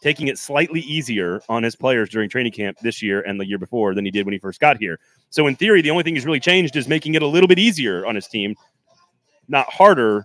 taking 0.02 0.28
it 0.28 0.38
slightly 0.38 0.82
easier 0.82 1.42
on 1.50 1.64
his 1.64 1.76
players 1.76 2.10
during 2.10 2.30
training 2.30 2.52
camp 2.52 2.78
this 2.82 3.02
year 3.02 3.22
and 3.22 3.40
the 3.40 3.46
year 3.48 3.58
before 3.58 3.96
than 3.96 4.06
he 4.06 4.12
did 4.12 4.26
when 4.26 4.34
he 4.34 4.40
first 4.40 4.60
got 4.60 4.78
here. 4.78 5.00
So 5.30 5.48
in 5.48 5.56
theory, 5.56 5.82
the 5.82 5.90
only 5.92 6.04
thing 6.04 6.16
he's 6.16 6.26
really 6.26 6.40
changed 6.40 6.76
is 6.76 6.88
making 6.88 7.16
it 7.16 7.22
a 7.22 7.28
little 7.28 7.48
bit 7.48 7.58
easier 7.60 8.06
on 8.06 8.16
his 8.16 8.28
team, 8.28 8.56
not 9.48 9.72
harder. 9.72 10.24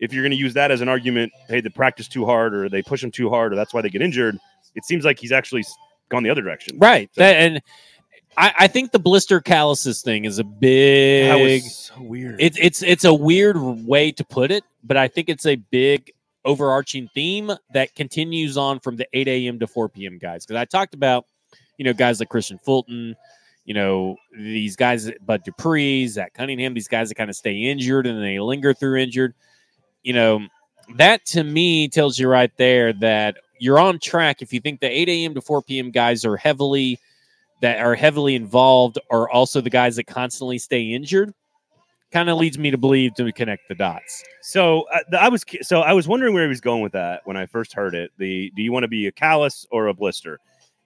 If 0.00 0.12
you're 0.12 0.22
going 0.22 0.32
to 0.32 0.36
use 0.38 0.54
that 0.54 0.70
as 0.70 0.80
an 0.80 0.88
argument, 0.88 1.32
hey, 1.48 1.60
they 1.60 1.68
practice 1.68 2.08
too 2.08 2.24
hard 2.24 2.54
or 2.54 2.68
they 2.68 2.82
push 2.82 3.00
them 3.00 3.10
too 3.12 3.28
hard 3.30 3.52
or 3.52 3.56
that's 3.56 3.72
why 3.72 3.82
they 3.82 3.88
get 3.90 4.02
injured. 4.02 4.36
It 4.74 4.84
seems 4.84 5.04
like 5.04 5.18
he's 5.18 5.32
actually 5.32 5.64
gone 6.08 6.22
the 6.24 6.30
other 6.30 6.42
direction. 6.42 6.78
right. 6.78 7.08
So- 7.14 7.20
That, 7.20 7.36
and 7.36 7.62
I, 8.36 8.52
I 8.60 8.66
think 8.66 8.92
the 8.92 8.98
blister 8.98 9.40
calluses 9.42 10.00
thing 10.02 10.24
is 10.24 10.38
a 10.38 10.42
That 10.42 10.58
big. 10.60 11.62
was 11.62 11.74
so 11.94 12.00
weird. 12.02 12.40
It's 12.40 12.56
it's 12.58 12.82
it's 12.82 13.04
a 13.04 13.12
weird 13.12 13.58
way 13.58 14.10
to 14.12 14.24
put 14.24 14.50
it, 14.50 14.64
but 14.82 14.96
I 14.96 15.06
think 15.06 15.28
it's 15.28 15.44
a 15.44 15.56
big 15.56 16.10
overarching 16.44 17.08
theme 17.14 17.52
that 17.72 17.94
continues 17.94 18.56
on 18.56 18.80
from 18.80 18.96
the 18.96 19.06
8 19.12 19.28
a.m. 19.28 19.58
to 19.60 19.66
4 19.66 19.88
p.m. 19.88 20.18
guys. 20.18 20.44
Because 20.44 20.60
I 20.60 20.64
talked 20.64 20.94
about, 20.94 21.26
you 21.78 21.84
know, 21.84 21.92
guys 21.92 22.20
like 22.20 22.28
Kristian 22.28 22.62
Fulton, 22.62 23.16
you 23.64 23.74
know, 23.74 24.16
these 24.36 24.76
guys, 24.76 25.10
Bud 25.24 25.44
Dupree, 25.44 26.06
Zach 26.08 26.34
Cunningham, 26.34 26.74
these 26.74 26.88
guys 26.88 27.08
that 27.08 27.14
kind 27.14 27.30
of 27.30 27.36
stay 27.36 27.64
injured 27.64 28.06
and 28.06 28.22
they 28.22 28.40
linger 28.40 28.74
through 28.74 28.96
injured. 28.96 29.34
You 30.02 30.14
know, 30.14 30.46
that 30.96 31.24
to 31.26 31.44
me 31.44 31.88
tells 31.88 32.18
you 32.18 32.28
right 32.28 32.50
there 32.56 32.92
that 32.94 33.36
you're 33.58 33.78
on 33.78 34.00
track 34.00 34.42
if 34.42 34.52
you 34.52 34.60
think 34.60 34.80
the 34.80 34.88
8 34.88 35.08
a.m. 35.08 35.34
to 35.34 35.40
4 35.40 35.62
p.m. 35.62 35.90
guys 35.90 36.24
are 36.24 36.36
heavily 36.36 36.98
that 37.60 37.78
are 37.78 37.94
heavily 37.94 38.34
involved 38.34 38.98
are 39.08 39.30
also 39.30 39.60
the 39.60 39.70
guys 39.70 39.94
that 39.96 40.08
constantly 40.08 40.58
stay 40.58 40.92
injured 40.92 41.32
kind 42.12 42.28
of 42.28 42.36
leads 42.38 42.58
me 42.58 42.70
to 42.70 42.78
believe 42.78 43.14
to 43.14 43.32
connect 43.32 43.68
the 43.68 43.74
dots. 43.74 44.22
So 44.42 44.82
uh, 44.94 45.16
I 45.18 45.28
was 45.28 45.44
so 45.62 45.80
I 45.80 45.92
was 45.92 46.06
wondering 46.06 46.34
where 46.34 46.44
he 46.44 46.48
was 46.48 46.60
going 46.60 46.82
with 46.82 46.92
that 46.92 47.22
when 47.24 47.36
I 47.36 47.46
first 47.46 47.72
heard 47.72 47.94
it. 47.94 48.12
The 48.18 48.52
do 48.54 48.62
you 48.62 48.72
want 48.72 48.84
to 48.84 48.88
be 48.88 49.06
a 49.06 49.12
callus 49.12 49.66
or 49.70 49.86
a 49.88 49.94
blister? 49.94 50.38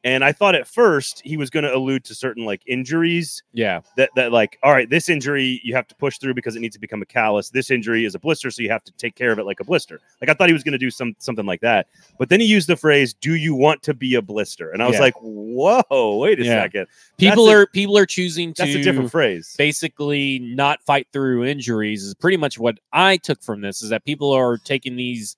And 0.07 0.23
I 0.23 0.31
thought 0.31 0.55
at 0.55 0.69
first 0.69 1.21
he 1.25 1.37
was 1.37 1.51
going 1.51 1.65
to 1.65 1.75
allude 1.75 2.05
to 2.05 2.15
certain 2.15 2.45
like 2.45 2.63
injuries 2.65 3.43
Yeah. 3.53 3.81
that 3.97 4.11
that 4.15 4.31
like 4.31 4.57
all 4.63 4.71
right, 4.73 4.89
this 4.89 5.09
injury 5.09 5.61
you 5.65 5.75
have 5.75 5.89
to 5.89 5.97
push 5.97 6.19
through 6.19 6.35
because 6.35 6.55
it 6.55 6.61
needs 6.61 6.77
to 6.77 6.81
become 6.81 7.03
a 7.03 7.07
callus. 7.07 7.51
This 7.51 7.73
injury 7.73 8.05
is 8.05 8.15
a 8.15 8.21
blister, 8.21 8.53
so 8.53 8.63
you 8.63 8.71
have 8.71 8.85
to 8.85 8.93
take 8.93 9.17
care 9.17 9.33
of 9.33 9.41
it 9.41 9.45
like 9.47 9.59
a 9.59 9.65
blister. 9.65 10.01
Like 10.21 10.31
I 10.31 10.35
thought 10.35 10.49
he 10.49 10.53
was 10.53 10.63
going 10.63 10.73
to 10.75 10.79
do 10.79 10.91
some 10.93 11.17
something 11.19 11.45
like 11.45 11.61
that, 11.63 11.89
but 12.21 12.29
then 12.29 12.39
he 12.39 12.47
used 12.47 12.69
the 12.69 12.77
phrase 12.77 13.15
"Do 13.15 13.35
you 13.35 13.57
want 13.57 13.83
to 13.83 13.95
be 13.95 14.15
a 14.15 14.23
blister?" 14.23 14.71
And 14.71 14.81
I 14.81 14.87
was 14.87 14.95
Yeah. 14.95 15.01
like, 15.01 15.15
"Whoa, 15.21 16.19
wait 16.19 16.39
a 16.39 16.45
Yeah. 16.45 16.63
second, 16.63 16.87
People 17.19 17.47
That's 17.47 17.55
a- 17.57 17.61
are 17.63 17.67
people 17.67 17.99
are 17.99 18.07
choosing 18.07 18.55
to 18.55 18.63
that's 18.63 18.77
a 18.77 18.83
different 18.85 19.11
phrase." 19.11 19.57
basically 19.59 20.39
not 20.39 20.81
fight 20.85 21.09
through 21.13 21.45
injuries 21.47 22.05
is 22.05 22.15
pretty 22.15 22.37
much 22.37 22.61
what 22.61 22.79
I 22.93 23.17
took 23.17 23.43
from 23.43 23.61
this 23.61 23.83
is 23.83 23.91
that 23.91 24.05
people 24.05 24.31
are 24.31 24.57
taking 24.59 24.95
these 24.95 25.37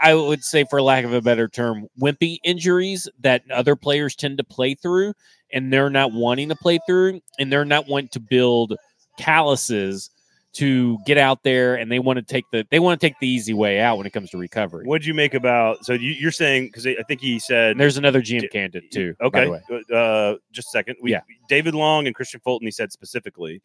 I 0.00 0.14
would 0.14 0.44
say 0.44 0.64
for 0.68 0.80
lack 0.82 1.04
of 1.04 1.12
a 1.12 1.20
better 1.20 1.48
term 1.48 1.88
wimpy 2.00 2.38
injuries 2.44 3.08
that 3.20 3.42
other 3.50 3.76
players 3.76 4.14
tend 4.14 4.38
to 4.38 4.44
play 4.44 4.74
through 4.74 5.14
and 5.52 5.72
they're 5.72 5.90
not 5.90 6.12
wanting 6.12 6.48
to 6.50 6.56
play 6.56 6.78
through 6.86 7.20
and 7.38 7.52
they're 7.52 7.64
not 7.64 7.88
wanting 7.88 8.08
to 8.08 8.20
build 8.20 8.76
calluses 9.18 10.10
to 10.52 10.98
get 11.06 11.16
out 11.16 11.44
there 11.44 11.76
and 11.76 11.92
they 11.92 12.00
want 12.00 12.16
to 12.18 12.22
take 12.24 12.44
the 12.50 12.66
they 12.70 12.80
want 12.80 13.00
to 13.00 13.06
take 13.06 13.18
the 13.20 13.28
easy 13.28 13.54
way 13.54 13.80
out 13.80 13.96
when 13.98 14.06
it 14.06 14.12
comes 14.12 14.30
to 14.30 14.38
recovery. 14.38 14.84
What'd 14.84 15.06
you 15.06 15.14
make 15.14 15.34
about? 15.34 15.84
So 15.84 15.92
you, 15.92 16.10
you're 16.10 16.32
saying 16.32 16.66
because 16.66 16.86
I 16.86 17.02
think 17.06 17.20
he 17.20 17.38
said 17.38 17.72
And 17.72 17.80
there's 17.80 17.96
another 17.96 18.20
GM 18.20 18.40
D- 18.40 18.48
candidate 18.48 18.90
too. 18.90 19.14
Okay. 19.20 19.48
way. 19.48 19.62
Uh, 19.92 20.34
just 20.52 20.68
a 20.68 20.70
second. 20.70 20.96
We, 21.00 21.12
Yeah. 21.12 21.20
David 21.48 21.74
Long 21.74 22.06
and 22.06 22.16
Kristian 22.16 22.42
Fulton, 22.42 22.66
he 22.66 22.72
said 22.72 22.90
specifically. 22.92 23.62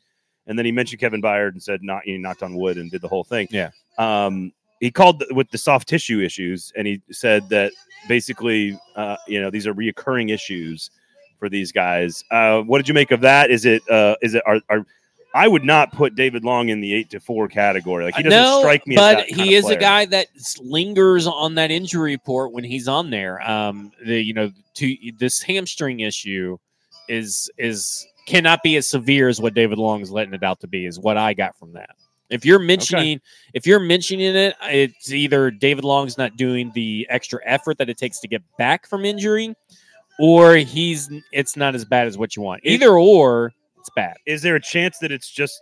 And 0.48 0.60
then 0.60 0.66
he 0.66 0.72
mentioned 0.72 1.00
Kevin 1.00 1.24
Byard 1.24 1.54
and 1.54 1.64
said, 1.64 1.82
not, 1.82 2.06
you 2.06 2.20
knocked 2.20 2.44
on 2.44 2.56
wood 2.56 2.78
and 2.78 2.92
did 2.92 3.02
the 3.02 3.08
whole 3.08 3.24
thing. 3.24 3.48
Yeah. 3.50 3.72
Um, 3.98 4.52
he 4.80 4.92
called 4.92 5.24
with 5.32 5.50
the 5.52 5.58
soft 5.58 5.88
tissue 5.88 6.22
issues 6.22 6.72
and 6.76 6.88
he 6.88 7.02
said 7.12 7.48
that 7.50 7.72
basically, 8.08 8.80
uh, 8.96 9.18
you 9.28 9.42
know, 9.42 9.50
these 9.50 9.68
are 9.68 9.74
reoccurring 9.74 10.32
issues 10.32 10.92
for 11.40 11.50
these 11.50 11.72
guys. 11.72 12.24
Uh, 12.32 12.62
what 12.62 12.78
did 12.78 12.88
you 12.88 12.94
make 12.94 13.12
of 13.12 13.22
that? 13.22 13.52
Is 13.52 13.66
it, 13.66 13.88
uh, 13.90 14.16
is 14.22 14.36
it, 14.36 14.44
are, 14.46 14.60
are, 14.70 14.86
I 15.36 15.50
would 15.50 15.66
not 15.66 15.92
put 15.92 16.16
David 16.16 16.46
Long 16.46 16.70
in 16.70 16.80
the 16.80 16.94
eight 16.94 17.10
to 17.10 17.20
four 17.20 17.50
category. 17.50 18.06
Like 18.06 18.16
he 18.16 18.24
doesn't 18.24 18.40
no, 18.40 18.60
strike 18.60 18.88
me 18.88 18.96
but 18.96 19.18
as 19.18 19.26
that 19.26 19.36
kind 19.36 19.50
he 19.50 19.56
is 19.56 19.70
a 19.70 19.76
guy 19.76 20.06
that 20.06 20.28
lingers 20.62 21.28
on 21.28 21.56
that 21.56 21.72
injury 21.72 22.14
report 22.14 22.54
when 22.54 22.64
he's 22.64 22.88
on 22.88 23.10
there. 23.10 23.42
Um, 23.48 23.92
the 24.06 24.22
you 24.22 24.34
know, 24.34 24.50
to 24.76 24.96
this 25.18 25.42
hamstring 25.42 26.00
issue 26.00 26.58
is 27.10 27.52
is 27.58 28.08
cannot 28.26 28.64
be 28.64 28.78
as 28.78 28.88
severe 28.88 29.28
as 29.28 29.42
what 29.42 29.54
David 29.54 29.78
Long 29.78 30.00
is 30.00 30.10
letting 30.10 30.34
it 30.34 30.42
out 30.42 30.62
to 30.62 30.68
be. 30.68 30.86
Is 30.86 31.00
what 31.00 31.18
I 31.18 31.34
got 31.34 31.58
from 31.60 31.74
that. 31.74 31.90
If 32.30 32.44
you're 32.46 32.60
mentioning, 32.60 33.22
if 33.54 33.68
you're 33.68 33.80
mentioning 33.80 34.36
it, 34.36 34.56
it's 34.64 35.12
either 35.12 35.52
David 35.52 35.84
Long's 35.84 36.18
not 36.18 36.38
doing 36.38 36.72
the 36.74 37.06
extra 37.10 37.40
effort 37.46 37.78
that 37.78 37.90
it 37.90 37.98
takes 37.98 38.20
to 38.22 38.28
get 38.28 38.42
back 38.58 38.88
from 38.88 39.06
injury, 39.06 39.56
or 40.20 40.56
he's 40.56 41.10
it's 41.32 41.56
not 41.56 41.76
as 41.76 41.86
bad 41.86 42.08
as 42.08 42.18
what 42.18 42.36
you 42.36 42.42
want. 42.42 42.62
It- 42.64 42.72
Either 42.74 42.98
or, 42.98 43.54
it's 43.80 43.90
bad. 43.96 44.18
is 44.26 44.42
there 44.42 44.56
a 44.56 44.62
chance 44.62 44.98
that 45.00 45.12
it's 45.12 45.30
just 45.30 45.62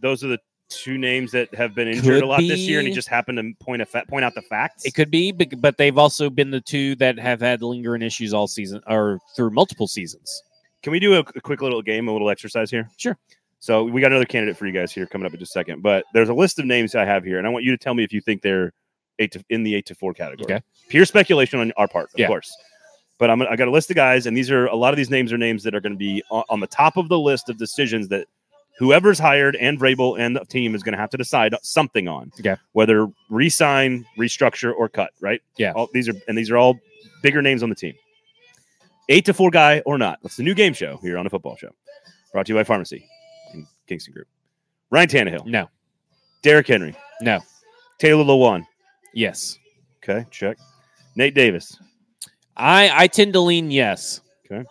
those 0.00 0.22
are 0.22 0.28
the 0.28 0.38
two 0.68 0.98
names 0.98 1.30
that 1.32 1.54
have 1.54 1.74
been 1.74 1.86
injured 1.88 2.04
Could 2.16 2.22
a 2.24 2.26
lot 2.26 2.40
this 2.40 2.58
year, 2.60 2.80
and 2.80 2.88
he 2.88 2.92
just 2.92 3.08
happened 3.08 3.38
to 3.38 3.64
point 3.64 3.80
a 3.80 3.86
fa- 3.86 4.04
point 4.08 4.24
out 4.24 4.34
the 4.34 4.42
facts. 4.42 4.84
It 4.84 4.94
could 4.94 5.10
be, 5.10 5.30
bec- 5.32 5.60
but 5.60 5.76
they've 5.78 5.96
also 5.96 6.28
been 6.28 6.50
the 6.50 6.60
two 6.60 6.96
that 6.96 7.18
have 7.18 7.40
had 7.40 7.62
lingering 7.62 8.02
issues 8.02 8.34
all 8.34 8.48
season 8.48 8.80
or 8.88 9.20
through 9.36 9.50
multiple 9.50 9.86
seasons. 9.86 10.42
Can 10.82 10.90
we 10.92 10.98
do 11.00 11.14
a, 11.14 11.20
a 11.20 11.40
quick 11.40 11.62
little 11.62 11.82
game, 11.82 12.08
a 12.08 12.12
little 12.12 12.28
exercise 12.28 12.70
here? 12.70 12.90
Sure. 12.96 13.16
So 13.58 13.84
we 13.84 14.00
got 14.00 14.12
another 14.12 14.26
candidate 14.26 14.56
for 14.56 14.66
you 14.66 14.72
guys 14.72 14.92
here 14.92 15.06
coming 15.06 15.26
up 15.26 15.32
in 15.32 15.40
just 15.40 15.52
a 15.52 15.58
second, 15.58 15.82
but 15.82 16.04
there's 16.12 16.28
a 16.28 16.34
list 16.34 16.58
of 16.58 16.66
names 16.66 16.94
I 16.94 17.04
have 17.04 17.24
here, 17.24 17.38
and 17.38 17.46
I 17.46 17.50
want 17.50 17.64
you 17.64 17.70
to 17.72 17.78
tell 17.78 17.94
me 17.94 18.04
if 18.04 18.12
you 18.12 18.20
think 18.20 18.42
they're 18.42 18.72
eight 19.18 19.32
to 19.32 19.44
in 19.48 19.62
the 19.62 19.74
eight 19.74 19.86
to 19.86 19.94
four 19.94 20.12
category. 20.12 20.44
Okay. 20.56 20.64
Pure 20.88 21.06
speculation 21.06 21.58
on 21.60 21.72
our 21.76 21.88
part, 21.88 22.12
of 22.12 22.18
Yeah. 22.20 22.26
course. 22.26 22.54
But 23.18 23.30
I'm 23.30 23.40
I 23.42 23.56
got 23.56 23.66
a 23.66 23.70
list 23.70 23.88
of 23.90 23.96
guys, 23.96 24.26
and 24.26 24.36
these 24.36 24.50
are 24.50 24.66
a 24.66 24.76
lot 24.76 24.92
of 24.92 24.98
these 24.98 25.08
names 25.10 25.32
are 25.32 25.38
names 25.38 25.62
that 25.62 25.74
are 25.74 25.80
going 25.80 25.94
to 25.94 25.98
be 25.98 26.22
on, 26.30 26.44
on 26.50 26.60
the 26.60 26.66
top 26.66 26.96
of 26.98 27.08
the 27.08 27.18
list 27.18 27.48
of 27.48 27.56
decisions 27.56 28.08
that 28.08 28.26
whoever's 28.78 29.18
hired 29.18 29.56
and 29.56 29.80
Vrabel 29.80 30.20
and 30.20 30.36
the 30.36 30.44
team 30.44 30.74
is 30.74 30.82
going 30.82 30.92
to 30.92 30.98
have 30.98 31.08
to 31.10 31.16
decide 31.16 31.54
something 31.62 32.08
on. 32.08 32.30
Okay. 32.38 32.56
Whether 32.72 33.08
re-sign, 33.30 34.04
restructure, 34.18 34.74
or 34.76 34.90
cut. 34.90 35.12
Right. 35.22 35.40
Yeah. 35.56 35.72
All 35.72 35.88
these 35.94 36.10
are 36.10 36.14
and 36.28 36.36
these 36.36 36.50
are 36.50 36.58
all 36.58 36.78
bigger 37.22 37.40
names 37.40 37.62
on 37.62 37.70
the 37.70 37.74
team. 37.74 37.94
Eight 39.08 39.24
to 39.24 39.32
four 39.32 39.50
guy 39.50 39.80
or 39.86 39.96
not. 39.96 40.18
That's 40.22 40.36
the 40.36 40.42
new 40.42 40.54
game 40.54 40.74
show 40.74 40.98
here 40.98 41.16
on 41.16 41.24
the 41.24 41.30
football 41.30 41.56
show. 41.56 41.70
Brought 42.32 42.44
to 42.46 42.52
you 42.52 42.58
by 42.58 42.64
Pharmacy 42.64 43.08
Kingston 43.86 44.12
Group. 44.14 44.28
Ryan 44.90 45.08
Tannehill, 45.08 45.46
No, 45.46 45.68
Derrick 46.42 46.66
Henry, 46.68 46.94
no, 47.20 47.40
Taylor 47.98 48.24
Lewan. 48.24 48.64
yes. 49.14 49.58
Okay, 50.02 50.24
check. 50.30 50.56
Nate 51.16 51.34
Davis. 51.34 51.78
I 52.56 52.90
I 52.94 53.06
tend 53.08 53.32
to 53.32 53.40
lean 53.40 53.70
yes. 53.72 54.20
Okay. 54.50 54.64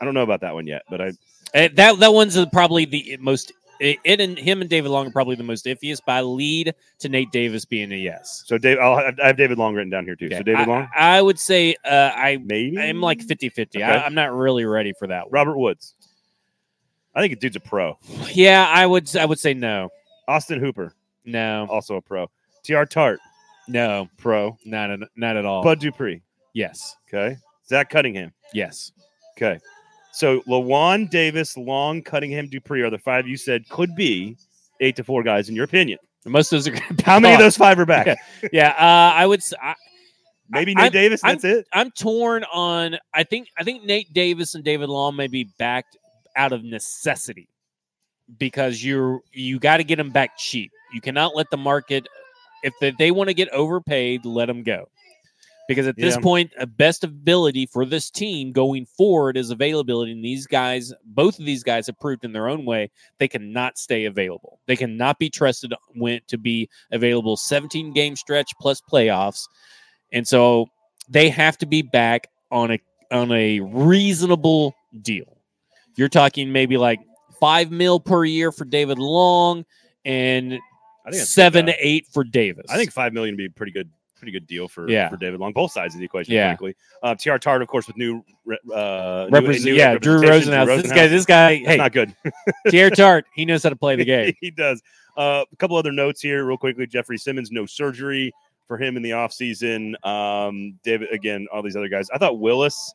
I 0.00 0.04
don't 0.04 0.14
know 0.14 0.22
about 0.24 0.40
that 0.40 0.54
one 0.54 0.66
yet, 0.66 0.82
but 0.90 1.00
I 1.00 1.08
Uh, 1.54 1.68
that 1.74 1.98
that 2.00 2.12
one's 2.12 2.36
probably 2.46 2.84
the 2.84 3.16
most. 3.20 3.52
It, 3.78 3.98
and 4.04 4.38
him 4.38 4.60
and 4.60 4.70
David 4.70 4.90
Long 4.90 5.06
are 5.08 5.10
probably 5.10 5.34
the 5.36 5.42
most 5.44 5.66
iffiest, 5.66 6.00
but 6.06 6.12
I 6.12 6.20
lead 6.22 6.72
to 7.00 7.08
Nate 7.08 7.30
Davis 7.32 7.64
being 7.64 7.90
a 7.92 7.96
yes. 7.96 8.42
so 8.46 8.56
Dave. 8.58 8.78
I'll, 8.78 8.94
I 8.94 9.26
have 9.26 9.36
David 9.36 9.58
Long 9.58 9.74
written 9.74 9.90
down 9.90 10.04
here 10.04 10.14
too. 10.16 10.30
So 10.30 10.42
David 10.42 10.56
I, 10.62 10.64
Long, 10.64 10.88
I 10.96 11.20
would 11.22 11.38
say 11.38 11.76
uh, 11.84 12.10
I 12.14 12.38
maybe. 12.44 12.78
I'm 12.78 13.00
like 13.00 13.22
50 13.22 13.48
50. 13.50 13.82
Okay. 13.82 13.86
I'm 13.90 14.14
not 14.14 14.32
really 14.32 14.64
ready 14.64 14.92
for 14.98 15.06
that 15.08 15.24
one. 15.24 15.32
Robert 15.32 15.58
Woods. 15.58 15.94
I 17.14 17.20
think 17.20 17.32
the 17.32 17.40
dude's 17.40 17.56
a 17.56 17.60
pro. 17.60 17.98
Yeah, 18.32 18.66
I 18.68 18.86
would 18.86 19.14
I 19.16 19.24
would 19.24 19.38
say 19.38 19.54
no. 19.54 19.90
Austin 20.28 20.60
Hooper, 20.60 20.94
No, 21.24 21.66
also 21.70 21.96
a 21.96 22.00
pro. 22.02 22.30
Teair 22.64 22.88
Tart, 22.88 23.18
no, 23.68 24.08
pro. 24.18 24.56
not 24.64 24.90
at, 24.90 25.00
not 25.16 25.36
at 25.36 25.44
all. 25.44 25.62
Bud 25.62 25.80
Dupree. 25.80 26.22
yes, 26.54 26.96
Okay. 27.08 27.36
Zach 27.68 27.90
Cunningham. 27.90 28.32
yes. 28.54 28.92
Okay. 29.36 29.58
So 30.12 30.40
Lewan 30.42 31.08
Davis, 31.10 31.56
Long, 31.56 32.02
Cunningham, 32.02 32.46
Dupree 32.48 32.82
are 32.82 32.90
the 32.90 32.98
five 32.98 33.26
you 33.26 33.36
said 33.36 33.66
could 33.70 33.94
be 33.96 34.36
eight 34.80 34.94
to 34.96 35.04
four 35.04 35.22
guys 35.22 35.48
in 35.48 35.54
your 35.56 35.64
opinion. 35.64 35.98
Most 36.26 36.52
of 36.52 36.56
those 36.62 36.68
are 36.68 36.76
to 36.76 36.94
be 36.94 37.02
How 37.02 37.18
many 37.18 37.34
of 37.34 37.38
gone. 37.38 37.46
those 37.46 37.56
five 37.56 37.78
are 37.78 37.86
back? 37.86 38.06
Yeah. 38.42 38.48
Yeah, 38.52 38.68
uh, 38.78 39.12
I 39.14 39.26
would. 39.26 39.40
s- 39.40 39.54
I, 39.60 39.74
Maybe 40.50 40.74
Nate 40.74 40.92
Davis. 40.92 41.24
I'm- 41.24 41.34
That's 41.36 41.44
it. 41.44 41.66
I'm 41.72 41.90
torn 41.92 42.44
on. 42.52 42.96
I 43.14 43.24
think 43.24 43.48
I 43.58 43.64
think 43.64 43.84
Nate 43.84 44.12
Davis 44.12 44.54
and 44.54 44.62
David 44.62 44.88
Long 44.90 45.16
may 45.16 45.26
be 45.28 45.48
backed 45.58 45.96
out 46.36 46.52
of 46.52 46.64
necessity 46.64 47.48
because 48.38 48.84
you're 48.84 49.20
you 49.32 49.58
got 49.58 49.78
to 49.78 49.84
get 49.84 49.96
them 49.96 50.10
back 50.10 50.36
cheap. 50.38 50.70
You 50.92 51.00
cannot 51.00 51.34
let 51.36 51.50
the 51.50 51.56
market 51.56 52.06
if 52.62 52.72
they, 52.80 52.92
they 52.92 53.10
want 53.10 53.28
to 53.28 53.34
get 53.34 53.48
overpaid, 53.50 54.24
let 54.24 54.46
them 54.46 54.62
go. 54.62 54.88
Because 55.68 55.86
at 55.86 55.96
this 55.96 56.16
Yeah. 56.16 56.20
point, 56.20 56.52
a 56.58 56.66
best 56.66 57.04
ability 57.04 57.66
for 57.66 57.84
this 57.86 58.10
team 58.10 58.52
going 58.52 58.84
forward 58.84 59.36
is 59.36 59.50
availability. 59.50 60.12
And 60.12 60.24
these 60.24 60.46
guys, 60.46 60.92
both 61.04 61.38
of 61.38 61.44
these 61.46 61.62
guys 61.62 61.86
have 61.86 61.98
proved 62.00 62.24
in 62.24 62.32
their 62.32 62.48
own 62.48 62.64
way 62.64 62.90
they 63.18 63.28
cannot 63.28 63.78
stay 63.78 64.04
available. 64.04 64.60
They 64.66 64.76
cannot 64.76 65.18
be 65.18 65.30
trusted 65.30 65.72
went 65.94 66.26
to 66.28 66.36
be 66.38 66.68
available 66.90 67.36
17 67.36 67.92
game 67.92 68.16
stretch 68.16 68.52
plus 68.60 68.80
playoffs. 68.80 69.48
And 70.12 70.26
so 70.26 70.66
they 71.08 71.28
have 71.30 71.56
to 71.58 71.66
be 71.66 71.82
back 71.82 72.28
on 72.50 72.72
a 72.72 72.80
on 73.10 73.30
a 73.32 73.60
reasonable 73.60 74.74
deal. 75.02 75.36
You're 75.96 76.08
talking 76.08 76.52
maybe 76.52 76.76
like 76.76 77.00
five 77.40 77.70
mil 77.70 78.00
per 78.00 78.24
year 78.24 78.52
for 78.52 78.64
David 78.64 78.98
Long 78.98 79.64
and 80.04 80.58
I 81.06 81.10
think 81.10 81.24
seven 81.24 81.66
to 81.66 81.74
eight 81.78 82.06
for 82.12 82.24
Davis. 82.24 82.66
I 82.70 82.76
think 82.76 82.92
five 82.92 83.12
million 83.12 83.34
would 83.34 83.38
be 83.38 83.46
a 83.46 83.50
pretty 83.50 83.72
good, 83.72 83.90
pretty 84.16 84.32
good 84.32 84.46
deal 84.46 84.68
for 84.68 84.88
Yeah. 84.88 85.08
for 85.08 85.16
David 85.16 85.40
Long. 85.40 85.52
Both 85.52 85.72
sides 85.72 85.94
of 85.94 85.98
the 85.98 86.04
equation, 86.04 86.32
Yeah. 86.34 86.48
frankly. 86.48 86.76
Uh, 87.02 87.14
Teair 87.14 87.40
Tart, 87.40 87.60
of 87.62 87.68
course, 87.68 87.86
with 87.88 87.96
new, 87.96 88.24
uh, 88.72 89.26
new- 89.30 89.40
new 89.40 89.74
yeah, 89.74 89.96
Drew 89.98 90.20
representation, 90.20 90.52
Rosenhaus. 90.68 90.82
This 90.82 90.92
guy, 90.92 91.06
this 91.08 91.26
guy, 91.26 91.56
That's 91.58 91.66
hey, 91.68 91.76
not 91.76 91.92
good. 91.92 92.14
Pierre 92.68 92.90
Tart, 92.90 93.26
he 93.34 93.44
knows 93.44 93.62
how 93.64 93.70
to 93.70 93.76
play 93.76 93.96
the 93.96 94.04
game. 94.04 94.32
he 94.40 94.50
does. 94.52 94.80
Uh, 95.16 95.44
a 95.52 95.56
couple 95.56 95.76
other 95.76 95.92
notes 95.92 96.20
here, 96.22 96.44
real 96.44 96.56
quickly. 96.56 96.86
Jeffrey 96.86 97.18
Simmons, 97.18 97.50
no 97.50 97.66
surgery 97.66 98.32
for 98.68 98.78
him 98.78 98.96
in 98.96 99.02
the 99.02 99.10
offseason. 99.10 99.94
Um, 100.06 100.78
David, 100.84 101.08
again, 101.12 101.48
all 101.52 101.62
these 101.62 101.76
other 101.76 101.88
guys. 101.88 102.08
I 102.14 102.18
thought 102.18 102.38
Willis, 102.38 102.94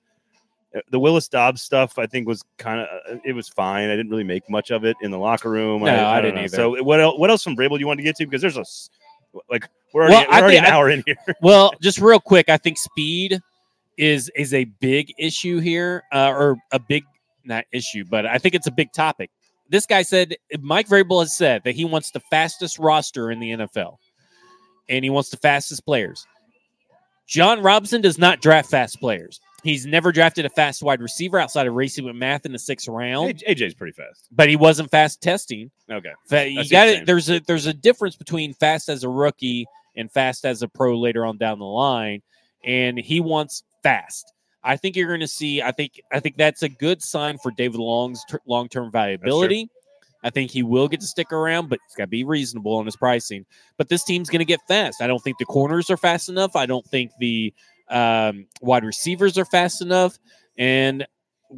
the 0.92 1.00
Willis 1.00 1.28
Dobbs 1.28 1.62
stuff, 1.62 1.98
I 1.98 2.06
think 2.08 2.28
was 2.28 2.44
kind 2.58 2.82
of, 2.82 3.20
it 3.26 3.34
was 3.34 3.48
fine. 3.50 3.90
I 3.90 3.96
didn't 3.96 4.10
really 4.10 4.24
make 4.24 4.50
much 4.50 4.72
of 4.72 4.84
it 4.86 4.96
in 5.02 5.12
the 5.12 5.18
locker 5.20 5.50
room. 5.50 5.84
No, 5.84 6.06
I 6.06 6.16
don't 6.22 6.24
didn't 6.24 6.36
know. 6.36 6.42
either. 6.44 6.56
So, 6.56 6.84
what 6.84 7.00
else, 7.00 7.18
what 7.20 7.30
else 7.30 7.44
from 7.44 7.56
Vrabel 7.56 7.76
do 7.76 7.80
you 7.80 7.88
want 7.88 8.00
to 8.00 8.04
get 8.04 8.16
to? 8.18 8.26
Because 8.26 8.42
there's 8.42 8.58
a 8.58 8.66
like, 9.50 9.68
we're 9.94 10.04
already, 10.04 10.14
Well, 10.16 10.26
we're 10.30 10.38
already 10.40 10.56
think- 10.58 10.68
an 10.68 10.74
I- 10.74 10.76
hour 10.76 10.90
in 10.90 11.04
here. 11.06 11.16
Well, 11.42 11.72
just 11.82 12.00
real 12.00 12.20
quick, 12.20 12.50
I 12.50 12.58
think 12.58 12.78
speed 12.78 13.40
is 13.98 14.30
is 14.36 14.54
a 14.54 14.66
big 14.66 15.14
issue 15.18 15.60
here, 15.60 16.04
uh, 16.12 16.30
or 16.30 16.58
a 16.72 16.80
big 16.80 17.04
not 17.46 17.66
issue, 17.72 18.04
but 18.10 18.26
I 18.26 18.38
think 18.38 18.54
it's 18.56 18.68
a 18.68 18.72
big 18.72 18.92
topic. 18.94 19.30
This 19.70 19.86
guy 19.86 20.02
said 20.02 20.36
Mike 20.62 20.88
Vrabel 20.88 21.22
has 21.22 21.36
said 21.36 21.64
that 21.66 21.76
he 21.76 21.84
wants 21.86 22.12
the 22.12 22.20
fastest 22.32 22.78
roster 22.80 23.32
in 23.32 23.40
the 23.40 23.52
NFL, 23.52 23.98
and 24.90 25.04
he 25.04 25.10
wants 25.10 25.30
the 25.30 25.38
fastest 25.38 25.84
players. 25.86 26.26
Jon 27.28 27.62
Robinson 27.62 28.02
does 28.02 28.18
not 28.18 28.42
draft 28.42 28.70
fast 28.70 29.00
players. 29.00 29.42
He's 29.68 29.86
never 29.86 30.13
drafted 30.13 30.45
a 30.45 30.49
fast 30.49 30.82
wide 30.82 31.01
receiver 31.01 31.38
outside 31.38 31.68
of 31.68 31.74
Racey 31.74 32.01
McMath 32.01 32.45
in 32.45 32.53
the 32.53 32.59
sixth 32.59 32.88
round, 32.88 33.43
AJ's 33.45 33.74
pretty 33.74 33.91
fast. 33.91 34.30
but 34.32 34.47
he 34.47 34.55
wasn't 34.55 34.89
fast 34.89 35.22
testing. 35.22 35.72
Okay. 35.91 36.13
You 36.47 36.70
got 36.70 36.88
it. 36.88 37.05
There's 37.05 37.30
a 37.30 37.39
there's 37.41 37.65
a 37.65 37.74
difference 37.74 38.15
between 38.15 38.53
fast 38.53 38.88
as 38.88 39.03
a 39.03 39.09
rookie 39.09 39.65
and 39.97 40.09
fast 40.11 40.45
as 40.45 40.61
a 40.61 40.70
pro 40.70 40.97
later 40.97 41.26
on 41.26 41.38
down 41.38 41.59
the 41.59 41.65
line, 41.65 42.22
and 42.63 42.97
he 42.97 43.20
wants 43.20 43.63
fast. 43.84 44.32
I 44.63 44.78
think 44.78 44.95
you're 44.95 45.07
going 45.09 45.20
to 45.20 45.28
see. 45.28 45.61
I 45.61 45.72
think 45.74 45.99
I 46.13 46.22
think 46.22 46.38
that's 46.38 46.63
a 46.63 46.70
good 46.70 47.01
sign 47.01 47.38
for 47.38 47.51
David 47.51 47.80
Long's 47.80 48.24
ter- 48.30 48.39
long 48.47 48.70
term 48.70 48.89
viability. 48.89 49.70
I 50.24 50.30
think 50.30 50.49
he 50.49 50.63
will 50.63 50.88
get 50.88 50.99
to 51.01 51.05
stick 51.07 51.32
around, 51.32 51.70
but 51.70 51.80
he's 51.88 51.95
got 51.95 52.05
to 52.05 52.07
be 52.09 52.24
reasonable 52.24 52.76
on 52.78 52.86
his 52.86 52.95
pricing. 52.95 53.45
But 53.78 53.89
this 53.89 54.03
team's 54.03 54.30
going 54.30 54.39
to 54.39 54.45
get 54.45 54.59
fast. 54.68 55.01
I 55.01 55.07
don't 55.07 55.24
think 55.24 55.38
the 55.38 55.45
corners 55.45 55.89
are 55.89 55.97
fast 55.97 56.28
enough. 56.30 56.55
I 56.55 56.65
don't 56.65 56.86
think 56.88 57.11
the 57.20 57.53
um, 57.90 58.48
wide 58.62 58.84
receivers 58.84 59.38
are 59.38 59.46
fast 59.46 59.82
enough, 59.82 60.18
and 60.58 61.06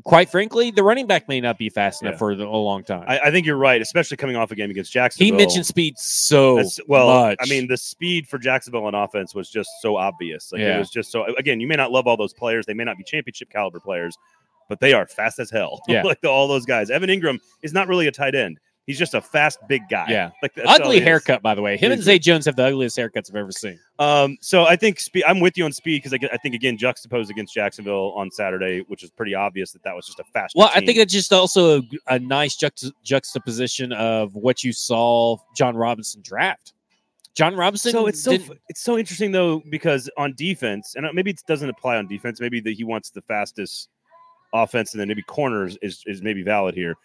quite 0.03 0.29
frankly, 0.29 0.69
the 0.69 0.83
running 0.83 1.07
back 1.07 1.27
may 1.27 1.41
not 1.41 1.57
be 1.57 1.67
fast 1.69 2.03
enough 2.03 2.13
Yeah. 2.13 2.17
for 2.19 2.31
a 2.31 2.35
long 2.35 2.83
time. 2.83 3.05
I, 3.07 3.19
I 3.19 3.31
think 3.31 3.47
you're 3.47 3.57
right, 3.57 3.81
especially 3.81 4.17
coming 4.17 4.35
off 4.35 4.51
a 4.51 4.55
game 4.55 4.69
against 4.69 4.91
Jacksonville. 4.91 5.25
He 5.25 5.31
mentioned 5.31 5.65
speed 5.65 5.97
so 5.97 6.57
That's- 6.57 6.79
well, 6.87 7.07
much. 7.07 7.37
I 7.41 7.47
mean, 7.47 7.67
the 7.67 7.77
speed 7.77 8.27
for 8.27 8.37
Jacksonville 8.37 8.85
on 8.85 8.93
offense 8.93 9.33
was 9.33 9.49
just 9.49 9.69
so 9.81 9.95
obvious. 9.97 10.51
Like 10.51 10.61
Yeah. 10.61 10.75
it 10.75 10.79
was 10.79 10.91
just 10.91 11.11
so. 11.11 11.25
Again, 11.37 11.59
you 11.59 11.67
may 11.67 11.75
not 11.75 11.91
love 11.91 12.05
all 12.05 12.17
those 12.17 12.33
players; 12.33 12.65
they 12.67 12.75
may 12.75 12.83
not 12.83 12.97
be 12.97 13.03
championship 13.03 13.49
caliber 13.49 13.79
players, 13.79 14.15
but 14.67 14.79
they 14.79 14.93
are 14.93 15.07
fast 15.07 15.39
as 15.39 15.49
hell. 15.49 15.81
Yeah. 15.87 16.03
like 16.03 16.23
all 16.23 16.47
those 16.47 16.65
guys. 16.67 16.91
Evan 16.91 17.09
Engram 17.09 17.39
is 17.63 17.73
not 17.73 17.87
really 17.87 18.05
a 18.05 18.11
tight 18.11 18.35
end; 18.35 18.59
he's 18.89 18.97
just 18.97 19.13
a 19.13 19.21
fast, 19.21 19.59
big 19.67 19.83
guy. 19.87 20.07
Yeah. 20.09 20.31
like 20.41 20.51
ugly 20.65 20.99
haircut, 20.99 21.43
by 21.43 21.53
the 21.53 21.61
way. 21.61 21.77
Him 21.77 21.91
and 21.91 22.01
Zay 22.01 22.17
Jones 22.17 22.43
have 22.45 22.55
the 22.55 22.65
ugliest 22.65 22.97
haircuts 22.97 23.29
I've 23.29 23.35
ever 23.35 23.51
seen. 23.51 23.79
Um, 23.99 24.35
so 24.41 24.65
I 24.65 24.75
think 24.75 24.99
speed. 24.99 25.23
I'm 25.27 25.39
with 25.39 25.59
you 25.59 25.65
on 25.65 25.71
speed 25.71 26.01
because 26.01 26.11
I, 26.11 26.17
I 26.33 26.37
think 26.37 26.55
again 26.55 26.75
juxtaposed 26.75 27.29
against 27.29 27.53
Jacksonville 27.53 28.13
on 28.15 28.31
Saturday, 28.31 28.83
which 28.87 29.03
is 29.03 29.11
pretty 29.11 29.35
obvious 29.35 29.71
that 29.73 29.83
that 29.83 29.95
was 29.95 30.07
just 30.07 30.19
a 30.19 30.23
fast. 30.33 30.55
Well, 30.55 30.71
I 30.73 30.83
think 30.83 30.97
it's 30.97 31.13
just 31.13 31.31
also 31.31 31.81
a, 31.81 31.83
a 32.07 32.17
nice 32.17 32.57
juxt- 32.57 32.91
juxtaposition 33.03 33.93
of 33.93 34.33
what 34.33 34.63
you 34.63 34.73
saw 34.73 35.37
Jon 35.55 35.77
Robinson 35.77 36.23
draft. 36.23 36.73
Jon 37.35 37.55
Robinson. 37.55 37.91
so 37.91 38.07
it's 38.07 38.23
so 38.23 38.31
didn't- 38.31 38.57
it's 38.69 38.81
so 38.81 38.97
interesting 38.97 39.31
though 39.31 39.61
because 39.69 40.09
on 40.17 40.33
defense, 40.35 40.95
and 40.95 41.05
uh, 41.05 41.13
maybe 41.13 41.29
it 41.29 41.43
doesn't 41.47 41.69
apply 41.69 41.97
on 41.97 42.07
defense. 42.07 42.41
Maybe 42.41 42.59
that 42.61 42.71
he 42.71 42.83
wants 42.83 43.11
the 43.11 43.21
fastest 43.21 43.89
offense, 44.51 44.93
and 44.95 44.99
then 44.99 45.07
maybe 45.07 45.21
corners 45.21 45.77
is 45.83 46.03
is 46.07 46.23
maybe 46.23 46.41
valid 46.41 46.73
here. 46.73 46.95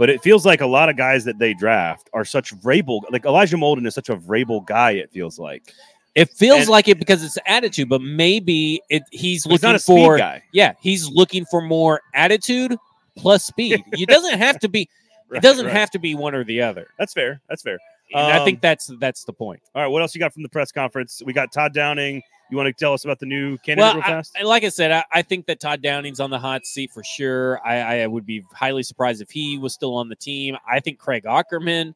But 0.00 0.08
it 0.08 0.22
feels 0.22 0.46
like 0.46 0.62
a 0.62 0.66
lot 0.66 0.88
of 0.88 0.96
guys 0.96 1.26
that 1.26 1.38
they 1.38 1.52
draft 1.52 2.08
are 2.14 2.24
such 2.24 2.56
Vrabel. 2.56 3.02
Like 3.10 3.26
Elijah 3.26 3.58
Molden 3.58 3.86
is 3.86 3.94
such 3.94 4.08
a 4.08 4.16
Vrabel 4.16 4.64
guy. 4.64 4.92
It 4.92 5.10
feels 5.12 5.38
like 5.38 5.74
it 6.14 6.30
feels 6.30 6.60
and- 6.60 6.68
like 6.70 6.88
it 6.88 6.98
because 6.98 7.22
it's 7.22 7.36
attitude, 7.44 7.90
but 7.90 8.00
maybe 8.00 8.80
it 8.88 9.02
he's 9.10 9.44
looking 9.44 9.68
not 9.68 9.76
a 9.76 9.78
for 9.78 10.16
guy. 10.16 10.42
yeah, 10.54 10.72
he's 10.80 11.06
looking 11.10 11.44
for 11.44 11.60
more 11.60 12.00
attitude 12.14 12.74
plus 13.18 13.44
speed. 13.44 13.84
it 13.92 14.08
doesn't 14.08 14.38
have 14.38 14.58
to 14.60 14.70
be. 14.70 14.88
Right, 15.28 15.36
it 15.36 15.42
doesn't 15.42 15.66
right. 15.66 15.76
have 15.76 15.90
to 15.90 15.98
be 15.98 16.14
one 16.14 16.34
or 16.34 16.44
the 16.44 16.62
other. 16.62 16.86
That's 16.98 17.12
fair. 17.12 17.42
That's 17.50 17.60
fair. 17.60 17.78
And 18.12 18.26
I 18.32 18.38
Um, 18.38 18.44
think 18.44 18.60
that's 18.60 18.90
that's 18.98 19.24
the 19.24 19.32
point. 19.32 19.60
All 19.74 19.82
right. 19.82 19.88
What 19.88 20.02
else 20.02 20.14
you 20.14 20.18
got 20.18 20.32
from 20.32 20.42
the 20.42 20.48
press 20.48 20.72
conference? 20.72 21.22
We 21.24 21.32
got 21.32 21.52
Todd 21.52 21.72
Downing. 21.74 22.22
You 22.50 22.56
want 22.56 22.66
to 22.66 22.72
tell 22.72 22.92
us 22.92 23.04
about 23.04 23.20
the 23.20 23.26
new 23.26 23.56
candidate 23.58 23.84
Well, 23.84 23.94
real 23.94 24.02
fast? 24.02 24.36
I- 24.38 24.42
like 24.42 24.64
I 24.64 24.70
said, 24.70 24.90
I, 24.90 25.04
I 25.12 25.22
think 25.22 25.46
that 25.46 25.60
Todd 25.60 25.82
Downing's 25.82 26.18
on 26.18 26.30
the 26.30 26.38
hot 26.38 26.66
seat 26.66 26.90
for 26.92 27.04
sure. 27.04 27.64
I, 27.64 28.00
I 28.02 28.06
would 28.08 28.26
be 28.26 28.44
highly 28.52 28.82
surprised 28.82 29.22
if 29.22 29.30
he 29.30 29.56
was 29.56 29.72
still 29.72 29.94
on 29.94 30.08
the 30.08 30.16
team. 30.16 30.56
I 30.68 30.80
think 30.80 30.98
Craig 30.98 31.22
Aukerman. 31.24 31.94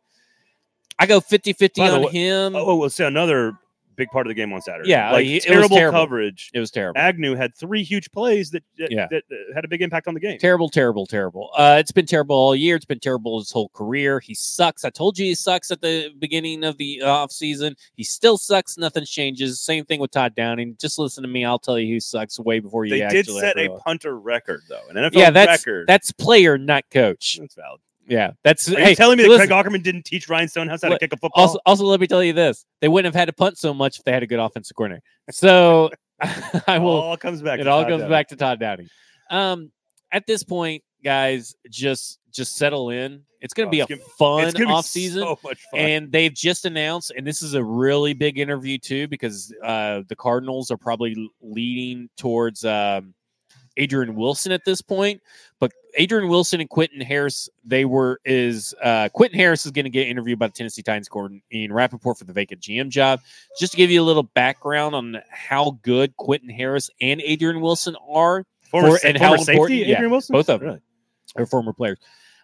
I 0.96 1.06
go 1.06 1.20
50-50 1.20 1.92
on 1.92 2.02
way- 2.04 2.12
him. 2.12 2.54
Oh, 2.54 2.76
we'll 2.76 2.88
say 2.90 3.04
another 3.04 3.54
big 3.97 4.09
part 4.11 4.26
of 4.26 4.28
the 4.30 4.34
game 4.34 4.53
on 4.53 4.61
Saturday. 4.61 4.88
Yeah, 4.90 5.12
like 5.12 5.26
it 5.26 5.34
was 5.34 5.45
terrible, 5.45 5.76
terrible. 5.76 5.99
coverage. 5.99 6.51
It 6.55 6.61
was 6.61 6.70
terrible. 6.70 7.01
Agnew 7.01 7.34
had 7.34 7.55
three 7.57 7.82
huge 7.82 8.11
plays 8.12 8.51
that 8.51 8.62
that, 8.78 8.90
Yeah. 8.90 9.07
that, 9.11 9.22
uh, 9.30 9.55
had 9.55 9.64
a 9.64 9.68
big 9.68 9.82
impact 9.82 10.09
on 10.09 10.14
the 10.14 10.20
game. 10.20 10.38
Terrible, 10.38 10.68
terrible, 10.68 11.07
terrible. 11.07 11.51
Uh, 11.57 11.76
it's 11.78 11.92
been 11.92 12.07
terrible 12.07 12.36
all 12.36 12.55
year. 12.57 12.76
It's 12.76 12.84
been 12.84 13.01
terrible 13.01 13.38
his 13.38 13.51
whole 13.51 13.68
career. 13.70 14.20
He 14.20 14.34
sucks. 14.34 14.84
I 14.84 14.90
told 14.90 15.18
you 15.18 15.26
he 15.26 15.34
sucks 15.34 15.70
at 15.70 15.80
the 15.80 16.11
beginning 16.18 16.64
of 16.64 16.76
the 16.78 17.03
off 17.03 17.32
season. 17.32 17.76
He 17.97 18.05
still 18.05 18.38
sucks. 18.38 18.76
Nothing 18.78 19.05
changes. 19.05 19.61
Same 19.61 19.84
thing 19.84 20.01
with 20.01 20.11
Todd 20.11 20.34
Downing. 20.34 20.76
Just 20.80 20.99
listen 20.99 21.22
to 21.22 21.28
me. 21.28 21.45
I'll 21.45 21.59
tell 21.59 21.78
you 21.78 21.95
who 21.95 22.01
sucks 22.01 22.38
way 22.38 22.61
before 22.61 22.84
you. 22.84 22.99
They 22.99 23.09
did 23.09 23.26
set 23.26 23.59
a 23.59 23.68
punter 23.84 24.18
record 24.18 24.62
though, 24.68 24.82
an 24.90 24.97
NFL 24.97 25.12
yeah. 25.14 25.30
That's 25.30 25.66
record. 25.66 25.86
that's 25.86 26.12
player, 26.12 26.59
not 26.59 26.84
coach. 26.90 27.38
that's 27.40 27.55
valid. 27.55 27.80
Yeah, 28.07 28.32
that's. 28.42 28.70
Are 28.70 28.78
hey, 28.78 28.90
you 28.90 28.96
telling 28.96 29.16
me 29.16 29.24
that 29.24 29.30
listen, 29.30 29.48
Craig 29.48 29.64
Aukerman 29.66 29.82
didn't 29.82 30.05
teach 30.05 30.28
Ryan 30.28 30.48
Stonehouse 30.48 30.82
how 30.82 30.90
to 30.90 30.98
kick 30.98 31.12
a 31.12 31.16
football? 31.16 31.42
Also, 31.42 31.59
also, 31.64 31.84
let 31.84 32.00
me 32.00 32.07
tell 32.07 32.22
you 32.22 32.32
this: 32.32 32.66
they 32.80 32.88
wouldn't 32.88 33.12
have 33.14 33.18
had 33.18 33.26
to 33.26 33.32
punt 33.32 33.57
so 33.59 33.72
much 33.72 33.98
if 33.98 34.05
they 34.05 34.12
had 34.12 34.22
a 34.22 34.26
good 34.26 34.38
offensive 34.38 34.76
coordinator. 34.76 35.02
So 35.30 35.90
I 36.20 36.76
it 36.76 36.78
will. 36.80 36.90
all 36.90 37.16
comes 37.16 37.40
back. 37.42 37.61
it 37.61 37.64
to 37.64 37.70
all 37.70 37.82
Todd 37.82 37.90
comes 37.92 38.05
back 38.05 38.28
to 38.28 38.36
Todd 38.36 38.61
Downing. 38.61 38.88
Um, 39.30 39.72
at 40.12 40.26
this 40.26 40.42
point, 40.42 40.82
guys, 41.02 41.55
just 41.70 42.18
just 42.30 42.57
settle 42.57 42.90
in. 42.90 43.22
It's 43.40 43.52
going 43.52 43.68
Oh, 43.68 43.70
to 43.70 43.76
be 43.76 43.80
it's 43.80 43.90
a 43.90 43.96
gonna- 43.96 44.52
fun 44.52 44.82
be. 44.92 45.09
So 45.09 45.38
much 45.44 45.59
fun. 45.70 45.80
And 45.80 46.12
they've 46.12 46.32
just 46.32 46.64
announced, 46.64 47.12
and 47.16 47.26
this 47.26 47.42
is 47.42 47.55
a 47.55 47.62
really 47.62 48.14
big 48.14 48.38
interview 48.38 48.78
too, 48.78 49.07
because 49.09 49.55
uh, 49.62 50.00
the 50.09 50.16
Cardinals 50.16 50.70
are 50.70 50.78
probably 50.78 51.30
leading 51.42 52.09
towards 52.16 52.64
um, 52.64 53.12
Adrian 53.77 54.14
Wilson 54.14 54.53
at 54.53 54.64
this 54.64 54.81
point. 54.81 55.20
But 55.61 55.72
Adrian 55.97 56.29
Wilson 56.29 56.61
and 56.61 56.68
Quentin 56.68 57.01
Harris, 57.01 57.49
they 57.64 57.85
were 57.85 58.20
is 58.25 58.75
uh, 58.83 59.09
Quentin 59.11 59.39
Harris 59.39 59.64
is 59.64 59.72
going 59.72 59.85
to 59.85 59.91
get 59.91 60.09
interviewed 60.09 60.39
by 60.39 60.49
the 60.49 60.53
Tennessee 60.53 60.83
Titans 60.83 61.09
coordinator 61.09 61.45
Ian 61.53 61.72
Rapoport 61.72 62.18
for 62.18 62.25
the 62.25 62.33
vacant 62.33 62.61
GM 62.61 62.89
job. 62.89 63.20
Just 63.59 63.72
to 63.72 63.77
give 63.77 63.91
you 63.91 64.03
a 64.03 64.05
little 64.05 64.22
background 64.22 64.95
on 64.95 65.22
how 65.31 65.79
good 65.83 66.16
Quentin 66.16 66.49
Harris 66.49 66.91
and 67.01 67.20
Adrian 67.22 67.61
Wilson 67.61 67.97
are, 68.09 68.45
former, 68.70 68.99
for- 68.99 69.07
and 69.07 69.16
how 69.16 69.37
safety, 69.37 69.53
important- 69.53 69.81
yeah, 69.81 69.95
Adrian 69.95 70.11
Wilson, 70.11 70.33
both 70.33 70.49
of 70.51 70.61
them. 70.61 70.68
Really? 70.68 70.81
or 71.37 71.47
former 71.47 71.72
players. 71.72 71.99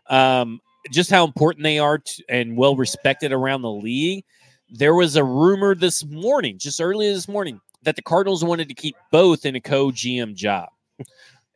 Um, 0.09 0.61
just 0.91 1.11
how 1.11 1.24
important 1.24 1.62
they 1.62 1.78
are 1.78 1.99
to, 1.99 2.24
and 2.28 2.57
well 2.57 2.74
respected 2.74 3.33
around 3.33 3.62
the 3.62 3.70
league. 3.70 4.24
There 4.70 4.95
was 4.95 5.16
a 5.16 5.24
rumor 5.24 5.74
this 5.74 6.05
morning, 6.05 6.59
just 6.59 6.81
early 6.81 7.12
this 7.12 7.28
morning, 7.28 7.61
that 7.83 7.97
the 7.97 8.03
Cardinals 8.03 8.45
wanted 8.45 8.68
to 8.68 8.74
keep 8.74 8.97
both 9.11 9.45
in 9.45 9.57
a 9.57 9.61
co-GM 9.61 10.35
job. 10.35 10.68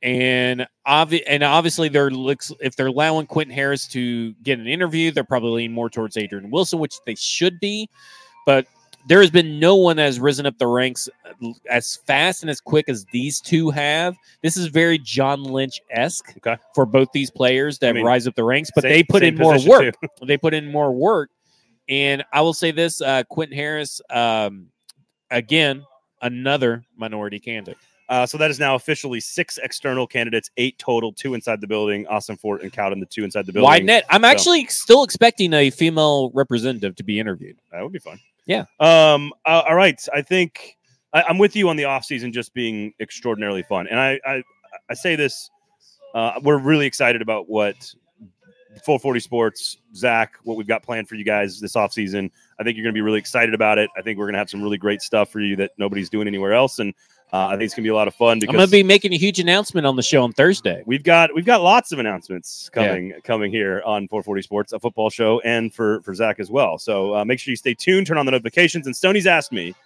And 0.03 0.67
obvi- 0.87 1.23
and 1.27 1.43
obviously 1.43 1.89
they're 1.89 2.11
looks 2.11 2.53
if 2.61 2.77
they're 2.77 2.89
allowing 2.89 3.27
Quentin 3.27 3.55
Harris 3.55 3.89
to 3.89 4.35
get 4.43 4.59
an 4.59 4.67
interview, 4.67 5.11
they're 5.11 5.25
probably 5.25 5.53
leaning 5.63 5.73
more 5.75 5.89
towards 5.89 6.19
Adrian 6.19 6.51
Wilson, 6.51 6.79
which 6.79 6.97
they 7.07 7.15
should 7.15 7.59
be. 7.59 7.89
But 8.45 8.67
there 9.09 9.21
has 9.23 9.31
been 9.31 9.59
no 9.59 9.77
one 9.77 9.97
that 9.97 10.05
has 10.05 10.21
risen 10.21 10.45
up 10.45 10.59
the 10.59 10.67
ranks 10.67 11.09
uh, 11.25 11.49
as 11.71 11.97
fast 11.97 12.43
and 12.43 12.51
as 12.51 12.61
quick 12.61 12.89
as 12.91 13.07
these 13.13 13.41
two 13.41 13.71
have. 13.71 14.15
This 14.43 14.59
is 14.59 14.67
very 14.67 14.99
John 14.99 15.43
Lynch 15.43 15.81
esque 15.91 16.35
Okay. 16.37 16.57
for 16.75 16.85
both 16.85 17.09
these 17.13 17.31
players 17.31 17.79
that 17.79 17.91
I 17.91 17.93
mean, 17.95 18.05
rise 18.05 18.27
up 18.27 18.35
the 18.35 18.45
ranks, 18.45 18.71
but 18.75 18.83
Same- 18.83 18.93
they 18.93 19.03
put 19.05 19.23
in 19.23 19.37
more 19.37 19.57
work. 19.67 19.95
They 20.23 20.37
put 20.37 20.53
in 20.53 20.71
more 20.71 20.93
work. 20.93 21.31
And 21.89 22.25
I 22.33 22.43
will 22.43 22.55
say 22.55 22.73
this 22.73 23.01
uh, 23.01 23.25
Quentin 23.31 23.57
Harris, 23.57 24.03
um, 24.11 24.69
again, 25.31 25.85
another 26.21 26.85
minority 26.97 27.41
candidate. 27.41 27.79
Uh, 28.09 28.27
so 28.27 28.37
that 28.37 28.51
is 28.51 28.59
now 28.61 28.75
officially 28.75 29.19
six 29.21 29.59
external 29.63 30.07
candidates, 30.07 30.51
eight 30.57 30.79
total, 30.79 31.13
two 31.13 31.35
inside 31.35 31.61
the 31.61 31.67
building. 31.67 32.05
Ossenfort 32.07 32.63
and 32.63 32.73
Cowden, 32.73 33.01
the 33.01 33.07
two 33.07 33.25
inside 33.25 33.47
the 33.47 33.53
building. 33.53 33.65
Wide 33.67 33.85
net. 33.85 34.05
I'm 34.11 34.23
So- 34.23 34.29
actually 34.29 34.67
still 34.67 35.05
expecting 35.05 35.53
a 35.55 35.71
female 35.71 36.31
representative 36.35 36.97
to 36.97 37.03
be 37.03 37.19
interviewed. 37.19 37.57
That 37.73 37.83
would 37.83 37.93
be 37.93 37.99
fun. 37.99 38.19
Yeah. 38.47 38.65
Um. 38.79 39.33
uh, 39.47 39.63
all 39.69 39.75
right. 39.75 39.99
I 40.13 40.21
think 40.21 40.77
I, 41.15 41.23
I'm 41.23 41.39
with 41.39 41.57
you 41.57 41.69
on 41.71 41.77
the 41.77 41.85
off 41.85 42.05
season 42.05 42.31
just 42.33 42.53
being 42.53 42.93
extraordinarily 43.01 43.63
fun, 43.63 43.87
and 43.89 43.99
I 43.99 44.21
I, 44.27 44.43
I 44.91 44.95
say 44.95 45.17
this. 45.17 45.51
Uh, 46.15 46.39
we're 46.43 46.59
really 46.59 46.87
excited 46.87 47.23
about 47.23 47.49
what 47.49 47.75
440 48.85 49.21
Sports, 49.21 49.79
Zach, 49.95 50.35
what 50.43 50.57
we've 50.57 50.67
got 50.67 50.83
planned 50.83 51.09
for 51.09 51.15
you 51.15 51.25
guys 51.25 51.59
this 51.61 51.75
off 51.75 51.93
season. 51.93 52.31
I 52.61 52.65
think 52.65 52.77
you're 52.77 52.85
going 52.85 52.93
to 52.95 52.97
be 52.97 53.03
really 53.03 53.19
excited 53.19 53.55
about 53.55 53.79
it. 53.79 53.89
I 53.97 54.03
think 54.03 54.19
we're 54.19 54.27
going 54.27 54.35
to 54.35 54.39
have 54.39 54.51
some 54.51 54.63
really 54.63 54.79
great 54.79 55.01
stuff 55.01 55.31
for 55.33 55.41
you 55.41 55.57
that 55.57 55.71
nobody's 55.79 56.11
doing 56.11 56.27
anywhere 56.29 56.53
else, 56.53 56.79
and 56.81 56.93
uh, 57.35 57.49
I 57.49 57.51
think 57.53 57.63
it's 57.63 57.75
going 57.75 57.83
to 57.83 57.89
be 57.89 57.93
a 57.93 57.95
lot 57.97 58.07
of 58.07 58.15
fun 58.15 58.39
I'm 58.47 58.55
going 58.55 58.65
to 58.65 58.71
be 58.71 58.85
making 58.85 59.13
a 59.13 59.17
huge 59.17 59.41
announcement 59.41 59.87
on 59.87 59.97
the 59.97 60.03
show 60.03 60.23
on 60.23 60.33
Thursday. 60.33 60.83
We've 60.87 61.03
got 61.03 61.35
we've 61.35 61.45
got 61.45 61.63
lots 61.63 61.91
of 61.91 61.99
announcements 61.99 62.71
Yeah. 62.77 62.87
coming 62.89 63.13
coming 63.25 63.51
here 63.51 63.83
on 63.85 64.07
440 64.09 64.43
Sports, 64.43 64.73
a 64.73 64.79
football 64.79 65.11
show, 65.11 65.41
and 65.41 65.75
for 65.75 66.01
for 66.03 66.15
Zach 66.15 66.39
as 66.39 66.49
well. 66.51 66.79
So 66.79 67.15
uh, 67.17 67.25
make 67.25 67.41
sure 67.41 67.51
you 67.51 67.57
stay 67.57 67.75
tuned, 67.75 68.07
turn 68.07 68.19
on 68.19 68.27
the 68.27 68.33
notifications. 68.33 68.87
And 68.87 68.95
Stoney's 68.97 69.27
asked 69.27 69.51
me 69.53 69.73
to 69.73 69.77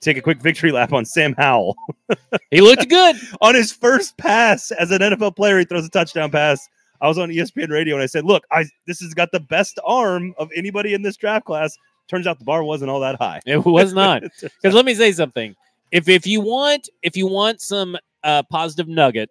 take 0.00 0.16
a 0.18 0.20
quick 0.20 0.40
victory 0.42 0.70
lap 0.70 0.92
on 0.92 1.04
Sam 1.06 1.34
Howell 1.38 1.76
He 2.50 2.60
looked 2.60 2.88
good. 2.88 3.16
on 3.40 3.54
his 3.54 3.72
first 3.72 4.16
pass 4.18 4.70
as 4.72 4.90
an 4.90 5.00
NFL 5.00 5.34
player. 5.34 5.58
He 5.58 5.64
throws 5.64 5.86
a 5.86 5.90
touchdown 5.90 6.30
pass. 6.30 6.68
I 7.00 7.08
was 7.08 7.16
on 7.18 7.30
ESPN 7.30 7.70
Radio 7.70 7.94
and 7.94 8.02
I 8.02 8.06
said, 8.06 8.24
"Look, 8.24 8.44
I 8.50 8.64
this 8.86 9.00
has 9.00 9.14
got 9.14 9.30
the 9.32 9.40
best 9.40 9.78
arm 9.84 10.34
of 10.36 10.50
anybody 10.54 10.92
in 10.94 11.02
this 11.02 11.16
draft 11.16 11.46
class." 11.46 11.76
Turns 12.08 12.26
out 12.26 12.38
the 12.38 12.44
bar 12.44 12.64
wasn't 12.64 12.90
all 12.90 13.00
that 13.00 13.16
high. 13.16 13.40
It 13.46 13.64
was 13.64 13.92
not. 13.92 14.22
Because 14.40 14.74
let 14.74 14.84
me 14.84 14.94
say 14.94 15.12
something. 15.12 15.54
If 15.90 16.08
if 16.08 16.26
you 16.26 16.40
want 16.40 16.88
if 17.02 17.16
you 17.16 17.26
want 17.26 17.60
some 17.60 17.96
uh, 18.24 18.42
positive 18.50 18.88
nugget 18.88 19.30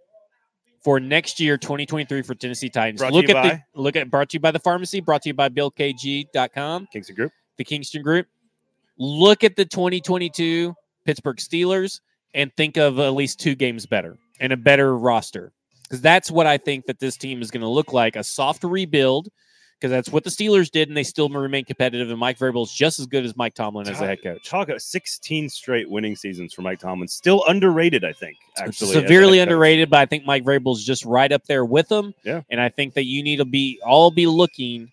for 0.84 1.00
next 1.00 1.40
year 1.40 1.58
2023 1.58 2.22
for 2.22 2.36
Tennessee 2.36 2.70
Titans, 2.70 3.02
Brought 3.02 3.14
look 3.14 3.30
at 3.30 3.34
by? 3.34 3.64
the 3.76 3.82
look 3.82 3.96
at 3.96 4.10
brought 4.10 4.30
to 4.30 4.36
you 4.36 4.40
by 4.40 4.52
the 4.52 4.60
pharmacy, 4.60 5.02
brought 5.02 5.22
to 5.24 5.30
you 5.30 5.34
by 5.34 5.50
BuildKG.com, 5.50 6.88
Kingston 6.92 7.16
Group. 7.16 7.32
the 7.58 7.64
Kingston 7.64 8.02
Group. 8.02 8.28
Look 8.98 9.44
at 9.44 9.56
the 9.56 9.66
2022 9.66 10.74
Pittsburgh 11.06 11.38
Steelers 11.38 12.00
and 12.34 12.52
think 12.58 12.78
of 12.78 13.00
at 13.00 13.14
least 13.14 13.40
two 13.40 13.56
games 13.56 13.86
better 13.86 14.18
and 14.40 14.52
a 14.52 14.58
better 14.58 14.98
roster. 14.98 15.52
Because 15.84 16.02
that's 16.02 16.30
what 16.32 16.48
I 16.48 16.58
think 16.58 16.86
that 16.88 17.00
this 17.00 17.16
team 17.16 17.42
is 17.42 17.50
going 17.52 17.62
to 17.62 17.68
look 17.70 17.94
like 17.94 18.16
a 18.16 18.24
soft 18.24 18.64
rebuild. 18.64 19.30
Because 19.80 19.92
that's 19.92 20.10
what 20.10 20.24
the 20.24 20.32
Steelers 20.32 20.72
did, 20.72 20.88
and 20.88 20.98
they 20.98 21.04
still 21.04 21.30
remain 21.30 21.64
competitive. 21.64 22.10
And 22.10 22.20
Mike 22.20 22.40
Vrabel 22.40 22.64
is 22.64 22.74
just 22.74 23.00
as 23.00 23.06
good 23.06 23.24
as 23.24 23.38
Mike 23.38 23.54
Tomlin 23.54 23.88
as 23.88 24.02
a 24.02 24.08
head 24.08 24.24
coach. 24.24 24.50
Talk 24.50 24.70
about 24.70 24.82
16 24.82 25.50
straight 25.50 25.88
winning 25.88 26.16
seasons 26.16 26.52
for 26.52 26.64
Mike 26.64 26.80
Tomlin. 26.80 27.08
Still 27.08 27.44
underrated, 27.48 28.04
I 28.04 28.12
think. 28.12 28.38
Actually, 28.58 28.94
severely 28.94 29.38
underrated, 29.38 29.92
but 29.92 30.00
I 30.00 30.08
think 30.08 30.26
Mike 30.26 30.44
Vrabel 30.44 30.76
is 30.76 30.84
just 30.84 31.06
right 31.06 31.32
up 31.32 31.44
there 31.46 31.64
with 31.64 31.90
them. 31.90 32.16
Yeah. 32.24 32.42
and 32.50 32.60
I 32.60 32.70
think 32.70 32.96
that 32.96 33.06
you 33.06 33.22
need 33.22 33.38
to 33.38 33.46
be 33.46 33.80
all 33.86 34.10
be 34.10 34.26
looking 34.26 34.90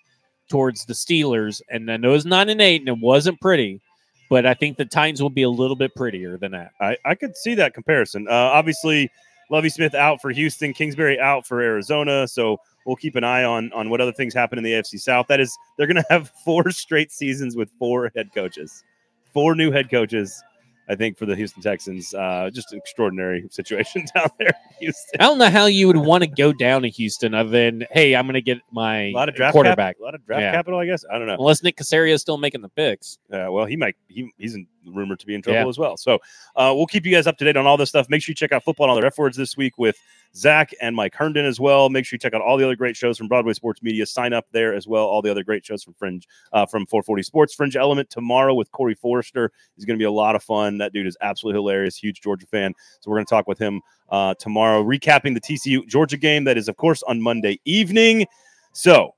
towards 0.51 0.85
the 0.85 0.93
Steelers. 0.93 1.63
And 1.71 1.91
I 1.91 1.97
know 1.97 2.13
it's 2.13 2.27
nine 2.27 2.51
and 2.51 2.61
eight, 2.61 2.83
and 2.83 2.89
it 2.89 2.99
wasn't 2.99 3.41
pretty, 3.41 3.81
but 4.29 4.45
I 4.45 4.53
think 4.53 4.77
the 4.77 4.85
Titans 4.85 5.23
will 5.23 5.31
be 5.31 5.43
a 5.43 5.51
little 5.51 5.77
bit 5.77 5.95
prettier 5.95 6.37
than 6.37 6.53
that. 6.53 6.73
I, 6.79 6.97
I 7.07 7.15
could 7.15 7.37
see 7.37 7.55
that 7.55 7.73
comparison. 7.73 8.29
Uh, 8.29 8.33
obviously, 8.33 9.11
Lovie 9.51 9.71
Smith 9.71 9.95
out 9.95 10.21
for 10.21 10.31
Houston, 10.31 10.73
Kingsbury 10.73 11.19
out 11.19 11.47
for 11.47 11.61
Arizona. 11.61 12.29
So 12.29 12.59
we'll 12.85 12.97
keep 12.97 13.17
an 13.17 13.25
eye 13.25 13.45
on 13.45 13.73
on 13.73 13.91
what 13.91 14.01
other 14.01 14.13
things 14.13 14.35
happen 14.35 14.59
in 14.59 14.65
the 14.65 14.73
AFC 14.73 14.99
South. 15.01 15.27
That 15.29 15.41
is, 15.41 15.57
they're 15.77 15.87
going 15.87 15.97
to 15.97 16.05
have 16.11 16.31
four 16.45 16.71
straight 16.71 17.11
seasons 17.13 17.57
with 17.57 17.71
four 17.79 18.11
head 18.15 18.31
coaches, 18.35 18.85
four 19.33 19.55
new 19.55 19.71
head 19.71 19.91
coaches. 19.91 20.43
I 20.87 20.95
think 20.95 21.17
for 21.17 21.25
the 21.25 21.35
Houston 21.35 21.63
Texans, 21.63 22.13
uh, 22.13 22.51
just 22.53 22.71
an 22.73 22.79
extraordinary 22.79 23.47
situation 23.51 24.05
down 24.15 24.29
there 24.39 24.49
in 24.49 24.77
Houston. 24.81 25.19
I 25.19 25.25
don't 25.25 25.39
know 25.39 25.49
how 25.49 25.65
you 25.65 25.87
would 25.87 25.97
want 25.97 26.25
to 26.25 26.29
go 26.29 26.53
down 26.53 26.83
to 26.83 26.91
Houston 26.91 27.33
other 27.33 27.49
than 27.49 27.87
hey, 27.91 28.15
I'm 28.15 28.27
going 28.27 28.35
to 28.35 28.43
get 28.43 28.59
my 28.71 29.05
A 29.05 29.13
lot 29.13 29.31
of 29.31 29.35
draft 29.35 29.55
quarterback. 29.55 29.97
cap, 29.97 30.01
a 30.01 30.05
lot 30.05 30.15
of 30.15 30.27
draft 30.27 30.43
Yeah. 30.43 30.53
capital, 30.53 30.79
I 30.79 30.85
guess. 30.85 31.03
I 31.11 31.17
don't 31.19 31.27
know. 31.27 31.37
Unless 31.39 31.63
Nick 31.63 31.77
Caserio 31.79 32.13
is 32.13 32.21
still 32.21 32.37
making 32.37 32.61
the 32.61 32.69
picks. 32.69 33.19
Uh, 33.33 33.47
well, 33.51 33.65
he 33.65 33.77
might. 33.77 33.97
He, 34.09 34.31
he's 34.37 34.57
in, 34.57 34.67
rumored 34.87 35.21
to 35.21 35.27
be 35.27 35.35
in 35.35 35.43
trouble 35.43 35.61
Yeah. 35.63 35.69
as 35.69 35.79
well. 35.79 35.97
So 35.97 36.15
uh, 36.57 36.73
we'll 36.75 36.87
keep 36.87 37.07
you 37.07 37.13
guys 37.13 37.27
up 37.27 37.39
to 37.39 37.45
date 37.45 37.57
on 37.57 37.67
all 37.67 37.77
this 37.77 37.89
stuff. 37.89 38.09
Make 38.09 38.23
sure 38.23 38.33
you 38.33 38.37
check 38.37 38.53
out 38.53 38.65
football 38.65 38.91
and 38.91 38.99
other 38.99 39.07
F 39.07 39.19
words 39.19 39.37
this 39.37 39.57
week 39.57 39.79
with 39.79 39.97
Zach 40.37 40.73
and 40.81 40.97
Mike 40.97 41.15
Herndon 41.15 41.45
as 41.47 41.61
well. 41.61 41.89
Make 41.89 42.05
sure 42.05 42.17
you 42.17 42.19
check 42.19 42.35
out 42.35 42.41
all 42.43 42.57
the 42.57 42.65
other 42.65 42.75
great 42.77 42.97
shows 42.97 43.17
from 43.17 43.29
Broadway 43.29 43.53
Sports 43.53 43.83
Media. 43.83 44.05
Sign 44.05 44.33
up 44.33 44.47
there 44.53 44.75
as 44.75 44.87
well. 44.89 45.05
All 45.05 45.23
the 45.23 45.31
other 45.31 45.45
great 45.45 45.65
shows 45.65 45.83
from 45.85 45.95
Fringe, 45.95 46.27
uh, 46.53 46.67
from 46.67 46.87
440 46.87 47.23
Sports. 47.23 47.55
Fringe 47.55 47.77
Element 47.77 48.11
tomorrow 48.11 48.55
with 48.55 48.71
Corey 48.73 48.95
Forrester 48.95 49.53
is 49.79 49.85
going 49.85 49.97
to 49.97 50.03
be 50.03 50.07
a 50.07 50.11
lot 50.11 50.35
of 50.35 50.43
fun. 50.43 50.79
That 50.79 50.93
dude 50.93 51.07
is 51.07 51.17
absolutely 51.21 51.59
hilarious. 51.59 51.97
Huge 51.97 52.21
Georgia 52.21 52.47
fan. 52.47 52.75
So 53.01 53.11
we're 53.11 53.19
going 53.19 53.27
to 53.27 53.31
talk 53.31 53.47
with 53.47 53.59
him 53.59 53.81
uh, 54.11 54.35
tomorrow, 54.35 54.83
recapping 54.83 55.35
the 55.35 55.41
TCU 55.41 55.87
Georgia 55.87 56.17
game. 56.17 56.45
That 56.45 56.59
is, 56.59 56.69
of 56.69 56.77
course, 56.77 57.03
on 57.05 57.21
Monday 57.21 57.61
evening. 57.65 58.27
So 58.73 59.15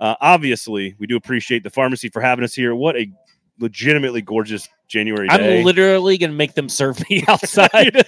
uh, 0.00 0.16
obviously, 0.20 0.94
we 0.98 1.06
do 1.06 1.16
appreciate 1.16 1.62
the 1.62 1.70
pharmacy 1.70 2.08
for 2.08 2.20
having 2.20 2.44
us 2.44 2.54
here. 2.54 2.74
What 2.74 2.96
a 2.96 3.10
legitimately 3.58 4.22
gorgeous 4.22 4.68
January 4.86 5.28
day. 5.28 5.58
I'm 5.58 5.64
literally 5.64 6.18
going 6.18 6.30
to 6.30 6.36
make 6.36 6.54
them 6.54 6.68
serve 6.68 6.98
me 7.08 7.24
outside. 7.28 8.04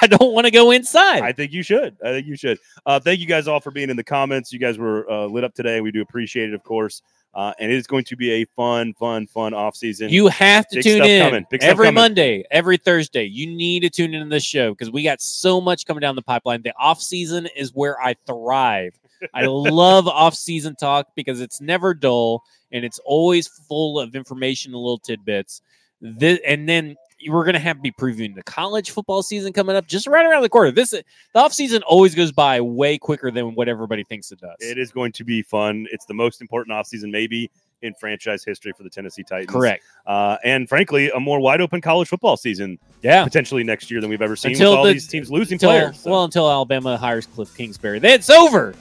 I 0.00 0.06
don't 0.06 0.32
want 0.32 0.46
to 0.46 0.50
go 0.50 0.70
inside. 0.70 1.22
I 1.22 1.32
think 1.32 1.52
you 1.52 1.62
should. 1.62 1.96
I 2.04 2.10
think 2.10 2.26
you 2.26 2.36
should. 2.36 2.58
Uh, 2.86 3.00
thank 3.00 3.20
you 3.20 3.26
guys 3.26 3.48
all 3.48 3.60
for 3.60 3.70
being 3.70 3.90
in 3.90 3.96
the 3.96 4.04
comments. 4.04 4.52
You 4.52 4.58
guys 4.58 4.78
were 4.78 5.10
uh, 5.10 5.26
lit 5.26 5.44
up 5.44 5.54
today. 5.54 5.80
We 5.80 5.90
do 5.90 6.02
appreciate 6.02 6.50
it, 6.50 6.54
of 6.54 6.62
course. 6.62 7.02
Uh, 7.34 7.52
and 7.60 7.70
it 7.70 7.76
is 7.76 7.86
going 7.86 8.04
to 8.04 8.16
be 8.16 8.42
a 8.42 8.44
fun, 8.56 8.94
fun, 8.94 9.26
fun 9.26 9.52
off 9.52 9.76
season. 9.76 10.08
You 10.08 10.28
have 10.28 10.66
to 10.68 10.76
Big 10.76 10.84
tune 10.84 11.04
in 11.04 11.24
coming. 11.24 11.46
Big 11.50 11.62
stuff 11.62 11.72
every. 11.72 11.90
Monday, 11.90 12.44
every 12.50 12.78
Thursday. 12.78 13.24
You 13.24 13.46
need 13.46 13.80
to 13.80 13.90
tune 13.90 14.14
in 14.14 14.22
to 14.22 14.28
this 14.28 14.44
show 14.44 14.72
because 14.72 14.90
we 14.90 15.02
got 15.02 15.20
so 15.20 15.60
much 15.60 15.84
coming 15.84 16.00
down 16.00 16.16
the 16.16 16.22
pipeline. 16.22 16.62
The 16.62 16.72
off 16.78 17.02
season 17.02 17.46
is 17.54 17.72
where 17.74 18.00
I 18.00 18.14
thrive 18.26 18.98
I 19.34 19.46
love 19.46 20.06
off-season 20.06 20.76
talk 20.76 21.08
because 21.14 21.40
it's 21.40 21.60
never 21.60 21.94
dull 21.94 22.42
and 22.72 22.84
it's 22.84 22.98
always 23.04 23.48
full 23.48 23.98
of 23.98 24.14
information 24.14 24.72
and 24.72 24.80
little 24.80 24.98
tidbits. 24.98 25.62
This, 26.00 26.38
and 26.46 26.68
then 26.68 26.96
we're 27.26 27.44
going 27.44 27.54
to 27.54 27.60
have 27.60 27.76
to 27.76 27.82
be 27.82 27.90
previewing 27.90 28.34
the 28.34 28.42
college 28.44 28.90
football 28.90 29.22
season 29.22 29.52
coming 29.52 29.74
up 29.74 29.86
just 29.88 30.06
right 30.06 30.24
around 30.24 30.42
the 30.42 30.48
corner. 30.48 30.70
This 30.70 30.90
the 30.90 31.04
off 31.34 31.52
season 31.52 31.82
always 31.82 32.14
goes 32.14 32.30
by 32.30 32.60
way 32.60 32.98
quicker 32.98 33.30
than 33.30 33.54
what 33.54 33.68
everybody 33.68 34.04
thinks 34.04 34.30
it 34.30 34.40
does. 34.40 34.56
It 34.60 34.78
is 34.78 34.92
going 34.92 35.12
to 35.12 35.24
be 35.24 35.42
fun. 35.42 35.86
It's 35.90 36.04
the 36.04 36.14
most 36.14 36.40
important 36.40 36.76
offseason 36.76 37.10
maybe 37.10 37.50
in 37.82 37.94
franchise 37.94 38.44
history 38.44 38.72
for 38.76 38.82
the 38.82 38.90
Tennessee 38.90 39.22
Titans. 39.22 39.50
Correct. 39.50 39.82
Uh, 40.06 40.36
and 40.44 40.68
frankly, 40.68 41.10
a 41.10 41.20
more 41.20 41.40
wide 41.40 41.60
open 41.60 41.80
college 41.80 42.08
football 42.08 42.36
season 42.36 42.78
Yeah. 43.02 43.24
potentially 43.24 43.62
next 43.64 43.90
year 43.90 44.00
than 44.00 44.10
we've 44.10 44.22
ever 44.22 44.36
seen 44.36 44.52
Until 44.52 44.70
with 44.72 44.78
all 44.78 44.84
the- 44.86 44.92
these 44.94 45.06
teams 45.06 45.30
losing 45.30 45.56
Until, 45.56 45.70
players. 45.70 46.00
So 46.00 46.10
Well, 46.10 46.24
until 46.24 46.50
Alabama 46.50 46.96
hires 46.96 47.26
Cliff 47.26 47.54
Kingsbury, 47.56 47.98
That's 48.00 48.30
over. 48.30 48.74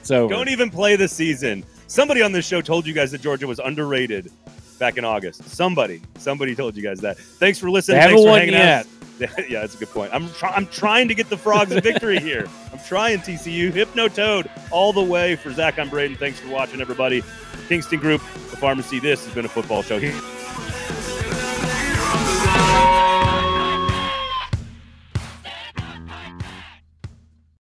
it's 0.00 0.10
over. 0.10 0.32
don't 0.32 0.48
even 0.48 0.70
play 0.70 0.96
the 0.96 1.08
season. 1.08 1.64
Somebody 1.86 2.20
on 2.22 2.32
this 2.32 2.46
show 2.46 2.60
told 2.60 2.86
you 2.86 2.92
guys 2.92 3.10
that 3.12 3.20
Georgia 3.22 3.46
was 3.46 3.58
underrated 3.60 4.30
back 4.78 4.98
in 4.98 5.04
August. 5.04 5.48
Somebody, 5.48 6.02
somebody 6.18 6.54
told 6.54 6.76
you 6.76 6.82
guys 6.82 7.00
that. 7.00 7.16
Thanks 7.18 7.58
for 7.58 7.70
listening. 7.70 8.00
Thanks 8.00 8.20
for 8.22 8.28
hanging 8.36 8.54
yet. 8.54 8.86
out. 8.86 8.86
yeah, 9.48 9.60
that's 9.60 9.74
a 9.74 9.78
good 9.78 9.88
point. 9.88 10.10
I'm 10.12 10.28
try- 10.32 10.50
I'm 10.50 10.66
trying 10.66 11.08
to 11.08 11.14
get 11.14 11.30
the 11.30 11.38
frogs 11.38 11.72
a 11.72 11.80
victory 11.80 12.18
here. 12.20 12.46
I'm 12.70 12.78
trying 12.86 13.20
TCU 13.20 13.72
Hypno 13.72 14.08
Toad 14.08 14.50
all 14.70 14.92
the 14.92 15.02
way 15.02 15.36
for 15.36 15.50
Zach. 15.52 15.78
I'm 15.78 15.88
Braden. 15.88 16.18
Thanks 16.18 16.38
for 16.38 16.48
watching, 16.50 16.82
everybody. 16.82 17.22
Kingston 17.66 17.98
Group, 17.98 18.20
the 18.50 18.56
pharmacy. 18.56 18.98
This 19.00 19.24
has 19.24 19.34
been 19.34 19.44
a 19.44 19.48
football 19.48 19.82
show 19.82 19.98
here. 19.98 20.14